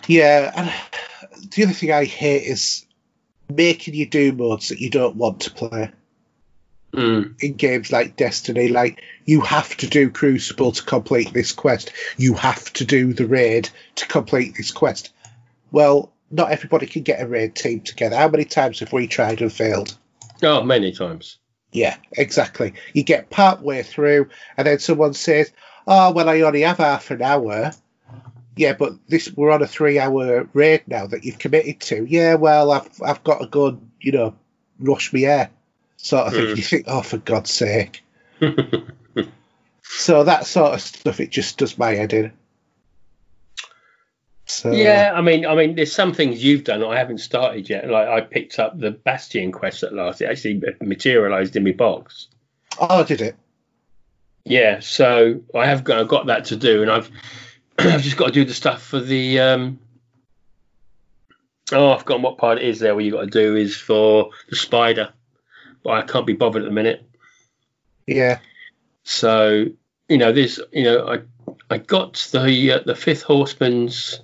yeah. 0.08 0.52
And 0.56 1.52
the 1.52 1.64
other 1.64 1.74
thing 1.74 1.92
I 1.92 2.06
hate 2.06 2.44
is 2.44 2.86
making 3.50 3.94
you 3.94 4.06
do 4.06 4.32
modes 4.32 4.70
that 4.70 4.80
you 4.80 4.90
don't 4.90 5.16
want 5.16 5.42
to 5.42 5.52
play. 5.52 5.92
Mm. 6.94 7.44
in 7.44 7.54
games 7.54 7.92
like 7.92 8.16
Destiny, 8.16 8.70
like 8.70 9.04
you 9.26 9.42
have 9.42 9.76
to 9.78 9.88
do 9.88 10.10
Crucible 10.10 10.72
to 10.72 10.84
complete 10.84 11.34
this 11.34 11.52
quest. 11.52 11.92
You 12.16 12.34
have 12.34 12.72
to 12.74 12.86
do 12.86 13.14
the 13.14 13.28
raid 13.28 13.70
to 13.96 14.08
complete 14.08 14.56
this 14.56 14.72
quest. 14.72 15.12
Well, 15.70 16.14
not 16.32 16.52
everybody 16.52 16.88
can 16.88 17.04
get 17.04 17.22
a 17.22 17.28
raid 17.28 17.56
team 17.56 17.82
together. 17.82 18.16
How 18.16 18.30
many 18.30 18.46
times 18.46 18.80
have 18.80 18.94
we 18.94 19.08
tried 19.08 19.42
and 19.42 19.52
failed? 19.52 19.96
Oh, 20.42 20.64
many 20.64 20.92
times. 20.92 21.38
Yeah, 21.72 21.98
exactly. 22.14 22.74
You 22.94 23.04
get 23.04 23.30
part 23.30 23.62
way 23.62 23.84
through, 23.84 24.30
and 24.56 24.66
then 24.66 24.80
someone 24.80 25.14
says, 25.14 25.52
"Oh, 25.88 26.12
well, 26.12 26.30
I 26.30 26.42
only 26.42 26.62
have 26.62 26.78
half 26.78 27.10
an 27.12 27.22
hour." 27.22 27.72
Yeah, 28.56 28.74
but 28.74 28.94
this 29.08 29.32
we're 29.36 29.52
on 29.52 29.62
a 29.62 29.68
three-hour 29.68 30.50
raid 30.54 30.84
now 30.88 31.08
that 31.08 31.24
you've 31.24 31.40
committed 31.40 31.80
to. 31.82 32.06
Yeah, 32.06 32.36
well, 32.36 32.72
I've 32.72 33.02
I've 33.02 33.24
got 33.24 33.40
to 33.40 33.48
go, 33.48 33.68
and, 33.68 33.92
you 34.02 34.12
know, 34.12 34.36
rush 34.80 35.14
me 35.14 35.26
air, 35.26 35.52
sort 35.98 36.28
of 36.28 36.34
thing. 36.34 36.46
Mm. 36.46 36.58
You 36.58 36.64
think, 36.64 36.86
oh, 36.88 37.02
for 37.02 37.18
God's 37.18 37.52
sake. 37.52 38.04
So 39.84 40.24
that 40.26 40.46
sort 40.46 40.74
of 40.74 40.82
stuff, 40.82 41.20
it 41.20 41.30
just 41.30 41.58
does 41.58 41.78
my 41.78 41.96
head 41.96 42.14
in. 42.14 42.34
So 44.46 44.72
yeah, 44.72 45.12
I 45.14 45.22
mean, 45.22 45.46
I 45.46 45.56
mean, 45.56 45.76
there's 45.76 45.92
some 45.92 46.14
things 46.14 46.44
you've 46.44 46.64
done 46.64 46.84
I 46.84 46.98
haven't 46.98 47.20
started 47.20 47.70
yet. 47.70 47.90
Like 47.90 48.08
I 48.08 48.22
picked 48.22 48.60
up 48.60 48.80
the 48.80 48.92
Bastion 48.92 49.52
quest 49.52 49.84
at 49.84 49.94
last. 49.94 50.22
It 50.22 50.26
actually 50.26 50.62
materialised 50.82 51.56
in 51.56 51.64
my 51.64 51.72
box. 51.74 52.28
Oh, 52.80 53.04
did 53.04 53.22
it? 53.22 53.36
Yeah, 54.48 54.80
so 54.80 55.42
I 55.54 55.66
have 55.66 55.84
got, 55.84 56.00
I've 56.00 56.08
got 56.08 56.28
that 56.28 56.46
to 56.46 56.56
do, 56.56 56.82
and 56.82 56.90
I've 56.90 57.12
I've 57.80 58.02
just 58.02 58.16
got 58.16 58.28
to 58.28 58.32
do 58.32 58.46
the 58.46 58.54
stuff 58.54 58.82
for 58.82 59.00
the. 59.00 59.40
Um, 59.40 59.80
oh, 61.74 61.92
I've 61.92 62.00
forgotten 62.00 62.24
what 62.24 62.38
part 62.38 62.58
it 62.60 62.64
is 62.64 62.80
there. 62.80 62.96
What 62.96 63.04
you 63.04 63.12
got 63.12 63.22
to 63.22 63.28
do 63.28 63.58
is 63.58 63.76
for 63.76 64.32
the 64.50 64.56
spider, 64.56 65.12
but 65.84 65.90
I 65.92 66.02
can't 66.04 66.26
be 66.26 66.34
bothered 66.34 66.64
at 66.64 66.66
the 66.66 66.74
minute. 66.74 67.06
Yeah. 68.06 68.40
So 69.04 69.66
you 70.08 70.18
know, 70.18 70.32
this 70.32 70.62
you 70.72 70.84
know, 70.84 71.08
I 71.08 71.20
I 71.70 71.78
got 71.80 72.30
the 72.32 72.72
uh, 72.72 72.80
the 72.86 72.96
fifth 72.96 73.24
horseman's 73.24 74.22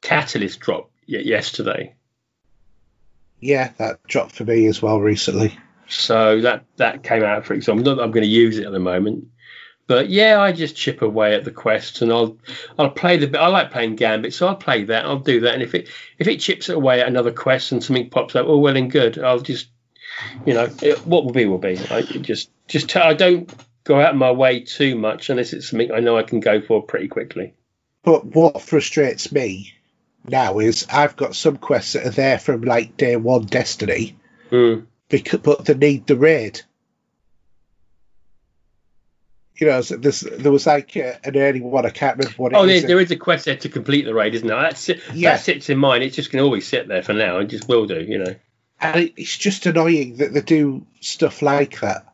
catalyst 0.00 0.58
drop 0.60 0.90
yesterday. 1.06 1.94
Yeah, 3.40 3.72
that 3.76 4.02
dropped 4.04 4.32
for 4.32 4.44
me 4.44 4.66
as 4.66 4.80
well 4.80 5.00
recently. 5.00 5.58
So 5.88 6.40
that 6.42 6.64
that 6.76 7.02
came 7.02 7.22
out 7.22 7.46
for 7.46 7.54
example. 7.54 7.84
Not 7.84 7.96
that 7.96 8.02
I'm 8.02 8.10
going 8.10 8.24
to 8.24 8.30
use 8.30 8.58
it 8.58 8.66
at 8.66 8.72
the 8.72 8.78
moment, 8.78 9.28
But 9.86 10.10
yeah, 10.10 10.40
I 10.40 10.52
just 10.52 10.76
chip 10.76 11.00
away 11.02 11.34
at 11.34 11.44
the 11.44 11.50
quests, 11.50 12.02
and 12.02 12.12
I'll 12.12 12.36
I'll 12.78 12.90
play 12.90 13.16
the 13.16 13.26
bit. 13.26 13.40
I 13.40 13.46
like 13.48 13.70
playing 13.72 13.96
Gambit, 13.96 14.34
so 14.34 14.46
I'll 14.46 14.56
play 14.56 14.84
that. 14.84 15.04
I'll 15.06 15.18
do 15.18 15.40
that, 15.40 15.54
and 15.54 15.62
if 15.62 15.74
it 15.74 15.88
if 16.18 16.28
it 16.28 16.40
chips 16.40 16.68
away 16.68 17.00
at 17.00 17.08
another 17.08 17.32
quest 17.32 17.72
and 17.72 17.82
something 17.82 18.10
pops 18.10 18.36
up, 18.36 18.46
oh 18.46 18.58
well 18.58 18.76
and 18.76 18.90
good. 18.90 19.18
I'll 19.18 19.40
just 19.40 19.68
you 20.44 20.54
know 20.54 20.68
it, 20.82 21.06
what 21.06 21.24
will 21.24 21.32
be 21.32 21.46
will 21.46 21.58
be. 21.58 21.78
I 21.90 22.02
just 22.02 22.50
just 22.66 22.94
I 22.96 23.14
don't 23.14 23.50
go 23.84 23.98
out 24.00 24.10
of 24.10 24.16
my 24.16 24.30
way 24.30 24.60
too 24.60 24.94
much 24.94 25.30
unless 25.30 25.54
it's 25.54 25.70
something 25.70 25.90
I 25.90 26.00
know 26.00 26.18
I 26.18 26.22
can 26.22 26.40
go 26.40 26.60
for 26.60 26.82
pretty 26.82 27.08
quickly. 27.08 27.54
But 28.04 28.26
what 28.26 28.60
frustrates 28.60 29.32
me 29.32 29.72
now 30.26 30.58
is 30.58 30.86
I've 30.92 31.16
got 31.16 31.34
some 31.34 31.56
quests 31.56 31.94
that 31.94 32.06
are 32.06 32.10
there 32.10 32.38
from 32.38 32.60
like 32.62 32.96
day 32.98 33.16
one 33.16 33.46
Destiny, 33.46 34.16
Mm. 34.50 34.86
Because, 35.08 35.40
but 35.40 35.64
they 35.64 35.74
need 35.74 36.06
the 36.06 36.16
raid. 36.16 36.60
You 39.56 39.66
know, 39.66 39.80
so 39.80 39.96
there's, 39.96 40.20
there 40.20 40.52
was 40.52 40.66
like 40.68 40.96
uh, 40.96 41.14
an 41.24 41.36
early 41.36 41.60
one. 41.60 41.84
I 41.84 41.90
can't 41.90 42.16
remember 42.16 42.36
what 42.36 42.52
it 42.52 42.56
Oh, 42.56 42.64
is. 42.64 42.82
there, 42.82 42.88
there 42.88 43.00
is 43.00 43.10
a 43.10 43.16
quest 43.16 43.44
there 43.46 43.56
to 43.56 43.68
complete 43.68 44.04
the 44.04 44.14
raid, 44.14 44.36
isn't 44.36 44.46
there? 44.46 44.60
That's 44.60 44.88
Yeah. 45.12 45.32
that 45.32 45.40
sits 45.40 45.68
in 45.68 45.78
mine. 45.78 46.02
It's 46.02 46.14
just 46.14 46.30
going 46.30 46.40
to 46.42 46.44
always 46.44 46.66
sit 46.68 46.86
there 46.86 47.02
for 47.02 47.12
now. 47.12 47.38
and 47.38 47.50
just 47.50 47.68
will 47.68 47.86
do, 47.86 48.00
you 48.00 48.18
know. 48.18 48.34
and 48.80 48.96
it- 49.04 49.14
it's 49.16 49.36
just 49.36 49.66
annoying 49.66 50.16
that 50.18 50.32
they 50.32 50.42
do 50.42 50.86
stuff 51.00 51.42
like 51.42 51.80
that. 51.80 52.06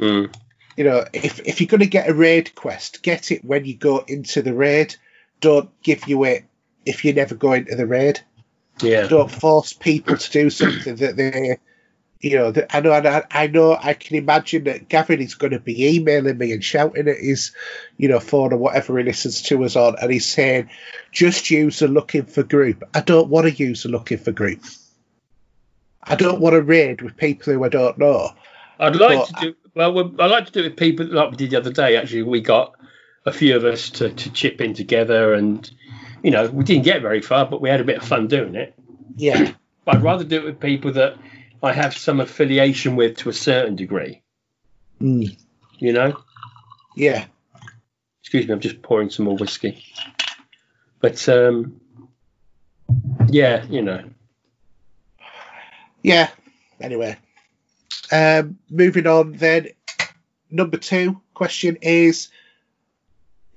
Mm. 0.00 0.34
You 0.76 0.84
know, 0.84 1.04
if 1.12 1.38
if 1.46 1.60
you're 1.60 1.68
going 1.68 1.80
to 1.80 1.86
get 1.86 2.08
a 2.08 2.14
raid 2.14 2.54
quest, 2.56 3.02
get 3.02 3.30
it 3.30 3.44
when 3.44 3.64
you 3.66 3.76
go 3.76 3.98
into 4.08 4.42
the 4.42 4.54
raid. 4.54 4.96
Don't 5.40 5.70
give 5.82 6.08
you 6.08 6.24
it 6.24 6.44
if 6.84 7.04
you 7.04 7.12
never 7.12 7.34
go 7.36 7.52
into 7.52 7.76
the 7.76 7.86
raid. 7.86 8.20
Yeah. 8.82 9.06
Don't 9.06 9.30
force 9.30 9.72
people 9.72 10.16
to 10.16 10.30
do 10.32 10.50
something 10.50 10.96
that 10.96 11.14
they, 11.16 11.58
you 12.20 12.36
know. 12.36 12.52
I 12.70 12.80
know, 12.80 12.92
I, 12.92 13.24
I 13.30 13.46
know, 13.46 13.76
I 13.80 13.94
can 13.94 14.16
imagine 14.16 14.64
that 14.64 14.88
Gavin 14.88 15.20
is 15.20 15.34
going 15.34 15.52
to 15.52 15.60
be 15.60 15.96
emailing 15.96 16.38
me 16.38 16.52
and 16.52 16.64
shouting 16.64 17.08
at 17.08 17.18
his, 17.18 17.52
you 17.96 18.08
know, 18.08 18.20
phone 18.20 18.52
or 18.52 18.56
whatever 18.56 18.98
he 18.98 19.04
listens 19.04 19.42
to 19.42 19.64
us 19.64 19.76
on, 19.76 19.96
and 20.00 20.12
he's 20.12 20.28
saying, 20.28 20.70
"Just 21.12 21.50
use 21.50 21.82
a 21.82 21.88
looking 21.88 22.24
for 22.24 22.42
group." 22.42 22.84
I 22.94 23.00
don't 23.00 23.28
want 23.28 23.46
to 23.46 23.52
use 23.52 23.84
a 23.84 23.88
looking 23.88 24.18
for 24.18 24.32
group. 24.32 24.62
I 26.02 26.14
don't 26.14 26.40
want 26.40 26.54
to 26.54 26.62
raid 26.62 27.02
with 27.02 27.16
people 27.16 27.52
who 27.52 27.64
I 27.64 27.68
don't 27.68 27.98
know. 27.98 28.30
I'd 28.78 28.96
like 28.96 29.26
to 29.28 29.34
do 29.40 29.54
well. 29.74 29.92
we- 29.92 30.18
I'd 30.18 30.30
like 30.30 30.46
to 30.46 30.52
do 30.52 30.60
it 30.60 30.70
with 30.70 30.76
people 30.76 31.06
like 31.06 31.30
we 31.30 31.36
did 31.36 31.50
the 31.50 31.58
other 31.58 31.72
day. 31.72 31.96
Actually, 31.96 32.22
we 32.22 32.40
got 32.40 32.74
a 33.26 33.32
few 33.32 33.54
of 33.54 33.64
us 33.64 33.90
to, 33.90 34.08
to 34.10 34.32
chip 34.32 34.60
in 34.60 34.72
together, 34.74 35.34
and 35.34 35.70
you 36.22 36.30
know, 36.30 36.48
we 36.48 36.64
didn't 36.64 36.84
get 36.84 37.02
very 37.02 37.20
far, 37.20 37.46
but 37.46 37.60
we 37.60 37.68
had 37.68 37.80
a 37.80 37.84
bit 37.84 37.98
of 37.98 38.04
fun 38.04 38.28
doing 38.28 38.54
it. 38.54 38.74
Yeah, 39.16 39.52
But 39.84 39.96
I'd 39.96 40.02
rather 40.02 40.24
do 40.24 40.36
it 40.36 40.44
with 40.44 40.60
people 40.60 40.92
that 40.92 41.16
I 41.62 41.72
have 41.72 41.96
some 41.96 42.20
affiliation 42.20 42.96
with 42.96 43.18
to 43.18 43.28
a 43.28 43.34
certain 43.34 43.76
degree. 43.76 44.22
Mm. 45.00 45.36
You 45.78 45.92
know. 45.92 46.22
yeah. 46.96 47.26
Excuse 48.22 48.46
me, 48.46 48.52
I'm 48.52 48.60
just 48.60 48.82
pouring 48.82 49.10
some 49.10 49.24
more 49.24 49.36
whiskey. 49.36 49.84
But 51.00 51.28
um, 51.28 51.80
yeah, 53.28 53.64
you 53.64 53.82
know. 53.82 54.04
Yeah. 56.02 56.30
Anyway, 56.80 57.16
um, 58.12 58.58
moving 58.70 59.06
on 59.06 59.32
then. 59.32 59.68
Number 60.50 60.78
two 60.78 61.20
question 61.34 61.78
is 61.82 62.28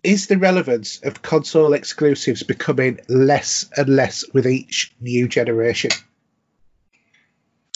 Is 0.04 0.28
the 0.28 0.38
relevance 0.38 1.02
of 1.04 1.22
console 1.22 1.74
exclusives 1.74 2.44
becoming 2.44 3.00
less 3.08 3.66
and 3.76 3.90
less 3.90 4.26
with 4.34 4.48
each 4.48 4.94
new 5.00 5.28
generation? 5.28 5.92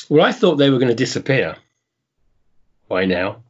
Well, 0.10 0.26
I 0.26 0.32
thought 0.32 0.56
they 0.56 0.70
were 0.70 0.80
going 0.80 0.90
to 0.90 0.96
disappear 0.96 1.58
by 2.88 3.06
now, 3.06 3.44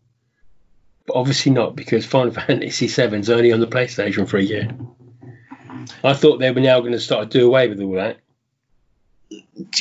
but 1.05 1.15
obviously 1.15 1.51
not 1.51 1.75
because 1.75 2.05
Final 2.05 2.33
Fantasy 2.47 2.87
VII 2.87 3.17
is 3.17 3.29
only 3.29 3.51
on 3.51 3.59
the 3.59 3.67
PlayStation 3.67 4.27
for 4.27 4.37
a 4.37 4.43
year. 4.43 4.69
I 6.03 6.13
thought 6.13 6.39
they 6.39 6.51
were 6.51 6.61
now 6.61 6.79
going 6.79 6.93
to 6.93 6.99
start 6.99 7.31
to 7.31 7.39
do 7.39 7.47
away 7.47 7.67
with 7.67 7.79
all 7.81 7.93
that. 7.93 8.17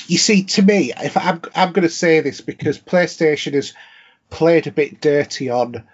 You 0.06 0.18
see, 0.18 0.44
to 0.44 0.62
me, 0.62 0.92
if 0.96 1.16
I'm, 1.16 1.40
I'm 1.54 1.72
going 1.72 1.86
to 1.86 1.88
say 1.88 2.20
this 2.20 2.40
because 2.40 2.78
PlayStation 2.78 3.54
has 3.54 3.74
played 4.30 4.66
a 4.66 4.72
bit 4.72 5.00
dirty 5.00 5.50
on, 5.50 5.84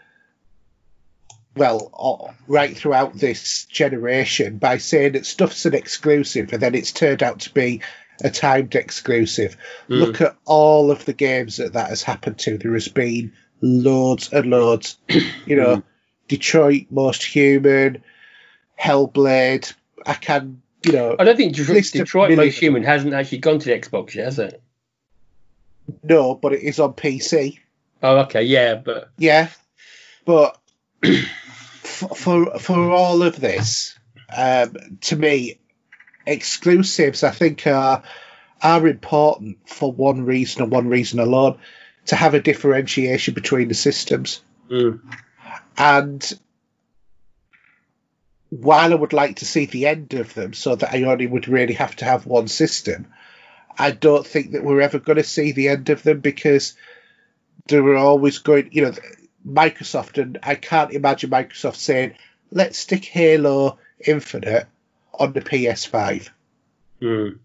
well, 1.57 2.35
right 2.47 2.77
throughout 2.77 3.15
this 3.15 3.67
generation 3.67 4.59
by 4.59 4.79
saying 4.79 5.13
that 5.13 5.27
stuff's 5.27 5.67
an 5.67 5.75
exclusive 5.75 6.53
and 6.53 6.63
then 6.63 6.75
it's 6.75 6.93
turned 6.93 7.23
out 7.23 7.41
to 7.41 7.53
be 7.53 7.83
a 8.23 8.31
timed 8.31 8.75
exclusive. 8.75 9.57
Mm. 9.89 10.01
Look 10.01 10.21
at 10.21 10.37
all 10.45 10.91
of 10.91 11.05
the 11.05 11.13
games 11.13 11.57
that 11.57 11.73
that 11.75 11.89
has 11.89 12.03
happened 12.03 12.39
to. 12.41 12.59
There 12.59 12.73
has 12.75 12.89
been 12.89 13.33
loads 13.61 14.33
and 14.33 14.51
loads. 14.51 14.99
You 15.47 15.57
know, 15.57 15.77
Mm. 15.77 15.83
Detroit, 16.29 16.87
Most 16.91 17.25
Human, 17.25 18.03
Hellblade. 18.81 19.73
I 20.07 20.15
can, 20.15 20.63
you 20.87 20.93
know, 20.93 21.17
I 21.19 21.25
don't 21.25 21.37
think 21.37 21.55
Detroit, 21.55 21.85
Detroit. 21.93 22.37
Most 22.37 22.59
Human 22.59 22.83
hasn't 22.85 23.13
actually 23.13 23.39
gone 23.39 23.59
to 23.59 23.67
the 23.69 23.79
Xbox 23.79 24.15
yet, 24.15 24.25
has 24.27 24.39
it? 24.39 24.63
no, 26.03 26.35
but 26.35 26.53
it 26.53 26.63
is 26.63 26.79
on 26.81 26.95
PC. 26.95 27.59
Oh, 28.03 28.19
okay, 28.21 28.43
yeah, 28.43 28.77
but 28.77 29.11
Yeah, 29.19 29.49
but 30.25 30.59
for, 31.03 32.09
for 32.15 32.59
for 32.59 32.91
all 32.91 33.23
of 33.23 33.39
this, 33.39 33.99
um, 34.35 34.75
to 35.03 35.17
me, 35.17 35.59
exclusives 36.27 37.23
I 37.23 37.31
think 37.31 37.67
are 37.67 38.03
are 38.63 38.87
important 38.87 39.59
for 39.69 39.93
one 39.93 40.25
reason 40.25 40.63
and 40.63 40.71
one 40.71 40.89
reason 40.89 41.19
alone: 41.21 41.59
to 42.07 42.17
have 42.17 42.35
a 42.35 42.41
differentiation 42.41 43.35
between 43.35 43.69
the 43.69 43.75
systems. 43.75 44.43
mm, 44.71 45.01
And 45.77 46.39
while 48.51 48.93
I 48.93 48.97
would 48.97 49.15
like 49.15 49.37
to 49.37 49.47
see 49.47 49.67
the 49.67 49.87
end 49.87 50.15
of 50.15 50.35
them, 50.35 50.53
so 50.53 50.75
that 50.77 50.93
I 50.93 51.03
only 51.05 51.27
would 51.27 51.49
really 51.49 51.75
have 51.75 51.97
to 51.97 52.05
have 52.05 52.27
one 52.27 52.49
system, 52.49 53.07
I 53.79 53.93
don't 53.93 54.27
think 54.27 54.53
that 54.53 54.63
we're 54.63 54.83
ever 54.83 54.99
going 54.99 55.17
to 55.17 55.25
see 55.25 55.53
the 55.53 55.69
end 55.69 55.89
of 55.91 56.03
them 56.03 56.21
because 56.21 56.75
there 57.67 57.83
are 57.83 57.97
always 57.97 58.39
going, 58.39 58.69
you 58.73 58.83
know, 58.83 58.93
Microsoft, 59.47 60.21
and 60.23 60.39
I 60.43 60.55
can't 60.55 60.93
imagine 60.93 61.31
Microsoft 61.31 61.77
saying, 61.77 62.15
let's 62.51 62.79
stick 62.79 63.05
Halo 63.05 63.79
Infinite 64.07 64.67
on 65.15 65.33
the 65.33 65.41
PS5. 65.41 66.29
mm, 67.01 67.39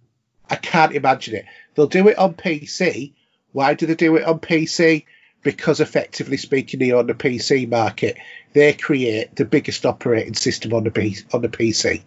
I 0.49 0.55
can't 0.55 0.95
imagine 0.95 1.35
it. 1.35 1.45
They'll 1.75 1.87
do 1.87 2.07
it 2.07 2.17
on 2.17 2.33
PC. 2.33 3.13
Why 3.51 3.73
do 3.73 3.85
they 3.85 3.95
do 3.95 4.15
it 4.15 4.23
on 4.23 4.39
PC? 4.39 5.05
Because 5.43 5.79
effectively 5.79 6.37
speaking, 6.37 6.91
own 6.91 7.07
the 7.07 7.13
PC 7.13 7.69
market. 7.69 8.17
They 8.53 8.73
create 8.73 9.35
the 9.35 9.45
biggest 9.45 9.85
operating 9.85 10.33
system 10.33 10.73
on 10.73 10.83
the 10.83 10.91
P- 10.91 11.17
on 11.33 11.41
the 11.41 11.49
PC. 11.49 12.01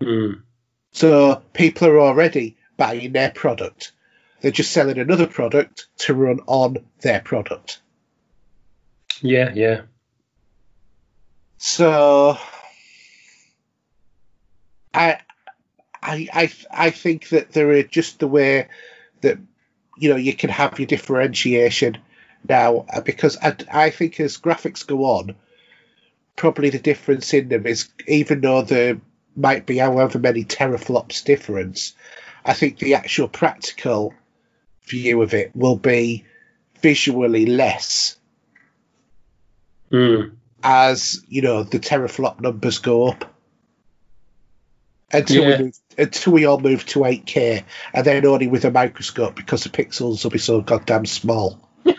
mm. 0.00 0.42
So 0.92 1.42
people 1.52 1.88
are 1.88 2.00
already 2.00 2.56
buying 2.76 3.12
their 3.12 3.30
product. 3.30 3.92
They're 4.40 4.50
just 4.50 4.72
selling 4.72 4.98
another 4.98 5.26
product 5.26 5.86
to 5.98 6.14
run 6.14 6.40
on 6.46 6.78
their 7.00 7.20
product. 7.20 7.80
yeah, 9.22 9.52
yeah. 9.54 9.82
So 11.58 12.38
I 14.94 15.18
I 16.02 16.28
I 16.32 16.52
I 16.70 16.90
think 16.90 17.28
that 17.30 17.52
there 17.52 17.70
are 17.70 17.82
just 17.82 18.18
the 18.18 18.28
way 18.28 18.68
that 19.20 19.38
you 19.98 20.10
know 20.10 20.16
you 20.16 20.34
can 20.34 20.50
have 20.50 20.78
your 20.78 20.86
differentiation 20.86 21.98
now 22.48 22.86
uh, 22.92 23.00
because 23.00 23.36
I, 23.36 23.54
I 23.70 23.90
think 23.90 24.18
as 24.20 24.38
graphics 24.38 24.86
go 24.86 25.04
on, 25.04 25.34
probably 26.36 26.70
the 26.70 26.78
difference 26.78 27.34
in 27.34 27.48
them 27.48 27.66
is 27.66 27.88
even 28.06 28.40
though 28.40 28.62
there 28.62 29.00
might 29.36 29.66
be 29.66 29.78
however 29.78 30.18
many 30.18 30.44
teraflops 30.44 31.24
difference, 31.24 31.94
I 32.44 32.54
think 32.54 32.78
the 32.78 32.94
actual 32.94 33.28
practical 33.28 34.14
view 34.84 35.22
of 35.22 35.34
it 35.34 35.54
will 35.54 35.76
be 35.76 36.24
visually 36.80 37.46
less 37.46 38.16
Mm. 39.90 40.36
as 40.62 41.24
you 41.28 41.42
know 41.42 41.64
the 41.64 41.80
teraflop 41.80 42.40
numbers 42.40 42.78
go 42.78 43.08
up 43.08 43.34
until 45.12 45.42
Yeah. 45.44 45.56
we 45.58 45.64
move, 45.64 45.78
until 45.98 46.32
we 46.32 46.44
all 46.44 46.60
move 46.60 46.86
to 46.86 47.04
8K, 47.04 47.64
and 47.94 48.06
then 48.06 48.24
only 48.26 48.46
with 48.46 48.64
a 48.64 48.70
microscope 48.70 49.34
because 49.34 49.64
the 49.64 49.70
pixels 49.70 50.22
will 50.24 50.30
be 50.30 50.38
so 50.38 50.60
goddamn 50.60 51.06
small. 51.06 51.60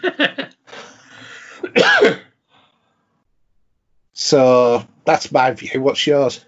So 4.14 4.86
that's 5.04 5.32
my 5.32 5.52
view. 5.52 5.82
What's 5.82 6.06
yours? 6.06 6.46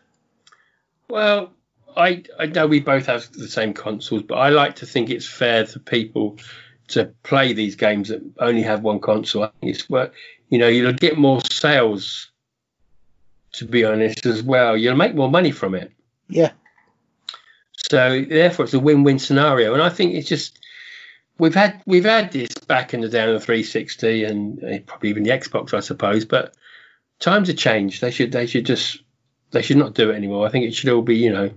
Well, 1.09 1.53
I 1.97 2.23
I 2.39 2.45
know 2.45 2.67
we 2.67 2.79
both 2.79 3.07
have 3.07 3.31
the 3.31 3.47
same 3.47 3.73
consoles, 3.73 4.23
but 4.23 4.35
I 4.35 4.49
like 4.49 4.75
to 4.77 4.85
think 4.85 5.09
it's 5.09 5.27
fair 5.27 5.65
for 5.65 5.79
people 5.79 6.37
to 6.89 7.05
play 7.23 7.53
these 7.53 7.75
games 7.75 8.09
that 8.09 8.21
only 8.39 8.61
have 8.61 8.83
one 8.83 8.99
console. 8.99 9.43
I 9.43 9.49
think 9.59 9.73
it's 9.73 9.89
work. 9.89 10.13
You 10.49 10.59
know, 10.59 10.67
you'll 10.67 10.93
get 10.93 11.17
more 11.17 11.41
sales. 11.51 12.29
To 13.53 13.65
be 13.65 13.85
honest, 13.85 14.25
as 14.25 14.41
well, 14.41 14.75
you'll 14.75 14.95
make 14.95 15.13
more 15.13 15.29
money 15.29 15.51
from 15.51 15.75
it. 15.75 15.91
Yeah, 16.33 16.51
So 17.89 18.23
therefore, 18.27 18.65
it's 18.65 18.73
a 18.73 18.79
win-win 18.79 19.19
scenario, 19.19 19.73
and 19.73 19.81
I 19.81 19.89
think 19.89 20.15
it's 20.15 20.27
just 20.27 20.59
we've 21.37 21.55
had 21.55 21.81
we've 21.85 22.05
had 22.05 22.31
this 22.31 22.53
back 22.67 22.93
in 22.93 23.01
the 23.01 23.09
day 23.09 23.23
on 23.23 23.33
the 23.33 23.39
360 23.39 24.23
and 24.23 24.63
uh, 24.63 24.79
probably 24.85 25.09
even 25.09 25.23
the 25.23 25.31
Xbox, 25.31 25.73
I 25.73 25.79
suppose. 25.79 26.25
But 26.25 26.55
times 27.19 27.47
have 27.47 27.57
changed. 27.57 28.01
They 28.01 28.11
should 28.11 28.31
they 28.31 28.47
should 28.47 28.65
just 28.65 29.01
they 29.51 29.61
should 29.61 29.77
not 29.77 29.93
do 29.93 30.09
it 30.09 30.15
anymore. 30.15 30.45
I 30.47 30.49
think 30.49 30.65
it 30.65 30.73
should 30.73 30.89
all 30.89 31.01
be 31.01 31.17
you 31.17 31.31
know 31.31 31.51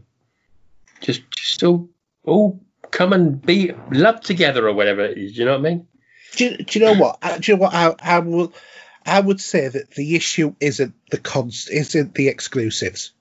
just 1.00 1.22
just 1.30 1.62
all 1.62 1.88
all 2.24 2.60
come 2.90 3.12
and 3.12 3.40
be 3.40 3.72
loved 3.90 4.24
together 4.24 4.68
or 4.68 4.72
whatever 4.74 5.04
it 5.04 5.18
is. 5.18 5.32
Do 5.32 5.40
you 5.40 5.44
know 5.46 5.52
what 5.52 5.66
I 5.66 5.70
mean? 5.70 5.86
Do 6.36 6.44
you, 6.44 6.56
do 6.58 6.78
you 6.78 6.84
know 6.84 6.94
what? 6.94 7.18
Uh, 7.22 7.38
Do 7.38 7.52
you 7.52 7.56
know 7.56 7.62
what? 7.62 7.74
I, 7.74 7.94
I 8.00 8.18
will. 8.20 8.52
I 9.04 9.20
would 9.20 9.40
say 9.40 9.68
that 9.68 9.92
the 9.92 10.16
issue 10.16 10.54
isn't 10.58 10.94
the 11.10 11.18
cons 11.18 11.68
isn't 11.68 12.14
the 12.14 12.28
exclusives. 12.28 13.12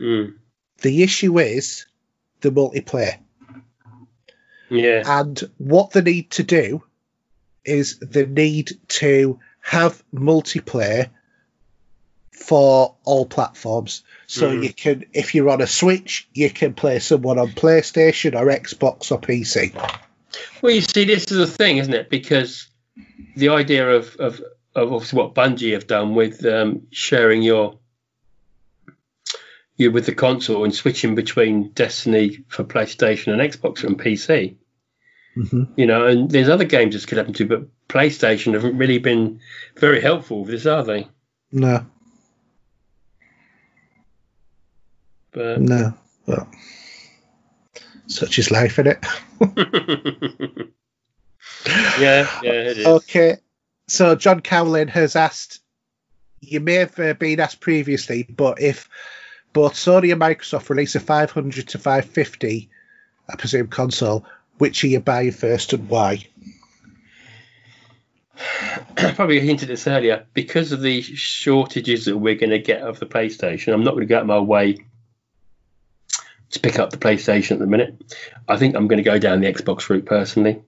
Mm. 0.00 0.34
The 0.82 1.02
issue 1.02 1.38
is 1.38 1.86
the 2.40 2.50
multiplayer. 2.50 3.18
Yeah. 4.70 5.02
And 5.06 5.40
what 5.58 5.92
they 5.92 6.02
need 6.02 6.30
to 6.32 6.42
do 6.42 6.82
is 7.64 7.98
they 7.98 8.26
need 8.26 8.72
to 8.88 9.40
have 9.60 10.02
multiplayer 10.14 11.10
for 12.32 12.94
all 13.04 13.26
platforms. 13.26 14.02
So 14.26 14.50
Mhm. 14.50 14.62
you 14.64 14.72
can, 14.72 15.04
if 15.12 15.34
you're 15.34 15.50
on 15.50 15.60
a 15.60 15.66
Switch, 15.66 16.28
you 16.32 16.50
can 16.50 16.74
play 16.74 16.98
someone 17.00 17.38
on 17.38 17.48
PlayStation 17.48 18.38
or 18.38 18.46
Xbox 18.46 19.10
or 19.10 19.20
PC. 19.20 19.74
Well, 20.62 20.72
you 20.72 20.80
see, 20.80 21.04
this 21.04 21.30
is 21.30 21.38
a 21.38 21.46
thing, 21.46 21.78
isn't 21.78 21.92
it? 21.92 22.08
Because 22.08 22.68
the 23.36 23.48
idea 23.50 23.90
of 23.90 24.14
of, 24.16 24.40
of 24.74 24.92
obviously 24.92 25.18
what 25.18 25.34
Bungie 25.34 25.72
have 25.72 25.86
done 25.86 26.14
with 26.14 26.44
um, 26.46 26.86
sharing 26.90 27.42
your 27.42 27.78
you 29.78 29.90
with 29.90 30.06
the 30.06 30.14
console 30.14 30.64
and 30.64 30.74
switching 30.74 31.14
between 31.14 31.70
Destiny 31.70 32.44
for 32.48 32.64
PlayStation 32.64 33.32
and 33.32 33.40
Xbox 33.40 33.84
and 33.84 33.98
PC. 33.98 34.56
Mm-hmm. 35.36 35.64
You 35.76 35.86
know, 35.86 36.06
and 36.06 36.30
there's 36.30 36.48
other 36.48 36.64
games 36.64 36.94
this 36.94 37.06
could 37.06 37.18
happen 37.18 37.32
to, 37.34 37.46
but 37.46 37.88
PlayStation 37.88 38.54
haven't 38.54 38.76
really 38.76 38.98
been 38.98 39.40
very 39.76 40.00
helpful 40.00 40.40
with 40.40 40.50
this, 40.50 40.66
are 40.66 40.82
they? 40.82 41.08
No, 41.52 41.86
But 45.38 45.60
no. 45.60 45.94
Well, 46.26 46.50
such 48.06 48.38
is 48.38 48.50
life, 48.50 48.78
isn't 48.78 48.88
it? 48.88 49.06
yeah, 52.00 52.28
yeah, 52.42 52.52
it 52.52 52.78
is. 52.78 52.86
Okay. 52.86 53.36
So 53.86 54.14
John 54.16 54.40
Cowlin 54.40 54.88
has 54.88 55.16
asked, 55.16 55.60
you 56.40 56.60
may 56.60 56.74
have 56.74 56.98
uh, 56.98 57.14
been 57.14 57.40
asked 57.40 57.60
previously, 57.60 58.24
but 58.24 58.60
if 58.60 58.88
both 59.52 59.74
Sony 59.74 60.12
and 60.12 60.20
Microsoft 60.20 60.68
release 60.68 60.94
a 60.94 61.00
500 61.00 61.68
to 61.68 61.78
550, 61.78 62.68
I 63.28 63.36
presume 63.36 63.68
console, 63.68 64.24
which 64.58 64.84
are 64.84 64.88
you 64.88 65.00
buying 65.00 65.32
first 65.32 65.72
and 65.72 65.88
why? 65.88 66.26
probably 68.96 69.40
hinted 69.40 69.68
this 69.68 69.86
earlier 69.86 70.26
because 70.34 70.72
of 70.72 70.80
the 70.80 71.02
shortages 71.02 72.04
that 72.04 72.16
we're 72.16 72.34
going 72.34 72.50
to 72.50 72.58
get 72.58 72.82
of 72.82 73.00
the 73.00 73.06
PlayStation. 73.06 73.72
I'm 73.72 73.84
not 73.84 73.92
going 73.92 74.06
to 74.06 74.06
go 74.06 74.18
out 74.18 74.26
my 74.26 74.38
way 74.38 74.78
to 76.50 76.60
pick 76.60 76.78
up 76.78 76.90
the 76.90 76.96
PlayStation 76.96 77.52
at 77.52 77.58
the 77.58 77.66
minute. 77.66 78.16
I 78.46 78.56
think 78.56 78.74
I'm 78.74 78.88
going 78.88 78.98
to 78.98 79.02
go 79.02 79.18
down 79.18 79.40
the 79.40 79.52
Xbox 79.52 79.88
route 79.88 80.06
personally, 80.06 80.62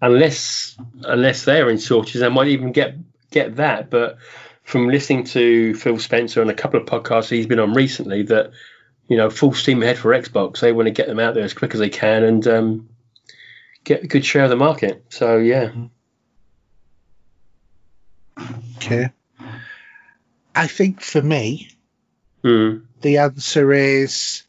unless 0.00 0.76
unless 1.02 1.44
they're 1.44 1.70
in 1.70 1.78
shortages, 1.78 2.22
I 2.22 2.28
might 2.28 2.48
even 2.48 2.72
get 2.72 2.96
get 3.30 3.56
that. 3.56 3.90
But 3.90 4.18
from 4.64 4.88
listening 4.88 5.24
to 5.24 5.74
Phil 5.74 5.98
Spencer 5.98 6.40
and 6.42 6.50
a 6.50 6.54
couple 6.54 6.80
of 6.80 6.86
podcasts 6.86 7.30
he's 7.30 7.46
been 7.46 7.58
on 7.60 7.74
recently, 7.74 8.22
that 8.24 8.52
you 9.08 9.16
know 9.16 9.30
full 9.30 9.52
steam 9.52 9.82
ahead 9.82 9.98
for 9.98 10.10
Xbox. 10.10 10.60
They 10.60 10.72
want 10.72 10.86
to 10.86 10.92
get 10.92 11.06
them 11.06 11.20
out 11.20 11.34
there 11.34 11.44
as 11.44 11.54
quick 11.54 11.74
as 11.74 11.80
they 11.80 11.90
can 11.90 12.22
and. 12.24 12.46
Um, 12.46 12.88
get 13.84 14.04
a 14.04 14.06
good 14.06 14.24
share 14.24 14.44
of 14.44 14.50
the 14.50 14.54
market. 14.54 15.04
So 15.08 15.38
yeah, 15.38 15.72
Okay. 18.76 19.10
I 20.54 20.66
think 20.66 21.00
for 21.00 21.22
me, 21.22 21.70
mm. 22.44 22.82
the 23.00 23.18
answer 23.18 23.72
is 23.72 24.42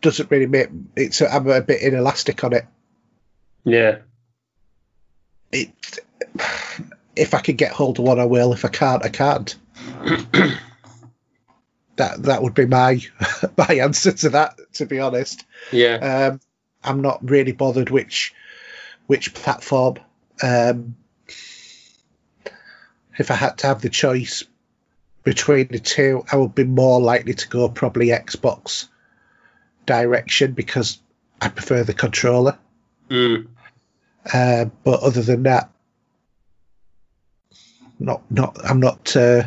doesn't 0.00 0.30
really 0.30 0.46
make 0.46 0.68
it's 0.94 1.20
I'm 1.22 1.48
a 1.48 1.60
bit 1.60 1.82
inelastic 1.82 2.44
on 2.44 2.52
it. 2.52 2.66
yeah, 3.64 3.98
It 5.52 5.70
if 7.16 7.34
I 7.34 7.40
can 7.40 7.56
get 7.56 7.72
hold 7.72 7.98
of 7.98 8.04
one, 8.04 8.20
I 8.20 8.26
will. 8.26 8.52
If 8.52 8.64
I 8.64 8.68
can't, 8.68 9.04
I 9.04 9.08
can't. 9.08 9.56
that 11.96 12.22
that 12.22 12.42
would 12.42 12.54
be 12.54 12.66
my 12.66 13.00
my 13.56 13.74
answer 13.80 14.12
to 14.12 14.28
that. 14.30 14.58
To 14.74 14.86
be 14.86 15.00
honest, 15.00 15.44
yeah, 15.72 16.30
um, 16.30 16.40
I'm 16.84 17.00
not 17.00 17.28
really 17.28 17.52
bothered 17.52 17.90
which 17.90 18.34
which 19.06 19.34
platform. 19.34 19.96
Um, 20.42 20.96
if 23.18 23.30
I 23.30 23.34
had 23.34 23.58
to 23.58 23.68
have 23.68 23.80
the 23.80 23.88
choice 23.88 24.44
between 25.24 25.68
the 25.68 25.78
two, 25.78 26.24
I 26.30 26.36
would 26.36 26.54
be 26.54 26.64
more 26.64 27.00
likely 27.00 27.34
to 27.34 27.48
go 27.48 27.68
probably 27.68 28.08
Xbox 28.08 28.88
direction 29.86 30.52
because 30.52 30.98
I 31.40 31.48
prefer 31.48 31.82
the 31.82 31.94
controller. 31.94 32.58
mm. 33.08 33.46
Uh, 34.32 34.66
but 34.84 35.00
other 35.00 35.22
than 35.22 35.44
that, 35.44 35.70
not 37.98 38.22
not 38.30 38.58
I'm 38.64 38.80
not 38.80 39.16
uh, 39.16 39.42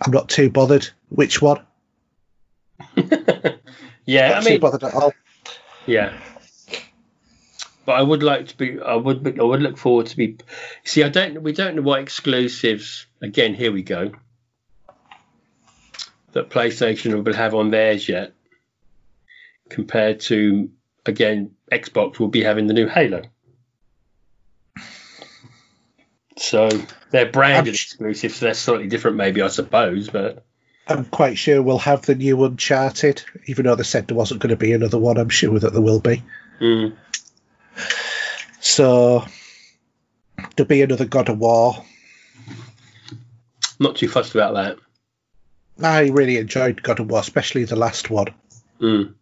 I'm 0.00 0.12
not 0.12 0.28
too 0.28 0.50
bothered 0.50 0.88
which 1.08 1.42
one. 1.42 1.60
yeah. 4.04 4.28
Not 4.28 4.38
I 4.38 4.40
too 4.42 4.50
mean, 4.50 4.60
bothered 4.60 4.84
at 4.84 4.94
all. 4.94 5.12
yeah. 5.86 6.12
But 7.84 7.92
I 7.92 8.02
would 8.02 8.22
like 8.22 8.48
to 8.48 8.56
be. 8.56 8.78
I 8.80 8.94
would. 8.94 9.22
Be, 9.22 9.40
I 9.40 9.42
would 9.42 9.62
look 9.62 9.78
forward 9.78 10.06
to 10.06 10.16
be. 10.16 10.36
See, 10.84 11.02
I 11.02 11.08
don't. 11.08 11.42
We 11.42 11.52
don't 11.52 11.76
know 11.76 11.82
what 11.82 12.00
exclusives. 12.00 13.06
Again, 13.22 13.54
here 13.54 13.72
we 13.72 13.82
go. 13.82 14.12
That 16.32 16.50
PlayStation 16.50 17.24
will 17.24 17.34
have 17.34 17.54
on 17.54 17.70
theirs 17.70 18.06
yet, 18.06 18.34
compared 19.70 20.20
to 20.20 20.70
again 21.06 21.52
Xbox 21.72 22.18
will 22.18 22.28
be 22.28 22.42
having 22.42 22.66
the 22.66 22.74
new 22.74 22.86
Halo. 22.86 23.22
So 26.36 26.68
they're 27.10 27.30
branded 27.30 27.76
sh- 27.76 27.84
exclusives. 27.86 28.36
So 28.36 28.44
they're 28.46 28.54
slightly 28.54 28.86
different, 28.88 29.16
maybe 29.16 29.42
I 29.42 29.48
suppose. 29.48 30.08
But 30.08 30.44
I'm 30.86 31.04
quite 31.06 31.38
sure 31.38 31.62
we'll 31.62 31.78
have 31.78 32.02
the 32.02 32.14
new 32.14 32.44
Uncharted, 32.44 33.22
even 33.46 33.66
though 33.66 33.74
they 33.74 33.82
said 33.82 34.06
there 34.08 34.16
wasn't 34.16 34.40
going 34.40 34.50
to 34.50 34.56
be 34.56 34.72
another 34.72 34.98
one. 34.98 35.18
I'm 35.18 35.28
sure 35.28 35.58
that 35.58 35.72
there 35.72 35.82
will 35.82 36.00
be. 36.00 36.22
mm, 36.60 36.94
So 38.60 39.24
there'll 40.56 40.68
be 40.68 40.82
another 40.82 41.04
God 41.06 41.28
of 41.28 41.38
War. 41.38 41.84
not 43.78 43.96
too 43.96 44.08
fussed 44.08 44.34
about 44.34 44.54
that. 44.54 44.78
I 45.82 46.08
really 46.08 46.38
enjoyed 46.38 46.82
God 46.82 46.98
of 47.00 47.08
War, 47.10 47.20
especially 47.20 47.64
the 47.64 47.76
last 47.76 48.10
one. 48.10 48.28
Mm. 48.80 49.14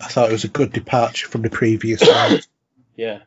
I 0.00 0.08
thought 0.08 0.30
it 0.30 0.32
was 0.32 0.44
a 0.44 0.48
good 0.48 0.72
departure 0.72 1.28
from 1.28 1.42
the 1.42 1.50
previous 1.50 2.00
one. 2.00 2.40
Yeah. 2.96 3.20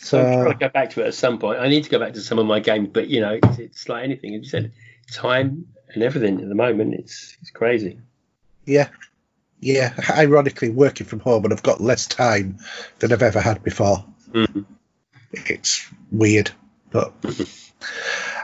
So 0.00 0.20
I'm 0.20 0.32
So 0.34 0.42
trying 0.42 0.52
to 0.58 0.58
go 0.58 0.68
back 0.68 0.90
to 0.90 1.02
it 1.02 1.06
at 1.08 1.14
some 1.14 1.38
point. 1.38 1.58
I 1.60 1.68
need 1.68 1.84
to 1.84 1.90
go 1.90 1.98
back 1.98 2.14
to 2.14 2.20
some 2.20 2.38
of 2.38 2.46
my 2.46 2.60
games, 2.60 2.88
but 2.92 3.08
you 3.08 3.20
know, 3.20 3.38
it's, 3.42 3.58
it's 3.58 3.88
like 3.88 4.04
anything. 4.04 4.34
As 4.34 4.42
you 4.42 4.48
said, 4.48 4.72
time 5.12 5.66
and 5.94 6.02
everything 6.02 6.40
at 6.40 6.48
the 6.48 6.54
moment, 6.54 6.94
it's 6.94 7.36
it's 7.40 7.50
crazy. 7.50 7.98
yeah, 8.66 8.88
yeah. 9.60 9.92
Ironically, 10.10 10.70
working 10.70 11.06
from 11.06 11.20
home 11.20 11.44
and 11.44 11.52
I've 11.52 11.62
got 11.62 11.80
less 11.80 12.06
time 12.06 12.58
than 12.98 13.12
I've 13.12 13.22
ever 13.22 13.40
had 13.40 13.62
before. 13.62 14.04
Mhm. 14.32 14.64
It's 15.32 15.86
weird, 16.10 16.50
but 16.90 17.12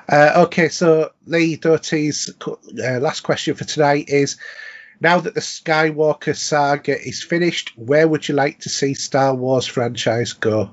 uh, 0.08 0.44
okay. 0.46 0.68
So 0.68 1.10
Lee 1.26 1.56
Doty's 1.56 2.30
uh, 2.46 3.00
last 3.00 3.20
question 3.20 3.54
for 3.54 3.64
tonight 3.64 4.08
is: 4.08 4.36
Now 5.00 5.20
that 5.20 5.34
the 5.34 5.40
Skywalker 5.40 6.36
saga 6.36 7.00
is 7.00 7.22
finished, 7.22 7.72
where 7.76 8.06
would 8.06 8.28
you 8.28 8.34
like 8.34 8.60
to 8.60 8.68
see 8.68 8.94
Star 8.94 9.34
Wars 9.34 9.66
franchise 9.66 10.32
go? 10.34 10.70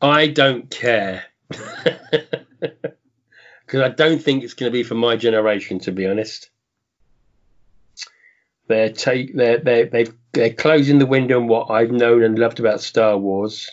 I 0.00 0.26
don't 0.28 0.70
care 0.70 1.24
because 1.48 1.72
I 3.74 3.88
don't 3.88 4.22
think 4.22 4.44
it's 4.44 4.54
going 4.54 4.70
to 4.70 4.76
be 4.76 4.82
for 4.82 4.94
my 4.94 5.16
generation, 5.16 5.78
to 5.80 5.92
be 5.92 6.06
honest. 6.06 6.50
They're 8.68 8.90
take 8.90 9.34
they're 9.34 9.58
they 9.58 9.84
they 9.84 10.06
they're 10.32 10.52
closing 10.52 10.98
the 10.98 11.06
window 11.06 11.40
on 11.40 11.46
what 11.46 11.70
I've 11.70 11.92
known 11.92 12.22
and 12.24 12.38
loved 12.38 12.58
about 12.58 12.80
Star 12.80 13.16
Wars, 13.16 13.70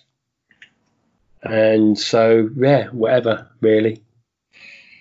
and 1.41 1.97
so 1.97 2.49
yeah, 2.55 2.87
whatever 2.87 3.49
really. 3.59 4.03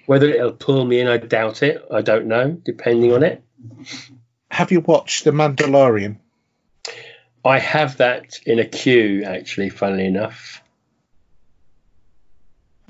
Whether 0.06 0.30
it'll 0.30 0.52
pull 0.52 0.84
me 0.84 0.98
in, 0.98 1.08
I 1.08 1.18
doubt 1.18 1.62
it. 1.62 1.84
I 1.90 2.00
don't 2.02 2.26
know, 2.26 2.52
depending 2.64 3.12
on 3.12 3.22
it. 3.22 3.44
Have 4.50 4.72
you 4.72 4.80
watched 4.80 5.24
The 5.24 5.30
Mandalorian? 5.30 6.18
I 7.44 7.58
have 7.58 7.98
that 7.98 8.38
in 8.44 8.58
a 8.58 8.64
queue, 8.64 9.24
actually, 9.24 9.70
funnily 9.70 10.06
enough. 10.06 10.61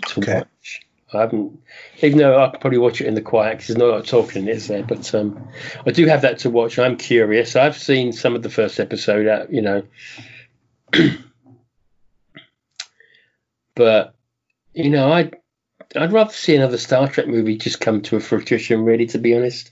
To 0.08 0.20
Okay. 0.20 0.38
watch. 0.38 0.86
I 1.14 1.20
haven't, 1.20 1.60
even 2.00 2.18
though 2.18 2.42
I 2.42 2.48
could 2.48 2.60
probably 2.60 2.78
watch 2.78 3.02
it 3.02 3.06
in 3.06 3.14
the 3.14 3.20
quiet 3.20 3.52
because 3.58 3.68
there's 3.68 3.78
not 3.78 3.88
a 3.88 3.92
lot 3.92 4.00
of 4.00 4.06
talking 4.06 4.42
in 4.42 4.48
it, 4.48 4.56
is 4.56 4.68
there? 4.68 4.82
But 4.82 5.14
um, 5.14 5.46
I 5.86 5.90
do 5.90 6.06
have 6.06 6.22
that 6.22 6.38
to 6.40 6.50
watch. 6.50 6.78
I'm 6.78 6.96
curious. 6.96 7.54
I've 7.54 7.76
seen 7.76 8.12
some 8.12 8.34
of 8.34 8.42
the 8.42 8.48
first 8.48 8.80
episode, 8.80 9.26
out, 9.26 9.52
you 9.52 9.60
know, 9.60 9.82
but 13.74 14.14
you 14.74 14.90
know, 14.90 15.12
I'd 15.12 15.36
I'd 15.94 16.12
rather 16.12 16.32
see 16.32 16.56
another 16.56 16.78
Star 16.78 17.08
Trek 17.08 17.26
movie 17.26 17.58
just 17.58 17.80
come 17.80 18.00
to 18.02 18.16
a 18.16 18.20
fruition. 18.20 18.84
Really, 18.84 19.06
to 19.08 19.18
be 19.18 19.36
honest. 19.36 19.70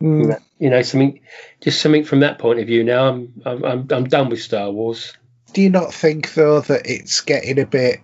Mm. 0.00 0.40
You 0.58 0.70
know, 0.70 0.82
something, 0.82 1.20
just 1.60 1.80
something 1.80 2.04
from 2.04 2.20
that 2.20 2.38
point 2.38 2.60
of 2.60 2.66
view. 2.66 2.84
Now 2.84 3.08
I'm, 3.08 3.42
I'm, 3.44 3.64
I'm, 3.64 3.88
I'm 3.90 4.08
done 4.08 4.28
with 4.28 4.42
Star 4.42 4.70
Wars. 4.70 5.16
Do 5.52 5.62
you 5.62 5.70
not 5.70 5.94
think 5.94 6.34
though 6.34 6.60
that 6.60 6.82
it's 6.84 7.20
getting 7.20 7.58
a 7.58 7.66
bit? 7.66 8.00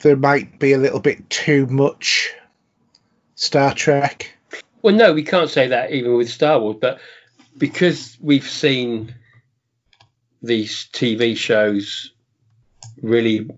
There 0.00 0.16
might 0.16 0.58
be 0.58 0.72
a 0.72 0.78
little 0.78 1.00
bit 1.00 1.28
too 1.28 1.66
much 1.66 2.32
Star 3.34 3.74
Trek. 3.74 4.32
Well, 4.82 4.94
no, 4.94 5.12
we 5.12 5.24
can't 5.24 5.50
say 5.50 5.68
that 5.68 5.90
even 5.92 6.16
with 6.16 6.30
Star 6.30 6.60
Wars, 6.60 6.76
but 6.80 7.00
because 7.56 8.16
we've 8.20 8.48
seen 8.48 9.14
these 10.40 10.88
TV 10.92 11.36
shows 11.36 12.12
really, 13.02 13.48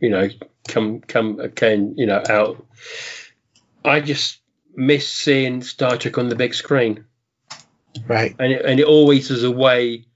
you 0.00 0.10
know, 0.10 0.28
come 0.66 1.00
come 1.00 1.38
again, 1.38 1.94
you 1.96 2.06
know, 2.06 2.22
out. 2.28 2.66
I 3.84 4.00
just 4.00 4.40
miss 4.74 5.08
seeing 5.12 5.62
Star 5.62 5.96
Trek 5.96 6.18
on 6.18 6.28
the 6.28 6.34
big 6.34 6.54
screen, 6.54 7.04
Right. 8.08 8.34
and 8.40 8.52
it, 8.52 8.64
and 8.64 8.80
it 8.80 8.86
always 8.86 9.30
is 9.30 9.44
a 9.44 9.50
way. 9.50 10.06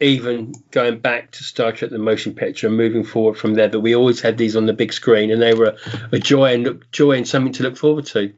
Even 0.00 0.54
going 0.70 0.98
back 0.98 1.30
to 1.32 1.44
Star 1.44 1.72
Trek: 1.72 1.90
The 1.90 1.98
Motion 1.98 2.34
Picture 2.34 2.66
and 2.66 2.76
moving 2.76 3.04
forward 3.04 3.38
from 3.38 3.54
there, 3.54 3.68
that 3.68 3.80
we 3.80 3.94
always 3.94 4.20
had 4.20 4.36
these 4.36 4.56
on 4.56 4.66
the 4.66 4.72
big 4.72 4.92
screen, 4.92 5.30
and 5.30 5.40
they 5.40 5.54
were 5.54 5.76
a 6.12 6.18
joy 6.18 6.54
and 6.54 6.64
look, 6.64 6.90
joy 6.90 7.12
and 7.12 7.28
something 7.28 7.52
to 7.54 7.62
look 7.62 7.76
forward 7.76 8.06
to. 8.06 8.32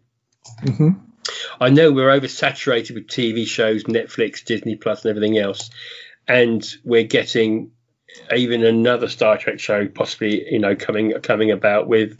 hmm 0.61 0.91
I 1.61 1.71
know 1.71 1.91
we're 1.91 2.09
oversaturated 2.09 2.95
with 2.95 3.09
TV 3.09 3.47
shows, 3.47 3.85
Netflix, 3.85 4.45
Disney 4.45 4.77
Plus, 4.77 5.05
and 5.05 5.11
everything 5.11 5.39
else, 5.39 5.71
and 6.29 6.65
we're 6.85 7.03
getting 7.05 7.73
even 8.35 8.65
another 8.65 9.09
Star 9.09 9.37
Trek 9.37 9.59
show 9.59 9.87
possibly, 9.89 10.51
you 10.53 10.59
know, 10.59 10.77
coming 10.77 11.13
coming 11.23 11.51
about 11.51 11.89
with 11.89 12.19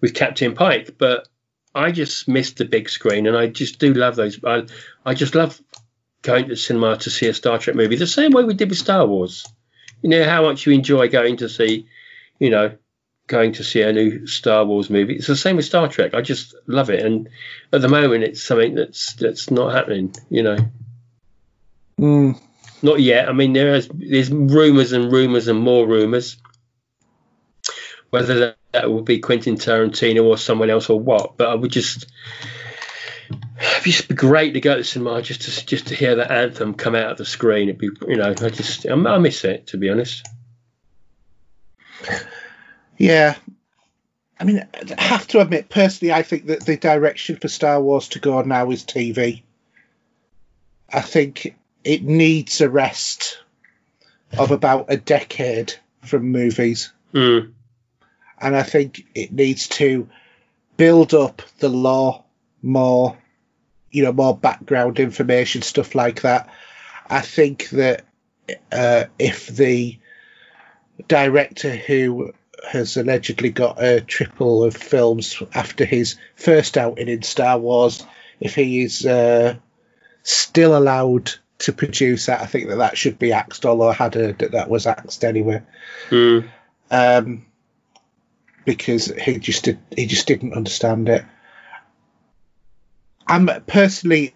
with 0.00 0.14
Captain 0.14 0.54
Pike. 0.54 0.96
But 0.98 1.28
I 1.74 1.92
just 1.92 2.28
miss 2.28 2.52
the 2.52 2.64
big 2.64 2.88
screen, 2.88 3.26
and 3.26 3.36
I 3.36 3.48
just 3.48 3.78
do 3.78 3.92
love 3.92 4.16
those. 4.16 4.42
I 4.44 4.64
I 5.04 5.14
just 5.14 5.34
love 5.34 5.60
going 6.26 6.44
to 6.44 6.50
the 6.50 6.56
cinema 6.56 6.96
to 6.98 7.10
see 7.10 7.28
a 7.28 7.34
Star 7.34 7.58
Trek 7.58 7.76
movie, 7.76 7.96
the 7.96 8.06
same 8.06 8.32
way 8.32 8.42
we 8.42 8.54
did 8.54 8.68
with 8.68 8.78
Star 8.78 9.06
Wars. 9.06 9.46
You 10.02 10.10
know 10.10 10.24
how 10.24 10.42
much 10.42 10.66
you 10.66 10.72
enjoy 10.72 11.08
going 11.08 11.36
to 11.38 11.48
see, 11.48 11.86
you 12.40 12.50
know, 12.50 12.76
going 13.28 13.52
to 13.52 13.64
see 13.64 13.82
a 13.82 13.92
new 13.92 14.26
Star 14.26 14.64
Wars 14.64 14.90
movie. 14.90 15.14
It's 15.16 15.28
the 15.28 15.36
same 15.36 15.56
with 15.56 15.64
Star 15.64 15.88
Trek. 15.88 16.14
I 16.14 16.22
just 16.22 16.54
love 16.66 16.90
it, 16.90 17.04
and 17.04 17.28
at 17.72 17.80
the 17.80 17.88
moment, 17.88 18.24
it's 18.24 18.42
something 18.42 18.74
that's 18.74 19.14
that's 19.14 19.50
not 19.50 19.72
happening. 19.72 20.14
You 20.28 20.42
know, 20.42 20.56
Mm. 21.98 22.38
not 22.82 23.00
yet. 23.00 23.28
I 23.28 23.32
mean, 23.32 23.52
there 23.52 23.74
is 23.74 23.88
there's 23.94 24.30
rumors 24.30 24.92
and 24.92 25.10
rumors 25.10 25.48
and 25.48 25.58
more 25.58 25.86
rumors. 25.86 26.36
Whether 28.10 28.38
that, 28.40 28.56
that 28.72 28.90
will 28.90 29.02
be 29.02 29.18
Quentin 29.18 29.56
Tarantino 29.56 30.24
or 30.24 30.38
someone 30.38 30.70
else 30.70 30.90
or 30.90 30.98
what, 31.00 31.36
but 31.36 31.48
I 31.48 31.54
would 31.54 31.70
just. 31.70 32.06
It'd 33.86 33.96
just 33.96 34.08
be 34.08 34.14
great 34.16 34.54
to 34.54 34.60
go 34.60 34.72
to 34.72 34.78
the 34.78 34.84
cinema 34.84 35.22
just 35.22 35.42
to 35.42 35.66
just 35.66 35.88
to 35.88 35.94
hear 35.94 36.16
that 36.16 36.30
anthem 36.30 36.74
come 36.74 36.96
out 36.96 37.12
of 37.12 37.18
the 37.18 37.24
screen. 37.24 37.68
It'd 37.68 37.78
be, 37.78 37.90
you 38.08 38.16
know, 38.16 38.30
I 38.30 38.48
just 38.48 38.84
I 38.84 38.92
I 38.92 39.18
miss 39.18 39.44
it 39.44 39.68
to 39.68 39.78
be 39.78 39.90
honest. 39.90 40.26
Yeah. 42.98 43.36
I 44.38 44.44
mean, 44.44 44.66
I 44.98 45.02
have 45.02 45.26
to 45.28 45.40
admit, 45.40 45.68
personally, 45.68 46.12
I 46.12 46.22
think 46.22 46.46
that 46.46 46.66
the 46.66 46.76
direction 46.76 47.36
for 47.36 47.48
Star 47.48 47.80
Wars 47.80 48.08
to 48.08 48.18
go 48.18 48.42
now 48.42 48.70
is 48.70 48.84
TV. 48.84 49.42
I 50.92 51.00
think 51.00 51.56
it 51.84 52.02
needs 52.02 52.60
a 52.60 52.68
rest 52.68 53.38
of 54.36 54.50
about 54.50 54.86
a 54.88 54.96
decade 54.96 55.74
from 56.02 56.32
movies. 56.32 56.92
Mm. 57.14 57.52
And 58.38 58.56
I 58.56 58.62
think 58.62 59.06
it 59.14 59.32
needs 59.32 59.68
to 59.68 60.08
build 60.76 61.14
up 61.14 61.42
the 61.58 61.68
lore 61.70 62.24
more, 62.60 63.16
you 63.96 64.02
know, 64.02 64.12
more 64.12 64.36
background 64.36 65.00
information, 65.00 65.62
stuff 65.62 65.94
like 65.94 66.20
that. 66.20 66.50
I 67.08 67.22
think 67.22 67.70
that 67.70 68.04
uh, 68.70 69.04
if 69.18 69.46
the 69.46 69.98
director 71.08 71.74
who 71.74 72.34
has 72.70 72.98
allegedly 72.98 73.48
got 73.48 73.82
a 73.82 74.02
triple 74.02 74.64
of 74.64 74.76
films 74.76 75.42
after 75.54 75.86
his 75.86 76.16
first 76.34 76.76
outing 76.76 77.08
in 77.08 77.22
Star 77.22 77.58
Wars, 77.58 78.04
if 78.38 78.54
he 78.54 78.82
is 78.82 79.06
uh, 79.06 79.54
still 80.22 80.76
allowed 80.76 81.32
to 81.60 81.72
produce 81.72 82.26
that, 82.26 82.42
I 82.42 82.46
think 82.46 82.68
that 82.68 82.76
that 82.76 82.98
should 82.98 83.18
be 83.18 83.32
axed, 83.32 83.64
although 83.64 83.88
I 83.88 83.94
had 83.94 84.14
heard 84.14 84.40
that 84.40 84.52
that 84.52 84.68
was 84.68 84.86
axed 84.86 85.24
anyway. 85.24 85.62
Mm. 86.10 86.50
Um, 86.90 87.46
because 88.66 89.06
he 89.06 89.38
just 89.38 89.64
did, 89.64 89.78
he 89.96 90.04
just 90.04 90.26
didn't 90.26 90.52
understand 90.52 91.08
it. 91.08 91.24
I'm 93.26 93.48
personally, 93.66 94.34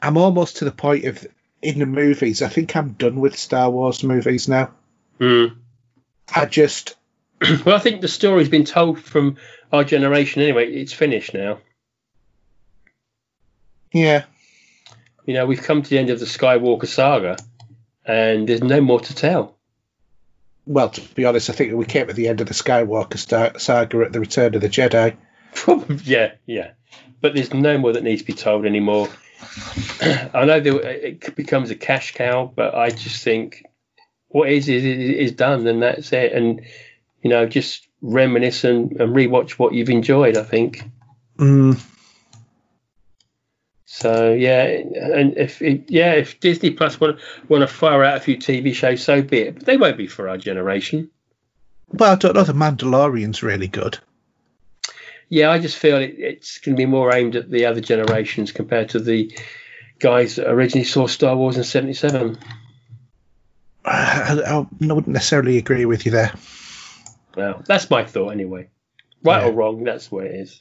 I'm 0.00 0.16
almost 0.16 0.58
to 0.58 0.64
the 0.64 0.72
point 0.72 1.04
of 1.06 1.26
in 1.62 1.78
the 1.78 1.86
movies. 1.86 2.42
I 2.42 2.48
think 2.48 2.74
I'm 2.74 2.92
done 2.92 3.20
with 3.20 3.36
Star 3.36 3.70
Wars 3.70 4.02
movies 4.02 4.48
now. 4.48 4.70
Mm. 5.18 5.56
I 6.34 6.46
just 6.46 6.96
Well, 7.64 7.76
I 7.76 7.78
think 7.78 8.00
the 8.00 8.08
story's 8.08 8.48
been 8.48 8.64
told 8.64 9.00
from 9.00 9.36
our 9.72 9.84
generation 9.84 10.42
anyway. 10.42 10.72
It's 10.72 10.92
finished 10.92 11.32
now. 11.32 11.58
yeah. 13.92 14.24
You 15.26 15.34
know, 15.34 15.46
we've 15.46 15.62
come 15.62 15.82
to 15.82 15.88
the 15.88 15.98
end 15.98 16.10
of 16.10 16.18
the 16.18 16.26
Skywalker 16.26 16.86
saga, 16.86 17.36
and 18.04 18.48
there's 18.48 18.62
no 18.62 18.80
more 18.80 19.00
to 19.00 19.14
tell. 19.14 19.56
Well, 20.66 20.90
to 20.90 21.00
be 21.14 21.24
honest, 21.24 21.50
I 21.50 21.52
think 21.52 21.72
we 21.74 21.84
came 21.84 22.10
at 22.10 22.16
the 22.16 22.28
end 22.28 22.40
of 22.40 22.46
the 22.46 22.54
Skywalker 22.54 23.60
saga 23.60 24.00
at 24.00 24.12
the 24.12 24.20
Return 24.20 24.54
of 24.54 24.60
the 24.60 24.68
Jedi. 24.68 25.16
Yeah, 26.04 26.32
yeah. 26.46 26.72
But 27.20 27.34
there's 27.34 27.52
no 27.52 27.78
more 27.78 27.92
that 27.92 28.02
needs 28.02 28.22
to 28.22 28.26
be 28.26 28.32
told 28.32 28.64
anymore. 28.64 29.08
I 30.00 30.44
know 30.44 30.60
there, 30.60 30.80
it 30.80 31.36
becomes 31.36 31.70
a 31.70 31.74
cash 31.74 32.14
cow, 32.14 32.50
but 32.54 32.74
I 32.74 32.90
just 32.90 33.22
think 33.22 33.64
what 34.28 34.48
is 34.48 34.68
is 34.68 34.84
is 34.84 35.32
done, 35.32 35.66
and 35.66 35.82
that's 35.82 36.12
it. 36.12 36.32
And 36.32 36.62
you 37.22 37.30
know, 37.30 37.46
just 37.46 37.86
reminisce 38.00 38.64
and, 38.64 38.92
and 38.92 39.14
rewatch 39.14 39.52
what 39.52 39.74
you've 39.74 39.90
enjoyed. 39.90 40.36
I 40.36 40.42
think. 40.44 40.84
Mm. 41.36 41.80
So 43.86 44.32
yeah, 44.32 44.62
and 44.62 45.36
if 45.36 45.60
it, 45.60 45.90
yeah, 45.90 46.12
if 46.12 46.40
Disney 46.40 46.70
Plus 46.70 47.00
want 47.00 47.18
want 47.48 47.62
to 47.62 47.66
fire 47.66 48.04
out 48.04 48.16
a 48.16 48.20
few 48.20 48.36
TV 48.36 48.74
shows, 48.74 49.02
so 49.02 49.20
be 49.20 49.40
it. 49.40 49.56
But 49.56 49.66
they 49.66 49.76
won't 49.76 49.98
be 49.98 50.06
for 50.06 50.28
our 50.28 50.38
generation. 50.38 51.10
Well, 51.88 52.12
I 52.12 52.16
don't 52.16 52.34
know. 52.34 52.44
The 52.44 52.52
Mandalorian's 52.52 53.42
really 53.42 53.66
good. 53.66 53.98
Yeah, 55.30 55.50
I 55.50 55.58
just 55.60 55.76
feel 55.78 55.96
it, 55.96 56.16
it's 56.18 56.58
going 56.58 56.76
to 56.76 56.80
be 56.80 56.86
more 56.86 57.14
aimed 57.14 57.36
at 57.36 57.48
the 57.50 57.66
other 57.66 57.80
generations 57.80 58.50
compared 58.52 58.90
to 58.90 58.98
the 58.98 59.32
guys 60.00 60.36
that 60.36 60.50
originally 60.50 60.84
saw 60.84 61.06
Star 61.06 61.36
Wars 61.36 61.56
in 61.56 61.64
'77. 61.64 62.36
I, 63.84 64.40
I 64.46 64.66
wouldn't 64.80 65.08
necessarily 65.08 65.56
agree 65.56 65.86
with 65.86 66.04
you 66.04 66.12
there. 66.12 66.32
Well, 67.36 67.62
that's 67.64 67.88
my 67.88 68.04
thought 68.04 68.30
anyway. 68.30 68.68
Right 69.22 69.42
Yeah. 69.42 69.48
or 69.48 69.52
wrong, 69.52 69.84
that's 69.84 70.10
where 70.10 70.26
it 70.26 70.34
is. 70.34 70.60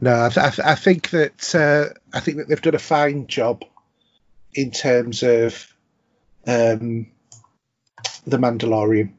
No, 0.00 0.26
I, 0.26 0.28
th- 0.28 0.46
I, 0.46 0.50
th- 0.50 0.66
I 0.66 0.74
think 0.74 1.10
that 1.10 1.54
uh, 1.54 1.94
I 2.12 2.20
think 2.20 2.36
that 2.36 2.48
they've 2.48 2.60
done 2.60 2.74
a 2.74 2.78
fine 2.80 3.26
job 3.26 3.64
in 4.54 4.70
terms 4.70 5.22
of 5.22 5.72
um, 6.46 7.06
the 8.26 8.36
Mandalorian. 8.38 9.12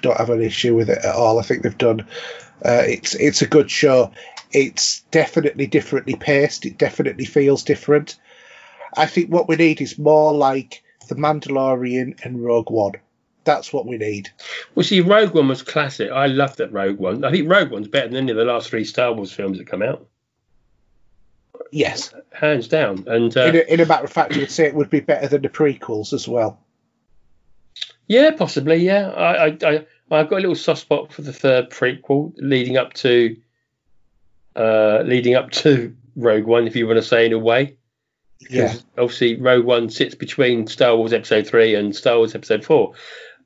Don't 0.00 0.16
have 0.16 0.30
an 0.30 0.42
issue 0.42 0.74
with 0.74 0.90
it 0.90 1.04
at 1.04 1.14
all. 1.14 1.38
I 1.38 1.42
think 1.42 1.62
they've 1.62 1.78
done. 1.78 2.06
Uh, 2.64 2.82
it's 2.86 3.14
it's 3.14 3.42
a 3.42 3.46
good 3.46 3.70
show. 3.70 4.12
It's 4.52 5.00
definitely 5.10 5.66
differently 5.66 6.14
paced. 6.14 6.66
It 6.66 6.78
definitely 6.78 7.24
feels 7.24 7.64
different. 7.64 8.16
I 8.96 9.06
think 9.06 9.30
what 9.30 9.48
we 9.48 9.56
need 9.56 9.80
is 9.80 9.98
more 9.98 10.32
like 10.34 10.82
the 11.08 11.14
Mandalorian 11.14 12.22
and 12.24 12.44
Rogue 12.44 12.70
One. 12.70 12.92
That's 13.44 13.72
what 13.72 13.86
we 13.86 13.96
need. 13.98 14.30
Well, 14.74 14.84
see, 14.84 15.00
Rogue 15.00 15.34
One 15.34 15.48
was 15.48 15.62
classic. 15.62 16.10
I 16.12 16.26
loved 16.26 16.58
that 16.58 16.72
Rogue 16.72 16.98
One. 16.98 17.24
I 17.24 17.30
think 17.32 17.50
Rogue 17.50 17.70
One's 17.70 17.88
better 17.88 18.08
than 18.08 18.16
any 18.18 18.30
of 18.30 18.36
the 18.36 18.44
last 18.44 18.68
three 18.68 18.84
Star 18.84 19.12
Wars 19.12 19.32
films 19.32 19.58
that 19.58 19.66
come 19.66 19.82
out, 19.82 20.06
Yes. 21.70 22.12
hands 22.32 22.68
down. 22.68 23.04
And 23.06 23.34
uh, 23.36 23.40
In 23.46 23.56
a, 23.56 23.58
in 23.74 23.80
a 23.80 23.86
matter 23.86 24.04
of 24.04 24.12
fact, 24.12 24.36
you'd 24.36 24.50
say 24.50 24.66
it 24.66 24.74
would 24.74 24.90
be 24.90 25.00
better 25.00 25.26
than 25.26 25.42
the 25.42 25.48
prequels 25.48 26.12
as 26.12 26.28
well. 26.28 26.60
Yeah, 28.06 28.30
possibly. 28.32 28.76
Yeah, 28.76 29.08
I, 29.10 29.46
I, 29.46 29.58
I, 29.64 29.86
I've 30.12 30.28
got 30.28 30.36
a 30.36 30.40
little 30.40 30.54
soft 30.54 30.80
spot 30.80 31.12
for 31.12 31.22
the 31.22 31.32
third 31.32 31.70
prequel, 31.70 32.32
leading 32.36 32.76
up 32.76 32.92
to, 32.94 33.36
uh, 34.56 35.02
leading 35.04 35.34
up 35.34 35.50
to 35.52 35.96
Rogue 36.16 36.44
One, 36.44 36.66
if 36.66 36.76
you 36.76 36.86
want 36.86 36.98
to 36.98 37.02
say 37.02 37.26
in 37.26 37.32
a 37.32 37.38
way. 37.38 37.76
Yeah. 38.50 38.74
Obviously 38.98 39.36
Rogue 39.36 39.64
One 39.64 39.88
sits 39.88 40.14
between 40.14 40.66
Star 40.66 40.96
Wars 40.96 41.12
Episode 41.12 41.46
Three 41.46 41.74
and 41.74 41.94
Star 41.94 42.16
Wars 42.16 42.34
Episode 42.34 42.64
Four. 42.64 42.94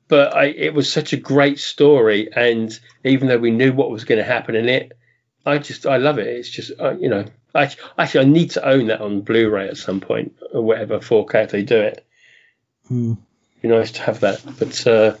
But 0.07 0.35
I, 0.35 0.45
it 0.45 0.73
was 0.73 0.91
such 0.91 1.13
a 1.13 1.17
great 1.17 1.59
story, 1.59 2.29
and 2.33 2.77
even 3.03 3.27
though 3.27 3.37
we 3.37 3.51
knew 3.51 3.73
what 3.73 3.91
was 3.91 4.05
going 4.05 4.19
to 4.19 4.23
happen 4.23 4.55
in 4.55 4.69
it, 4.69 4.97
I 5.45 5.57
just 5.57 5.85
I 5.85 5.97
love 5.97 6.17
it. 6.17 6.27
It's 6.27 6.49
just 6.49 6.71
uh, 6.79 6.95
you 6.97 7.09
know, 7.09 7.25
I, 7.53 7.71
actually 7.97 8.25
I 8.25 8.29
need 8.29 8.51
to 8.51 8.67
own 8.67 8.87
that 8.87 9.01
on 9.01 9.21
Blu-ray 9.21 9.67
at 9.67 9.77
some 9.77 9.99
point 9.99 10.35
or 10.53 10.61
whatever 10.61 10.99
4K 10.99 11.43
if 11.43 11.51
they 11.51 11.63
do 11.63 11.77
it. 11.77 12.05
Mm. 12.89 13.17
Be 13.61 13.67
nice 13.67 13.91
to 13.93 14.01
have 14.03 14.21
that, 14.21 14.41
but 14.59 14.87
uh, 14.87 15.15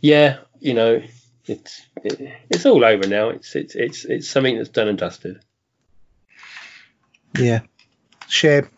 yeah, 0.00 0.38
you 0.58 0.74
know, 0.74 1.02
it's 1.46 1.82
it, 2.04 2.32
it's 2.48 2.66
all 2.66 2.84
over 2.84 3.06
now. 3.06 3.30
It's 3.30 3.54
it's 3.56 3.74
it's 3.74 4.04
it's 4.04 4.28
something 4.28 4.56
that's 4.56 4.68
done 4.68 4.88
and 4.88 4.98
dusted. 4.98 5.40
Yeah. 7.38 7.60
Shame. 8.28 8.68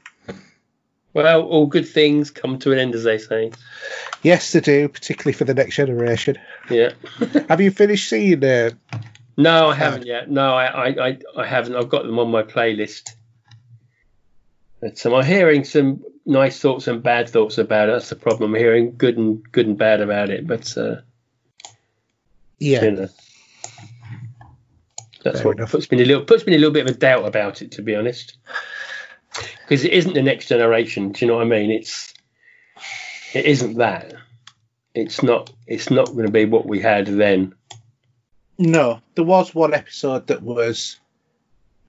Well, 1.14 1.42
all 1.42 1.66
good 1.66 1.86
things 1.86 2.30
come 2.30 2.58
to 2.60 2.72
an 2.72 2.78
end, 2.78 2.94
as 2.94 3.04
they 3.04 3.18
say. 3.18 3.52
Yes, 4.22 4.52
they 4.52 4.60
do, 4.60 4.88
particularly 4.88 5.34
for 5.34 5.44
the 5.44 5.52
next 5.52 5.76
generation. 5.76 6.38
Yeah. 6.70 6.92
Have 7.48 7.60
you 7.60 7.70
finished 7.70 8.08
seeing? 8.08 8.42
Uh, 8.42 8.70
no, 9.36 9.68
I 9.68 9.74
haven't 9.74 10.06
yet. 10.06 10.30
No, 10.30 10.54
I, 10.54 10.64
I, 10.64 11.08
I, 11.08 11.18
I 11.36 11.46
haven't. 11.46 11.76
I've 11.76 11.90
got 11.90 12.04
them 12.04 12.18
on 12.18 12.30
my 12.30 12.42
playlist. 12.42 13.10
But 14.80 15.04
um, 15.04 15.14
I'm 15.14 15.24
hearing 15.24 15.64
some 15.64 16.02
nice 16.26 16.58
thoughts 16.60 16.86
and 16.88 17.02
bad 17.02 17.28
thoughts 17.28 17.58
about 17.58 17.88
it. 17.88 17.92
That's 17.92 18.08
the 18.10 18.16
problem. 18.16 18.54
I'm 18.54 18.60
hearing 18.60 18.94
good 18.96 19.16
and 19.18 19.42
good 19.52 19.66
and 19.66 19.76
bad 19.78 20.00
about 20.00 20.30
it, 20.30 20.46
but 20.46 20.76
uh, 20.76 20.96
yeah, 22.58 22.84
you 22.84 22.90
know, 22.92 23.08
that's 25.24 25.38
Fair 25.38 25.46
what 25.48 25.56
enough. 25.58 25.70
puts 25.72 25.90
me 25.90 25.98
in 25.98 26.04
a 26.04 26.06
little 26.06 26.24
puts 26.24 26.46
me 26.46 26.52
in 26.54 26.58
a 26.58 26.60
little 26.60 26.72
bit 26.74 26.88
of 26.88 26.94
a 26.94 26.98
doubt 26.98 27.24
about 27.26 27.62
it, 27.62 27.72
to 27.72 27.82
be 27.82 27.94
honest. 27.94 28.36
Because 29.62 29.84
it 29.84 29.92
isn't 29.92 30.14
the 30.14 30.22
next 30.22 30.48
generation. 30.48 31.12
Do 31.12 31.24
you 31.24 31.30
know 31.30 31.36
what 31.38 31.46
I 31.46 31.48
mean? 31.50 31.70
It's 31.70 32.12
it 33.34 33.46
isn't 33.46 33.78
that. 33.78 34.12
It's 34.94 35.22
not. 35.22 35.50
It's 35.66 35.90
not 35.90 36.06
going 36.12 36.26
to 36.26 36.32
be 36.32 36.44
what 36.44 36.66
we 36.66 36.80
had 36.80 37.06
then. 37.06 37.54
no, 38.58 39.00
there 39.14 39.24
was 39.24 39.54
one 39.54 39.72
episode 39.74 40.26
that 40.26 40.42
was 40.42 41.00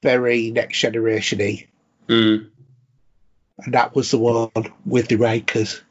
very 0.02 0.52
next 0.52 0.80
generation 0.80 1.40
y, 1.40 1.68
Mm. 2.10 2.50
And 3.64 3.74
that 3.74 3.96
was 3.96 4.12
the 4.12 4.18
one 4.18 4.50
with 4.86 5.08
the 5.08 5.16
Rikers. 5.16 5.82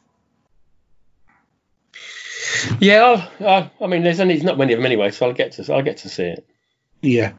Yeah, 2.80 3.26
I'll, 3.40 3.46
i 3.48 3.70
I 3.80 3.86
mean, 3.86 4.02
there's 4.02 4.20
only 4.20 4.34
there's 4.34 4.44
not 4.44 4.58
many 4.58 4.72
of 4.72 4.78
them 4.78 4.86
anyway, 4.86 5.10
so 5.10 5.26
I'll 5.26 5.32
get 5.32 5.52
to 5.52 5.72
I'll 5.74 5.82
get 5.82 5.98
to 5.98 6.08
see 6.08 6.24
it. 6.24 6.46
Yeah. 7.00 7.32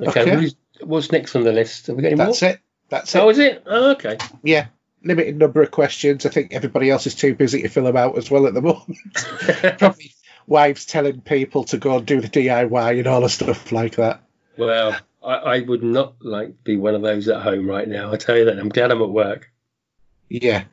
Okay, 0.00 0.20
Okay. 0.22 0.50
what's 0.82 1.10
next 1.12 1.34
on 1.36 1.44
the 1.44 1.52
list? 1.52 1.86
Have 1.86 1.96
we 1.96 2.04
any 2.06 2.16
That's 2.16 2.42
more? 2.42 2.50
it. 2.52 2.60
That's 2.88 3.14
Oh, 3.16 3.28
it. 3.28 3.32
is 3.32 3.38
it? 3.38 3.62
Oh, 3.66 3.90
okay. 3.92 4.18
Yeah. 4.42 4.66
Limited 5.02 5.36
number 5.38 5.62
of 5.62 5.70
questions. 5.70 6.26
I 6.26 6.30
think 6.30 6.52
everybody 6.52 6.90
else 6.90 7.06
is 7.06 7.14
too 7.14 7.34
busy 7.34 7.62
to 7.62 7.68
fill 7.68 7.84
them 7.84 7.96
out 7.96 8.18
as 8.18 8.30
well 8.30 8.46
at 8.46 8.54
the 8.54 8.60
moment. 8.62 8.98
Probably 9.78 10.12
wives 10.46 10.84
telling 10.86 11.20
people 11.22 11.64
to 11.64 11.78
go 11.78 11.96
and 11.98 12.06
do 12.06 12.20
the 12.20 12.28
DIY 12.28 12.98
and 12.98 13.06
all 13.06 13.20
the 13.22 13.28
stuff 13.28 13.72
like 13.72 13.96
that. 13.96 14.20
well, 14.56 14.96
I, 15.26 15.56
I 15.56 15.60
would 15.60 15.82
not 15.82 16.14
like 16.20 16.48
to 16.48 16.62
be 16.64 16.76
one 16.76 16.94
of 16.94 17.02
those 17.02 17.28
at 17.28 17.42
home 17.42 17.66
right 17.68 17.88
now. 17.88 18.12
I 18.12 18.16
tell 18.16 18.36
you 18.36 18.44
that. 18.46 18.58
I'm 18.58 18.68
glad 18.68 18.90
I'm 18.90 19.02
at 19.02 19.10
work. 19.10 19.50
Yeah. 20.28 20.64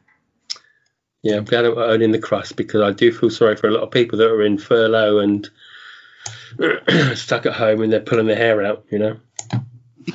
Yeah, 1.21 1.38
I'm 1.38 1.45
glad 1.45 1.65
I'm 1.65 1.77
earning 1.77 2.11
the 2.11 2.19
crust 2.19 2.55
because 2.55 2.81
I 2.81 2.91
do 2.91 3.11
feel 3.11 3.30
sorry 3.30 3.55
for 3.55 3.67
a 3.67 3.71
lot 3.71 3.84
of 3.84 3.91
people 3.91 4.19
that 4.19 4.30
are 4.30 4.43
in 4.43 4.57
furlough 4.57 5.19
and 5.19 5.49
stuck 7.17 7.45
at 7.45 7.53
home 7.53 7.81
and 7.81 7.91
they're 7.91 8.01
pulling 8.01 8.27
their 8.27 8.35
hair 8.35 8.63
out. 8.63 8.85
You 8.91 8.99
know. 8.99 9.17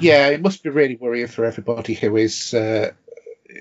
Yeah, 0.01 0.28
it 0.28 0.43
must 0.43 0.62
be 0.62 0.70
really 0.70 0.97
worrying 0.97 1.28
for 1.28 1.44
everybody 1.44 1.94
who 1.94 2.16
is 2.16 2.52
uh, 2.52 2.93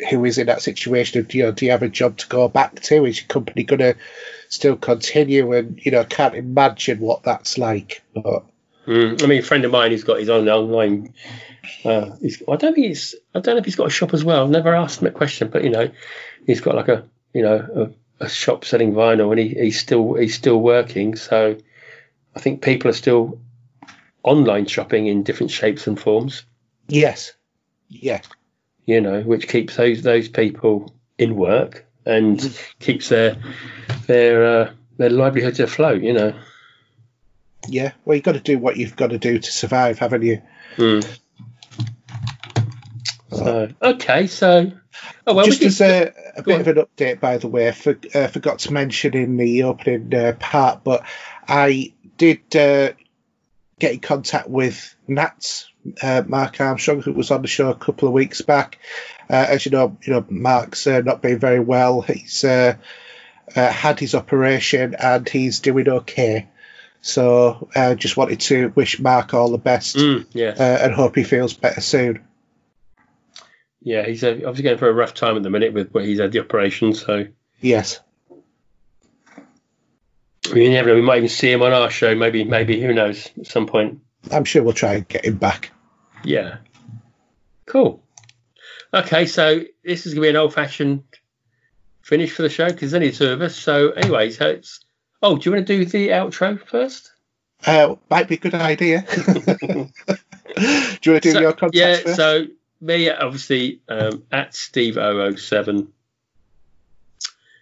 who 0.10 0.26
is 0.26 0.38
in 0.38 0.48
that 0.48 0.62
situation 0.62 1.22
of 1.22 1.34
you 1.34 1.44
know, 1.44 1.52
do 1.52 1.66
you 1.66 1.72
have 1.72 1.84
a 1.84 1.90
job 1.90 2.18
to 2.18 2.28
go 2.28 2.48
back 2.48 2.82
to? 2.82 3.06
Is 3.06 3.20
your 3.20 3.28
company 3.28 3.64
going 3.64 3.80
to 3.80 3.96
still 4.50 4.76
continue? 4.76 5.54
And 5.54 5.80
you 5.84 5.92
know, 5.92 6.02
I 6.02 6.06
can't 6.06 6.36
imagine 6.36 7.00
what 7.00 7.24
that's 7.24 7.58
like. 7.58 8.04
But 8.14 8.44
Mm. 8.88 9.22
I 9.22 9.28
mean, 9.28 9.40
a 9.40 9.44
friend 9.44 9.66
of 9.66 9.72
mine 9.72 9.92
who's 9.92 10.06
got 10.06 10.20
his 10.20 10.30
own 10.30 10.48
online. 10.48 11.14
Uh, 11.84 12.16
he's, 12.22 12.42
I 12.48 12.56
don't 12.56 12.74
think 12.74 12.88
he's. 12.88 13.16
I 13.36 13.42
don't 13.42 13.56
know 13.56 13.60
if 13.60 13.66
he's 13.66 13.76
got 13.76 13.88
a 13.88 13.92
shop 13.92 14.14
as 14.14 14.24
well. 14.24 14.44
I've 14.44 14.50
never 14.50 14.74
asked 14.74 15.02
him 15.02 15.06
that 15.06 15.14
question, 15.14 15.50
but 15.50 15.64
you 15.66 15.70
know, 15.70 15.92
he's 16.46 16.62
got 16.62 16.76
like 16.76 16.88
a 16.88 17.06
you 17.34 17.42
know 17.44 17.92
a, 18.20 18.26
a 18.26 18.30
shop 18.30 18.64
selling 18.64 18.94
vinyl, 18.94 19.32
and 19.32 19.40
he, 19.40 19.50
he's 19.50 19.80
still 19.80 20.14
he's 20.14 20.36
still 20.36 20.60
working. 20.62 21.18
So 21.18 21.58
I 22.34 22.40
think 22.40 22.62
people 22.62 22.90
are 22.90 22.94
still 22.94 23.42
online 24.24 24.68
shopping 24.68 25.08
in 25.08 25.24
different 25.24 25.52
shapes 25.52 25.88
and 25.88 26.00
forms. 26.00 26.44
yes, 26.88 27.34
yeah, 27.90 28.22
You 28.86 29.02
know, 29.02 29.22
which 29.22 29.50
keeps 29.50 29.76
those 29.76 30.02
those 30.02 30.30
people 30.30 30.94
in 31.18 31.36
work 31.36 31.86
and 32.06 32.40
keeps 32.80 33.10
their 33.10 33.36
their 34.06 34.46
uh, 34.46 34.72
their 34.98 35.10
livelihoods 35.10 35.60
afloat. 35.60 36.02
You 36.02 36.14
know. 36.14 36.34
Yeah. 37.68 37.92
Well, 38.06 38.16
you've 38.16 38.24
got 38.24 38.34
to 38.34 38.40
do 38.40 38.58
what 38.58 38.78
you've 38.78 38.96
got 38.96 39.12
to 39.12 39.18
do 39.18 39.40
to 39.40 39.52
survive, 39.52 40.00
haven't 40.00 40.24
you? 40.24 40.42
Mm. 40.78 41.20
So 43.30 43.70
okay, 43.82 44.28
so 44.28 44.72
oh 45.26 45.34
well, 45.34 45.46
Just 45.46 45.62
we 45.62 45.68
as 45.68 45.82
a, 45.82 46.14
a 46.38 46.44
bit 46.44 46.62
of 46.62 46.68
an 46.68 46.76
update, 46.76 47.20
by 47.20 47.38
the 47.38 47.48
way, 47.48 47.68
I 47.68 47.72
for, 47.72 47.98
uh, 48.16 48.28
forgot 48.28 48.60
to 48.60 48.74
mention 48.74 49.16
in 49.16 49.38
the 49.38 49.64
opening 49.64 50.14
uh, 50.14 50.34
part, 50.40 50.84
but 50.84 51.04
I 51.48 51.94
did 52.18 52.56
uh, 52.56 52.94
get 53.80 53.94
in 53.94 54.00
contact 54.00 54.50
with 54.50 54.96
Nats, 55.08 55.70
uh, 56.02 56.24
Mark 56.26 56.60
Armstrong, 56.60 57.02
who 57.02 57.14
was 57.14 57.32
on 57.32 57.42
the 57.42 57.48
show 57.48 57.70
a 57.70 57.76
couple 57.76 58.08
of 58.08 58.14
weeks 58.14 58.42
back. 58.42 58.80
Uh, 59.30 59.46
as 59.50 59.66
you 59.66 59.72
know, 59.72 59.98
you 60.02 60.14
know 60.14 60.26
Mark's 60.30 60.88
uh, 60.88 61.02
not 61.02 61.22
been 61.22 61.38
very 61.38 61.60
well. 61.60 62.02
He's 62.02 62.44
uh, 62.44 62.78
uh, 63.56 63.72
had 63.72 64.00
his 64.00 64.16
operation 64.16 64.96
and 65.00 65.28
he's 65.28 65.60
doing 65.60 65.90
okay. 65.90 66.48
So 67.02 67.70
uh, 67.76 67.96
just 67.96 68.18
wanted 68.18 68.40
to 68.42 68.70
wish 68.76 69.00
Mark 69.00 69.34
all 69.34 69.50
the 69.52 69.58
best 69.58 69.96
Mm, 69.96 70.26
yeah, 70.34 70.50
uh, 70.58 70.62
and 70.84 70.94
hope 70.94 71.16
he 71.16 71.24
feels 71.24 71.54
better 71.54 71.80
soon. 71.82 72.24
yeah. 73.82 74.06
He's 74.06 74.24
uh, 74.24 74.32
obviously 74.46 74.64
going 74.64 74.78
for 74.78 74.90
a 74.90 74.94
rough 74.94 75.14
time 75.14 75.38
at 75.38 75.44
the 75.44 75.50
minute 75.50 75.74
with 75.74 75.92
where 75.92 76.04
he's 76.04 76.20
had 76.20 76.32
the 76.32 76.40
operation. 76.40 76.94
So 76.94 77.28
Yes. 77.62 78.00
I 80.50 80.54
mean, 80.54 80.64
you 80.64 80.70
never 80.72 80.90
know. 80.90 80.96
We 80.96 81.02
might 81.02 81.18
even 81.18 81.30
see 81.30 81.52
him 81.52 81.62
on 81.62 81.74
our 81.74 81.90
show. 81.90 82.16
Maybe, 82.16 82.44
maybe 82.44 82.82
who 82.82 82.94
knows? 82.94 83.30
At 83.38 83.48
some 83.48 83.68
point. 83.68 84.00
I'm 84.32 84.46
sure 84.46 84.64
we'll 84.64 84.74
try 84.74 84.94
and 84.96 85.08
get 85.08 85.26
him 85.26 85.36
back. 85.38 85.72
Yeah. 86.24 86.58
Cool. 87.66 88.02
Okay, 88.94 89.26
so 89.26 89.62
this 89.84 90.06
is 90.06 90.14
going 90.14 90.22
to 90.24 90.26
be 90.28 90.30
an 90.30 90.36
old-fashioned 90.38 91.04
finish 92.02 92.32
for 92.32 92.44
the 92.44 92.50
show 92.50 92.68
because 92.68 92.92
there's 92.92 92.94
only 92.94 93.12
two 93.12 93.28
of 93.34 93.42
us. 93.42 93.56
So, 93.56 93.92
anyway, 93.92 94.30
so 94.30 94.48
it's. 94.48 94.86
Oh, 95.22 95.38
do 95.38 95.50
you 95.50 95.56
want 95.56 95.68
to 95.68 95.78
do 95.78 95.86
the 95.86 96.10
outro 96.10 96.60
first? 96.68 97.12
Uh, 97.66 97.96
might 98.10 98.28
be 98.28 98.36
a 98.36 98.40
good 98.40 98.54
idea. 98.54 99.04
do 99.26 99.34
you 99.36 99.90
want 100.58 101.04
to 101.04 101.20
do 101.22 101.32
So- 101.32 101.40
your 101.40 101.54
contacts 101.54 101.78
yeah, 101.78 101.98
first? 101.98 102.16
so 102.16 102.46
me, 102.80 103.10
obviously, 103.10 103.82
um, 103.90 104.24
at 104.32 104.52
Steve007. 104.52 105.88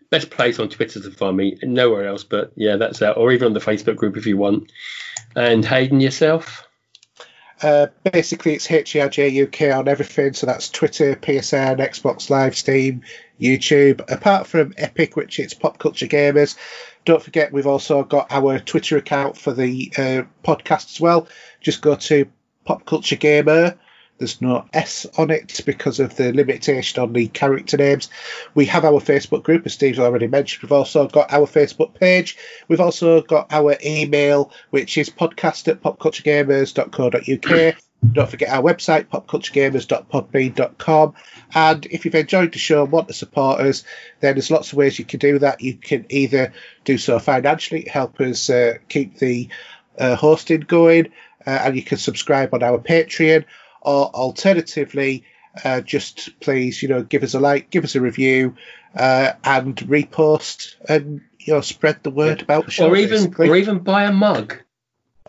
Best 0.09 0.29
place 0.29 0.59
on 0.59 0.69
Twitter 0.69 0.99
to 1.01 1.11
find 1.11 1.35
me, 1.35 1.57
nowhere 1.63 2.07
else, 2.07 2.23
but 2.23 2.51
yeah, 2.55 2.75
that's 2.75 3.01
out. 3.01 3.17
Or 3.17 3.31
even 3.31 3.47
on 3.47 3.53
the 3.53 3.59
Facebook 3.59 3.95
group 3.95 4.17
if 4.17 4.25
you 4.25 4.37
want. 4.37 4.71
And 5.35 5.65
Hayden, 5.65 5.99
yourself? 5.99 6.67
Uh, 7.61 7.87
basically, 8.03 8.53
it's 8.53 8.69
UK 8.69 9.75
on 9.75 9.87
everything. 9.87 10.33
So 10.33 10.45
that's 10.45 10.69
Twitter, 10.69 11.15
PSN, 11.15 11.79
Xbox 11.79 12.29
Live, 12.29 12.55
Steam, 12.55 13.01
YouTube. 13.39 14.11
Apart 14.11 14.47
from 14.47 14.73
Epic, 14.77 15.15
which 15.15 15.39
it's 15.39 15.53
Pop 15.53 15.79
Culture 15.79 16.07
Gamers. 16.07 16.55
Don't 17.05 17.21
forget, 17.21 17.53
we've 17.53 17.67
also 17.67 18.03
got 18.03 18.31
our 18.31 18.59
Twitter 18.59 18.97
account 18.97 19.37
for 19.37 19.53
the 19.53 19.93
uh, 19.97 20.23
podcast 20.43 20.93
as 20.95 20.99
well. 20.99 21.27
Just 21.61 21.81
go 21.81 21.95
to 21.95 22.25
Pop 22.65 22.85
Culture 22.85 23.15
Gamer. 23.15 23.77
There's 24.17 24.41
no 24.41 24.65
S 24.73 25.05
on 25.17 25.29
it 25.29 25.61
because 25.65 25.99
of 25.99 26.15
the 26.15 26.33
limitation 26.33 27.03
on 27.03 27.11
the 27.13 27.27
character 27.27 27.75
names. 27.77 28.09
We 28.53 28.65
have 28.67 28.85
our 28.85 29.01
Facebook 29.01 29.43
group, 29.43 29.65
as 29.65 29.73
Steve's 29.73 29.99
already 29.99 30.27
mentioned. 30.27 30.63
We've 30.63 30.71
also 30.71 31.07
got 31.07 31.33
our 31.33 31.45
Facebook 31.45 31.93
page. 31.93 32.37
We've 32.69 32.79
also 32.79 33.21
got 33.21 33.51
our 33.51 33.75
email, 33.85 34.51
which 34.69 34.97
is 34.97 35.09
podcast 35.09 35.67
at 35.67 35.81
popculturegamers.co.uk. 35.83 37.75
Don't 38.13 38.29
forget 38.29 38.49
our 38.49 38.61
website, 38.61 39.07
popculturegamers.podbean.com. 39.07 41.15
And 41.53 41.85
if 41.85 42.05
you've 42.05 42.15
enjoyed 42.15 42.53
the 42.53 42.59
show 42.59 42.83
and 42.83 42.91
want 42.91 43.07
to 43.07 43.13
support 43.13 43.61
us, 43.61 43.83
then 44.19 44.35
there's 44.35 44.51
lots 44.51 44.71
of 44.71 44.77
ways 44.77 44.99
you 44.99 45.05
can 45.05 45.19
do 45.19 45.39
that. 45.39 45.61
You 45.61 45.75
can 45.75 46.05
either 46.09 46.53
do 46.83 46.97
so 46.97 47.19
financially 47.19 47.87
help 47.89 48.19
us 48.19 48.49
uh, 48.49 48.75
keep 48.89 49.17
the 49.17 49.49
uh, 49.97 50.15
hosting 50.15 50.61
going, 50.61 51.07
uh, 51.45 51.49
and 51.49 51.75
you 51.75 51.83
can 51.83 51.97
subscribe 51.97 52.53
on 52.53 52.63
our 52.63 52.79
Patreon, 52.79 53.45
or 53.81 54.07
alternatively, 54.07 55.23
uh, 55.63 55.81
just 55.81 56.39
please, 56.39 56.81
you 56.81 56.89
know, 56.89 57.03
give 57.03 57.23
us 57.23 57.33
a 57.33 57.39
like, 57.39 57.69
give 57.69 57.83
us 57.83 57.95
a 57.95 58.01
review, 58.01 58.55
uh, 58.95 59.33
and 59.43 59.75
repost 59.77 60.75
and 60.87 61.21
you 61.39 61.53
know 61.53 61.61
spread 61.61 62.01
the 62.03 62.09
word 62.09 62.41
about 62.41 62.65
the 62.65 62.71
show. 62.71 62.89
Or 62.89 62.95
even, 62.95 63.17
basically. 63.17 63.49
or 63.49 63.55
even 63.55 63.79
buy 63.79 64.03
a 64.03 64.11
mug. 64.11 64.57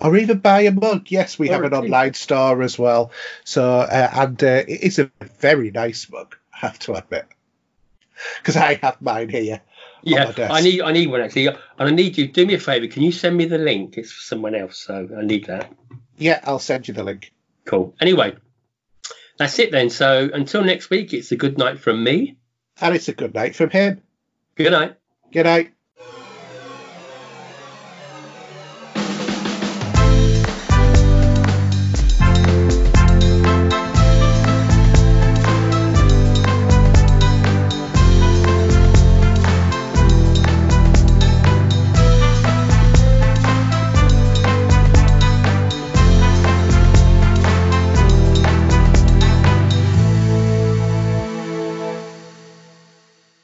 Or 0.01 0.17
even 0.17 0.39
buy 0.39 0.61
a 0.63 0.71
mug. 0.71 1.07
Yes, 1.11 1.39
we 1.39 1.49
Or 1.49 1.53
have 1.53 1.65
an 1.65 1.75
online 1.75 2.15
store 2.15 2.63
as 2.63 2.79
well. 2.79 3.11
So, 3.45 3.81
uh, 3.81 4.11
and 4.13 4.43
uh, 4.43 4.65
it 4.67 4.83
is 4.83 4.99
a 4.99 5.11
very 5.39 5.71
nice 5.71 6.09
mug, 6.11 6.37
I 6.53 6.59
have 6.59 6.79
to 6.81 6.95
admit, 6.95 7.27
because 8.39 8.57
I 8.57 8.75
have 8.83 9.01
mine 9.01 9.29
here. 9.29 9.61
Yeah. 10.03 10.33
I 10.39 10.61
need 10.61 10.83
I 10.83 10.93
need 10.93 11.09
one 11.09 11.21
actually, 11.21 11.49
and 11.49 11.57
I 11.79 11.91
need 11.91 12.17
you. 12.17 12.29
Do 12.29 12.47
me 12.47 12.55
a 12.55 12.61
favour. 12.61 12.87
Can 12.87 13.03
you 13.03 13.11
send 13.11 13.37
me 13.37 13.47
the 13.47 13.59
link? 13.59 13.99
It's 13.99 14.13
for 14.13 14.21
someone 14.21 14.55
else, 14.55 14.79
so 14.79 15.09
I 15.19 15.23
need 15.23 15.47
that. 15.47 15.73
Yeah, 16.17 16.41
I'll 16.45 16.61
send 16.61 16.87
you 16.87 16.95
the 16.95 17.03
link. 17.03 17.33
Cool. 17.65 17.95
Anyway, 18.01 18.37
That's 19.39 19.59
it 19.59 19.71
then. 19.71 19.91
So 19.91 20.31
until 20.33 20.65
next 20.65 20.91
week, 20.91 21.13
it's 21.13 21.33
a 21.33 21.37
good 21.37 21.59
night 21.59 21.79
from 21.79 22.03
me. 22.03 22.37
And 22.81 22.95
it's 22.95 23.09
a 23.09 23.13
good 23.13 23.35
night 23.35 23.55
from 23.55 23.71
him. 23.71 24.03
Good 24.55 24.73
night. 24.73 24.97
Good 25.33 25.45
night. 25.45 25.73